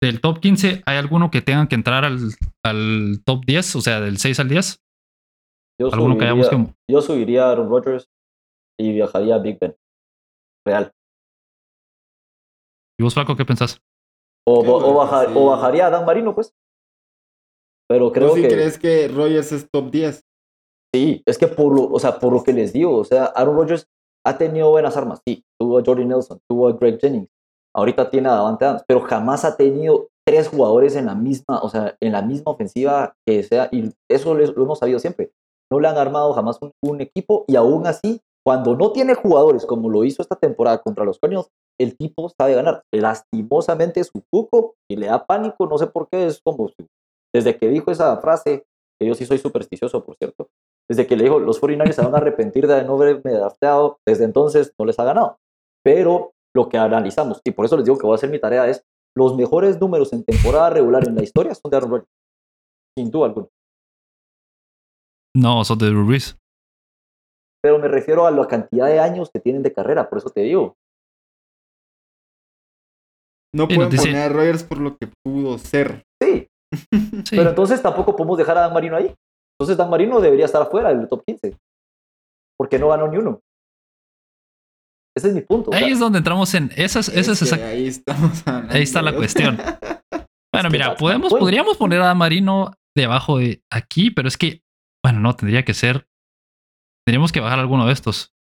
del 0.02 0.20
top 0.20 0.40
15, 0.40 0.82
¿hay 0.86 0.96
alguno 0.96 1.30
que 1.30 1.42
tengan 1.42 1.66
que 1.66 1.74
entrar 1.74 2.04
al, 2.04 2.18
al 2.64 3.22
top 3.24 3.44
10? 3.44 3.76
O 3.76 3.80
sea, 3.80 4.00
del 4.00 4.18
6 4.18 4.40
al 4.40 4.48
10. 4.48 4.80
Yo 5.80 5.90
subiría, 5.90 6.34
que... 6.50 6.74
yo 6.90 7.02
subiría 7.02 7.46
a 7.46 7.52
Aaron 7.52 7.68
Rodgers 7.68 8.08
y 8.78 8.92
viajaría 8.92 9.36
a 9.36 9.38
Big 9.38 9.58
Ben. 9.60 9.76
Real. 10.68 10.92
¿Y 12.98 13.02
vos, 13.02 13.14
Flaco, 13.14 13.36
qué 13.36 13.44
pensás? 13.44 13.80
O, 14.46 14.60
o, 14.60 14.90
o 14.90 15.46
bajaría 15.46 15.86
a 15.86 15.90
Dan 15.90 16.04
Marino, 16.04 16.34
pues. 16.34 16.52
Pero 17.88 18.12
creo 18.12 18.34
sí 18.34 18.42
crees 18.42 18.78
que 18.78 19.08
Rogers 19.08 19.52
es 19.52 19.70
top 19.70 19.90
10? 19.90 20.22
Sí, 20.94 21.22
es 21.26 21.38
que 21.38 21.46
por 21.46 21.74
lo, 21.74 21.84
o 21.90 21.98
sea, 21.98 22.18
por 22.18 22.32
lo 22.32 22.42
que 22.42 22.52
les 22.52 22.72
digo, 22.72 22.96
o 22.96 23.04
sea, 23.04 23.24
Aaron 23.24 23.56
Rodgers 23.56 23.86
ha 24.26 24.36
tenido 24.36 24.70
buenas 24.70 24.96
armas, 24.96 25.20
sí, 25.26 25.44
tuvo 25.58 25.78
a 25.78 25.82
Jordy 25.84 26.04
Nelson, 26.04 26.40
tuvo 26.48 26.68
a 26.68 26.72
Greg 26.72 26.98
Jennings, 27.00 27.28
ahorita 27.74 28.10
tiene 28.10 28.28
a 28.28 28.32
Davante 28.32 28.64
Adams, 28.64 28.84
pero 28.86 29.00
jamás 29.00 29.44
ha 29.44 29.56
tenido 29.56 30.08
tres 30.26 30.48
jugadores 30.48 30.96
en 30.96 31.06
la 31.06 31.14
misma, 31.14 31.60
o 31.60 31.68
sea, 31.68 31.96
en 32.00 32.12
la 32.12 32.22
misma 32.22 32.52
ofensiva 32.52 33.14
que 33.26 33.42
sea, 33.42 33.68
y 33.72 33.90
eso 34.10 34.34
lo 34.34 34.62
hemos 34.62 34.78
sabido 34.78 34.98
siempre. 34.98 35.30
No 35.70 35.80
le 35.80 35.88
han 35.88 35.98
armado 35.98 36.32
jamás 36.32 36.58
un, 36.82 37.00
equipo 37.00 37.44
y 37.46 37.56
aún 37.56 37.86
así, 37.86 38.20
cuando 38.44 38.76
no 38.76 38.92
tiene 38.92 39.14
jugadores 39.14 39.66
como 39.66 39.90
lo 39.90 40.04
hizo 40.04 40.22
esta 40.22 40.36
temporada 40.36 40.78
contra 40.78 41.04
los 41.04 41.18
Cardinals, 41.18 41.48
el 41.78 41.96
tipo 41.96 42.28
sabe 42.28 42.54
ganar. 42.54 42.82
Lastimosamente 42.92 44.02
su 44.04 44.22
cuco 44.30 44.74
y 44.90 44.96
le 44.96 45.06
da 45.06 45.24
pánico, 45.24 45.66
no 45.66 45.78
sé 45.78 45.86
por 45.86 46.08
qué, 46.08 46.26
es 46.26 46.40
como 46.42 46.70
desde 47.34 47.56
que 47.58 47.68
dijo 47.68 47.90
esa 47.90 48.16
frase, 48.18 48.64
que 48.98 49.06
yo 49.06 49.14
sí 49.14 49.26
soy 49.26 49.38
supersticioso, 49.38 50.04
por 50.04 50.16
cierto, 50.16 50.48
desde 50.88 51.06
que 51.06 51.16
le 51.16 51.24
dijo, 51.24 51.38
los 51.38 51.60
49 51.60 51.92
se 51.92 52.02
van 52.02 52.14
a 52.14 52.18
arrepentir 52.18 52.66
de 52.66 52.82
no 52.84 52.94
haberme 52.94 53.32
drafteado, 53.32 53.98
desde 54.06 54.24
entonces 54.24 54.72
no 54.78 54.86
les 54.86 54.98
ha 54.98 55.04
ganado. 55.04 55.36
Pero 55.84 56.32
lo 56.56 56.68
que 56.68 56.78
analizamos, 56.78 57.40
y 57.44 57.50
por 57.50 57.66
eso 57.66 57.76
les 57.76 57.84
digo 57.84 57.98
que 57.98 58.06
voy 58.06 58.14
a 58.14 58.16
hacer 58.16 58.30
mi 58.30 58.40
tarea, 58.40 58.66
es 58.66 58.82
los 59.14 59.36
mejores 59.36 59.80
números 59.80 60.12
en 60.12 60.24
temporada 60.24 60.70
regular 60.70 61.06
en 61.06 61.16
la 61.16 61.22
historia 61.22 61.54
son 61.54 61.70
de 61.70 61.76
Aaron 61.76 61.90
Rodgers. 61.90 62.08
sin 62.96 63.10
duda 63.10 63.26
alguna. 63.26 63.48
No, 65.36 65.64
son 65.64 65.78
de 65.78 65.86
Drew 65.86 66.06
Brees. 66.06 66.37
Pero 67.62 67.78
me 67.78 67.88
refiero 67.88 68.26
a 68.26 68.30
la 68.30 68.46
cantidad 68.46 68.86
de 68.86 69.00
años 69.00 69.30
que 69.32 69.40
tienen 69.40 69.62
de 69.62 69.72
carrera, 69.72 70.08
por 70.08 70.18
eso 70.18 70.30
te 70.30 70.42
digo. 70.42 70.76
No 73.54 73.66
pueden 73.66 73.90
dice- 73.90 74.04
poner 74.08 74.22
a 74.22 74.28
Rogers 74.28 74.62
por 74.62 74.78
lo 74.78 74.96
que 74.96 75.08
pudo 75.24 75.58
ser. 75.58 76.04
Sí, 76.22 76.46
Sí. 77.24 77.36
pero 77.36 77.50
entonces 77.50 77.80
tampoco 77.82 78.14
podemos 78.14 78.36
dejar 78.38 78.58
a 78.58 78.62
Dan 78.62 78.74
Marino 78.74 78.96
ahí. 78.96 79.14
Entonces 79.58 79.76
Dan 79.76 79.90
Marino 79.90 80.20
debería 80.20 80.44
estar 80.44 80.62
afuera 80.62 80.90
del 80.94 81.08
top 81.08 81.22
15. 81.26 81.56
Porque 82.58 82.78
no 82.78 82.88
ganó 82.88 83.08
ni 83.08 83.16
uno. 83.16 83.40
Ese 85.16 85.28
es 85.28 85.34
mi 85.34 85.40
punto. 85.40 85.70
o 85.70 85.72
sea, 85.72 85.84
Ahí 85.84 85.92
es 85.92 85.98
donde 85.98 86.18
entramos 86.18 86.52
en. 86.54 86.70
Esas, 86.76 87.08
esa 87.08 87.32
es 87.32 87.42
exact- 87.42 87.62
ahí 87.64 87.86
estamos 87.88 88.46
ahí 88.46 88.82
está 88.82 89.02
la 89.02 89.10
de- 89.12 89.16
cuestión. 89.16 89.56
Bueno, 90.50 90.70
que 90.70 90.78
mira, 90.78 90.96
podemos, 90.96 91.32
podríamos 91.32 91.76
poner 91.76 92.00
a 92.00 92.06
Dan 92.06 92.18
Marino 92.18 92.72
debajo 92.96 93.38
de 93.38 93.62
aquí, 93.70 94.10
pero 94.10 94.26
es 94.28 94.36
que, 94.38 94.62
bueno, 95.04 95.20
no, 95.20 95.36
tendría 95.36 95.62
que 95.64 95.74
ser. 95.74 96.07
Tendríamos 97.08 97.32
que 97.32 97.40
bajar 97.40 97.58
alguno 97.58 97.86
de 97.86 97.94
estos. 97.94 98.34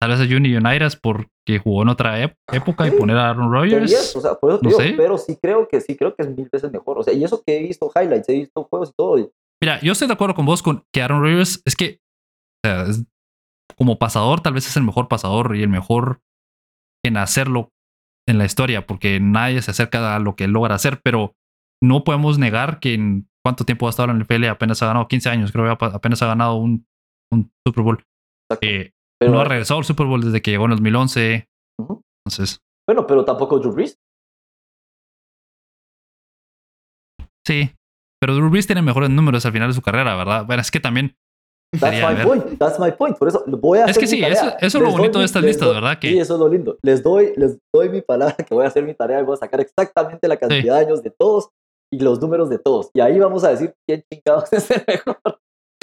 Tal 0.00 0.10
vez 0.10 0.20
a 0.20 0.32
Juni 0.32 0.54
Unitas 0.54 0.94
porque 0.94 1.58
jugó 1.60 1.82
en 1.82 1.88
otra 1.88 2.22
época 2.22 2.86
y 2.86 2.92
poner 2.92 3.16
a 3.16 3.30
Aaron 3.30 3.50
Rodgers. 3.50 4.14
o 4.14 4.20
sea, 4.20 4.34
por 4.36 4.50
eso 4.52 4.60
te 4.60 4.64
no 4.64 4.68
digo, 4.68 4.80
sé. 4.80 4.94
pero 4.96 5.18
sí 5.18 5.36
creo 5.42 5.66
que 5.66 5.80
sí 5.80 5.96
creo 5.96 6.14
que 6.14 6.22
es 6.22 6.28
mil 6.36 6.48
veces 6.52 6.70
mejor. 6.70 6.98
O 6.98 7.02
sea, 7.02 7.12
y 7.12 7.24
eso 7.24 7.42
que 7.44 7.58
he 7.58 7.62
visto 7.64 7.90
highlights, 7.96 8.28
he 8.28 8.34
visto 8.34 8.62
juegos 8.70 8.90
y 8.90 8.92
todo. 8.96 9.32
Mira, 9.60 9.80
yo 9.80 9.90
estoy 9.90 10.06
de 10.06 10.14
acuerdo 10.14 10.36
con 10.36 10.46
vos 10.46 10.62
con 10.62 10.84
que 10.94 11.02
Aaron 11.02 11.20
Rodgers 11.20 11.60
es 11.64 11.74
que 11.74 11.98
o 12.64 12.68
sea, 12.68 12.82
es- 12.84 13.04
como 13.76 13.98
pasador 13.98 14.40
tal 14.40 14.52
vez 14.52 14.68
es 14.68 14.76
el 14.76 14.84
mejor 14.84 15.08
pasador 15.08 15.56
y 15.56 15.62
el 15.64 15.68
mejor 15.68 16.20
en 17.04 17.16
hacerlo 17.16 17.70
en 18.28 18.38
la 18.38 18.44
historia 18.44 18.86
porque 18.86 19.18
nadie 19.18 19.60
se 19.62 19.72
acerca 19.72 20.14
a 20.14 20.20
lo 20.20 20.36
que 20.36 20.44
él 20.44 20.52
logra 20.52 20.76
hacer, 20.76 21.00
pero 21.02 21.34
no 21.82 22.04
podemos 22.04 22.38
negar 22.38 22.78
que 22.78 22.94
en 22.94 23.28
cuánto 23.44 23.64
tiempo 23.64 23.86
ha 23.86 23.90
estado 23.90 24.10
en 24.10 24.16
el 24.16 24.22
NFL 24.24 24.46
apenas 24.46 24.82
ha 24.82 24.86
ganado 24.86 25.06
15 25.06 25.28
años, 25.28 25.52
creo 25.52 25.76
que 25.76 25.84
apenas 25.84 26.22
ha 26.22 26.26
ganado 26.26 26.54
un, 26.56 26.86
un 27.32 27.50
Super 27.66 27.84
Bowl. 27.84 28.02
Eh, 28.60 28.90
pero, 29.20 29.32
no 29.32 29.40
ha 29.40 29.44
regresado 29.44 29.78
al 29.78 29.84
Super 29.84 30.06
Bowl 30.06 30.22
desde 30.22 30.40
que 30.42 30.50
llegó 30.50 30.64
en 30.64 30.70
2011. 30.72 31.48
Ujú. 31.80 32.02
Entonces, 32.26 32.58
bueno, 32.88 33.06
pero 33.06 33.24
tampoco 33.24 33.58
Drew 33.58 33.72
Brees. 33.72 33.96
sí. 37.46 37.70
Pero 38.20 38.34
Drew 38.36 38.48
Brees 38.48 38.66
tiene 38.66 38.80
mejores 38.80 39.10
números 39.10 39.44
al 39.44 39.52
final 39.52 39.68
de 39.68 39.74
su 39.74 39.82
carrera, 39.82 40.16
¿verdad? 40.16 40.46
Bueno, 40.46 40.62
es 40.62 40.70
que 40.70 40.80
también 40.80 41.14
That's 41.78 42.00
my 42.08 42.14
ver. 42.14 42.26
point. 42.26 42.58
That's 42.58 42.78
my 42.80 42.92
point. 42.92 43.18
Por 43.18 43.28
eso 43.28 43.44
voy 43.46 43.80
a 43.80 43.84
Es 43.84 43.90
hacer 43.90 44.00
que 44.04 44.06
mi 44.06 44.16
sí, 44.16 44.20
tarea. 44.22 44.34
eso- 44.40 44.56
eso 44.60 44.78
es 44.78 44.84
lo 44.84 44.90
bonito 44.92 45.18
de 45.18 45.24
estas 45.26 45.42
listas, 45.42 45.66
doy- 45.68 45.74
¿verdad? 45.74 45.98
Que- 45.98 46.08
Sí, 46.08 46.18
eso 46.18 46.34
es 46.34 46.40
lo 46.40 46.48
lindo. 46.48 46.78
Les 46.82 47.02
doy, 47.02 47.32
les 47.36 47.58
doy 47.74 47.90
mi 47.90 48.00
palabra 48.00 48.34
que 48.48 48.54
voy 48.54 48.64
a 48.64 48.68
hacer 48.68 48.84
mi 48.84 48.94
tarea 48.94 49.20
y 49.20 49.24
voy 49.24 49.34
a 49.34 49.38
sacar 49.38 49.60
exactamente 49.60 50.26
la 50.28 50.38
cantidad 50.38 50.78
de 50.78 50.84
años 50.86 51.02
de 51.02 51.10
todos 51.10 51.50
y 51.92 51.98
los 52.00 52.20
números 52.20 52.48
de 52.50 52.58
todos. 52.58 52.90
Y 52.94 53.00
ahí 53.00 53.18
vamos 53.18 53.44
a 53.44 53.50
decir 53.50 53.74
quién 53.86 54.02
chingados 54.12 54.52
es 54.52 54.70
el 54.70 54.84
mejor. 54.86 55.20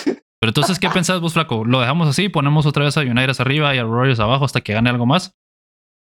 Pero 0.06 0.50
entonces, 0.50 0.80
¿qué 0.80 0.90
pensás 0.94 1.22
vos, 1.22 1.34
Flaco? 1.34 1.64
¿Lo 1.66 1.80
dejamos 1.80 2.08
así? 2.08 2.30
¿Ponemos 2.30 2.66
otra 2.66 2.86
vez 2.86 2.98
a 2.98 3.02
United 3.02 3.40
arriba 3.40 3.76
y 3.76 3.78
a 3.80 3.86
Warriors 3.86 4.20
abajo 4.20 4.46
hasta 4.46 4.62
que 4.62 4.74
gane 4.74 4.90
algo 4.90 5.06
más? 5.06 5.34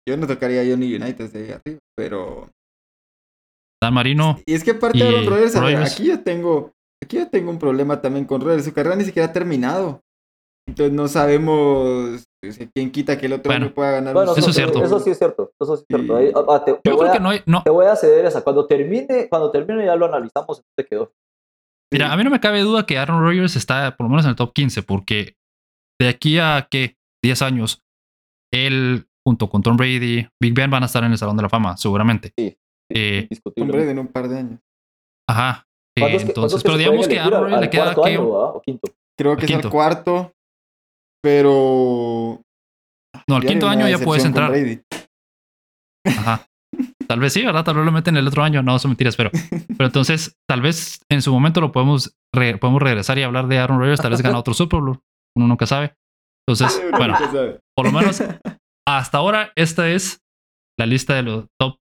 Yo 0.07 0.17
no 0.17 0.27
tocaría 0.27 0.61
a 0.61 0.65
Johnny 0.65 0.93
United 0.95 1.31
de 1.31 1.39
ahí 1.39 1.51
arriba, 1.51 1.79
pero. 1.97 2.49
Dan 3.81 3.93
Marino. 3.93 4.39
Y 4.45 4.53
es 4.53 4.63
que 4.63 4.71
aparte 4.71 4.97
Y 4.97 5.01
de 5.01 5.07
Aaron 5.07 5.25
ver, 5.25 5.51
Rodgers. 5.53 5.93
aquí 5.93 6.07
yo 6.07 6.21
tengo. 6.23 6.73
Aquí 7.03 7.17
yo 7.17 7.29
tengo 7.29 7.51
un 7.51 7.59
problema 7.59 8.01
también 8.01 8.25
con 8.25 8.41
Rodgers. 8.41 8.65
Su 8.65 8.73
carrera 8.73 8.95
ni 8.95 9.05
siquiera 9.05 9.29
ha 9.29 9.33
terminado. 9.33 10.01
Entonces 10.67 10.93
no 10.93 11.07
sabemos 11.07 12.25
pues, 12.41 12.59
quién 12.73 12.91
quita 12.91 13.17
que 13.17 13.27
el 13.27 13.33
otro 13.33 13.51
Bueno. 13.51 13.73
pueda 13.73 13.91
ganar. 13.91 14.13
Bueno, 14.13 14.31
un 14.33 14.37
Eso 14.39 14.45
sí, 14.47 14.49
es 14.51 14.55
cierto. 14.55 14.83
Eso 14.83 14.99
sí 14.99 15.09
es 15.11 15.17
cierto. 15.17 15.51
Eso 15.59 15.77
sí 15.77 15.83
es 15.83 15.85
cierto. 15.87 16.21
Y- 16.21 16.25
Ahí- 16.27 16.33
ah, 16.35 16.63
te, 16.65 16.73
te 16.73 16.89
Yo 16.89 16.95
voy 16.95 16.99
creo 17.01 17.11
a, 17.11 17.13
que 17.13 17.19
no 17.19 17.29
hay. 17.29 17.41
No, 17.45 17.61
te 17.63 17.69
voy 17.69 17.85
a 17.85 17.95
ceder 17.95 18.25
esa. 18.25 18.43
Cuando 18.43 18.65
termine, 18.67 19.27
cuando 19.29 19.51
termine 19.51 19.85
ya 19.85 19.95
lo 19.95 20.05
analizamos. 20.05 20.61
Te 20.77 20.85
quedó. 20.85 21.11
mira, 21.93 22.11
a 22.11 22.17
mí 22.17 22.23
no 22.23 22.29
me 22.29 22.39
cabe 22.39 22.61
duda 22.61 22.85
que 22.85 22.97
Aaron 22.97 23.21
Rodgers 23.21 23.55
está 23.55 23.95
por 23.95 24.05
lo 24.05 24.09
menos 24.09 24.25
en 24.25 24.31
el 24.31 24.35
top 24.35 24.51
15, 24.53 24.81
porque 24.83 25.35
de 26.01 26.09
aquí 26.09 26.39
a 26.39 26.67
que 26.69 26.95
10 27.23 27.41
años, 27.43 27.81
él 28.51 29.05
junto 29.25 29.49
con 29.49 29.61
Tom 29.61 29.77
Brady, 29.77 30.27
Big 30.41 30.53
Ben 30.53 30.69
van 30.69 30.83
a 30.83 30.87
estar 30.87 31.03
en 31.03 31.11
el 31.11 31.17
Salón 31.17 31.37
de 31.37 31.43
la 31.43 31.49
Fama, 31.49 31.77
seguramente. 31.77 32.31
Sí, 32.37 32.57
Eh. 32.91 33.27
Hombre, 33.59 33.89
en 33.89 33.99
un 33.99 34.07
par 34.07 34.27
de 34.27 34.39
años. 34.39 34.59
ajá. 35.29 35.65
Eh, 35.97 36.01
¿Cuántos 36.01 36.21
que- 36.23 36.27
entonces, 36.27 36.61
que 36.61 36.67
pero 36.67 36.77
digamos 36.77 37.07
que 37.07 37.19
a 37.19 37.25
Aaron 37.25 37.43
Rodgers 37.43 37.61
le 37.61 37.69
queda 37.69 37.95
que- 37.95 38.01
año, 38.09 38.61
quinto. 38.61 38.91
Creo 39.17 39.37
que 39.37 39.45
es 39.45 39.51
el 39.51 39.69
cuarto. 39.69 40.33
Pero. 41.25 42.39
No, 43.27 43.35
al 43.37 43.41
ya 43.41 43.47
quinto 43.49 43.67
año 43.67 43.89
ya 43.89 43.97
puedes 43.97 44.23
entrar. 44.23 44.53
Ajá. 46.05 46.45
Tal 47.07 47.19
vez 47.19 47.33
sí, 47.33 47.43
¿verdad? 47.43 47.63
Tal 47.63 47.75
vez 47.75 47.85
lo 47.85 47.91
meten 47.91 48.15
el 48.17 48.27
otro 48.27 48.43
año. 48.43 48.61
No, 48.61 48.77
son 48.77 48.91
mentiras, 48.91 49.15
pero, 49.15 49.31
pero 49.77 49.85
entonces 49.85 50.35
tal 50.47 50.61
vez 50.61 50.99
en 51.09 51.21
su 51.21 51.31
momento 51.31 51.61
lo 51.61 51.71
podemos, 51.71 52.15
re- 52.33 52.57
podemos 52.57 52.81
regresar 52.81 53.17
y 53.17 53.23
hablar 53.23 53.47
de 53.47 53.57
Aaron 53.59 53.79
Rodgers. 53.79 54.01
Tal 54.01 54.11
vez 54.11 54.21
gana 54.21 54.37
otro 54.39 54.53
Super 54.53 54.81
Bowl. 54.81 54.99
Uno 55.35 55.47
nunca 55.47 55.65
sabe. 55.65 55.95
Entonces, 56.47 56.79
Uno 56.87 56.97
bueno, 56.97 57.17
por 57.75 57.85
lo 57.87 57.91
menos 57.91 58.23
hasta 58.87 59.17
ahora 59.17 59.51
esta 59.55 59.89
es 59.89 60.19
la 60.77 60.85
lista 60.85 61.15
de 61.15 61.23
los 61.23 61.45
top 61.59 61.77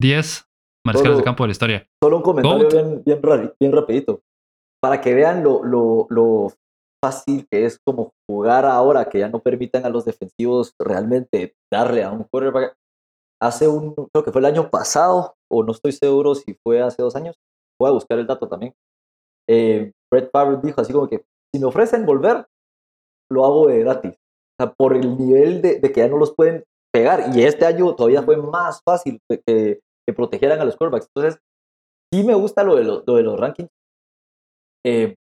10 0.00 0.44
mariscales 0.86 1.02
Solo- 1.12 1.16
de 1.18 1.24
campo 1.24 1.42
de 1.44 1.48
la 1.48 1.52
historia. 1.52 1.86
Solo 2.02 2.16
un 2.18 2.22
comentario 2.22 2.68
bien, 2.68 3.02
bien, 3.04 3.20
bien 3.58 3.72
rapidito. 3.72 4.20
Para 4.80 5.00
que 5.00 5.14
vean 5.14 5.42
lo, 5.42 5.64
lo, 5.64 6.06
lo 6.10 6.52
fácil 7.04 7.46
que 7.50 7.66
es 7.66 7.78
como 7.86 8.14
jugar 8.26 8.64
ahora, 8.64 9.04
que 9.10 9.18
ya 9.18 9.28
no 9.28 9.40
permitan 9.40 9.84
a 9.84 9.90
los 9.90 10.06
defensivos 10.06 10.72
realmente 10.78 11.54
darle 11.70 12.02
a 12.02 12.10
un 12.10 12.24
quarterback. 12.24 12.74
Hace 13.42 13.68
un, 13.68 13.94
creo 13.94 14.24
que 14.24 14.32
fue 14.32 14.40
el 14.40 14.46
año 14.46 14.70
pasado, 14.70 15.34
o 15.52 15.62
no 15.62 15.72
estoy 15.72 15.92
seguro 15.92 16.34
si 16.34 16.56
fue 16.64 16.80
hace 16.80 17.02
dos 17.02 17.14
años, 17.14 17.36
voy 17.78 17.90
a 17.90 17.92
buscar 17.92 18.18
el 18.18 18.26
dato 18.26 18.48
también. 18.48 18.72
Eh, 19.50 19.92
Brett 20.10 20.30
Favre 20.30 20.60
dijo 20.62 20.80
así 20.80 20.94
como 20.94 21.06
que, 21.06 21.22
si 21.52 21.60
me 21.60 21.66
ofrecen 21.66 22.06
volver, 22.06 22.46
lo 23.30 23.44
hago 23.44 23.66
de 23.66 23.80
gratis. 23.80 24.12
O 24.12 24.64
sea, 24.64 24.72
por 24.72 24.96
el 24.96 25.18
nivel 25.18 25.60
de, 25.60 25.80
de 25.80 25.92
que 25.92 26.00
ya 26.00 26.08
no 26.08 26.16
los 26.16 26.34
pueden 26.34 26.64
pegar. 26.90 27.36
Y 27.36 27.42
este 27.42 27.66
año 27.66 27.94
todavía 27.94 28.22
fue 28.22 28.38
más 28.38 28.80
fácil 28.82 29.20
que, 29.28 29.42
que, 29.46 29.80
que 30.06 30.14
protegieran 30.14 30.58
a 30.60 30.64
los 30.64 30.76
quarterbacks. 30.76 31.08
Entonces, 31.14 31.38
sí 32.10 32.24
me 32.24 32.34
gusta 32.34 32.64
lo 32.64 32.76
de 32.76 32.84
los, 32.84 33.04
lo 33.06 33.16
de 33.16 33.22
los 33.24 33.38
rankings, 33.38 33.68
eh, 34.86 35.16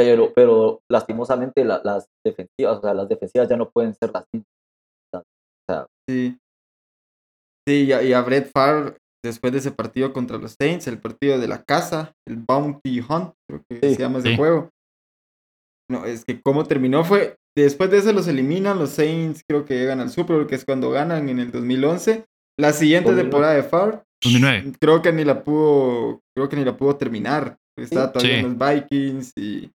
pero, 0.00 0.32
pero 0.34 0.80
lastimosamente 0.90 1.62
la- 1.62 1.82
las 1.84 2.06
defensivas, 2.24 2.78
o 2.78 2.80
sea, 2.80 2.94
las 2.94 3.06
defensivas 3.06 3.46
ya 3.50 3.56
no 3.58 3.68
pueden 3.68 3.94
ser 3.94 4.10
las 4.14 4.24
mismas. 4.32 5.24
Sí. 6.08 6.38
Sí, 7.68 7.84
y 7.84 7.92
a, 7.92 8.02
y 8.02 8.12
a 8.14 8.22
Brett 8.22 8.50
Favre, 8.50 8.96
después 9.22 9.52
de 9.52 9.58
ese 9.58 9.70
partido 9.72 10.14
contra 10.14 10.38
los 10.38 10.56
Saints, 10.58 10.86
el 10.86 10.98
partido 10.98 11.38
de 11.38 11.46
la 11.48 11.62
casa, 11.62 12.12
el 12.26 12.36
Bounty 12.36 13.00
Hunt, 13.00 13.34
creo 13.46 13.62
que 13.68 13.76
Sí, 13.90 13.94
se 13.94 14.00
llama 14.00 14.20
ese 14.20 14.30
sí. 14.30 14.36
juego. 14.36 14.70
No, 15.90 16.06
es 16.06 16.24
que 16.24 16.40
cómo 16.40 16.64
terminó 16.64 17.04
fue, 17.04 17.36
después 17.54 17.90
de 17.90 17.98
eso 17.98 18.12
los 18.14 18.26
eliminan, 18.26 18.78
los 18.78 18.90
Saints 18.90 19.42
creo 19.46 19.66
que 19.66 19.74
llegan 19.78 20.00
al 20.00 20.08
Super 20.08 20.36
Bowl, 20.36 20.46
que 20.46 20.54
es 20.54 20.64
cuando 20.64 20.90
ganan 20.90 21.28
en 21.28 21.38
el 21.40 21.52
2011. 21.52 22.24
La 22.58 22.72
siguiente 22.72 23.10
2009. 23.10 23.22
temporada 23.30 23.54
de 23.54 23.62
Favre, 23.62 24.02
2009. 24.22 24.72
creo 24.80 25.02
que 25.02 25.12
ni 25.12 25.24
la 25.24 25.44
pudo, 25.44 26.20
creo 26.34 26.48
que 26.48 26.56
ni 26.56 26.64
la 26.64 26.76
pudo 26.76 26.96
terminar. 26.96 27.58
Estaba 27.78 28.10
todavía 28.12 28.38
Sí. 28.38 28.44
en 28.44 28.58
los 28.58 28.58
Vikings 28.74 29.32
y 29.36 29.70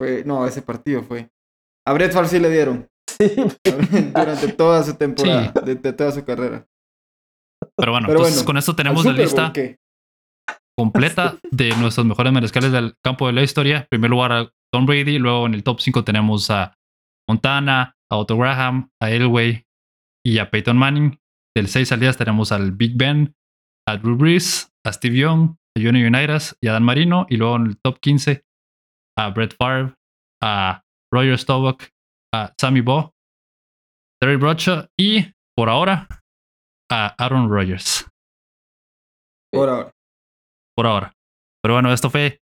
fue, 0.00 0.24
no, 0.24 0.46
ese 0.46 0.62
partido 0.62 1.02
fue. 1.02 1.28
A 1.86 1.92
Brett 1.92 2.12
Favre 2.12 2.28
sí 2.28 2.38
le 2.38 2.50
dieron 2.50 2.88
Sí, 3.08 3.30
durante 4.14 4.52
toda 4.52 4.82
su 4.82 4.94
temporada, 4.94 5.52
Sí. 5.54 5.60
de, 5.64 5.74
de 5.76 5.92
toda 5.92 6.12
su 6.12 6.24
carrera. 6.24 6.66
Pero 7.76 7.92
bueno, 7.92 8.06
Pero 8.08 8.18
entonces 8.20 8.36
bueno, 8.36 8.46
con 8.46 8.56
esto 8.58 8.74
tenemos 8.76 9.04
la 9.04 9.12
Bowl, 9.12 9.20
lista 9.20 9.52
¿qué? 9.52 9.78
completa 10.78 11.38
de 11.50 11.76
nuestros 11.76 12.06
mejores 12.06 12.32
mariscales 12.32 12.72
del 12.72 12.94
campo 13.04 13.26
de 13.26 13.32
la 13.32 13.42
historia. 13.42 13.78
En 13.78 13.86
primer 13.90 14.10
lugar 14.10 14.32
a 14.32 14.50
Tom 14.72 14.86
Brady, 14.86 15.18
luego 15.18 15.46
en 15.46 15.54
el 15.54 15.62
top 15.62 15.80
5 15.80 16.04
tenemos 16.04 16.50
a 16.50 16.74
Montana, 17.28 17.94
a 18.10 18.16
Otto 18.16 18.36
Graham, 18.36 18.90
a 19.00 19.10
Elway 19.10 19.64
y 20.24 20.38
a 20.38 20.50
Peyton 20.50 20.76
Manning. 20.76 21.18
Del 21.56 21.68
6 21.68 21.92
al 21.92 22.00
10 22.00 22.16
tenemos 22.16 22.50
al 22.52 22.72
Big 22.72 22.96
Ben, 22.96 23.34
a 23.86 23.96
Drew 23.96 24.16
Brees, 24.16 24.72
a 24.86 24.92
Steve 24.92 25.16
Young, 25.18 25.56
a 25.76 25.80
Johnny 25.82 26.02
Unitas 26.04 26.56
y 26.62 26.68
a 26.68 26.72
Dan 26.72 26.82
Marino. 26.82 27.26
Y 27.28 27.36
luego 27.36 27.56
en 27.56 27.66
el 27.66 27.78
top 27.80 27.98
15 28.00 28.42
a 29.18 29.30
Brett 29.30 29.54
Favre, 29.56 29.94
a 30.42 30.82
Roger 31.12 31.38
Staubach, 31.38 31.88
a 32.34 32.52
Sammy 32.60 32.80
Baugh, 32.80 33.10
Terry 34.20 34.36
Bradshaw 34.36 34.86
y 34.98 35.32
por 35.56 35.68
ahora 35.68 36.08
a 36.90 37.14
Aaron 37.18 37.50
Rodgers 37.50 38.06
Por 39.52 39.68
ahora. 39.68 39.92
por 40.76 40.86
ahora. 40.86 41.12
Pero 41.62 41.74
bueno, 41.74 41.92
esto 41.92 42.10
fue, 42.10 42.40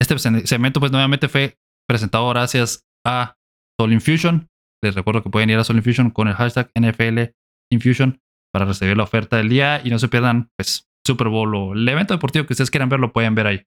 este 0.00 0.18
se- 0.18 0.46
segmento 0.46 0.80
pues 0.80 0.92
nuevamente 0.92 1.28
fue 1.28 1.56
presentado 1.88 2.28
gracias 2.30 2.84
a 3.06 3.34
Soul 3.80 3.92
Infusion. 3.92 4.48
Les 4.82 4.94
recuerdo 4.94 5.22
que 5.22 5.30
pueden 5.30 5.50
ir 5.50 5.58
a 5.58 5.64
Soul 5.64 5.78
Infusion 5.78 6.10
con 6.10 6.28
el 6.28 6.34
hashtag 6.34 6.70
NFL 6.74 7.32
Infusion 7.72 8.20
para 8.52 8.64
recibir 8.64 8.96
la 8.96 9.04
oferta 9.04 9.36
del 9.36 9.48
día 9.48 9.80
y 9.84 9.90
no 9.90 9.98
se 9.98 10.08
pierdan 10.08 10.48
pues 10.56 10.88
Super 11.06 11.28
Bowl 11.28 11.54
o 11.54 11.72
el 11.74 11.88
evento 11.88 12.14
deportivo 12.14 12.46
que 12.46 12.52
ustedes 12.54 12.70
quieran 12.70 12.88
ver 12.88 13.00
lo 13.00 13.12
pueden 13.12 13.34
ver 13.34 13.46
ahí. 13.46 13.62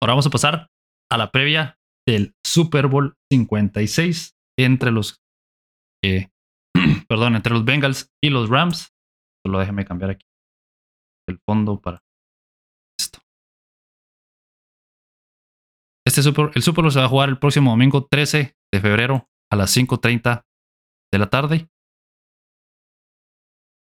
Ahora 0.00 0.12
vamos 0.12 0.26
a 0.26 0.30
pasar 0.30 0.68
a 1.10 1.18
la 1.18 1.30
previa 1.30 1.78
del 2.06 2.34
Super 2.46 2.86
Bowl 2.86 3.16
56 3.32 4.36
entre 4.58 4.90
los 4.90 5.20
eh, 6.04 6.28
perdón, 7.08 7.36
entre 7.36 7.52
los 7.52 7.64
Bengals 7.64 8.10
y 8.22 8.30
los 8.30 8.48
Rams. 8.48 8.92
Solo 9.44 9.58
déjenme 9.58 9.84
cambiar 9.84 10.10
aquí 10.10 10.26
el 11.28 11.38
fondo 11.46 11.80
para 11.80 12.02
esto. 12.98 13.20
Este 16.06 16.22
Super, 16.22 16.50
el 16.54 16.62
Super 16.62 16.82
Bowl 16.82 16.92
se 16.92 17.00
va 17.00 17.06
a 17.06 17.08
jugar 17.08 17.28
el 17.28 17.38
próximo 17.38 17.70
domingo 17.70 18.06
13 18.06 18.56
de 18.72 18.80
febrero 18.80 19.28
a 19.50 19.56
las 19.56 19.76
5.30 19.76 20.44
de 21.12 21.18
la 21.18 21.28
tarde. 21.28 21.68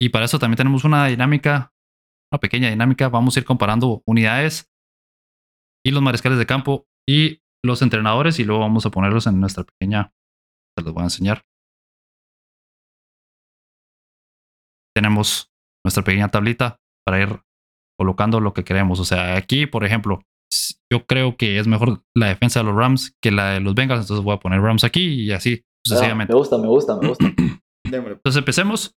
Y 0.01 0.09
para 0.09 0.25
eso 0.25 0.39
también 0.39 0.57
tenemos 0.57 0.85
una 0.85 1.07
dinámica, 1.07 1.73
una 2.33 2.41
pequeña 2.41 2.71
dinámica. 2.71 3.09
Vamos 3.09 3.37
a 3.37 3.41
ir 3.41 3.45
comparando 3.45 4.03
unidades 4.07 4.71
y 5.85 5.91
los 5.91 6.03
mariscales 6.03 6.39
de 6.39 6.47
campo 6.47 6.87
y 7.09 7.41
los 7.65 7.83
entrenadores 7.83 8.39
y 8.39 8.45
luego 8.45 8.61
vamos 8.63 8.87
a 8.87 8.91
ponerlos 8.91 9.27
en 9.27 9.41
nuestra 9.41 9.65
pequeña. 9.65 10.13
Se 10.79 10.85
los 10.85 10.95
voy 10.95 11.03
a 11.03 11.05
enseñar. 11.05 11.43
Tenemos 14.95 15.51
nuestra 15.85 16.03
pequeña 16.05 16.29
tablita 16.29 16.77
para 17.07 17.21
ir 17.23 17.41
colocando 17.99 18.41
lo 18.41 18.53
que 18.53 18.65
queremos. 18.65 19.01
O 19.01 19.05
sea, 19.05 19.37
aquí, 19.37 19.67
por 19.67 19.85
ejemplo, 19.85 20.21
yo 20.93 21.07
creo 21.07 21.37
que 21.37 21.59
es 21.59 21.67
mejor 21.67 22.03
la 22.17 22.27
defensa 22.27 22.61
de 22.61 22.65
los 22.65 22.75
Rams 22.75 23.15
que 23.23 23.31
la 23.31 23.51
de 23.51 23.61
los 23.61 23.75
Bengals, 23.75 24.03
entonces 24.03 24.25
voy 24.25 24.35
a 24.35 24.41
poner 24.41 24.61
Rams 24.61 24.85
aquí 24.85 25.25
y 25.25 25.33
así 25.33 25.63
Ah, 25.81 25.89
sucesivamente. 25.89 26.35
me 26.35 26.39
gusta, 26.39 26.59
me 26.59 26.67
gusta, 26.69 26.97
me 26.97 27.09
gusta. 27.09 27.25
Entonces 27.87 28.37
empecemos 28.37 28.95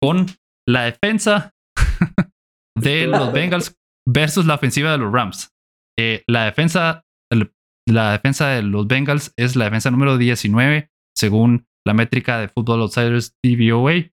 con 0.00 0.26
la 0.68 0.82
defensa 0.84 1.54
de 2.78 3.06
los 3.06 3.32
Bengals 3.32 3.74
versus 4.06 4.44
la 4.46 4.54
ofensiva 4.56 4.92
de 4.92 4.98
los 4.98 5.10
Rams. 5.12 5.50
Eh, 5.98 6.22
la 6.28 6.44
defensa 6.44 7.04
el- 7.32 7.52
la 7.88 8.12
defensa 8.12 8.48
de 8.48 8.62
los 8.62 8.86
Bengals 8.86 9.32
es 9.36 9.56
la 9.56 9.64
defensa 9.64 9.90
número 9.90 10.16
19 10.18 10.90
según 11.16 11.66
la 11.86 11.94
métrica 11.94 12.38
de 12.38 12.48
Football 12.48 12.82
Outsiders 12.82 13.34
DVOA, 13.42 14.10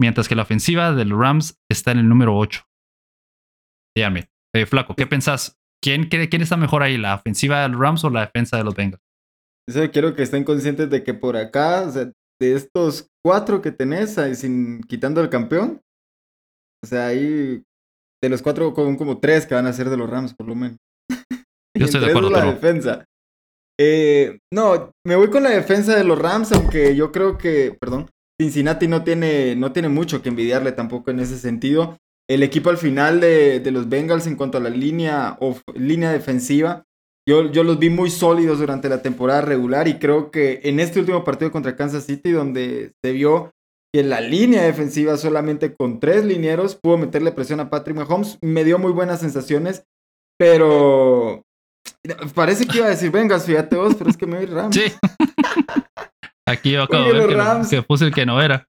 mientras 0.00 0.28
que 0.28 0.34
la 0.36 0.42
ofensiva 0.42 0.92
de 0.92 1.04
los 1.04 1.18
Rams 1.18 1.58
está 1.70 1.90
en 1.90 1.98
el 1.98 2.08
número 2.08 2.36
8. 2.36 2.62
Dígame, 3.96 4.30
eh, 4.54 4.64
Flaco, 4.66 4.94
¿qué 4.94 5.06
pensás? 5.06 5.58
¿Quién, 5.82 6.04
¿Quién 6.08 6.42
está 6.42 6.56
mejor 6.56 6.82
ahí, 6.82 6.96
la 6.96 7.14
ofensiva 7.16 7.62
de 7.62 7.68
los 7.68 7.80
Rams 7.80 8.04
o 8.04 8.10
la 8.10 8.20
defensa 8.20 8.56
de 8.56 8.64
los 8.64 8.74
Bengals? 8.74 9.02
Eso 9.68 9.90
quiero 9.90 10.14
que 10.14 10.22
estén 10.22 10.44
conscientes 10.44 10.88
de 10.88 11.02
que 11.04 11.14
por 11.14 11.36
acá, 11.36 11.82
o 11.82 11.90
sea, 11.90 12.04
de 12.40 12.54
estos 12.54 13.08
cuatro 13.24 13.60
que 13.60 13.72
tenés, 13.72 14.18
ahí 14.18 14.34
sin 14.34 14.80
quitando 14.82 15.20
el 15.20 15.28
campeón, 15.28 15.80
o 16.82 16.86
sea, 16.86 17.08
ahí 17.08 17.62
de 18.22 18.28
los 18.28 18.42
cuatro 18.42 18.72
con 18.72 18.96
como 18.96 19.18
tres 19.18 19.46
que 19.46 19.54
van 19.54 19.66
a 19.66 19.72
ser 19.72 19.90
de 19.90 19.96
los 19.96 20.08
Rams, 20.08 20.34
por 20.34 20.46
lo 20.46 20.54
menos. 20.54 20.78
Yo 21.78 21.86
estoy 21.86 22.00
de 22.00 22.06
acuerdo, 22.06 22.30
la 22.30 22.40
pero- 22.40 22.52
defensa. 22.52 23.04
Eh, 23.82 24.38
no, 24.52 24.90
me 25.06 25.16
voy 25.16 25.30
con 25.30 25.42
la 25.42 25.50
defensa 25.50 25.96
de 25.96 26.04
los 26.04 26.18
Rams, 26.18 26.52
aunque 26.52 26.94
yo 26.94 27.10
creo 27.12 27.38
que, 27.38 27.74
perdón, 27.80 28.10
Cincinnati 28.38 28.86
no 28.88 29.04
tiene, 29.04 29.56
no 29.56 29.72
tiene 29.72 29.88
mucho 29.88 30.20
que 30.20 30.28
envidiarle 30.28 30.72
tampoco 30.72 31.10
en 31.10 31.18
ese 31.20 31.38
sentido. 31.38 31.96
El 32.28 32.42
equipo 32.42 32.68
al 32.68 32.76
final 32.76 33.20
de, 33.20 33.58
de 33.60 33.70
los 33.70 33.88
Bengals 33.88 34.26
en 34.26 34.36
cuanto 34.36 34.58
a 34.58 34.60
la 34.60 34.68
línea, 34.68 35.38
of- 35.40 35.62
línea 35.74 36.12
defensiva, 36.12 36.84
yo, 37.26 37.50
yo 37.50 37.64
los 37.64 37.78
vi 37.78 37.88
muy 37.88 38.10
sólidos 38.10 38.58
durante 38.58 38.90
la 38.90 39.00
temporada 39.00 39.40
regular 39.40 39.88
y 39.88 39.98
creo 39.98 40.30
que 40.30 40.60
en 40.64 40.78
este 40.78 41.00
último 41.00 41.24
partido 41.24 41.50
contra 41.50 41.74
Kansas 41.76 42.04
City, 42.04 42.32
donde 42.32 42.92
se 43.02 43.12
vio 43.12 43.50
que 43.94 44.02
la 44.04 44.20
línea 44.20 44.62
defensiva 44.62 45.16
solamente 45.16 45.74
con 45.74 46.00
tres 46.00 46.24
linieros 46.26 46.76
pudo 46.82 46.98
meterle 46.98 47.32
presión 47.32 47.60
a 47.60 47.70
Patrick 47.70 47.96
Mahomes, 47.96 48.36
me 48.42 48.62
dio 48.62 48.78
muy 48.78 48.92
buenas 48.92 49.20
sensaciones, 49.20 49.84
pero 50.38 51.42
parece 52.34 52.66
que 52.66 52.78
iba 52.78 52.86
a 52.86 52.90
decir, 52.90 53.10
venga, 53.10 53.38
fíjate 53.38 53.76
vos, 53.76 53.94
pero 53.96 54.10
es 54.10 54.16
que 54.16 54.26
me 54.26 54.38
voy 54.38 54.46
Rams. 54.46 54.74
Sí. 54.74 54.92
Aquí 56.48 56.72
yo 56.72 56.82
acabo 56.82 57.04
de 57.04 57.12
ver 57.12 57.62
que, 57.62 57.76
que 57.76 57.82
puse 57.82 58.06
el 58.06 58.14
que 58.14 58.26
no 58.26 58.40
era. 58.42 58.66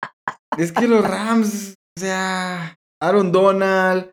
Es 0.57 0.71
que 0.71 0.87
los 0.87 1.07
Rams, 1.07 1.75
o 1.97 1.99
sea, 1.99 2.77
Aaron 3.01 3.31
Donald, 3.31 4.11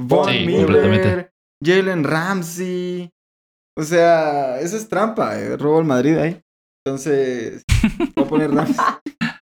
Von 0.00 0.30
Sí, 0.30 0.46
Miller. 0.46 1.30
Jalen 1.62 2.04
Ramsey. 2.04 3.10
O 3.78 3.82
sea, 3.82 4.58
eso 4.60 4.76
es 4.76 4.88
trampa, 4.88 5.38
eh, 5.38 5.56
robo 5.56 5.78
al 5.78 5.84
Madrid 5.84 6.16
ahí. 6.16 6.40
Entonces, 6.84 7.62
voy 8.16 8.24
a 8.24 8.28
poner 8.28 8.50
Rams. 8.50 8.76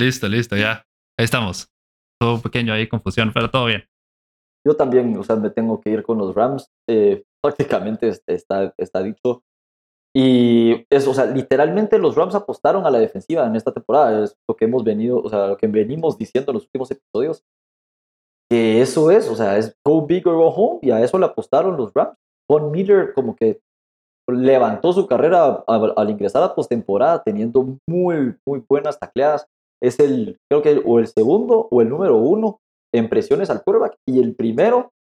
Listo, 0.00 0.28
listo, 0.28 0.56
ya. 0.56 0.84
Ahí 1.18 1.24
estamos. 1.24 1.68
Todo 2.20 2.40
pequeño 2.40 2.72
ahí, 2.72 2.88
confusión, 2.88 3.32
pero 3.34 3.50
todo 3.50 3.66
bien. 3.66 3.84
Yo 4.68 4.76
también, 4.76 5.16
o 5.16 5.22
sea, 5.24 5.36
me 5.36 5.48
tengo 5.50 5.80
que 5.80 5.90
ir 5.90 6.02
con 6.02 6.18
los 6.18 6.34
Rams. 6.34 6.68
eh, 6.88 7.24
prácticamente 7.42 8.08
está, 8.26 8.74
está 8.76 9.02
dicho. 9.02 9.42
Y 10.14 10.84
eso, 10.90 11.12
o 11.12 11.14
sea, 11.14 11.26
literalmente 11.26 11.98
los 11.98 12.16
Rams 12.16 12.34
apostaron 12.34 12.84
a 12.86 12.90
la 12.90 12.98
defensiva 12.98 13.46
en 13.46 13.56
esta 13.56 13.72
temporada. 13.72 14.24
Es 14.24 14.36
lo 14.48 14.56
que 14.56 14.64
hemos 14.66 14.82
venido, 14.84 15.20
o 15.22 15.28
sea, 15.28 15.46
lo 15.48 15.56
que 15.56 15.66
venimos 15.68 16.18
diciendo 16.18 16.50
en 16.50 16.54
los 16.56 16.64
últimos 16.64 16.90
episodios. 16.90 17.42
Que 18.50 18.80
eso 18.80 19.10
es, 19.10 19.28
o 19.28 19.36
sea, 19.36 19.58
es 19.58 19.76
go 19.86 20.06
big 20.06 20.26
or 20.26 20.34
go 20.36 20.48
home. 20.48 20.78
Y 20.82 20.90
a 20.90 21.00
eso 21.02 21.18
le 21.18 21.26
apostaron 21.26 21.76
los 21.76 21.92
Rams. 21.94 22.16
Von 22.50 22.70
Miller 22.70 23.12
como 23.14 23.36
que 23.36 23.60
levantó 24.30 24.92
su 24.92 25.06
carrera 25.06 25.64
a- 25.66 25.92
al 25.96 26.10
ingresar 26.10 26.42
a 26.42 26.54
postemporada 26.54 27.22
teniendo 27.22 27.76
muy, 27.88 28.34
muy 28.46 28.62
buenas 28.68 28.98
tacleadas. 28.98 29.46
Es 29.82 30.00
el, 30.00 30.38
creo 30.50 30.62
que 30.62 30.82
o 30.84 30.98
el 30.98 31.06
segundo 31.06 31.68
o 31.70 31.80
el 31.82 31.88
número 31.88 32.16
uno 32.16 32.58
en 32.94 33.08
presiones 33.08 33.50
al 33.50 33.62
quarterback 33.62 33.96
y 34.06 34.20
el 34.20 34.34
primero 34.34 34.92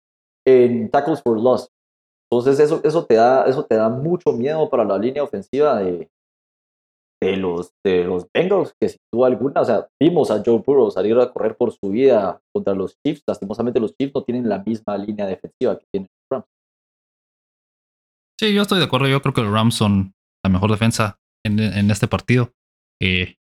en 0.46 0.90
tackles 0.90 1.22
for 1.22 1.40
loss. 1.40 1.70
Entonces 2.32 2.60
eso, 2.60 2.82
eso, 2.84 3.06
te, 3.06 3.16
da, 3.16 3.46
eso 3.46 3.66
te 3.66 3.76
da 3.76 3.90
mucho 3.90 4.34
miedo 4.34 4.70
para 4.70 4.84
la 4.84 4.98
línea 4.98 5.24
ofensiva 5.24 5.80
de, 5.80 6.10
de, 7.22 7.38
los, 7.38 7.72
de 7.86 8.04
los 8.04 8.28
Bengals, 8.34 8.74
que 8.80 8.90
sin 8.90 9.00
duda 9.14 9.28
alguna, 9.28 9.62
o 9.62 9.66
sea, 9.66 9.88
vimos 10.02 10.30
a 10.30 10.42
Joe 10.46 10.62
Burrow 10.66 10.92
salir 10.92 11.18
a 11.18 11.32
correr 11.32 11.56
por 11.56 11.72
su 11.72 11.90
vida 11.90 12.42
contra 12.54 12.74
los 12.74 12.98
Chiefs. 13.06 13.24
Lastimosamente 13.28 13.80
los 13.80 13.96
Chiefs 13.96 14.14
no 14.14 14.24
tienen 14.24 14.50
la 14.50 14.60
misma 14.60 14.98
línea 14.98 15.26
defensiva 15.26 15.78
que 15.78 15.86
tienen 15.92 16.08
los 16.12 16.28
Rams. 16.30 16.46
Sí, 18.40 18.54
yo 18.54 18.62
estoy 18.62 18.80
de 18.80 18.86
acuerdo. 18.86 19.08
Yo 19.08 19.22
creo 19.22 19.34
que 19.34 19.42
los 19.42 19.54
Rams 19.54 19.76
son 19.76 20.14
la 20.44 20.52
mejor 20.52 20.70
defensa 20.70 21.18
en, 21.46 21.60
en 21.60 21.90
este 21.90 22.08
partido. 22.08 22.52
Eh, 23.02 23.36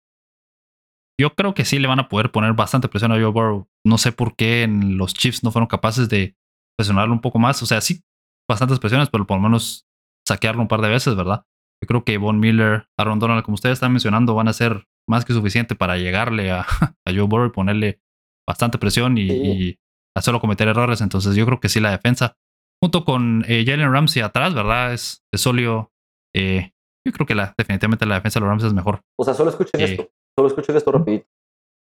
yo 1.20 1.34
creo 1.36 1.54
que 1.54 1.66
sí 1.66 1.80
le 1.80 1.88
van 1.88 2.00
a 2.00 2.10
poder 2.10 2.32
poner 2.32 2.54
bastante 2.54 2.88
presión 2.88 3.12
a 3.12 3.16
Joe 3.16 3.26
Burrow. 3.32 3.68
No 3.86 3.98
sé 3.98 4.12
por 4.12 4.36
qué 4.36 4.64
en 4.64 4.98
los 4.98 5.14
Chiefs 5.14 5.44
no 5.44 5.52
fueron 5.52 5.68
capaces 5.68 6.10
de 6.10 6.36
presionarlo 6.78 7.14
un 7.14 7.22
poco 7.22 7.40
más. 7.40 7.62
O 7.62 7.66
sea, 7.66 7.82
sí, 7.82 8.02
bastantes 8.50 8.80
presiones, 8.80 9.10
pero 9.10 9.26
por 9.28 9.38
lo 9.38 9.44
menos 9.44 9.86
saquearlo 10.28 10.62
un 10.62 10.68
par 10.68 10.82
de 10.82 10.90
veces, 10.90 11.16
¿verdad? 11.16 11.44
Yo 11.84 11.88
creo 11.88 12.04
que 12.04 12.18
Von 12.18 12.40
Miller, 12.40 12.88
Aaron 12.98 13.20
Donald, 13.20 13.44
como 13.44 13.56
ustedes 13.56 13.74
están 13.74 13.92
mencionando, 13.92 14.34
van 14.36 14.48
a 14.48 14.54
ser 14.54 14.86
más 15.08 15.26
que 15.26 15.34
suficiente 15.34 15.76
para 15.76 15.98
llegarle 15.98 16.52
a, 16.52 16.62
a 17.06 17.12
Joe 17.12 17.24
Burrow 17.24 17.48
y 17.48 17.52
ponerle 17.52 18.00
bastante 18.48 18.78
presión 18.78 19.18
y, 19.18 19.28
Sí. 19.28 19.36
y 19.36 19.80
hacerlo 20.18 20.40
cometer 20.40 20.68
errores. 20.68 21.02
Entonces 21.02 21.36
yo 21.36 21.46
creo 21.46 21.60
que 21.60 21.70
sí 21.70 21.80
la 21.80 21.92
defensa, 21.92 22.36
junto 22.82 23.04
con 23.06 23.44
eh, 23.48 23.64
Jalen 23.68 23.92
Ramsey 23.92 24.22
atrás, 24.22 24.54
¿verdad? 24.54 24.94
Es, 24.94 25.24
es 25.34 25.42
sólido. 25.42 25.92
Eh, 26.36 26.72
yo 27.06 27.12
creo 27.14 27.28
que 27.28 27.36
la, 27.36 27.54
definitivamente 27.58 28.06
la 28.06 28.16
defensa 28.16 28.40
de 28.40 28.46
los 28.46 28.50
Rams 28.50 28.64
es 28.64 28.74
mejor. 28.74 29.02
O 29.20 29.26
sea, 29.26 29.34
solo 29.34 29.50
escuchen 29.50 29.72
Sí. 29.78 29.84
esto, 29.94 30.10
solo 30.38 30.48
escuchen 30.48 30.76
esto 30.76 30.92
rapidito. 30.92 31.26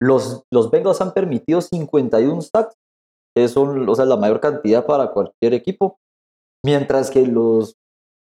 Los, 0.01 0.43
los 0.51 0.71
Bengals 0.71 1.01
han 1.01 1.13
permitido 1.13 1.61
51 1.61 2.41
sacks, 2.41 2.75
que 3.35 3.47
son 3.47 3.87
o 3.87 3.95
sea, 3.95 4.05
la 4.05 4.17
mayor 4.17 4.39
cantidad 4.39 4.85
para 4.85 5.11
cualquier 5.11 5.53
equipo, 5.53 5.97
mientras 6.65 7.11
que 7.11 7.25
los, 7.25 7.75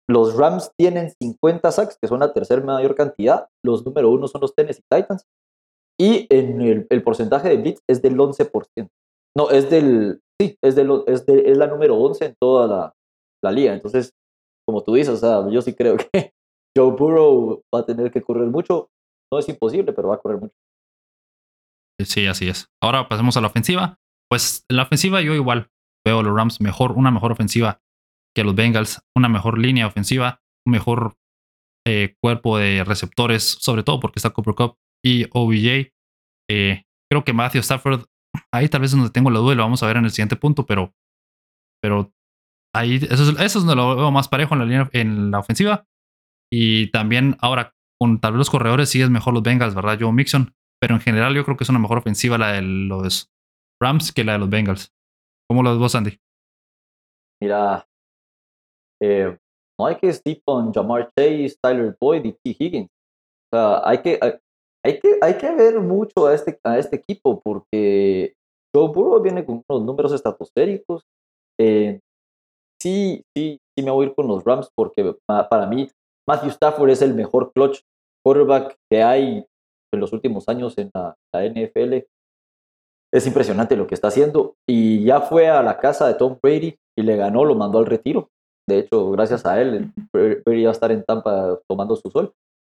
los 0.10 0.36
Rams 0.36 0.72
tienen 0.78 1.12
50 1.22 1.72
sacks, 1.72 1.98
que 2.02 2.08
son 2.08 2.20
la 2.20 2.34
tercera 2.34 2.62
mayor 2.62 2.96
cantidad. 2.96 3.48
Los 3.64 3.86
número 3.86 4.10
uno 4.10 4.28
son 4.28 4.42
los 4.42 4.56
Tennessee 4.56 4.84
Titans. 4.90 5.24
Y 6.00 6.26
en 6.30 6.62
el, 6.62 6.88
el 6.90 7.04
porcentaje 7.04 7.50
de 7.50 7.58
blitz 7.58 7.82
es 7.88 8.02
del 8.02 8.18
11%. 8.18 8.90
No, 9.38 9.50
es 9.50 9.70
del, 9.70 10.20
sí, 10.40 10.58
es, 10.64 10.76
del, 10.76 11.04
es, 11.08 11.26
de, 11.26 11.52
es 11.52 11.58
la 11.58 11.68
número 11.68 11.96
11 11.96 12.26
en 12.26 12.36
toda 12.42 12.68
la, 12.68 12.94
la 13.44 13.52
liga. 13.52 13.74
Entonces, 13.74 14.14
como 14.68 14.84
tú 14.84 14.96
dices, 14.96 15.14
o 15.14 15.18
sea, 15.18 15.50
yo 15.50 15.62
sí 15.62 15.74
creo 15.74 15.98
que 16.12 16.32
Joe 16.76 16.92
Burrow 16.92 17.62
va 17.74 17.80
a 17.80 17.86
tener 17.86 18.12
que 18.12 18.22
correr 18.22 18.48
mucho. 18.48 18.90
No 19.32 19.40
es 19.40 19.48
imposible, 19.50 19.94
pero 19.94 20.10
va 20.10 20.16
a 20.16 20.20
correr 20.20 20.40
mucho. 20.40 20.56
Sí, 22.06 22.28
así 22.28 22.50
es. 22.50 22.70
Ahora 22.82 23.08
pasemos 23.08 23.38
a 23.38 23.42
la 23.42 23.48
ofensiva. 23.48 24.00
Pues 24.30 24.66
en 24.70 24.78
la 24.78 24.84
ofensiva 24.84 25.22
yo 25.22 25.34
igual 25.34 25.70
veo 26.06 26.20
a 26.20 26.24
los 26.24 26.36
Rams 26.36 26.62
mejor, 26.62 26.94
una 26.94 27.12
mejor 27.12 27.32
ofensiva 27.32 27.82
que 28.36 28.44
los 28.44 28.56
Bengals, 28.56 29.02
una 29.16 29.30
mejor 29.30 29.58
línea 29.58 29.88
ofensiva, 29.88 30.42
un 30.66 30.72
mejor 30.72 31.18
eh, 31.86 32.16
cuerpo 32.22 32.58
de 32.58 32.84
receptores, 32.84 33.44
sobre 33.44 33.84
todo 33.84 34.00
porque 34.00 34.20
está 34.20 34.30
Cooper 34.30 34.56
Cup 34.56 34.78
y 35.04 35.26
OBJ. 35.32 35.92
Eh, 36.50 36.84
creo 37.10 37.24
que 37.24 37.34
Matthew 37.34 37.62
Stafford, 37.62 38.06
ahí 38.54 38.70
tal 38.70 38.82
vez 38.82 38.92
es 38.92 38.98
donde 38.98 39.12
tengo 39.12 39.30
la 39.30 39.40
duda 39.40 39.56
lo 39.56 39.64
vamos 39.64 39.84
a 39.84 39.88
ver 39.88 39.98
en 39.98 40.06
el 40.06 40.12
siguiente 40.12 40.38
punto, 40.38 40.66
pero, 40.66 40.94
pero 41.82 42.14
ahí 42.74 42.96
eso 42.96 43.24
es, 43.24 43.30
eso 43.30 43.40
es 43.40 43.54
donde 43.54 43.76
lo 43.76 43.96
veo 43.96 44.12
más 44.12 44.30
parejo 44.30 44.56
en 44.56 44.60
la 44.60 44.66
línea, 44.66 44.90
en 44.94 45.32
la 45.32 45.40
ofensiva. 45.40 45.86
Y 46.54 46.88
también 46.92 47.38
ahora 47.40 47.74
con 48.02 48.20
tal 48.20 48.32
vez 48.32 48.40
los 48.40 48.50
corredores 48.50 48.90
sí 48.90 49.00
es 49.00 49.12
mejor 49.12 49.32
los 49.32 49.44
Bengals, 49.44 49.76
¿verdad? 49.76 49.96
Joe 50.00 50.12
Mixon. 50.12 50.56
Pero 50.82 50.96
en 50.96 51.02
general 51.02 51.36
yo 51.36 51.46
creo 51.46 51.56
que 51.56 51.64
es 51.64 51.70
una 51.70 51.78
mejor 51.78 52.00
ofensiva 52.00 52.40
la 52.40 52.54
de 52.54 52.64
los 52.64 53.30
Rams 53.80 54.12
que 54.12 54.24
la 54.24 54.34
de 54.34 54.40
los 54.40 54.50
Bengals. 54.50 54.92
¿Cómo 55.48 55.62
lo 55.62 55.70
ves 55.70 55.78
vos, 55.78 55.94
Andy? 55.94 56.18
Mira, 57.40 57.88
eh, 59.04 59.38
no 59.80 59.86
hay 59.86 59.98
que 59.98 60.12
sleep 60.12 60.42
on 60.46 60.74
Jamar 60.74 61.12
Chase, 61.16 61.56
Tyler 61.62 61.96
Boyd 62.02 62.26
y 62.26 62.32
T. 62.32 62.58
Higgins. 62.58 62.90
O 62.90 63.56
sea, 63.56 63.82
hay 63.88 64.02
que, 64.02 64.18
hay, 64.20 64.34
hay 64.84 65.00
que, 65.00 65.20
hay 65.22 65.38
que 65.38 65.56
ver 65.56 65.80
mucho 65.80 66.26
a 66.26 66.34
este, 66.34 66.60
a 66.64 66.80
este 66.80 66.96
equipo 66.96 67.40
porque 67.40 68.34
Joe 68.76 68.88
Burrow 68.88 69.22
viene 69.22 69.46
con 69.46 69.64
unos 69.70 69.86
números 69.86 70.12
estratosféricos. 70.12 71.04
Eh, 71.60 72.00
sí, 72.82 73.22
sí, 73.38 73.60
sí 73.78 73.86
me 73.86 73.92
voy 73.92 74.08
a 74.08 74.10
ir 74.10 74.16
con 74.16 74.28
los 74.28 74.44
Rams 74.44 74.72
porque 74.76 75.16
para 75.28 75.68
mí 75.68 75.88
Matthew 76.28 76.50
Stafford 76.50 76.90
es 76.90 77.04
el 77.04 77.14
mejor 77.14 77.52
clutch 77.54 77.82
quarterback 78.24 78.78
que 78.90 79.04
hay 79.04 79.46
en 79.94 80.00
los 80.00 80.14
últimos 80.14 80.48
años 80.48 80.78
en 80.78 80.90
la, 80.94 81.16
NFL. 81.34 82.06
Es 83.14 83.28
impresionante 83.28 83.76
lo 83.76 83.88
que 83.88 83.96
está 83.96 84.08
haciendo 84.08 84.56
y 84.68 85.04
ya 85.04 85.22
fue 85.22 85.50
a 85.50 85.62
la 85.62 85.80
casa 85.80 86.08
de 86.08 86.14
Tom 86.14 86.38
Brady 86.42 86.78
y 86.98 87.02
le 87.02 87.18
ganó, 87.18 87.44
lo 87.44 87.56
mandó 87.56 87.80
al 87.80 87.86
retiro. 87.86 88.30
De 88.70 88.80
hecho, 88.80 89.12
gracias 89.12 89.46
a 89.46 89.60
él, 89.62 89.92
Brady 90.14 90.64
va 90.64 90.70
a 90.70 90.72
estar 90.72 90.92
en 90.92 91.04
Tampa 91.04 91.60
tomando 91.68 91.96
su 91.96 92.10
sol. 92.10 92.32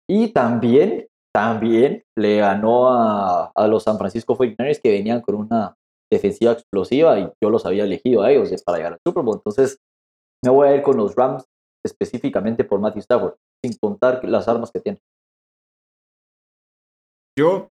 Y 0.08 0.28
también, 0.28 1.08
también 1.34 2.02
le 2.16 2.38
ganó 2.38 2.90
a, 2.90 3.50
a 3.54 3.66
los 3.66 3.82
San 3.82 3.96
Francisco 3.96 4.36
49ers 4.36 4.80
que 4.82 4.90
venían 4.90 5.22
con 5.22 5.36
una 5.36 5.74
defensiva 6.12 6.52
explosiva 6.52 7.18
y 7.18 7.30
yo 7.42 7.50
los 7.50 7.66
había 7.66 7.84
elegido 7.84 8.22
a 8.22 8.30
ellos 8.30 8.62
para 8.62 8.78
llegar 8.78 8.92
al 8.94 9.00
Super 9.06 9.24
Bowl. 9.24 9.36
Entonces, 9.36 9.78
me 10.44 10.50
voy 10.50 10.68
a 10.68 10.76
ir 10.76 10.82
con 10.82 10.96
los 10.96 11.14
Rams 11.14 11.44
específicamente 11.84 12.64
por 12.64 12.80
Matthew 12.80 13.00
Stafford, 13.00 13.34
sin 13.64 13.76
contar 13.78 14.24
las 14.24 14.48
armas 14.48 14.70
que 14.70 14.80
tiene. 14.80 14.98
Yo, 17.38 17.68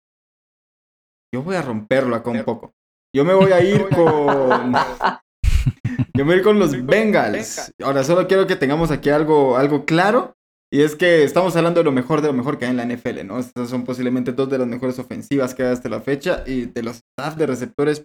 yo 1.34 1.42
voy 1.42 1.56
a 1.56 1.62
romperlo 1.62 2.16
acá 2.16 2.30
un 2.30 2.44
poco. 2.44 2.74
Yo 3.16 3.26
me 3.26 3.34
voy 3.34 3.52
a 3.52 3.62
ir 3.64 3.88
con. 3.96 4.74
Yo 6.14 6.24
me 6.24 6.32
voy 6.32 6.34
a 6.36 6.38
ir 6.38 6.44
con 6.44 6.60
los 6.60 6.86
Bengals. 6.86 7.74
Ahora 7.84 8.04
solo 8.04 8.28
quiero 8.28 8.48
que 8.48 8.56
tengamos 8.56 8.92
aquí 8.92 9.10
algo, 9.10 9.58
algo 9.58 9.86
claro. 9.86 10.34
Y 10.72 10.82
es 10.82 10.96
que 10.96 11.24
estamos 11.24 11.56
hablando 11.56 11.80
de 11.80 11.84
lo 11.84 11.92
mejor 11.92 12.22
de 12.22 12.28
lo 12.28 12.34
mejor 12.34 12.58
que 12.58 12.66
hay 12.66 12.72
en 12.72 12.78
la 12.78 12.86
NFL, 12.86 13.26
¿no? 13.26 13.40
Estas 13.40 13.70
son 13.70 13.84
posiblemente 13.84 14.34
dos 14.34 14.50
de 14.50 14.58
las 14.58 14.68
mejores 14.68 14.98
ofensivas 15.00 15.54
que 15.54 15.64
hay 15.64 15.74
hasta 15.74 15.90
la 15.90 16.02
fecha. 16.02 16.44
Y 16.46 16.66
de 16.66 16.84
los 16.84 17.02
staff 17.18 17.36
de 17.36 17.46
receptores, 17.46 18.04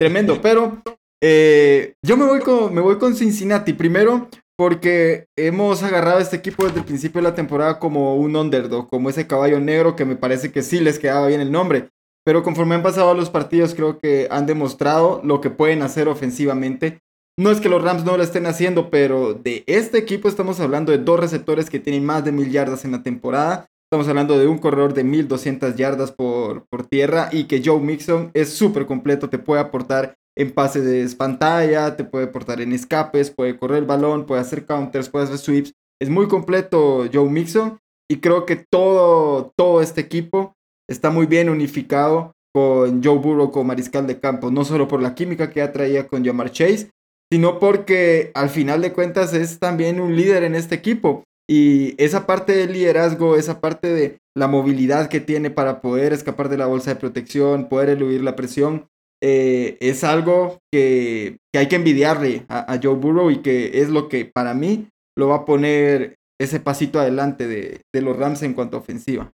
tremendo. 0.00 0.38
Pero 0.42 0.82
eh, 1.22 1.94
yo 2.04 2.16
me 2.16 2.26
voy, 2.26 2.40
con, 2.40 2.74
me 2.74 2.80
voy 2.80 2.98
con 2.98 3.14
Cincinnati. 3.14 3.72
Primero, 3.72 4.28
porque 4.56 5.26
hemos 5.36 5.82
agarrado 5.82 6.18
a 6.18 6.22
este 6.22 6.36
equipo 6.36 6.64
desde 6.64 6.78
el 6.78 6.86
principio 6.86 7.20
de 7.20 7.28
la 7.28 7.34
temporada 7.34 7.78
como 7.78 8.16
un 8.16 8.36
underdog, 8.36 8.88
como 8.88 9.10
ese 9.10 9.26
caballo 9.26 9.60
negro 9.60 9.96
que 9.96 10.04
me 10.04 10.16
parece 10.16 10.50
que 10.50 10.62
sí 10.62 10.80
les 10.80 10.98
quedaba 10.98 11.26
bien 11.26 11.40
el 11.40 11.52
nombre. 11.52 11.90
Pero 12.24 12.42
conforme 12.42 12.74
han 12.74 12.82
pasado 12.82 13.14
los 13.14 13.30
partidos, 13.30 13.74
creo 13.74 14.00
que 14.00 14.26
han 14.30 14.46
demostrado 14.46 15.20
lo 15.22 15.40
que 15.40 15.50
pueden 15.50 15.82
hacer 15.82 16.08
ofensivamente. 16.08 16.98
No 17.38 17.50
es 17.50 17.60
que 17.60 17.68
los 17.68 17.82
Rams 17.82 18.04
no 18.04 18.16
lo 18.16 18.22
estén 18.22 18.46
haciendo, 18.46 18.90
pero 18.90 19.34
de 19.34 19.62
este 19.66 19.98
equipo 19.98 20.26
estamos 20.26 20.58
hablando 20.58 20.90
de 20.90 20.98
dos 20.98 21.20
receptores 21.20 21.68
que 21.68 21.78
tienen 21.78 22.04
más 22.04 22.24
de 22.24 22.32
mil 22.32 22.50
yardas 22.50 22.84
en 22.84 22.92
la 22.92 23.02
temporada. 23.02 23.66
Estamos 23.88 24.08
hablando 24.08 24.38
de 24.38 24.48
un 24.48 24.58
corredor 24.58 24.94
de 24.94 25.04
1200 25.04 25.76
yardas 25.76 26.10
por, 26.10 26.66
por 26.68 26.86
tierra 26.86 27.28
y 27.30 27.44
que 27.44 27.62
Joe 27.64 27.78
Mixon 27.78 28.30
es 28.34 28.54
súper 28.54 28.86
completo, 28.86 29.28
te 29.28 29.38
puede 29.38 29.60
aportar 29.60 30.16
en 30.36 30.52
pases 30.52 30.84
de 30.84 31.16
pantalla, 31.16 31.96
te 31.96 32.04
puede 32.04 32.26
portar 32.26 32.60
en 32.60 32.72
escapes, 32.72 33.30
puede 33.30 33.58
correr 33.58 33.78
el 33.78 33.86
balón, 33.86 34.26
puede 34.26 34.42
hacer 34.42 34.66
counters, 34.66 35.08
puede 35.08 35.24
hacer 35.24 35.38
sweeps. 35.38 35.72
Es 36.00 36.10
muy 36.10 36.28
completo 36.28 37.06
Joe 37.12 37.30
Mixon 37.30 37.78
y 38.10 38.18
creo 38.18 38.44
que 38.44 38.56
todo, 38.56 39.52
todo 39.56 39.80
este 39.80 40.02
equipo 40.02 40.54
está 40.88 41.10
muy 41.10 41.26
bien 41.26 41.48
unificado 41.48 42.32
con 42.54 43.02
Joe 43.02 43.18
Burrow 43.18 43.50
como 43.50 43.64
mariscal 43.64 44.06
de 44.06 44.20
campo, 44.20 44.50
no 44.50 44.64
solo 44.64 44.88
por 44.88 45.02
la 45.02 45.14
química 45.14 45.50
que 45.50 45.60
ya 45.60 45.72
traía 45.72 46.06
con 46.06 46.24
Jamar 46.24 46.50
Chase, 46.52 46.90
sino 47.32 47.58
porque 47.58 48.30
al 48.34 48.50
final 48.50 48.82
de 48.82 48.92
cuentas 48.92 49.34
es 49.34 49.58
también 49.58 50.00
un 50.00 50.16
líder 50.16 50.44
en 50.44 50.54
este 50.54 50.74
equipo. 50.74 51.24
Y 51.48 51.94
esa 52.02 52.26
parte 52.26 52.56
del 52.56 52.72
liderazgo, 52.72 53.36
esa 53.36 53.60
parte 53.60 53.88
de 53.88 54.18
la 54.34 54.48
movilidad 54.48 55.08
que 55.08 55.20
tiene 55.20 55.50
para 55.50 55.80
poder 55.80 56.12
escapar 56.12 56.48
de 56.48 56.58
la 56.58 56.66
bolsa 56.66 56.90
de 56.90 57.00
protección, 57.00 57.68
poder 57.68 57.90
eludir 57.90 58.22
la 58.22 58.36
presión, 58.36 58.86
eh, 59.22 59.78
es 59.80 60.04
algo 60.04 60.58
que, 60.72 61.38
hay 61.54 61.68
que 61.68 61.76
envidiarle 61.76 62.44
a, 62.48 62.78
Joe 62.82 62.94
Burrow 62.94 63.30
y 63.30 63.38
que 63.42 63.80
es 63.80 63.88
lo 63.88 64.08
que 64.08 64.26
para 64.26 64.54
mí 64.54 64.88
lo 65.16 65.28
va 65.28 65.36
a 65.36 65.44
poner 65.44 66.16
ese 66.38 66.60
pasito 66.60 67.00
adelante 67.00 67.46
de, 67.46 67.82
los 68.00 68.16
Rams 68.16 68.42
en 68.42 68.54
cuanto 68.54 68.76
a 68.76 68.80
ofensiva. 68.80 69.32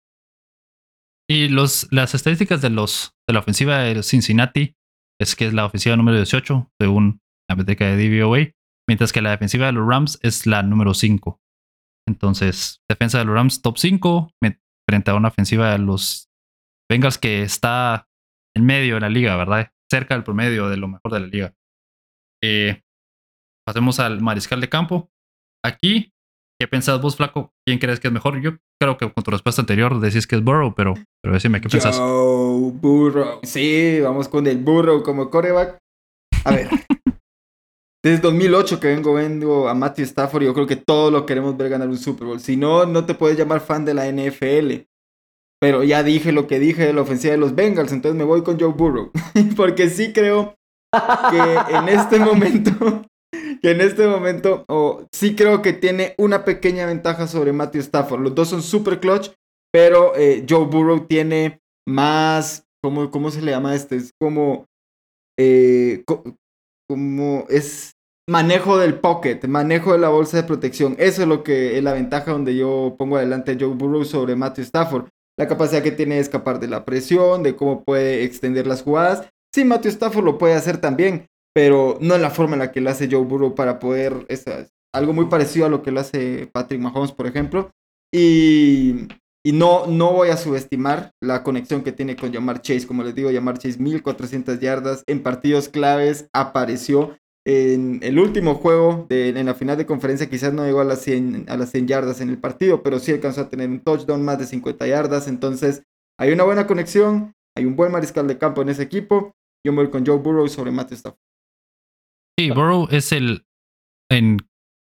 Y 1.31 1.49
los, 1.49 1.87
las 1.93 2.15
estadísticas 2.15 2.61
de, 2.61 2.71
los, 2.71 3.13
de 3.29 3.35
la 3.35 3.41
ofensiva 3.41 3.79
de 3.79 4.03
Cincinnati 4.03 4.75
es 5.21 5.37
que 5.37 5.47
es 5.47 5.53
la 5.53 5.67
ofensiva 5.67 5.97
número 5.97 6.17
18, 6.17 6.71
según 6.81 7.21
la 7.49 7.57
métrica 7.57 7.87
de 7.87 8.09
DVOA, 8.09 8.51
mientras 8.89 9.13
que 9.13 9.23
la 9.23 9.31
defensiva 9.31 9.67
de 9.67 9.73
los 9.73 9.87
Rams 9.87 10.19
es 10.23 10.47
la 10.47 10.63
número 10.63 10.95
5. 10.95 11.39
Entonces, 12.09 12.81
defensa 12.89 13.19
de 13.19 13.27
los 13.27 13.35
Rams 13.35 13.63
top 13.63 13.79
5 13.79 14.33
frente 14.89 15.11
a 15.11 15.15
una 15.15 15.29
ofensiva 15.29 15.71
de 15.71 15.79
los 15.79 16.29
Bengals 16.91 17.19
que 17.19 17.43
está 17.43 18.08
en 18.59 18.67
medio 18.67 18.95
de 18.95 19.01
la 19.01 19.09
liga, 19.09 19.37
¿verdad? 19.37 19.73
Cerca 19.91 20.15
del 20.15 20.25
promedio 20.25 20.69
de 20.69 20.77
lo 20.77 20.89
mejor 20.89 21.13
de 21.13 21.21
la 21.21 21.27
liga. 21.27 21.55
Eh, 22.43 22.83
pasemos 23.67 24.01
al 24.01 24.21
mariscal 24.21 24.61
de 24.61 24.69
campo. 24.69 25.11
Aquí, 25.65 26.13
¿qué 26.61 26.69
pensás 26.69 27.01
vos, 27.01 27.17
Flaco? 27.17 27.55
¿Quién 27.67 27.79
crees 27.79 28.01
que 28.01 28.09
es 28.09 28.13
mejor? 28.13 28.41
Yo 28.41 28.59
creo 28.81 28.99
que 28.99 29.11
con 29.11 29.25
tu 29.25 29.31
respuesta 29.31 29.63
anterior 29.63 29.99
decís 30.01 30.27
que 30.27 30.37
es 30.37 30.45
Burrow, 30.45 30.75
pero, 30.75 30.95
pero 31.23 31.35
decime, 31.35 31.61
¿qué 31.61 31.69
pensás? 31.69 31.99
Burrow. 31.99 33.41
Sí, 33.43 34.01
vamos 34.01 34.29
con 34.29 34.47
el 34.47 34.59
Burrow 34.59 35.03
como 35.03 35.31
coreback. 35.31 35.79
A 36.45 36.53
ver. 36.53 36.69
Desde 38.05 38.23
2008 38.23 38.79
que 38.79 38.89
vengo 38.89 39.15
vengo 39.15 39.69
a 39.69 39.75
Matthew 39.75 40.05
Stafford, 40.05 40.45
yo 40.45 40.55
creo 40.55 40.67
que 40.67 40.77
todos 40.77 41.13
lo 41.13 41.27
queremos 41.27 41.57
ver 41.57 41.69
ganar 41.69 41.89
un 41.89 41.99
Super 41.99 42.29
Bowl. 42.29 42.41
Si 42.41 42.57
no, 42.57 42.87
no 42.87 43.05
te 43.05 43.15
puedes 43.15 43.37
llamar 43.37 43.61
fan 43.61 43.85
de 43.85 43.95
la 43.95 44.07
NFL. 44.07 44.87
Pero 45.61 45.83
ya 45.83 46.03
dije 46.03 46.33
lo 46.33 46.47
que 46.47 46.61
dije 46.61 46.87
de 46.87 46.93
la 46.93 47.03
ofensiva 47.03 47.33
de 47.33 47.39
los 47.39 47.55
Bengals, 47.55 47.93
entonces 47.93 48.17
me 48.17 48.25
voy 48.25 48.43
con 48.43 48.59
Joe 48.59 48.73
Burrow. 48.73 49.11
Porque 49.57 49.89
sí 49.91 50.13
creo 50.13 50.55
que 51.31 51.75
en 51.77 51.89
este 51.89 52.19
momento, 52.19 53.05
en 53.63 53.81
este 53.81 54.07
momento, 54.07 54.65
sí 55.13 55.35
creo 55.35 55.61
que 55.61 55.73
tiene 55.73 56.15
una 56.17 56.45
pequeña 56.45 56.87
ventaja 56.87 57.27
sobre 57.27 57.53
Matthew 57.53 57.83
Stafford. 57.83 58.21
Los 58.21 58.35
dos 58.35 58.49
son 58.49 58.63
super 58.63 59.01
clutch, 59.01 59.31
pero 59.73 60.15
eh, 60.17 60.47
Joe 60.49 60.67
Burrow 60.67 61.07
tiene 61.07 61.61
más, 61.89 62.65
¿cómo, 62.83 63.11
¿cómo 63.11 63.31
se 63.31 63.43
le 63.43 63.51
llama 63.51 63.75
este? 63.75 63.97
Es 63.97 64.13
como, 64.21 64.67
eh, 65.39 66.05
como 66.89 67.47
es 67.49 67.93
manejo 68.29 68.79
del 68.79 69.01
pocket, 69.01 69.41
manejo 69.49 69.93
de 69.93 69.99
la 69.99 70.09
bolsa 70.09 70.37
de 70.37 70.43
protección. 70.45 70.95
Eso 70.99 71.23
es 71.23 71.29
lo 71.29 71.43
que 71.43 71.79
es 71.79 71.83
la 71.83 71.95
ventaja 71.95 72.31
donde 72.31 72.55
yo 72.55 72.95
pongo 72.97 73.17
adelante 73.17 73.53
a 73.53 73.57
Joe 73.59 73.75
Burrow 73.75 74.05
sobre 74.05 74.37
Matthew 74.37 74.65
Stafford 74.65 75.09
la 75.39 75.49
capacidad 75.49 75.83
que 75.83 75.93
tiene 75.93 76.17
de 76.17 76.21
escapar 76.21 76.59
de 76.61 76.67
la 76.67 76.85
presión, 76.85 77.43
de 77.43 77.57
cómo 77.57 77.85
puede 77.85 78.25
extender 78.25 78.67
las 78.67 78.83
jugadas. 78.83 79.29
Sí, 79.55 79.65
Matthew 79.65 79.93
Stafford 79.93 80.25
lo 80.25 80.37
puede 80.37 80.55
hacer 80.55 80.79
también, 80.79 81.29
pero 81.55 81.97
no 82.01 82.17
en 82.17 82.23
la 82.23 82.31
forma 82.31 82.55
en 82.55 82.59
la 82.59 82.73
que 82.73 82.81
lo 82.81 82.91
hace 82.91 83.09
Joe 83.11 83.25
Burrow 83.25 83.55
para 83.55 83.79
poder, 83.79 84.27
algo 84.93 85.13
muy 85.13 85.27
parecido 85.27 85.65
a 85.65 85.69
lo 85.69 85.83
que 85.83 85.93
lo 85.93 86.01
hace 86.01 86.51
Patrick 86.53 86.81
Mahomes, 86.81 87.13
por 87.13 87.27
ejemplo. 87.27 87.71
Y, 88.13 89.07
y 89.45 89.53
no, 89.53 89.87
no 89.87 90.13
voy 90.13 90.31
a 90.31 90.37
subestimar 90.37 91.13
la 91.23 91.45
conexión 91.45 91.83
que 91.83 91.93
tiene 91.93 92.17
con 92.17 92.33
Jamar 92.33 92.61
Chase. 92.61 92.87
Como 92.87 93.05
les 93.05 93.15
digo, 93.15 93.33
Jamar 93.33 93.59
Chase 93.59 93.79
1400 93.79 94.59
yardas 94.59 95.05
en 95.07 95.23
partidos 95.23 95.69
claves 95.69 96.29
apareció 96.33 97.17
en 97.51 98.01
el 98.03 98.19
último 98.19 98.57
juego, 98.57 99.07
de, 99.09 99.31
en 99.31 99.47
la 99.47 99.55
final 99.55 99.79
de 99.79 99.87
conferencia, 99.87 100.29
quizás 100.29 100.53
no 100.53 100.67
llegó 100.67 100.83
a 100.83 100.85
las, 100.85 101.01
100, 101.01 101.47
a 101.49 101.57
las 101.57 101.71
100 101.71 101.89
yardas 101.89 102.21
en 102.21 102.29
el 102.29 102.37
partido, 102.37 102.83
pero 102.83 102.99
sí 102.99 103.11
alcanzó 103.11 103.41
a 103.41 103.49
tener 103.49 103.71
un 103.71 103.81
touchdown 103.81 104.23
más 104.23 104.39
de 104.39 104.45
50 104.45 104.87
yardas. 104.87 105.29
Entonces, 105.29 105.83
hay 106.19 106.31
una 106.31 106.45
buena 106.45 106.67
conexión, 106.67 107.33
hay 107.57 107.65
un 107.65 107.75
buen 107.75 107.91
mariscal 107.91 108.29
de 108.29 108.37
campo 108.37 108.61
en 108.61 108.69
ese 108.69 108.83
equipo. 108.83 109.35
Yo 109.65 109.73
me 109.73 109.83
voy 109.83 109.91
con 109.91 110.05
Joe 110.05 110.19
Burrow 110.19 110.47
sobre 110.47 110.73
Matt 110.73 110.93
Stafford. 110.93 111.23
Sí, 112.39 112.51
Burrow 112.51 112.87
es 112.91 113.13
el. 113.13 113.47
En 114.11 114.37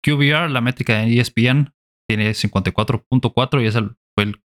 QBR, 0.03 0.51
la 0.51 0.63
métrica 0.63 1.01
de 1.01 1.21
ESPN, 1.21 1.75
tiene 2.09 2.31
54.4 2.31 3.63
y 3.63 3.67
es 3.67 3.75
el, 3.75 3.99
fue 4.15 4.25
el 4.25 4.43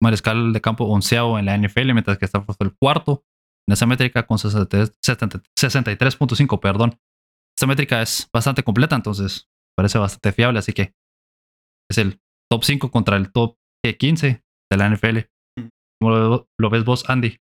mariscal 0.00 0.52
de 0.52 0.60
campo 0.60 0.84
onceavo 0.84 1.36
en 1.36 1.46
la 1.46 1.58
NFL, 1.58 1.94
mientras 1.94 2.16
que 2.16 2.26
Stafford 2.26 2.56
fue 2.56 2.68
el 2.68 2.76
cuarto 2.76 3.24
en 3.68 3.72
esa 3.72 3.86
métrica 3.86 4.24
con 4.24 4.38
63.5, 4.38 6.60
perdón. 6.60 6.96
Esta 7.60 7.66
métrica 7.66 8.00
es 8.00 8.26
bastante 8.32 8.62
completa, 8.62 8.96
entonces 8.96 9.46
parece 9.76 9.98
bastante 9.98 10.32
fiable, 10.32 10.60
así 10.60 10.72
que 10.72 10.94
es 11.90 11.98
el 11.98 12.18
top 12.50 12.64
5 12.64 12.90
contra 12.90 13.18
el 13.18 13.30
top 13.32 13.56
15 13.84 14.42
de 14.72 14.76
la 14.78 14.88
NFL. 14.88 15.18
Mm. 15.58 15.68
¿Cómo 16.00 16.46
lo, 16.58 16.70
ves 16.70 16.86
vos, 16.86 17.04
Andy? 17.10 17.36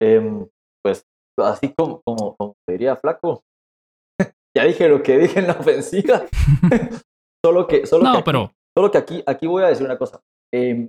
Em, 0.00 0.46
pues 0.84 1.02
así 1.36 1.74
como, 1.76 2.00
como, 2.06 2.54
diría 2.70 2.94
Flaco, 2.94 3.42
ya 4.56 4.64
dije 4.64 4.88
lo 4.88 5.02
que 5.02 5.18
dije 5.18 5.40
en 5.40 5.48
la 5.48 5.54
ofensiva. 5.54 6.26
solo 7.44 7.66
que, 7.66 7.86
solo 7.86 8.04
no, 8.04 8.12
que 8.12 8.18
aquí, 8.18 8.24
pero... 8.24 8.52
solo 8.78 8.90
que 8.92 8.98
aquí, 8.98 9.24
aquí 9.26 9.48
voy 9.48 9.64
a 9.64 9.66
decir 9.70 9.84
una 9.84 9.98
cosa. 9.98 10.20
Eh, 10.54 10.88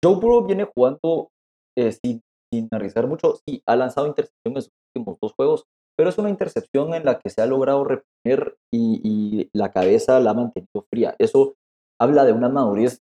Joe 0.00 0.14
Burrow 0.14 0.46
viene 0.46 0.62
jugando 0.62 1.32
eh, 1.76 1.90
sin, 1.90 2.20
sin 2.52 2.68
analizar 2.70 3.08
mucho. 3.08 3.34
Sí, 3.44 3.60
ha 3.66 3.74
lanzado 3.74 4.06
intercepción 4.06 4.54
en 4.54 4.62
sus 4.62 4.72
últimos 4.94 5.18
dos 5.20 5.32
juegos, 5.36 5.64
pero 6.02 6.10
es 6.10 6.18
una 6.18 6.30
intercepción 6.30 6.94
en 6.94 7.04
la 7.04 7.20
que 7.20 7.30
se 7.30 7.42
ha 7.42 7.46
logrado 7.46 7.84
reponer 7.84 8.56
y, 8.74 9.48
la 9.52 9.70
cabeza 9.70 10.18
la 10.18 10.32
ha 10.32 10.34
mantenido 10.34 10.84
fría. 10.90 11.14
Eso 11.16 11.54
habla 12.00 12.24
de 12.24 12.32
una 12.32 12.48
madurez 12.48 12.98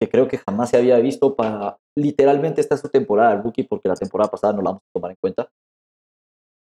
que 0.00 0.08
creo 0.08 0.28
que 0.28 0.38
jamás 0.38 0.70
se 0.70 0.76
había 0.76 0.98
visto 0.98 1.34
para 1.34 1.78
literalmente 1.98 2.60
esta 2.60 2.76
es 2.76 2.80
su 2.80 2.88
temporada 2.88 3.32
el 3.32 3.42
rookie 3.42 3.64
porque 3.64 3.88
la 3.88 3.96
temporada 3.96 4.30
pasada 4.30 4.52
no 4.52 4.62
la 4.62 4.70
vamos 4.70 4.82
a 4.82 4.92
tomar 4.94 5.10
en 5.10 5.16
cuenta. 5.20 5.48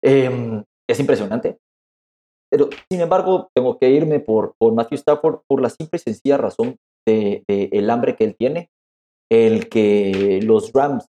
Em, 0.04 0.62
es 0.90 1.00
impresionante. 1.00 1.58
Pero, 2.52 2.68
sin 2.92 3.00
embargo, 3.00 3.48
tengo 3.56 3.80
que 3.80 3.90
irme 3.90 4.20
por, 4.20 4.56
por 4.60 4.74
Matthew 4.74 4.98
Stafford 4.98 5.40
por 5.48 5.62
la 5.62 5.70
simple 5.70 5.96
y 5.96 6.00
sencilla 6.00 6.36
razón 6.36 6.76
de, 7.08 7.46
el 7.48 7.90
hambre 7.90 8.18
que 8.18 8.26
él 8.26 8.36
tiene. 8.38 8.70
El 9.32 9.70
que 9.70 10.42
los 10.44 10.74
Rams, 10.74 11.08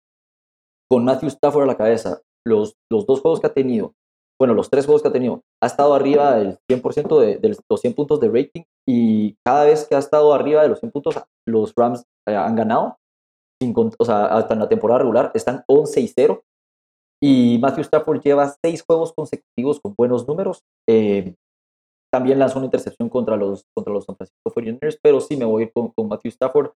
con 0.88 1.04
Matthew 1.04 1.30
Stafford 1.30 1.64
a 1.64 1.66
la 1.66 1.76
cabeza, 1.76 2.20
los, 2.46 2.76
los 2.88 3.04
dos 3.04 3.20
juegos 3.20 3.40
que 3.40 3.48
ha 3.48 3.52
tenido, 3.52 3.94
bueno, 4.40 4.54
los 4.54 4.70
tres 4.70 4.86
juegos 4.86 5.02
que 5.02 5.08
ha 5.08 5.12
tenido, 5.12 5.42
ha 5.62 5.66
estado 5.66 5.94
arriba 5.94 6.36
del 6.36 6.58
100% 6.70 7.20
de, 7.20 7.36
de, 7.36 7.56
los 7.68 7.80
100 7.80 7.94
puntos 7.94 8.20
de 8.20 8.28
rating 8.28 8.62
y 8.88 9.36
cada 9.44 9.66
vez 9.66 9.86
que 9.86 9.94
ha 9.94 9.98
estado 9.98 10.32
arriba 10.32 10.62
de 10.62 10.68
los 10.68 10.80
100 10.80 10.92
puntos, 10.92 11.16
los 11.46 11.74
Rams 11.76 12.04
eh, 12.26 12.34
han 12.34 12.56
ganado. 12.56 12.96
Sin, 13.62 13.74
o 13.76 14.04
sea, 14.06 14.24
hasta 14.24 14.54
en 14.54 14.60
la 14.60 14.68
temporada 14.68 15.00
regular 15.00 15.30
están 15.34 15.62
11 15.68 16.00
y 16.00 16.08
0 16.08 16.42
y 17.22 17.58
Matthew 17.60 17.82
Stafford 17.82 18.22
lleva 18.22 18.54
seis 18.64 18.82
juegos 18.82 19.12
consecutivos 19.12 19.78
con 19.80 19.94
buenos 19.96 20.26
números. 20.26 20.62
Eh, 20.88 21.34
también 22.10 22.38
lanzó 22.38 22.58
una 22.58 22.66
intercepción 22.66 23.08
contra 23.08 23.36
los, 23.36 23.64
contra 23.74 23.92
los 23.92 24.04
San 24.04 24.16
Francisco 24.16 24.50
49ers, 24.50 24.98
pero 25.02 25.20
sí 25.20 25.36
me 25.36 25.44
voy 25.44 25.62
a 25.62 25.66
ir 25.66 25.72
con, 25.72 25.92
Matthew 26.08 26.30
Stafford 26.30 26.70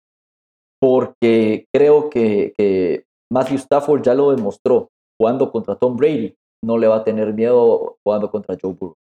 porque 0.81 1.67
creo 1.75 2.11
que, 2.11 2.53
que, 2.59 3.05
Matthew 3.33 3.57
Stafford 3.57 4.03
ya 4.03 4.15
lo 4.15 4.31
demostró 4.33 4.91
jugando 5.19 5.51
contra 5.51 5.77
Tom 5.77 5.97
Brady. 5.97 6.37
No 6.65 6.79
le 6.79 6.89
va 6.89 6.97
a 6.97 7.05
tener 7.05 7.33
miedo 7.33 7.99
jugando 8.03 8.31
contra 8.31 8.57
Joe 8.61 8.73
Burrow. 8.73 8.97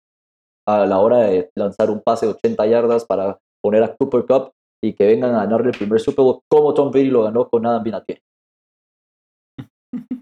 A 0.67 0.85
la 0.85 0.99
hora 0.99 1.19
de 1.19 1.49
lanzar 1.55 1.89
un 1.89 2.01
pase 2.01 2.25
de 2.25 2.33
80 2.33 2.67
yardas 2.67 3.05
para 3.05 3.39
poner 3.61 3.83
a 3.83 3.95
Cooper 3.95 4.25
Cup 4.25 4.51
y 4.83 4.93
que 4.93 5.05
vengan 5.05 5.35
a 5.35 5.43
ganarle 5.43 5.71
el 5.71 5.77
primer 5.77 5.99
Super 5.99 6.23
Bowl 6.23 6.41
como 6.47 6.73
Tom 6.73 6.91
Brady 6.91 7.09
lo 7.09 7.23
ganó 7.23 7.49
con 7.49 7.65
Adam 7.65 7.83
Vinatieri. 7.83 8.21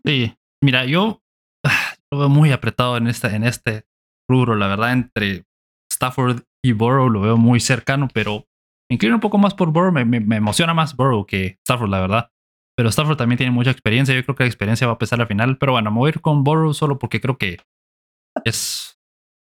Sí, 0.06 0.34
Mira, 0.64 0.86
yo 0.86 1.22
lo 2.12 2.20
veo 2.20 2.30
muy 2.30 2.52
apretado 2.52 2.98
en 2.98 3.08
este, 3.08 3.28
en 3.28 3.44
este 3.44 3.86
rubro, 4.30 4.56
la 4.56 4.68
verdad, 4.68 4.94
entre 4.94 5.46
Stafford 5.92 6.42
y 6.64 6.74
Burrow 6.74 7.10
lo 7.10 7.22
veo 7.22 7.38
muy 7.38 7.60
cercano, 7.60 8.08
pero 8.14 8.46
me 8.90 8.96
inclino 8.96 9.16
un 9.16 9.22
poco 9.22 9.38
más 9.38 9.54
por 9.54 9.72
Burrow, 9.72 9.92
me, 9.92 10.06
me, 10.06 10.36
emociona 10.36 10.74
más 10.74 10.96
Burrow 10.96 11.26
que 11.26 11.58
Stafford, 11.66 11.90
la 11.90 12.02
verdad. 12.02 12.32
Pero 12.78 12.90
Stafford 12.90 13.18
también 13.18 13.38
tiene 13.38 13.52
mucha 13.52 13.72
experiencia, 13.72 14.14
yo 14.14 14.24
creo 14.24 14.36
que 14.36 14.44
la 14.44 14.50
experiencia 14.50 14.86
va 14.86 14.94
a 14.94 14.98
pesar 14.98 15.20
al 15.20 15.28
final, 15.28 15.58
pero 15.58 15.72
bueno, 15.72 15.92
me 15.92 15.98
voy 15.98 16.10
a 16.10 16.14
ir 16.14 16.22
con 16.22 16.44
Burrow 16.44 16.74
solo 16.74 17.00
porque 17.00 17.20
creo 17.20 17.38
que 17.38 17.58
es... 18.46 19.00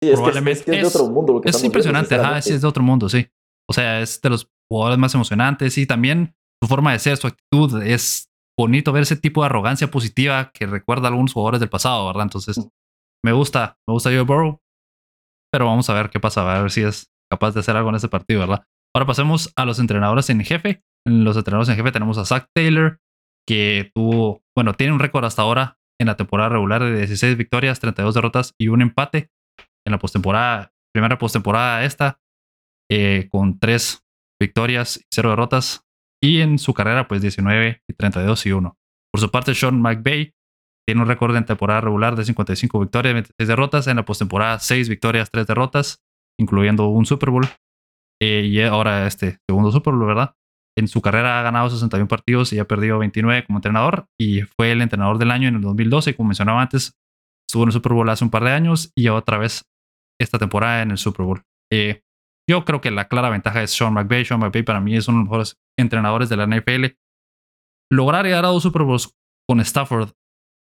Sí, 0.02 0.10
es 0.10 0.16
probablemente 0.16 0.64
que 0.64 0.80
es, 0.80 0.94
de 0.94 1.00
otro 1.00 1.14
mundo. 1.14 1.34
Lo 1.34 1.42
que 1.42 1.50
es 1.50 1.64
impresionante, 1.64 2.16
ajá, 2.16 2.40
es 2.40 2.62
de 2.62 2.68
otro 2.68 2.82
mundo, 2.82 3.08
sí. 3.10 3.28
O 3.70 3.74
sea, 3.74 4.02
es 4.02 4.20
de 4.22 4.30
los 4.30 4.50
jugadores 4.72 4.98
más 4.98 5.14
emocionantes 5.14 5.78
y 5.78 5.86
también 5.86 6.34
su 6.62 6.68
forma 6.68 6.92
de 6.94 7.00
ser, 7.00 7.18
su 7.18 7.28
actitud 7.28 7.84
es 7.84 8.30
bonito 8.58 8.92
ver 8.92 9.04
ese 9.04 9.16
tipo 9.16 9.42
de 9.42 9.46
arrogancia 9.46 9.92
positiva 9.92 10.52
que 10.52 10.66
recuerda 10.66 11.08
a 11.08 11.12
algunos 11.12 11.34
jugadores 11.34 11.60
del 11.60 11.70
pasado, 11.70 12.08
¿verdad? 12.08 12.24
Entonces, 12.24 12.58
mm. 12.58 12.68
me 13.24 13.32
gusta, 13.32 13.78
me 13.88 13.94
gusta 13.94 14.10
Joe 14.10 14.22
Burrow, 14.22 14.60
pero 15.52 15.66
vamos 15.66 15.90
a 15.90 15.94
ver 15.94 16.10
qué 16.10 16.20
pasa, 16.20 16.58
a 16.58 16.62
ver 16.62 16.72
si 16.72 16.82
es 16.82 17.12
capaz 17.32 17.52
de 17.52 17.60
hacer 17.60 17.78
algo 17.78 17.90
en 17.90 17.96
ese 17.96 18.10
partido, 18.10 18.40
¿verdad? 18.40 18.66
Ahora 18.96 19.06
pasemos 19.06 19.54
a 19.56 19.66
los 19.66 19.80
entrenadores 19.80 20.30
en 20.30 20.44
jefe. 20.44 20.84
En 21.08 21.24
los 21.24 21.38
entrenadores 21.38 21.70
en 21.70 21.76
jefe 21.76 21.92
tenemos 21.92 22.18
a 22.18 22.26
Zach 22.26 22.48
Taylor, 22.54 23.00
que 23.50 23.92
tuvo, 23.96 24.44
bueno, 24.56 24.76
tiene 24.76 24.94
un 24.94 25.00
récord 25.00 25.26
hasta 25.26 25.42
ahora 25.42 25.80
en 26.00 26.06
la 26.06 26.16
temporada 26.16 26.50
regular 26.50 26.84
de 26.84 26.98
16 26.98 27.36
victorias, 27.36 27.80
32 27.80 28.14
derrotas 28.14 28.54
y 28.60 28.68
un 28.68 28.84
empate. 28.84 29.32
En 29.88 29.92
la 29.92 29.98
postemporada, 29.98 30.72
primera 30.94 31.18
postemporada 31.18 31.84
esta, 31.84 32.20
eh, 32.92 33.28
con 33.32 33.58
3 33.58 34.06
victorias 34.40 34.98
y 34.98 35.06
0 35.12 35.32
derrotas. 35.32 35.84
Y 36.22 36.42
en 36.42 36.60
su 36.60 36.76
carrera, 36.76 37.08
pues 37.08 37.24
19 37.24 37.82
y 37.90 37.94
32 37.94 38.46
y 38.46 38.52
1. 38.52 38.78
Por 39.12 39.20
su 39.20 39.32
parte, 39.32 39.56
Sean 39.56 39.82
McVay 39.82 40.36
tiene 40.88 41.02
un 41.02 41.08
récord 41.08 41.36
en 41.36 41.46
temporada 41.46 41.82
regular 41.82 42.16
de 42.16 42.26
55 42.26 42.80
victorias 42.80 43.12
y 43.12 43.14
26 43.16 43.48
derrotas. 43.48 43.88
En 43.88 43.96
la 43.96 44.06
postemporada, 44.06 44.60
6 44.60 44.90
victorias, 44.90 45.32
3 45.32 45.48
derrotas, 45.48 46.04
incluyendo 46.40 46.88
un 46.90 47.08
Super 47.08 47.32
Bowl. 47.32 47.48
Eh, 48.22 48.44
y 48.46 48.62
ahora 48.62 49.08
este 49.08 49.40
segundo 49.50 49.72
Super 49.72 49.96
Bowl, 49.96 50.06
¿verdad? 50.06 50.36
En 50.80 50.88
su 50.88 51.02
carrera 51.02 51.42
ha 51.42 51.44
ganado 51.44 51.70
61 51.70 52.08
partidos 52.08 52.54
y 52.54 52.60
ha 52.60 52.66
perdido 52.66 53.00
29 53.00 53.46
como 53.46 53.58
entrenador. 53.58 54.06
Y 54.18 54.44
fue 54.44 54.72
el 54.72 54.82
entrenador 54.82 55.18
del 55.18 55.30
año 55.30 55.50
en 55.50 55.56
el 55.56 55.62
2012. 55.62 56.16
Como 56.16 56.30
mencionaba 56.30 56.62
antes, 56.62 56.98
estuvo 57.50 57.64
en 57.64 57.70
el 57.70 57.74
Super 57.74 57.92
Bowl 57.92 58.10
hace 58.10 58.24
un 58.24 58.30
par 58.30 58.46
de 58.46 58.52
años 58.52 58.90
y 58.96 59.10
otra 59.10 59.38
vez 59.38 59.66
esta 60.22 60.40
temporada 60.40 60.82
en 60.82 60.92
el 60.92 60.98
Super 60.98 61.26
Bowl. 61.26 61.42
Eh, 61.70 62.02
yo 62.50 62.64
creo 62.64 62.80
que 62.80 62.92
la 62.92 63.10
clara 63.10 63.30
ventaja 63.30 63.62
es 63.62 63.72
Sean 63.72 63.94
McVay. 63.94 64.24
Sean 64.24 64.40
McVay 64.40 64.64
para 64.64 64.80
mí 64.80 64.96
es 64.96 65.10
uno 65.10 65.18
de 65.18 65.24
los 65.24 65.30
mejores 65.30 65.58
entrenadores 65.78 66.30
de 66.30 66.38
la 66.38 66.48
NFL. 66.48 66.96
Lograr 67.92 68.26
llegar 68.26 68.46
a 68.46 68.52
un 68.54 68.62
Super 68.62 68.84
Bowl 68.84 69.02
con 69.50 69.60
Stafford, 69.60 70.12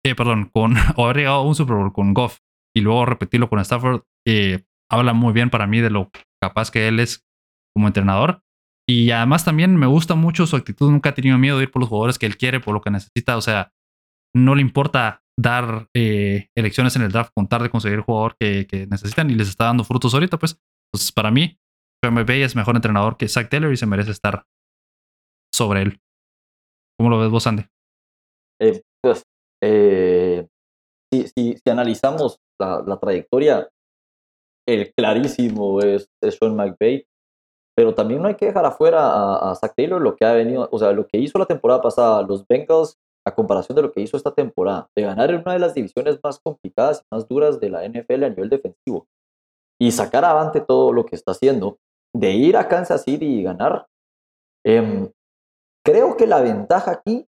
eh, 0.06 0.16
perdón, 0.16 0.50
con, 0.54 0.76
o 0.96 1.04
haber 1.04 1.18
llegado 1.18 1.36
a 1.40 1.44
un 1.44 1.56
Super 1.56 1.76
Bowl 1.76 1.92
con 1.92 2.14
Goff 2.14 2.40
y 2.74 2.80
luego 2.80 3.06
repetirlo 3.06 3.50
con 3.50 3.60
Stafford, 3.60 4.04
eh, 4.26 4.64
habla 4.90 5.12
muy 5.12 5.34
bien 5.34 5.50
para 5.50 5.68
mí 5.68 5.82
de 5.82 5.90
lo 5.90 6.12
capaz 6.42 6.72
que 6.72 6.88
él 6.88 7.02
es 7.02 7.26
como 7.76 7.88
entrenador. 7.88 8.42
Y 8.90 9.12
además 9.12 9.44
también 9.44 9.76
me 9.76 9.88
gusta 9.88 10.16
mucho 10.16 10.48
su 10.48 10.56
actitud. 10.56 10.90
Nunca 10.90 11.10
ha 11.10 11.14
tenido 11.14 11.38
miedo 11.38 11.58
de 11.58 11.64
ir 11.64 11.72
por 11.72 11.82
los 11.82 11.90
jugadores 11.90 12.18
que 12.18 12.26
él 12.26 12.38
quiere, 12.38 12.60
por 12.60 12.74
lo 12.74 12.82
que 12.82 12.90
necesita. 12.90 13.36
O 13.36 13.42
sea, 13.42 13.74
no 14.34 14.56
le 14.56 14.62
importa 14.62 15.24
dar 15.40 15.90
eh, 15.94 16.48
elecciones 16.56 16.96
en 16.96 17.04
el 17.04 17.12
draft, 17.12 17.32
contar 17.34 17.62
de 17.62 17.70
conseguir 17.70 18.00
el 18.00 18.04
jugador 18.04 18.36
que, 18.40 18.88
necesitan 18.90 19.30
y 19.30 19.36
les 19.36 19.50
está 19.50 19.66
dando 19.66 19.84
frutos 19.84 20.14
ahorita. 20.14 20.38
Pues, 20.38 20.60
entonces, 20.92 21.12
para 21.12 21.32
mí, 21.32 21.60
Sean 22.02 22.18
es 22.30 22.56
mejor 22.56 22.76
entrenador 22.76 23.18
que 23.18 23.28
Zach 23.28 23.50
Taylor 23.50 23.74
y 23.74 23.78
se 23.78 23.86
merece 23.86 24.12
estar 24.12 24.46
sobre 25.54 25.82
él. 25.82 26.00
¿Cómo 26.98 27.10
lo 27.10 27.20
ves 27.20 27.30
vos, 27.30 27.46
Andy? 27.46 27.66
Eh, 28.62 28.82
pues, 29.04 29.24
eh, 29.64 30.48
si, 31.14 31.28
si, 31.28 31.70
analizamos 31.70 32.40
la, 32.60 32.98
trayectoria, 33.00 33.70
el 34.68 34.94
clarísimo 34.94 35.82
es, 35.82 36.10
Sean 36.22 36.56
McVay, 36.56 37.06
pero 37.78 37.94
también 37.94 38.24
no 38.24 38.28
hay 38.28 38.34
que 38.34 38.48
dejar 38.48 38.66
afuera 38.66 39.06
a, 39.06 39.52
a, 39.52 39.56
Zach 39.56 39.74
Taylor 39.78 40.02
lo 40.02 40.16
que 40.16 40.26
ha 40.26 40.34
venido, 40.34 40.68
o 40.72 40.80
sea, 40.80 40.92
lo 40.94 41.06
que 41.06 41.20
hizo 41.20 41.38
la 41.38 41.46
temporada 41.46 41.80
pasada, 41.80 42.24
los 42.24 42.44
Bengals, 42.48 42.98
a 43.24 43.36
comparación 43.36 43.76
de 43.76 43.84
lo 43.84 43.92
que 43.92 44.02
hizo 44.02 44.18
esta 44.18 44.34
temporada, 44.34 44.88
de 44.96 45.04
ganar 45.04 45.30
en 45.30 45.42
una 45.42 45.54
de 45.54 45.60
las 45.60 45.76
divisiones 45.76 46.18
más 46.24 46.40
complicadas 46.40 47.02
y 47.02 47.16
más 47.16 47.28
duras 47.28 47.60
de 47.60 47.70
la 47.70 47.88
NFL 47.88 48.24
a 48.24 48.30
nivel 48.30 48.50
defensivo 48.50 49.06
y 49.80 49.92
sacar 49.92 50.26
avante 50.26 50.60
todo 50.60 50.92
lo 50.92 51.06
que 51.06 51.16
está 51.16 51.34
haciendo, 51.34 51.78
de 52.16 52.32
ir 52.32 52.58
a 52.58 52.68
Kansas 52.68 53.04
City 53.04 53.26
y 53.26 53.44
ganar, 53.44 53.86
em, 54.66 55.12
creo 55.86 56.18
que 56.18 56.26
la 56.26 56.42
ventaja 56.42 56.92
aquí 56.92 57.28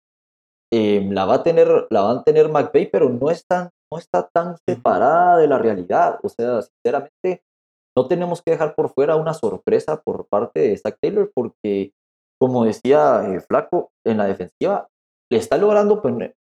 em, 0.72 1.12
la 1.12 1.26
va 1.26 1.36
a 1.36 1.44
tener 1.44 1.88
la 1.90 2.02
van 2.02 2.18
a 2.20 2.24
tener 2.24 2.48
McVeigh, 2.48 2.90
pero 2.90 3.10
no 3.10 3.30
está, 3.32 3.70
no 3.92 3.98
está 3.98 4.28
tan 4.28 4.56
separada 4.66 5.38
de 5.38 5.48
la 5.48 5.58
realidad. 5.58 6.20
O 6.24 6.30
sea, 6.30 6.62
sinceramente, 6.62 7.42
no 7.98 8.08
tenemos 8.08 8.44
que 8.44 8.52
dejar 8.52 8.76
por 8.76 8.94
fuera 8.94 9.16
una 9.16 9.34
sorpresa 9.34 10.00
por 10.04 10.28
parte 10.28 10.60
de 10.60 10.78
Zach 10.78 11.00
Taylor, 11.02 11.32
porque, 11.34 11.94
como 12.40 12.64
decía 12.64 13.24
eh, 13.28 13.40
Flaco, 13.40 13.90
en 14.06 14.18
la 14.18 14.26
defensiva 14.26 14.88
le 15.32 15.40
está 15.40 15.58
logrando 15.58 16.00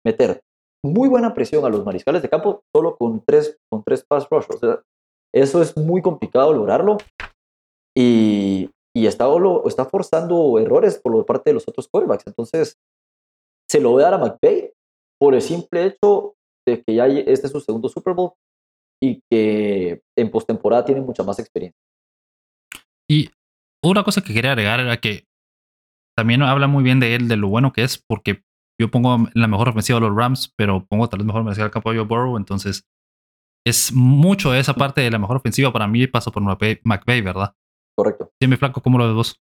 meter 0.05 0.41
muy 0.85 1.07
buena 1.07 1.33
presión 1.33 1.63
a 1.63 1.69
los 1.69 1.85
mariscales 1.85 2.21
de 2.21 2.27
campo 2.27 2.63
solo 2.75 2.97
con 2.97 3.23
tres, 3.25 3.57
con 3.71 3.81
tres 3.81 4.03
pass 4.05 4.27
rush. 4.29 4.45
Eso 5.33 5.61
es 5.61 5.77
muy 5.77 6.01
complicado 6.01 6.51
lograrlo 6.51 6.97
y, 7.97 8.69
y 8.93 9.07
está, 9.07 9.27
está 9.67 9.85
forzando 9.85 10.59
errores 10.59 10.99
por 10.99 11.25
parte 11.25 11.51
de 11.51 11.53
los 11.53 11.67
otros 11.67 11.87
quarterbacks. 11.87 12.27
Entonces, 12.27 12.75
se 13.71 13.79
lo 13.79 13.91
voy 13.91 14.03
a 14.03 14.09
dar 14.09 14.15
a 14.15 14.17
McVay 14.17 14.73
por 15.17 15.33
el 15.33 15.41
simple 15.41 15.85
hecho 15.85 16.35
de 16.67 16.83
que 16.83 16.95
ya 16.95 17.07
este 17.07 17.47
es 17.47 17.53
su 17.53 17.61
segundo 17.61 17.87
Super 17.87 18.13
Bowl 18.13 18.33
y 19.01 19.21
que 19.29 20.01
en 20.17 20.31
postemporada 20.31 20.85
tiene 20.85 21.01
mucha 21.01 21.23
más 21.23 21.39
experiencia. 21.39 21.79
Y 23.09 23.29
una 23.83 24.03
cosa 24.03 24.21
que 24.21 24.33
quería 24.33 24.51
agregar 24.51 24.79
era 24.79 24.97
que 24.97 25.23
también 26.17 26.41
habla 26.41 26.67
muy 26.67 26.83
bien 26.83 26.99
de 26.99 27.15
él, 27.15 27.27
de 27.27 27.37
lo 27.37 27.47
bueno 27.47 27.71
que 27.71 27.83
es, 27.83 28.03
porque 28.07 28.41
yo 28.79 28.89
pongo 28.89 29.27
la 29.33 29.47
mejor 29.47 29.69
ofensiva 29.69 29.97
a 29.99 30.01
los 30.01 30.15
Rams, 30.15 30.53
pero 30.57 30.85
pongo 30.87 31.07
tal 31.09 31.19
vez 31.19 31.27
mejor 31.27 31.41
ofensiva 31.41 31.65
al 31.65 31.71
campo 31.71 31.93
de 31.93 31.99
Burrow, 31.99 32.37
entonces 32.37 32.83
es 33.65 33.91
mucho 33.93 34.51
de 34.51 34.59
esa 34.59 34.73
parte 34.73 35.01
de 35.01 35.11
la 35.11 35.19
mejor 35.19 35.37
ofensiva 35.37 35.73
para 35.73 35.87
mí 35.87 36.07
pasa 36.07 36.31
por 36.31 36.41
McVay, 36.43 37.21
¿verdad? 37.21 37.53
Correcto. 37.95 38.31
Sí, 38.41 38.47
mi 38.47 38.55
flaco, 38.55 38.81
¿cómo 38.81 38.97
lo 38.97 39.05
ves 39.05 39.15
vos? 39.15 39.41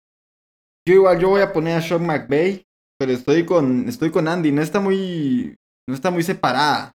Yo 0.87 0.95
igual, 0.95 1.19
yo 1.19 1.29
voy 1.29 1.41
a 1.41 1.51
poner 1.51 1.77
a 1.77 1.81
Sean 1.81 2.05
McVay, 2.05 2.65
pero 2.97 3.11
estoy 3.11 3.45
con, 3.45 3.87
estoy 3.87 4.09
con 4.09 4.27
Andy. 4.27 4.51
No 4.51 4.61
está 4.61 4.79
muy, 4.79 5.55
no 5.87 5.93
está 5.93 6.11
muy 6.11 6.23
separada 6.23 6.93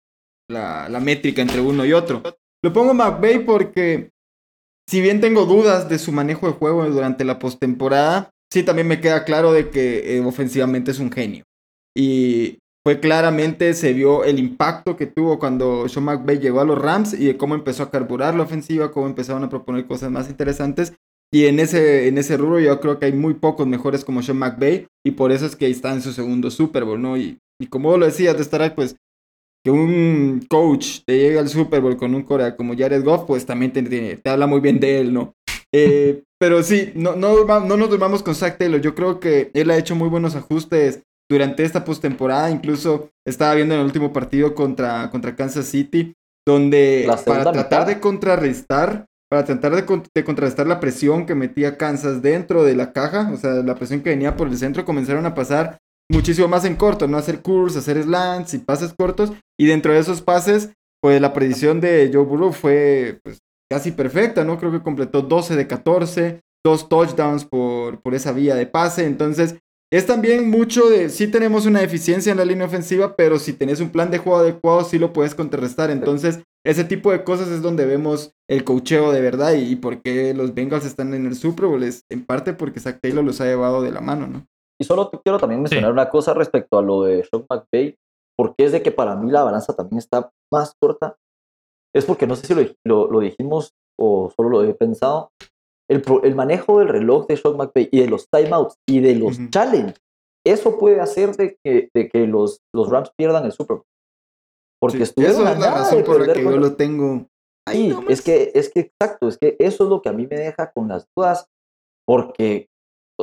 la, 0.50 0.88
la 0.88 1.00
métrica 1.00 1.42
entre 1.42 1.60
uno 1.60 1.84
y 1.84 1.92
otro. 1.92 2.22
Lo 2.62 2.72
pongo 2.72 2.94
McVay 2.94 3.44
porque, 3.44 4.10
si 4.89 5.01
bien 5.01 5.20
tengo 5.20 5.47
dudas 5.47 5.89
de 5.89 5.98
su 5.98 6.12
manejo 6.12 6.47
de 6.47 6.52
juego 6.52 6.84
durante 6.89 7.24
la 7.24 7.39
postemporada, 7.39 8.30
sí 8.52 8.62
también 8.62 8.89
me 8.89 9.01
queda 9.01 9.24
claro 9.24 9.52
de 9.52 9.70
que 9.70 10.16
eh, 10.16 10.20
ofensivamente 10.20 10.90
es 10.90 10.98
un 10.98 11.10
genio. 11.10 11.44
Y 11.97 12.59
fue 12.84 12.98
claramente, 12.98 13.74
se 13.74 13.93
vio 13.93 14.24
el 14.24 14.39
impacto 14.40 14.97
que 14.97 15.06
tuvo 15.06 15.39
cuando 15.39 15.89
Sean 15.89 16.05
McVay 16.05 16.40
llegó 16.40 16.60
a 16.60 16.64
los 16.64 16.78
Rams 16.78 17.14
y 17.14 17.26
de 17.26 17.36
cómo 17.36 17.55
empezó 17.55 17.84
a 17.84 17.90
carburar 17.90 18.34
la 18.34 18.43
ofensiva, 18.43 18.90
cómo 18.90 19.06
empezaron 19.06 19.44
a 19.44 19.48
proponer 19.48 19.86
cosas 19.86 20.10
más 20.10 20.28
interesantes. 20.28 20.93
Y 21.32 21.47
en 21.47 21.60
ese, 21.60 22.09
en 22.09 22.18
ese 22.18 22.36
rubro 22.36 22.60
yo 22.60 22.78
creo 22.80 22.98
que 22.98 23.06
hay 23.06 23.12
muy 23.12 23.34
pocos 23.34 23.66
mejores 23.66 24.05
como 24.05 24.22
Sean 24.22 24.39
McVay 24.39 24.86
y 25.05 25.12
por 25.12 25.32
eso 25.32 25.47
es 25.47 25.56
que 25.56 25.68
está 25.68 25.93
en 25.93 26.02
su 26.02 26.12
segundo 26.12 26.51
Super 26.51 26.84
Bowl, 26.84 27.01
¿no? 27.01 27.16
Y, 27.16 27.39
como 27.70 27.97
lo 27.97 28.05
decías, 28.05 28.36
de 28.36 28.43
estar 28.43 28.74
pues 28.74 28.97
que 29.64 29.70
un 29.70 30.44
coach 30.48 31.01
te 31.06 31.16
llegue 31.16 31.39
al 31.39 31.48
Super 31.48 31.80
Bowl 31.80 31.97
con 31.97 32.14
un 32.14 32.22
corea 32.22 32.56
como 32.56 32.76
Jared 32.76 33.05
Goff, 33.05 33.24
pues 33.26 33.47
también 33.47 33.72
te, 33.72 33.82
te, 33.82 34.30
habla 34.30 34.47
muy 34.47 34.60
bien 34.60 34.80
de 34.80 35.01
él, 35.01 35.12
¿no? 35.12 35.34
Eh, 35.72 36.22
pero 36.40 36.62
sí, 36.62 36.93
no, 36.94 37.14
no, 37.14 37.44
no 37.44 37.76
nos 37.76 37.90
durmamos 37.90 38.22
con 38.22 38.34
Zach 38.34 38.59
Taylor. 38.59 38.80
Yo 38.80 38.94
creo 38.94 39.20
que 39.20 39.51
él 39.55 39.70
ha 39.70 39.78
hecho 39.78 39.94
muy 39.94 40.09
buenos 40.09 40.34
ajustes 40.34 41.02
durante 41.30 41.64
esta 41.64 41.84
postemporada. 41.84 42.51
Incluso 42.51 43.10
estaba 43.24 43.55
viendo 43.55 43.74
en 43.74 43.80
el 43.80 43.86
último 43.86 44.12
partido 44.12 44.55
contra, 44.55 45.09
contra 45.10 45.36
Kansas 45.36 45.66
City, 45.66 46.14
donde 46.47 47.09
para 47.24 47.52
tratar 47.52 47.86
de 47.86 48.01
contrarrestar, 48.01 49.06
para 49.30 49.44
tratar 49.44 49.76
de, 49.76 50.02
de, 50.12 50.24
contrarrestar 50.24 50.66
la 50.66 50.80
presión 50.80 51.24
que 51.24 51.36
metía 51.36 51.78
Kansas 51.78 52.20
dentro 52.20 52.64
de 52.64 52.74
la 52.74 52.93
caja, 52.93 53.30
o 53.32 53.36
sea, 53.36 53.52
la 53.52 53.76
presión 53.76 54.02
que 54.02 54.10
venía 54.10 54.36
por 54.36 54.48
el 54.48 54.59
centro, 54.59 54.84
comenzaron 54.84 55.24
a 55.24 55.34
pasar 55.34 55.78
muchísimo 56.12 56.48
más 56.48 56.64
en 56.64 56.76
corto, 56.76 57.09
no 57.09 57.16
hacer 57.16 57.40
curls, 57.40 57.76
hacer 57.76 58.02
slants 58.02 58.55
y 58.55 58.59
pases 58.59 58.94
cortos. 58.97 59.32
Y 59.59 59.66
dentro 59.66 59.93
de 59.93 59.98
esos 59.98 60.20
pases, 60.20 60.70
pues 61.01 61.20
la 61.20 61.32
predicción 61.32 61.80
de 61.80 62.10
Joe 62.12 62.24
Burrow 62.24 62.52
fue 62.52 63.18
pues, 63.24 63.39
casi 63.70 63.90
perfecta, 63.90 64.44
¿no? 64.44 64.59
Creo 64.59 64.70
que 64.70 64.82
completó 64.82 65.22
12 65.22 65.56
de 65.56 65.66
14, 65.66 66.40
dos 66.64 66.89
touchdowns 66.89 67.44
por, 67.44 68.01
por 68.01 68.14
esa 68.14 68.32
vía 68.32 68.55
de 68.55 68.66
pase. 68.66 69.06
Entonces, 69.06 69.56
es 69.93 70.06
también 70.06 70.48
mucho 70.48 70.89
de, 70.89 71.10
sí 71.10 71.26
tenemos 71.26 71.66
una 71.66 71.82
eficiencia 71.82 72.32
en 72.32 72.39
la 72.39 72.47
línea 72.47 72.66
ofensiva, 72.66 73.14
pero 73.14 73.39
si 73.39 73.52
tenés 73.52 73.80
un 73.80 73.90
plan 73.90 74.10
de 74.10 74.18
juego 74.18 74.39
adecuado, 74.39 74.84
sí 74.84 74.98
lo 74.98 75.12
puedes 75.12 75.34
contrarrestar. 75.34 75.90
Entonces, 75.90 76.40
ese 76.64 76.84
tipo 76.84 77.12
de 77.12 77.24
cosas 77.24 77.48
es 77.48 77.60
donde 77.60 77.84
vemos 77.84 78.32
el 78.48 78.64
cocheo 78.64 79.12
de 79.12 79.20
verdad 79.20 79.52
y, 79.55 79.76
por 79.76 80.01
qué 80.01 80.32
los 80.32 80.55
Bengals 80.55 80.86
están 80.86 81.12
en 81.12 81.26
el 81.26 81.34
Super 81.34 81.66
Bowl. 81.66 81.82
Es 81.82 82.05
en 82.09 82.24
parte 82.24 82.55
porque 82.55 82.80
Zach 82.80 83.01
Taylor 83.02 83.24
los 83.24 83.40
ha 83.40 83.44
llevado 83.44 83.82
de 83.82 83.90
la 83.90 84.01
mano, 84.01 84.26
¿no? 84.26 84.47
Y 84.81 84.85
solo 84.85 85.11
quiero 85.11 85.39
también 85.39 85.62
mencionar 85.62 85.93
una 85.93 86.09
cosa 86.09 86.35
respecto 86.35 86.78
a 86.78 86.82
lo 86.82 87.03
de 87.03 87.24
Sean 87.24 87.47
McVay, 87.49 87.97
porque 88.36 88.65
es 88.65 88.73
de 88.73 88.82
que 88.82 88.93
para 88.93 89.15
mí 89.16 89.31
la 89.31 89.44
balanza 89.44 89.74
también 89.74 89.99
está 89.99 90.31
más 90.53 90.74
corta. 90.81 91.16
Es 91.94 92.05
porque 92.05 92.27
no 92.27 92.36
sé 92.36 92.47
si 92.47 92.77
lo, 92.85 93.11
lo, 93.11 93.20
dijimos 93.20 93.74
o 94.01 94.32
solo 94.35 94.49
lo 94.49 94.65
he 94.65 94.74
pensado. 94.74 95.31
El, 95.90 96.03
el, 96.23 96.35
manejo 96.35 96.78
del 96.78 96.89
reloj 96.89 97.27
de 97.27 97.36
Sean 97.36 97.57
McVay 97.57 97.89
y 97.93 98.01
de 98.01 98.09
los 98.09 98.27
timeouts 98.31 98.77
y 98.89 99.01
de 99.01 99.15
los 99.16 99.39
challenges, 99.51 100.01
eso 100.44 100.78
puede 100.78 101.01
hacer 101.01 101.36
de 101.36 101.57
que, 101.62 101.90
de 101.94 102.09
que 102.09 102.27
los, 102.27 102.61
los 102.74 102.89
Rams 102.89 103.12
pierdan 103.16 103.44
el 103.44 103.53
Super 103.53 103.77
Bowl. 103.77 103.86
Porque 104.81 105.07
sí, 105.07 105.15
eso 105.19 105.47
es 105.47 105.59
la 105.59 105.70
razón 105.70 106.03
por 106.03 106.27
la 106.27 106.32
que 106.32 106.43
yo 106.43 106.57
lo 106.57 106.74
tengo. 106.74 107.27
Ahí 107.69 107.97
es 108.09 108.23
que, 108.23 108.51
es 108.55 108.70
que 108.70 108.81
exacto, 108.81 109.28
es 109.28 109.39
que 109.39 109.55
eso 109.61 109.85
es 109.85 109.90
lo 109.90 110.03
que 110.03 110.09
a 110.09 110.12
mí 110.12 110.27
me 110.28 110.36
deja 110.36 110.73
con 110.73 110.89
las 110.89 111.07
dudas, 111.16 111.47
porque 112.05 112.69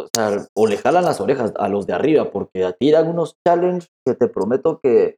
o 0.06 0.10
sea, 0.14 0.46
o 0.56 0.68
le 0.68 0.78
jalan 0.78 1.06
las 1.06 1.22
orejas 1.22 1.54
a 1.58 1.68
los 1.68 1.88
de 1.88 1.94
arriba, 1.94 2.32
porque 2.32 2.74
tiran 2.80 3.08
unos 3.08 3.36
challenges 3.46 3.90
que 4.06 4.16
te 4.16 4.28
prometo 4.28 4.80
que 4.82 5.18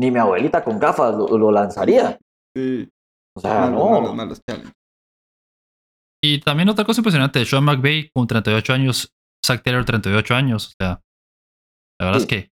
ni 0.00 0.10
mi 0.10 0.18
abuelita 0.18 0.64
con 0.64 0.78
gafas 0.78 1.14
lo, 1.14 1.50
lanzaría. 1.50 2.18
Sí. 2.56 2.88
O 3.36 3.40
sea, 3.40 3.68
no. 3.68 4.16
Y 6.22 6.40
también 6.40 6.68
otra 6.68 6.84
cosa 6.84 7.00
impresionante, 7.00 7.44
Sean 7.44 7.64
McVay 7.64 8.10
con 8.14 8.26
38 8.26 8.72
años, 8.72 9.12
Zach 9.44 9.62
Taylor 9.62 9.84
38 9.84 10.34
años, 10.34 10.68
o 10.68 10.72
sea, 10.80 11.02
la 12.00 12.06
verdad 12.06 12.22
es 12.22 12.26
que 12.26 12.48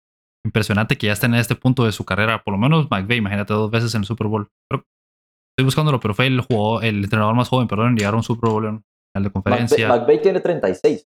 impresionante 0.46 0.98
que 0.98 1.08
ya 1.08 1.14
estén 1.14 1.34
en 1.34 1.42
este 1.42 1.56
punto 1.56 1.84
de 1.84 1.92
su 1.92 2.06
carrera, 2.06 2.44
por 2.44 2.54
lo 2.54 2.58
menos 2.58 2.90
McVay, 2.90 3.18
imagínate 3.18 3.54
dos 3.54 3.70
veces 3.70 3.94
en 3.96 4.02
el 4.02 4.06
Super 4.06 4.28
Bowl. 4.28 4.48
estoy 4.72 5.66
buscándolo, 5.66 6.00
pero 6.00 6.14
fue 6.14 6.28
el 6.28 6.40
jugador, 6.42 6.86
el 6.86 7.04
entrenador 7.04 7.36
más 7.36 7.50
joven, 7.50 7.68
perdón, 7.68 7.90
en 7.90 7.96
llegar 7.98 8.14
a 8.14 8.18
un 8.18 8.24
Super 8.24 8.50
Bowl 8.50 8.66
en 8.66 8.84
el 9.16 9.24
de 9.24 9.32
conferencia. 9.32 9.88
McVay 9.90 10.22
tiene 10.22 10.40
36. 10.40 11.06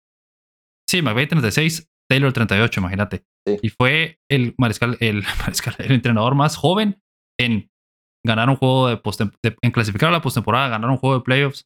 Sí, 0.89 1.01
McVay 1.01 1.27
36, 1.27 1.89
Taylor 2.09 2.33
38, 2.33 2.79
imagínate. 2.79 3.23
Y 3.61 3.69
fue 3.69 4.19
el 4.29 4.55
mariscal, 4.57 4.97
el 4.99 5.23
mariscal, 5.39 5.75
el 5.79 5.91
entrenador 5.91 6.35
más 6.35 6.55
joven 6.55 7.01
en 7.39 7.69
ganar 8.25 8.49
un 8.49 8.55
juego 8.55 8.87
de, 8.87 8.97
post 8.97 9.21
en 9.21 9.71
clasificar 9.71 10.09
a 10.09 10.13
la 10.13 10.21
postemporada, 10.21 10.69
ganar 10.69 10.89
un 10.89 10.97
juego 10.97 11.17
de 11.17 11.23
playoffs 11.23 11.65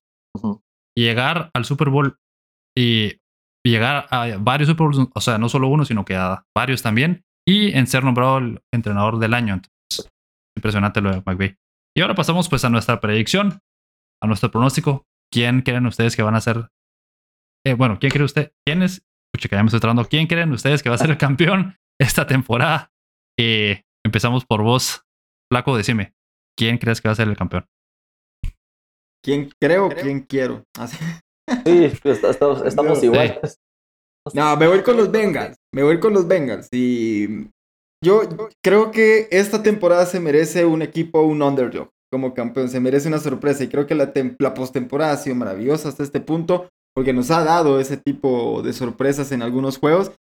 y 0.95 1.03
llegar 1.03 1.51
al 1.53 1.65
Super 1.65 1.89
Bowl 1.89 2.17
y, 2.75 3.19
llegar 3.65 4.07
a 4.11 4.37
varios 4.37 4.69
Super 4.69 4.87
Bowls, 4.87 5.09
o 5.13 5.21
sea, 5.21 5.37
no 5.37 5.49
solo 5.49 5.67
uno, 5.67 5.83
sino 5.83 6.05
que 6.05 6.15
a 6.15 6.45
varios 6.55 6.81
también, 6.81 7.25
y 7.45 7.71
en 7.77 7.85
ser 7.85 8.03
nombrado 8.03 8.37
el 8.37 8.61
entrenador 8.73 9.19
del 9.19 9.33
año. 9.33 9.55
Entonces, 9.55 10.09
impresionante 10.57 11.01
lo 11.01 11.11
de 11.11 11.21
McVay. 11.25 11.57
Y 11.95 12.01
ahora 12.01 12.15
pasamos 12.15 12.47
pues 12.47 12.63
a 12.63 12.69
nuestra 12.69 12.99
predicción, 13.01 13.59
a 14.21 14.27
nuestro 14.27 14.51
pronóstico. 14.51 15.05
¿Quién 15.33 15.61
creen 15.61 15.85
ustedes 15.85 16.15
que 16.15 16.23
van 16.23 16.35
a 16.35 16.41
ser? 16.41 16.69
Eh, 17.65 17.73
bueno, 17.73 17.99
¿quién 17.99 18.11
cree 18.11 18.23
usted? 18.23 18.53
¿Quién 18.65 18.83
es 19.45 19.49
que 19.49 19.55
ya 19.55 19.63
me 19.63 19.67
estoy 19.67 19.79
tratando. 19.79 20.05
¿Quién 20.05 20.27
creen 20.27 20.51
ustedes 20.51 20.83
que 20.83 20.89
va 20.89 20.95
a 20.95 20.99
ser 20.99 21.09
el 21.09 21.17
campeón 21.17 21.77
esta 21.99 22.27
temporada? 22.27 22.91
Eh, 23.39 23.83
empezamos 24.05 24.45
por 24.45 24.61
vos. 24.61 25.03
Flaco, 25.51 25.77
decime, 25.77 26.13
¿quién 26.57 26.77
crees 26.77 27.01
que 27.01 27.07
va 27.07 27.13
a 27.13 27.15
ser 27.15 27.27
el 27.27 27.37
campeón? 27.37 27.65
¿Quién 29.23 29.49
creo? 29.59 29.89
¿Quién 29.89 30.21
quiero? 30.21 30.63
Sí, 31.65 31.89
pues, 32.03 32.21
estamos, 32.21 32.61
estamos 32.65 33.01
iguales. 33.01 33.57
No, 34.33 34.57
me 34.57 34.67
voy 34.67 34.83
con 34.83 34.97
los 34.97 35.09
Bengals. 35.09 35.55
Me 35.73 35.81
voy 35.81 35.97
con 35.97 36.13
los 36.13 36.27
Bengals. 36.27 36.67
Y 36.73 37.47
yo 38.03 38.23
creo 38.61 38.91
que 38.91 39.29
esta 39.31 39.63
temporada 39.63 40.05
se 40.05 40.19
merece 40.19 40.65
un 40.65 40.81
equipo, 40.81 41.21
un 41.21 41.41
underdog 41.41 41.89
como 42.11 42.33
campeón. 42.33 42.67
Se 42.67 42.81
merece 42.81 43.07
una 43.07 43.19
sorpresa. 43.19 43.63
Y 43.63 43.69
creo 43.69 43.87
que 43.87 43.95
la, 43.95 44.11
la 44.39 44.53
postemporada 44.53 45.13
ha 45.13 45.17
sido 45.17 45.37
maravillosa 45.37 45.87
hasta 45.87 46.03
este 46.03 46.19
punto 46.19 46.69
porque 46.97 47.13
nos 47.13 47.29
ha 47.29 47.43
dado 47.43 47.79
ese 47.79 47.95
tipo 47.95 48.63
de 48.63 48.73
sorpresas 48.73 49.31
en 49.31 49.43
algunos 49.43 49.77
juegos. 49.77 50.13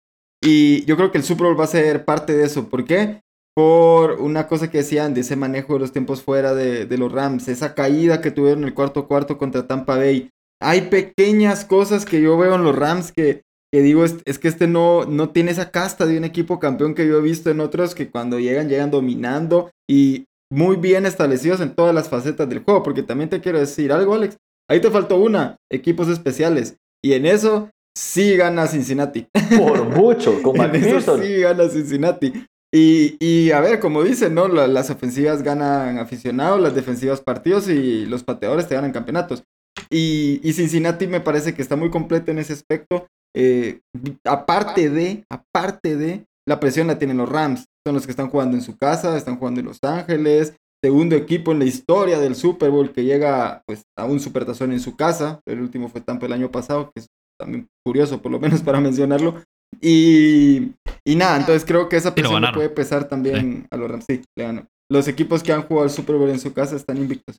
Y 0.45 0.85
yo 0.85 0.99
creo 0.99 1.11
que 1.11 1.17
el 1.17 1.25
Super 1.25 1.47
Bowl 1.47 1.59
va 1.59 1.65
a 1.65 1.69
ser 1.69 2.05
parte 2.05 2.37
de 2.37 2.45
eso. 2.45 2.69
¿Por 2.69 2.85
qué? 2.85 3.23
Por 3.55 4.21
una 4.21 4.47
cosa 4.47 4.71
que 4.71 4.77
decían 4.77 5.15
de 5.15 5.23
ese 5.23 5.37
manejo 5.37 5.73
de 5.73 5.79
los 5.79 5.93
tiempos 5.93 6.23
fuera 6.23 6.55
de, 6.55 6.87
los 6.99 7.11
Rams, 7.11 7.49
esa 7.49 7.75
caída 7.75 8.21
que 8.21 8.31
tuvieron 8.31 8.65
el 8.65 8.75
cuarto 8.75 9.09
cuarto 9.09 9.39
contra 9.39 9.67
Tampa 9.67 9.97
Bay. 9.97 10.29
Hay 10.61 10.83
pequeñas 10.91 11.65
cosas 11.65 12.05
que 12.05 12.21
yo 12.21 12.37
veo 12.37 12.57
en 12.57 12.65
los 12.65 12.77
Rams 12.77 13.11
que, 13.11 13.41
que 13.73 13.81
digo, 13.81 14.05
es, 14.05 14.17
es, 14.27 14.39
que 14.39 14.49
este 14.49 14.67
no, 14.67 15.07
no 15.07 15.31
tiene 15.31 15.53
esa 15.53 15.71
casta 15.71 16.05
de 16.05 16.19
un 16.19 16.25
equipo 16.25 16.61
campeón 16.61 16.95
que 16.95 17.09
yo 17.09 17.17
he 17.17 17.23
visto 17.23 17.49
en 17.49 17.61
otros 17.61 17.95
que 17.95 18.11
cuando 18.11 18.39
llegan, 18.39 18.69
llegan 18.69 18.91
dominando 18.91 19.71
y 19.89 20.27
muy 20.53 20.77
bien 20.77 21.07
establecidos 21.07 21.63
en 21.63 21.75
todas 21.75 21.95
las 21.95 22.11
facetas 22.11 22.47
del 22.51 22.63
juego. 22.63 22.83
Porque 22.83 23.03
también 23.03 23.31
te 23.31 23.41
quiero 23.41 23.59
decir 23.59 23.93
algo, 23.93 24.13
Alex. 24.13 24.37
Ahí 24.69 24.81
te 24.81 24.91
faltó 24.91 25.17
una, 25.17 25.57
equipos 25.71 26.09
especiales. 26.09 26.77
Y 27.05 27.13
en 27.13 27.27
eso 27.27 27.71
sí 27.97 28.37
gana 28.37 28.67
Cincinnati. 28.67 29.29
Por 29.57 29.85
mucho, 29.85 30.43
como 30.43 30.65
En 30.65 30.75
eso 30.75 31.23
sí 31.23 31.41
gana 31.41 31.69
Cincinnati. 31.69 32.33
Y, 32.75 33.17
y, 33.21 33.53
a 33.53 33.61
ver, 33.61 33.81
como 33.81 34.03
dicen, 34.03 34.35
¿no? 34.35 34.49
las 34.49 34.91
ofensivas 34.91 35.43
ganan 35.43 35.99
aficionados, 35.99 36.61
las 36.61 36.75
defensivas 36.75 37.21
partidos 37.21 37.69
y 37.69 38.05
los 38.07 38.25
pateadores 38.25 38.69
te 38.69 38.75
ganan 38.75 38.93
campeonatos. 38.93 39.45
Y, 39.89 40.41
y 40.43 40.53
Cincinnati 40.53 41.07
me 41.07 41.21
parece 41.21 41.55
que 41.55 41.63
está 41.63 41.77
muy 41.77 41.91
completo 41.91 42.31
en 42.31 42.39
ese 42.39 42.53
aspecto. 42.53 43.07
Eh, 43.35 43.81
aparte 44.25 44.91
de, 44.91 45.25
aparte 45.31 45.97
de, 45.97 46.27
la 46.47 46.61
presión 46.61 46.87
la 46.87 46.99
tienen 46.99 47.19
los 47.19 47.29
Rams. 47.29 47.67
Son 47.87 47.95
los 47.95 48.05
que 48.05 48.11
están 48.11 48.31
jugando 48.31 48.57
en 48.57 48.63
su 48.63 48.77
casa, 48.77 49.17
están 49.17 49.37
jugando 49.37 49.61
en 49.61 49.67
Los 49.67 49.79
Ángeles, 49.83 50.57
segundo 50.83 51.17
equipo 51.17 51.53
en 51.53 51.59
la 51.59 51.65
historia 51.65 52.19
del 52.19 52.35
Super 52.35 52.71
Bowl 52.71 52.93
que 52.93 53.05
llega 53.05 53.63
pues, 53.67 53.83
a 53.97 54.05
un 54.05 54.21
supertazón 54.21 54.73
en 54.73 54.81
su 54.81 54.97
casa. 54.97 55.41
El 55.47 55.61
último 55.61 55.89
fue 55.89 56.01
Tampa 56.01 56.27
el 56.27 56.33
año 56.33 56.51
pasado, 56.51 56.91
que 56.95 57.01
es 57.01 57.07
también 57.39 57.67
curioso, 57.85 58.21
por 58.21 58.33
lo 58.33 58.41
menos 58.41 58.61
para 58.63 58.81
mencionarlo. 58.81 59.43
Y, 59.81 60.73
y 61.05 61.17
nada, 61.17 61.37
entonces 61.39 61.65
creo 61.65 61.89
que 61.89 61.97
esa 61.97 62.15
presión 62.15 62.45
puede 62.55 62.71
pesar 62.71 63.09
también 63.09 63.67
a 63.71 63.77
los 63.77 63.91
Rams. 63.91 64.05
Sí, 64.09 64.23
le 64.37 64.45
ganó. 64.45 64.67
Los 64.91 65.09
equipos 65.09 65.43
que 65.43 65.53
han 65.53 65.63
jugado 65.63 65.87
el 65.87 65.91
Super 65.91 66.17
Bowl 66.17 66.31
en 66.31 66.39
su 66.39 66.53
casa 66.53 66.77
están 66.77 66.97
invictos. 66.97 67.37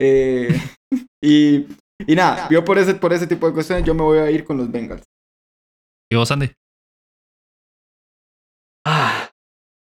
Eh, 0.00 0.48
y, 1.22 1.66
y 2.06 2.14
nada, 2.14 2.48
yo 2.50 2.64
por 2.64 2.78
ese, 2.78 2.94
por 2.94 3.12
ese 3.12 3.26
tipo 3.26 3.46
de 3.46 3.54
cuestiones 3.54 3.84
yo 3.84 3.94
me 3.94 4.02
voy 4.02 4.18
a 4.18 4.30
ir 4.30 4.44
con 4.44 4.56
los 4.56 4.70
Bengals. 4.70 5.04
¿Y 6.10 6.16
vos, 6.16 6.30
Andy? 6.30 6.50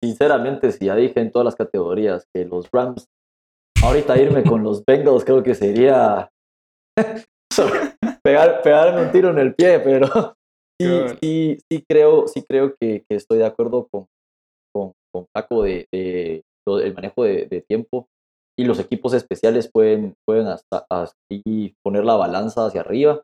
Sinceramente, 0.03 0.69
si 0.73 0.87
ya 0.87 0.97
dije 0.97 1.21
en 1.21 1.31
todas 1.31 1.45
las 1.45 1.55
categorías 1.55 2.27
que 2.35 2.43
los 2.43 2.69
Rams, 2.73 3.07
ahorita 3.81 4.17
irme 4.17 4.43
con 4.43 4.61
los 4.61 4.83
Bengals 4.85 5.23
creo 5.23 5.41
que 5.41 5.55
sería 5.55 6.29
pegar, 8.21 8.61
pegar 8.61 8.99
un 8.99 9.13
tiro 9.13 9.29
en 9.29 9.39
el 9.39 9.55
pie, 9.55 9.79
pero 9.79 10.07
sí, 10.81 10.87
sí, 11.21 11.57
sí 11.71 11.85
creo, 11.89 12.27
sí 12.27 12.43
creo 12.43 12.75
que, 12.77 13.05
que 13.07 13.15
estoy 13.15 13.37
de 13.37 13.45
acuerdo 13.45 13.87
con, 13.89 14.07
con, 14.75 14.91
con 15.13 15.25
Paco 15.33 15.63
de, 15.63 15.87
de, 15.93 16.43
el 16.67 16.93
manejo 16.93 17.23
de, 17.23 17.45
de, 17.45 17.61
tiempo 17.61 18.09
y 18.59 18.65
los 18.65 18.79
equipos 18.79 19.13
especiales 19.13 19.71
pueden, 19.71 20.15
pueden 20.27 20.47
hasta 20.47 20.85
así 20.91 21.75
poner 21.81 22.03
la 22.03 22.15
balanza 22.15 22.65
hacia 22.65 22.81
arriba. 22.81 23.21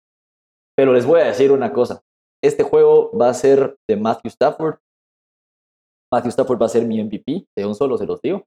Pero 0.78 0.94
les 0.94 1.06
voy 1.06 1.20
a 1.20 1.26
decir 1.26 1.52
una 1.52 1.74
cosa, 1.74 2.04
este 2.42 2.64
juego 2.64 3.12
va 3.12 3.28
a 3.28 3.34
ser 3.34 3.76
de 3.90 3.98
Matthew 3.98 4.30
Stafford 4.30 4.78
Matthew 6.12 6.30
Stafford 6.30 6.62
va 6.62 6.66
a 6.66 6.70
ser 6.70 6.86
mi 6.86 7.02
MVP, 7.02 7.46
de 7.56 7.66
un 7.66 7.76
solo 7.76 7.98
se 7.98 8.06
los 8.06 8.22
digo. 8.22 8.46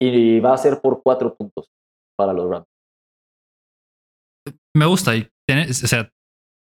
Y 0.00 0.40
va 0.40 0.54
a 0.54 0.58
ser 0.58 0.80
por 0.80 1.02
cuatro 1.02 1.34
puntos 1.34 1.68
para 2.16 2.32
los 2.32 2.50
Rams. 2.50 2.66
Me 4.76 4.86
gusta. 4.86 5.12
O 5.12 5.72
sea, 5.72 6.10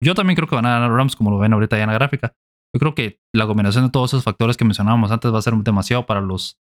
yo 0.03 0.15
también 0.15 0.35
creo 0.35 0.49
que 0.49 0.57
van 0.57 0.67
a 0.67 0.71
ganar 0.71 0.89
los 0.89 0.99
Rams, 0.99 1.17
como 1.17 1.31
lo 1.31 1.39
ven 1.39 1.53
ahorita 1.53 1.77
ya 1.77 1.85
en 1.85 1.91
la 1.91 1.95
gráfica. 1.95 2.35
Yo 2.75 2.81
creo 2.81 2.95
que 2.95 3.21
la 3.35 3.47
combinación 3.47 3.85
de 3.85 3.91
todos 3.91 4.11
esos 4.11 4.25
factores 4.25 4.57
que 4.57 4.65
mencionábamos 4.65 5.11
antes 5.11 5.33
va 5.33 5.39
a 5.39 5.43
ser 5.43 5.55
demasiado 5.55 6.07
para 6.07 6.21
los, 6.21 6.59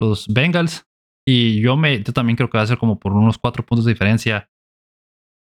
los 0.00 0.28
Bengals. 0.28 0.86
Y 1.26 1.60
yo 1.62 1.76
me, 1.76 2.02
yo 2.02 2.12
también 2.12 2.36
creo 2.36 2.50
que 2.50 2.58
va 2.58 2.64
a 2.64 2.66
ser 2.66 2.78
como 2.78 2.98
por 2.98 3.12
unos 3.12 3.38
cuatro 3.38 3.64
puntos 3.64 3.84
de 3.84 3.92
diferencia. 3.92 4.50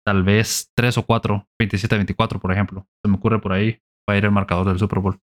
Tal 0.05 0.23
vez 0.23 0.71
tres 0.75 0.97
o 0.97 1.05
cuatro, 1.05 1.47
27-24, 1.61 2.39
por 2.39 2.51
ejemplo. 2.51 2.87
Se 3.03 3.09
me 3.09 3.17
ocurre 3.17 3.41
por 3.41 3.53
ahí. 3.53 3.79
Va 4.09 4.13
a 4.13 4.17
ir 4.17 4.25
el 4.25 4.31
marcador 4.31 4.67
del 4.67 4.79
Super 4.79 4.99
Bowl. 4.99 5.19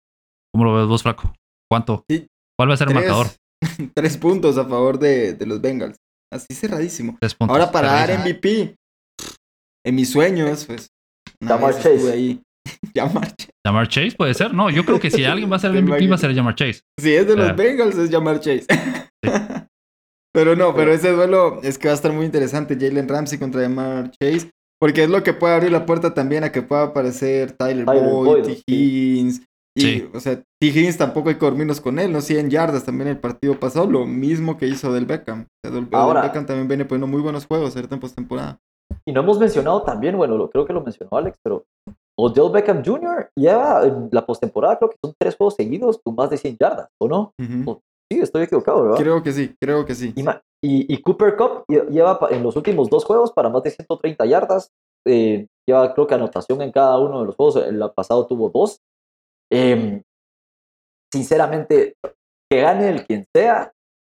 ¿Cómo 0.52 0.64
lo 0.64 0.74
ves 0.74 0.86
vos, 0.86 1.02
Flaco? 1.02 1.32
¿Cuánto? 1.74 2.04
¿Cuál 2.56 2.70
va 2.70 2.74
a 2.74 2.76
ser 2.76 2.86
el 2.86 2.94
marcador? 2.94 3.26
Tres 3.94 4.16
puntos 4.16 4.56
a 4.58 4.64
favor 4.64 4.96
de, 4.96 5.32
de 5.32 5.44
los 5.44 5.60
Bengals. 5.60 5.96
Así 6.32 6.54
cerradísimo. 6.54 7.18
Ahora 7.40 7.72
para 7.72 7.90
dar 7.90 8.16
MVP, 8.20 8.76
en 9.84 9.94
mis 9.94 10.10
sueños, 10.12 10.66
pues. 10.66 10.88
Jamar 11.42 11.74
Chase. 11.74 12.12
Ahí. 12.12 12.40
Jamar 12.94 13.88
Chase. 13.88 14.14
puede 14.16 14.34
ser. 14.34 14.54
No, 14.54 14.70
yo 14.70 14.84
creo 14.84 15.00
que 15.00 15.10
si 15.10 15.24
alguien 15.24 15.50
va 15.50 15.56
a 15.56 15.58
ser 15.58 15.72
el 15.72 15.82
MVP 15.82 16.06
va 16.06 16.14
a 16.14 16.18
ser 16.18 16.32
Jamar 16.32 16.54
Chase. 16.54 16.82
Si 17.00 17.12
es 17.12 17.26
de 17.26 17.34
los 17.34 17.56
Bengals, 17.56 17.96
es 17.96 18.08
Jamar 18.08 18.38
Chase. 18.38 18.66
pero 20.32 20.54
no, 20.54 20.76
pero 20.76 20.92
ese 20.92 21.10
duelo 21.10 21.60
es 21.64 21.76
que 21.76 21.88
va 21.88 21.92
a 21.92 21.96
estar 21.96 22.12
muy 22.12 22.24
interesante. 22.24 22.76
Jalen 22.78 23.08
Ramsey 23.08 23.36
contra 23.40 23.62
Jamar 23.62 24.12
Chase. 24.12 24.48
Porque 24.80 25.02
es 25.02 25.10
lo 25.10 25.24
que 25.24 25.32
puede 25.32 25.54
abrir 25.54 25.72
la 25.72 25.86
puerta 25.86 26.14
también 26.14 26.44
a 26.44 26.52
que 26.52 26.62
pueda 26.62 26.84
aparecer 26.84 27.50
Tyler, 27.52 27.84
Boyd, 27.84 28.58
Higgins. 28.64 29.42
Y, 29.76 30.02
o 30.14 30.20
sea, 30.20 30.36
T. 30.36 30.44
Higgins 30.60 30.96
tampoco 30.96 31.28
hay 31.28 31.34
que 31.34 31.44
dormirnos 31.44 31.80
con 31.80 31.98
él, 31.98 32.12
¿no? 32.12 32.20
100 32.20 32.48
yardas 32.48 32.84
también 32.84 33.08
el 33.08 33.18
partido 33.18 33.58
pasado, 33.58 33.86
lo 33.90 34.06
mismo 34.06 34.56
que 34.56 34.68
hizo 34.68 34.92
del 34.92 35.04
Beckham. 35.04 35.48
del, 35.64 35.86
Beckham 35.86 36.46
también 36.46 36.68
viene 36.68 36.84
poniendo 36.84 37.08
muy 37.08 37.20
buenos 37.20 37.46
juegos 37.46 37.74
ahorita 37.74 37.96
en 37.96 38.00
postemporada. 38.00 38.60
Y 39.04 39.12
no 39.12 39.20
hemos 39.20 39.38
mencionado 39.38 39.82
también, 39.82 40.16
bueno, 40.16 40.36
lo, 40.36 40.48
creo 40.48 40.64
que 40.64 40.72
lo 40.72 40.82
mencionó 40.82 41.16
Alex, 41.16 41.38
pero 41.42 41.64
Odell 42.16 42.52
Beckham 42.52 42.84
Jr. 42.84 43.30
lleva 43.34 43.84
en 43.84 44.08
la 44.12 44.24
postemporada, 44.24 44.78
creo 44.78 44.90
que 44.90 44.96
son 45.02 45.14
tres 45.18 45.36
juegos 45.36 45.54
seguidos 45.54 46.00
con 46.02 46.14
más 46.14 46.30
de 46.30 46.36
100 46.36 46.56
yardas, 46.58 46.88
¿o 47.00 47.08
no? 47.08 47.32
Sí, 48.10 48.20
estoy 48.20 48.42
equivocado, 48.44 48.82
¿verdad? 48.82 48.98
Creo 48.98 49.22
que 49.22 49.32
sí, 49.32 49.54
creo 49.60 49.84
que 49.84 49.94
sí. 49.94 50.14
Y, 50.62 51.02
Cooper 51.02 51.36
Cup 51.36 51.64
lleva 51.68 52.18
en 52.30 52.42
los 52.42 52.56
últimos 52.56 52.88
dos 52.88 53.04
juegos 53.04 53.32
para 53.32 53.48
más 53.48 53.62
de 53.62 53.70
130 53.70 54.24
yardas. 54.26 54.70
Eh, 55.06 55.46
lleva, 55.66 55.92
creo 55.92 56.06
que 56.06 56.14
anotación 56.14 56.62
en 56.62 56.72
cada 56.72 56.98
uno 56.98 57.20
de 57.20 57.26
los 57.26 57.36
juegos. 57.36 57.56
El 57.56 57.82
pasado 57.94 58.26
tuvo 58.26 58.50
dos. 58.50 58.80
Em, 59.54 60.02
sinceramente, 61.12 61.94
que 62.50 62.60
gane 62.60 62.88
el 62.88 63.06
quien 63.06 63.24
sea, 63.32 63.72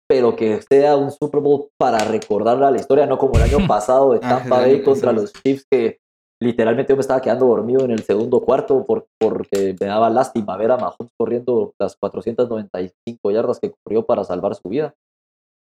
pero 0.09 0.35
que 0.35 0.61
sea 0.63 0.95
un 0.95 1.11
Super 1.11 1.41
Bowl 1.41 1.69
para 1.77 1.99
recordarle 1.99 2.65
a 2.65 2.71
la 2.71 2.79
historia, 2.79 3.05
no 3.05 3.19
como 3.19 3.35
el 3.35 3.43
año 3.43 3.57
pasado 3.67 4.13
de 4.13 4.19
ah, 4.23 4.39
Tampa 4.39 4.61
Bay 4.61 4.81
contra 4.81 5.11
los 5.11 5.31
Chiefs, 5.33 5.65
que 5.69 5.99
literalmente 6.41 6.91
yo 6.91 6.97
me 6.97 7.01
estaba 7.01 7.21
quedando 7.21 7.45
dormido 7.45 7.85
en 7.85 7.91
el 7.91 8.03
segundo 8.03 8.41
cuarto 8.41 8.83
por, 8.83 9.05
porque 9.19 9.75
me 9.79 9.85
daba 9.85 10.09
lástima 10.09 10.57
ver 10.57 10.71
a 10.71 10.77
Mahomes 10.77 11.11
corriendo 11.19 11.73
las 11.79 11.95
495 11.97 13.31
yardas 13.31 13.59
que 13.59 13.71
corrió 13.83 14.05
para 14.07 14.23
salvar 14.23 14.55
su 14.55 14.69
vida. 14.69 14.95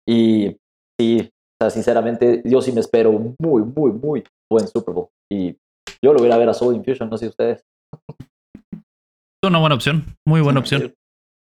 Y 0.08 0.58
sí, 1.00 1.20
o 1.22 1.64
sea, 1.64 1.70
sinceramente, 1.70 2.42
yo 2.44 2.62
sí 2.64 2.72
me 2.72 2.80
espero 2.80 3.12
un 3.12 3.36
muy, 3.40 3.62
muy, 3.62 3.92
muy 3.92 4.24
buen 4.52 4.68
Super 4.68 4.96
Bowl. 4.96 5.10
Y 5.32 5.56
yo 6.02 6.12
lo 6.12 6.20
voy 6.20 6.32
a 6.32 6.38
ver 6.38 6.50
a 6.50 6.56
Soul 6.56 6.76
Infusion, 6.76 7.08
no 7.08 7.20
sé 7.20 7.28
ustedes. 7.28 7.64
Es 9.42 9.48
una 9.48 9.60
buena 9.60 9.76
opción, 9.76 10.18
muy 10.28 10.42
buena 10.42 10.60
opción. 10.60 10.94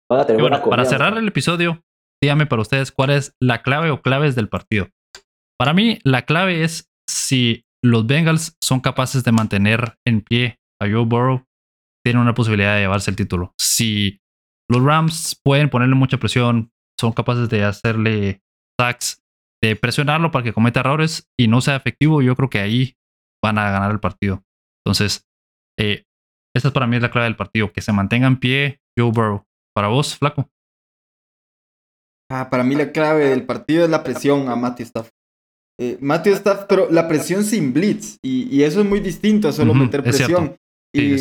para 0.09 0.85
cerrar 0.85 1.15
el 1.15 1.27
episodio, 1.27 1.83
dígame 2.23 2.47
para 2.47 2.63
ustedes 2.63 2.91
cuál 2.91 3.11
es 3.11 3.35
la 3.39 3.61
clave 3.61 3.91
o 3.91 4.01
claves 4.01 4.35
del 4.35 4.49
partido. 4.49 4.89
Para 5.59 5.73
mí, 5.73 5.99
la 6.03 6.23
clave 6.23 6.63
es 6.63 6.89
si 7.07 7.65
los 7.83 8.07
Bengals 8.07 8.57
son 8.63 8.79
capaces 8.79 9.23
de 9.23 9.31
mantener 9.31 9.95
en 10.07 10.21
pie 10.21 10.57
a 10.81 10.89
Joe 10.89 11.05
Burrow, 11.05 11.45
tienen 12.03 12.23
una 12.23 12.33
posibilidad 12.33 12.73
de 12.73 12.81
llevarse 12.81 13.11
el 13.11 13.15
título. 13.15 13.53
Si 13.61 14.19
los 14.67 14.83
Rams 14.83 15.39
pueden 15.43 15.69
ponerle 15.69 15.93
mucha 15.93 16.17
presión, 16.17 16.71
son 16.99 17.13
capaces 17.13 17.47
de 17.49 17.63
hacerle 17.63 18.41
sacks, 18.79 19.21
de 19.61 19.75
presionarlo 19.75 20.31
para 20.31 20.43
que 20.43 20.53
cometa 20.53 20.79
errores 20.79 21.29
y 21.39 21.47
no 21.47 21.61
sea 21.61 21.75
efectivo, 21.75 22.23
yo 22.23 22.35
creo 22.35 22.49
que 22.49 22.59
ahí 22.59 22.95
van 23.43 23.59
a 23.59 23.69
ganar 23.69 23.91
el 23.91 23.99
partido. 23.99 24.41
Entonces, 24.83 25.27
eh, 25.79 26.05
esta 26.55 26.67
es 26.67 26.73
para 26.73 26.87
mí 26.87 26.99
la 26.99 27.09
clave 27.09 27.25
del 27.25 27.35
partido, 27.35 27.71
que 27.71 27.81
se 27.81 27.91
mantenga 27.91 28.27
en 28.27 28.37
pie 28.37 28.79
Joe 28.97 29.11
Burrow. 29.11 29.43
Para 29.75 29.87
vos, 29.87 30.15
flaco. 30.15 30.47
Ah, 32.31 32.49
para 32.49 32.63
mí 32.63 32.75
la 32.75 32.91
clave 32.91 33.29
del 33.29 33.45
partido 33.45 33.83
es 33.83 33.89
la 33.89 34.03
presión 34.03 34.49
a 34.49 34.55
Matthew 34.55 34.85
Staff. 34.85 35.09
Eh, 35.79 35.97
Matthew 35.99 36.33
Staff, 36.33 36.65
pero 36.69 36.89
la 36.91 37.07
presión 37.07 37.43
sin 37.43 37.73
blitz. 37.73 38.17
Y, 38.23 38.61
eso 38.61 38.81
es 38.81 38.87
muy 38.87 38.99
distinto 38.99 39.47
a 39.47 39.51
solo 39.51 39.73
meter 39.73 40.03
presión. 40.03 40.55
y, 40.95 41.15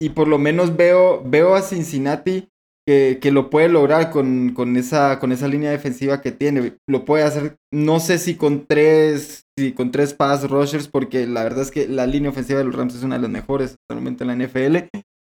y, 0.00 0.08
por 0.10 0.26
lo 0.26 0.38
menos 0.38 0.76
veo, 0.76 1.22
veo 1.24 1.54
a 1.54 1.62
Cincinnati 1.62 2.48
que, 2.86 3.18
que 3.20 3.30
lo 3.30 3.48
puede 3.50 3.68
lograr 3.68 4.10
con, 4.10 4.52
con, 4.52 4.76
esa, 4.76 5.18
con 5.18 5.32
esa 5.32 5.48
línea 5.48 5.70
defensiva 5.70 6.20
que 6.20 6.32
tiene. 6.32 6.76
Lo 6.88 7.04
puede 7.04 7.24
hacer, 7.24 7.56
no 7.72 8.00
sé 8.00 8.18
si 8.18 8.34
con 8.34 8.66
tres, 8.66 9.43
si 9.58 9.72
con 9.72 9.90
tres 9.90 10.14
pass 10.14 10.48
rushers, 10.48 10.88
porque 10.88 11.26
la 11.26 11.44
verdad 11.44 11.62
es 11.62 11.70
que 11.70 11.86
la 11.88 12.06
línea 12.06 12.30
ofensiva 12.30 12.58
de 12.58 12.64
los 12.64 12.74
Rams 12.74 12.94
es 12.94 13.02
una 13.02 13.16
de 13.16 13.22
las 13.22 13.30
mejores 13.30 13.76
actualmente 13.88 14.24
en 14.24 14.28
la 14.28 14.46
NFL. 14.46 14.76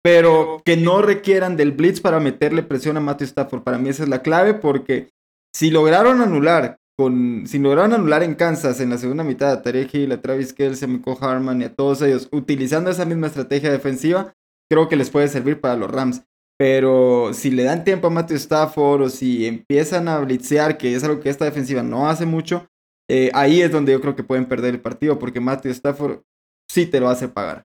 Pero 0.04 0.62
que 0.66 0.78
no 0.78 1.02
requieran 1.02 1.58
del 1.58 1.74
blitz 1.74 2.02
para 2.02 2.20
meterle 2.20 2.64
presión 2.64 2.98
a 2.98 3.02
Matthew 3.02 3.28
Stafford. 3.28 3.62
Para 3.62 3.78
mí 3.78 3.90
esa 3.90 4.04
es 4.04 4.10
la 4.10 4.24
clave, 4.24 4.56
porque 4.56 5.10
si 5.56 5.70
lograron 5.70 6.22
anular 6.22 6.78
con, 6.98 7.44
si 7.46 7.60
lograron 7.60 7.94
anular 7.94 8.24
en 8.24 8.36
Kansas 8.36 8.80
en 8.80 8.90
la 8.90 8.98
segunda 8.98 9.24
mitad 9.24 9.52
a 9.52 9.62
Tarek 9.62 9.94
Hill, 9.94 10.12
a 10.12 10.22
Travis 10.22 10.54
Kelce, 10.54 10.86
a 10.86 10.88
Miko 10.88 11.18
Harman 11.22 11.62
y 11.62 11.66
a 11.66 11.76
todos 11.76 12.02
ellos, 12.02 12.30
utilizando 12.32 12.90
esa 12.90 13.06
misma 13.06 13.28
estrategia 13.28 13.72
defensiva, 13.72 14.34
creo 14.70 14.90
que 14.90 14.96
les 14.96 15.10
puede 15.10 15.28
servir 15.28 15.62
para 15.62 15.76
los 15.76 15.92
Rams. 15.92 16.24
Pero 16.58 17.34
si 17.34 17.50
le 17.50 17.64
dan 17.64 17.84
tiempo 17.84 18.08
a 18.08 18.12
Matthew 18.12 18.38
Stafford 18.38 19.02
o 19.02 19.10
si 19.10 19.48
empiezan 19.48 20.08
a 20.08 20.20
blitzear, 20.20 20.78
que 20.78 20.96
es 20.96 21.04
algo 21.04 21.20
que 21.20 21.30
esta 21.30 21.46
defensiva 21.46 21.82
no 21.82 22.08
hace 22.08 22.26
mucho, 22.26 22.68
eh, 23.14 23.30
ahí 23.34 23.62
es 23.62 23.74
donde 23.74 23.92
yo 23.92 24.00
creo 24.00 24.16
que 24.16 24.24
pueden 24.24 24.48
perder 24.48 24.74
el 24.74 24.82
partido, 24.82 25.20
porque 25.20 25.42
Matthew 25.42 25.72
Stafford 25.72 26.22
sí 26.70 26.90
te 26.90 27.02
lo 27.02 27.10
hace 27.10 27.28
pagar. 27.28 27.66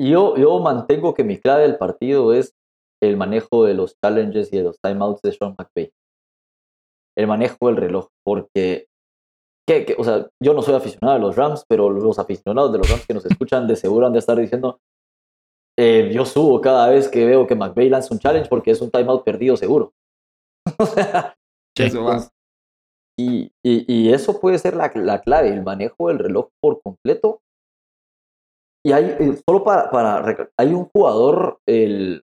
Yo, 0.00 0.34
yo 0.38 0.58
mantengo 0.60 1.12
que 1.12 1.24
mi 1.24 1.38
clave 1.38 1.64
del 1.64 1.76
partido 1.76 2.32
es 2.32 2.54
el 3.02 3.18
manejo 3.18 3.66
de 3.66 3.74
los 3.74 3.94
challenges 4.00 4.50
y 4.50 4.56
de 4.56 4.62
los 4.62 4.80
timeouts 4.80 5.20
de 5.20 5.32
Sean 5.32 5.54
McVay. 5.58 5.92
El 7.18 7.26
manejo 7.26 7.66
del 7.66 7.76
reloj, 7.76 8.08
porque 8.24 8.86
que, 9.68 9.94
o 9.98 10.04
sea, 10.04 10.26
yo 10.42 10.54
no 10.54 10.62
soy 10.62 10.74
aficionado 10.74 11.16
a 11.16 11.20
los 11.20 11.36
Rams, 11.36 11.66
pero 11.68 11.90
los 11.90 12.18
aficionados 12.18 12.72
de 12.72 12.78
los 12.78 12.90
Rams 12.90 13.06
que 13.06 13.12
nos 13.12 13.26
escuchan 13.26 13.66
de 13.68 13.76
seguro 13.76 14.06
han 14.06 14.14
de 14.14 14.20
estar 14.20 14.38
diciendo, 14.38 14.80
eh, 15.78 16.10
yo 16.14 16.24
subo 16.24 16.62
cada 16.62 16.88
vez 16.88 17.08
que 17.08 17.26
veo 17.26 17.46
que 17.46 17.56
McVeigh 17.56 17.90
lanza 17.90 18.14
un 18.14 18.20
challenge 18.20 18.48
porque 18.48 18.70
es 18.70 18.80
un 18.80 18.90
timeout 18.90 19.22
perdido 19.22 19.54
seguro. 19.58 19.92
y, 23.18 23.52
y, 23.62 24.12
eso 24.12 24.40
puede 24.40 24.58
ser 24.58 24.74
la, 24.74 24.90
la, 24.94 25.20
clave, 25.20 25.48
el 25.48 25.62
manejo 25.62 26.08
del 26.08 26.18
reloj 26.18 26.48
por 26.60 26.80
completo. 26.82 27.40
Y 28.84 28.92
hay, 28.92 29.16
eh, 29.20 29.38
solo 29.46 29.62
para, 29.62 29.90
para 29.90 30.50
hay 30.58 30.74
un 30.74 30.86
jugador, 30.86 31.58
el, 31.66 32.24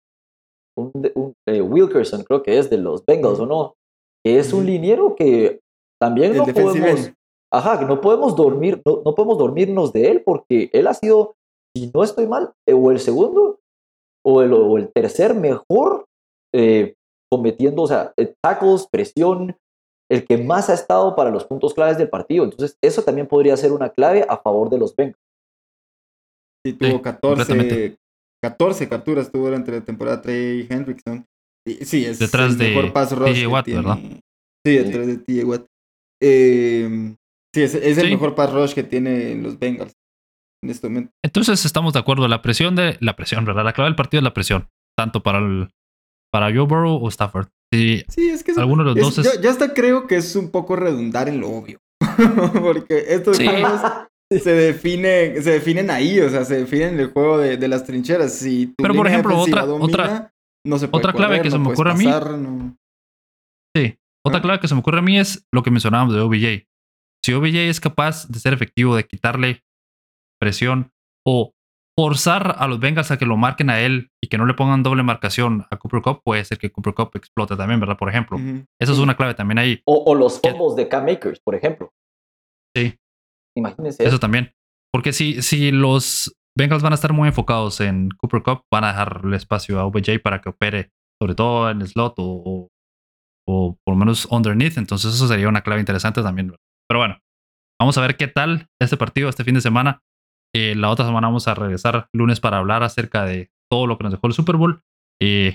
un, 0.77 1.33
eh, 1.47 1.61
Wilkerson 1.61 2.23
creo 2.23 2.43
que 2.43 2.59
es 2.59 2.69
de 2.69 2.77
los 2.77 3.05
Bengals 3.05 3.39
o 3.39 3.45
no, 3.45 3.75
que 4.23 4.37
es 4.39 4.53
un 4.53 4.65
liniero 4.65 5.15
que 5.15 5.61
también 5.99 6.35
no 6.35 6.45
podemos, 6.45 7.11
ajá, 7.51 7.79
que 7.79 7.85
no 7.85 8.01
podemos 8.01 8.35
dormir, 8.35 8.81
no, 8.85 9.01
no 9.03 9.15
podemos 9.15 9.37
dormirnos 9.37 9.93
de 9.93 10.11
él 10.11 10.23
porque 10.23 10.69
él 10.73 10.87
ha 10.87 10.93
sido 10.93 11.35
si 11.75 11.91
no 11.93 12.03
estoy 12.03 12.27
mal, 12.27 12.53
eh, 12.67 12.73
o 12.73 12.91
el 12.91 12.99
segundo 12.99 13.59
o 14.25 14.41
el, 14.41 14.53
o 14.53 14.77
el 14.77 14.91
tercer 14.91 15.33
mejor 15.33 16.05
eh, 16.53 16.95
cometiendo, 17.31 17.81
o 17.81 17.87
sea, 17.87 18.13
tackles, 18.41 18.87
presión, 18.89 19.57
el 20.13 20.25
que 20.25 20.37
más 20.37 20.69
ha 20.69 20.75
estado 20.75 21.15
para 21.15 21.31
los 21.31 21.43
puntos 21.45 21.73
claves 21.73 21.97
del 21.97 22.07
partido. 22.07 22.43
Entonces, 22.43 22.77
eso 22.83 23.01
también 23.01 23.25
podría 23.27 23.57
ser 23.57 23.71
una 23.71 23.89
clave 23.89 24.23
a 24.29 24.37
favor 24.37 24.69
de 24.69 24.77
los 24.77 24.95
Bengals. 24.95 25.17
Sí, 26.63 26.73
tuvo 26.73 27.01
14, 27.01 27.97
14 28.43 28.89
capturas 28.89 29.31
tuvo 29.31 29.45
durante 29.45 29.71
la 29.71 29.81
temporada 29.81 30.21
Trey 30.21 30.67
Hendrickson. 30.69 31.25
Sí, 31.81 32.05
es 32.05 32.19
detrás 32.19 32.51
el 32.51 32.57
de 32.59 32.69
mejor 32.69 32.93
pass 32.93 33.11
rush 33.11 33.47
Watt, 33.47 33.67
¿verdad? 33.67 33.97
Sí, 34.65 34.77
detrás 34.77 35.07
de 35.07 35.17
TJ 35.17 35.45
Watt. 35.45 35.65
Eh, 36.21 37.15
sí, 37.53 37.61
es, 37.61 37.73
es 37.73 37.97
el 37.97 38.11
mejor 38.11 38.35
pass 38.35 38.53
rush 38.53 38.73
que 38.73 38.83
tiene 38.83 39.35
los 39.35 39.57
Bengals 39.57 39.93
en 40.63 40.69
este 40.69 40.89
momento. 40.89 41.11
Entonces 41.23 41.65
estamos 41.65 41.93
de 41.93 41.99
acuerdo, 41.99 42.27
la 42.27 42.41
presión 42.41 42.75
de 42.75 42.97
la 42.99 43.15
presión, 43.15 43.45
¿verdad? 43.45 43.63
La 43.63 43.73
clave 43.73 43.89
del 43.89 43.95
partido 43.95 44.19
es 44.19 44.23
la 44.25 44.33
presión, 44.33 44.69
tanto 44.95 45.23
para 45.23 45.39
el 45.39 45.69
para 46.31 46.47
Joe 46.47 46.67
Burrow 46.67 47.03
o 47.03 47.07
Stafford. 47.09 47.47
Sí, 47.73 48.29
es 48.29 48.43
que 48.43 48.51
alguno 48.57 48.83
de 48.83 49.01
los 49.01 49.15
dos 49.15 49.25
es... 49.25 49.41
yo, 49.41 49.49
hasta 49.49 49.73
creo 49.73 50.07
que 50.07 50.17
es 50.17 50.35
un 50.35 50.49
poco 50.49 50.75
redundar 50.75 51.29
en 51.29 51.39
lo 51.39 51.49
obvio. 51.49 51.79
Porque 52.61 53.05
estos 53.09 53.37
juegos 53.37 53.81
se 54.29 54.51
define, 54.51 55.41
se 55.41 55.51
definen 55.51 55.89
ahí, 55.89 56.19
o 56.19 56.29
sea, 56.29 56.45
se 56.45 56.57
definen 56.57 56.95
en 56.95 56.99
el 56.99 57.11
juego 57.11 57.37
de, 57.37 57.57
de 57.57 57.67
las 57.67 57.85
trincheras. 57.85 58.33
Si 58.33 58.73
Pero 58.77 58.93
por 58.93 59.07
ejemplo, 59.07 59.37
otra, 59.37 59.65
otra, 59.65 60.33
no 60.65 60.79
se 60.79 60.87
otra 60.91 61.13
clave 61.13 61.41
que 61.41 61.51
se 61.51 61.59
me 61.59 61.71
ocurre 61.71 61.91
a 61.91 61.95
mí. 61.95 62.05
Sí, 63.75 63.97
otra 64.25 64.41
clave 64.41 64.59
que 64.59 64.67
se 64.67 64.75
me 64.75 64.81
ocurre 64.81 64.99
a 64.99 65.03
mí 65.03 65.19
es 65.19 65.45
lo 65.51 65.63
que 65.63 65.71
mencionábamos 65.71 66.13
de 66.13 66.21
OBJ. 66.21 66.67
Si 67.23 67.33
OBJ 67.33 67.69
es 67.69 67.79
capaz 67.79 68.27
de 68.27 68.39
ser 68.39 68.53
efectivo, 68.53 68.95
de 68.95 69.05
quitarle 69.05 69.63
presión 70.39 70.91
o 71.25 71.53
forzar 71.97 72.55
a 72.57 72.67
los 72.67 72.79
Bengals 72.79 73.11
a 73.11 73.17
que 73.17 73.25
lo 73.25 73.37
marquen 73.37 73.69
a 73.69 73.79
él 73.79 74.09
y 74.21 74.27
que 74.27 74.37
no 74.37 74.45
le 74.45 74.53
pongan 74.53 74.83
doble 74.83 75.03
marcación 75.03 75.65
a 75.69 75.77
Cooper 75.77 76.01
Cup, 76.01 76.21
puede 76.23 76.43
ser 76.43 76.57
que 76.57 76.71
Cooper 76.71 76.93
Cup 76.93 77.11
explote 77.13 77.55
también, 77.55 77.79
¿verdad? 77.79 77.97
Por 77.97 78.09
ejemplo. 78.09 78.37
Eso 78.79 78.93
es 78.93 78.99
una 78.99 79.15
clave 79.15 79.35
también 79.35 79.59
ahí. 79.59 79.81
O, 79.85 80.15
los 80.15 80.39
fumbles 80.39 80.75
de 80.75 80.87
Cam 80.87 81.05
Makers, 81.05 81.39
por 81.39 81.55
ejemplo. 81.55 81.91
Sí. 82.75 82.97
Imagínense. 83.55 84.05
Eso 84.05 84.19
también. 84.19 84.51
Porque 84.91 85.13
si, 85.13 85.41
si 85.41 85.71
los 85.71 86.35
Bengals 86.57 86.83
van 86.83 86.93
a 86.93 86.95
estar 86.95 87.13
muy 87.13 87.27
enfocados 87.27 87.79
en 87.81 88.09
Cooper 88.11 88.43
Cup, 88.43 88.61
van 88.71 88.83
a 88.83 88.87
dejarle 88.87 89.37
espacio 89.37 89.79
a 89.79 89.85
OBJ 89.85 90.19
para 90.23 90.41
que 90.41 90.49
opere, 90.49 90.91
sobre 91.21 91.35
todo 91.35 91.69
en 91.69 91.81
el 91.81 91.87
slot 91.87 92.15
o, 92.17 92.69
o, 93.47 93.77
por 93.83 93.93
lo 93.93 93.99
menos 93.99 94.25
underneath. 94.31 94.77
Entonces, 94.77 95.13
eso 95.13 95.27
sería 95.27 95.47
una 95.47 95.61
clave 95.61 95.79
interesante 95.79 96.23
también. 96.23 96.55
Pero 96.87 96.99
bueno, 96.99 97.19
vamos 97.79 97.97
a 97.97 98.01
ver 98.01 98.17
qué 98.17 98.27
tal 98.27 98.67
este 98.81 98.97
partido 98.97 99.29
este 99.29 99.43
fin 99.43 99.55
de 99.55 99.61
semana. 99.61 100.01
Eh, 100.55 100.75
la 100.75 100.89
otra 100.89 101.05
semana 101.05 101.27
vamos 101.27 101.47
a 101.47 101.55
regresar 101.55 102.09
lunes 102.13 102.39
para 102.39 102.57
hablar 102.57 102.83
acerca 102.83 103.25
de 103.25 103.49
todo 103.71 103.87
lo 103.87 103.97
que 103.97 104.03
nos 104.03 104.13
dejó 104.13 104.27
el 104.27 104.33
Super 104.33 104.55
Bowl. 104.55 104.81
Y 105.21 105.51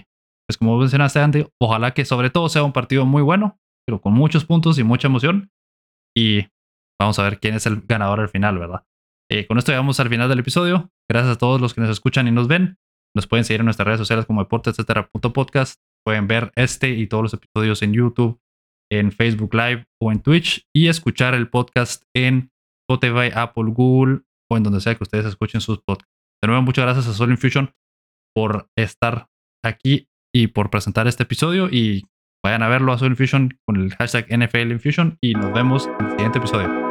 pues 0.48 0.58
como 0.58 0.78
mencionaste 0.78 1.20
Andy, 1.20 1.46
ojalá 1.60 1.92
que 1.92 2.04
sobre 2.04 2.30
todo 2.30 2.48
sea 2.48 2.64
un 2.64 2.72
partido 2.72 3.06
muy 3.06 3.22
bueno, 3.22 3.58
pero 3.86 4.00
con 4.00 4.12
muchos 4.12 4.44
puntos 4.44 4.78
y 4.78 4.84
mucha 4.84 5.08
emoción. 5.08 5.50
Y 6.16 6.48
vamos 7.00 7.18
a 7.18 7.22
ver 7.22 7.38
quién 7.38 7.54
es 7.54 7.66
el 7.66 7.82
ganador 7.82 8.20
al 8.20 8.28
final, 8.28 8.58
¿verdad? 8.58 8.84
Eh, 9.30 9.46
con 9.46 9.58
esto 9.58 9.72
llegamos 9.72 10.00
al 10.00 10.08
final 10.08 10.28
del 10.28 10.40
episodio. 10.40 10.90
Gracias 11.08 11.36
a 11.36 11.38
todos 11.38 11.60
los 11.60 11.74
que 11.74 11.80
nos 11.80 11.90
escuchan 11.90 12.26
y 12.26 12.30
nos 12.30 12.48
ven. 12.48 12.78
Nos 13.14 13.26
pueden 13.26 13.44
seguir 13.44 13.60
en 13.60 13.66
nuestras 13.66 13.86
redes 13.86 13.98
sociales 13.98 14.26
como 14.26 14.42
deportes, 14.42 14.76
podcast. 15.34 15.80
Pueden 16.04 16.26
ver 16.26 16.52
este 16.56 16.90
y 16.90 17.06
todos 17.06 17.22
los 17.22 17.34
episodios 17.34 17.82
en 17.82 17.92
YouTube, 17.92 18.40
en 18.90 19.12
Facebook 19.12 19.54
Live 19.54 19.86
o 20.00 20.12
en 20.12 20.20
Twitch 20.20 20.66
y 20.74 20.88
escuchar 20.88 21.34
el 21.34 21.50
podcast 21.50 22.04
en 22.16 22.50
Spotify, 22.88 23.30
Apple, 23.34 23.64
Google, 23.66 24.22
o 24.50 24.56
en 24.56 24.62
donde 24.62 24.80
sea 24.80 24.94
que 24.94 25.04
ustedes 25.04 25.26
escuchen 25.26 25.60
sus 25.60 25.80
podcasts. 25.82 26.12
De 26.42 26.48
nuevo, 26.48 26.62
muchas 26.62 26.84
gracias 26.84 27.08
a 27.08 27.14
Soul 27.14 27.30
Infusion 27.30 27.72
por 28.34 28.68
estar 28.76 29.26
aquí 29.64 30.08
y 30.34 30.48
por 30.48 30.70
presentar 30.70 31.08
este 31.08 31.24
episodio. 31.24 31.68
Y 31.68 32.04
vayan 32.44 32.62
a 32.62 32.68
verlo 32.68 32.92
a 32.92 32.98
Soul 32.98 33.12
Infusion 33.12 33.58
con 33.66 33.76
el 33.76 33.94
hashtag 33.94 34.26
NFL 34.30 34.72
Infusion. 34.72 35.18
Y 35.20 35.34
nos 35.34 35.52
vemos 35.52 35.88
en 35.98 36.06
el 36.06 36.12
siguiente 36.12 36.38
episodio. 36.38 36.87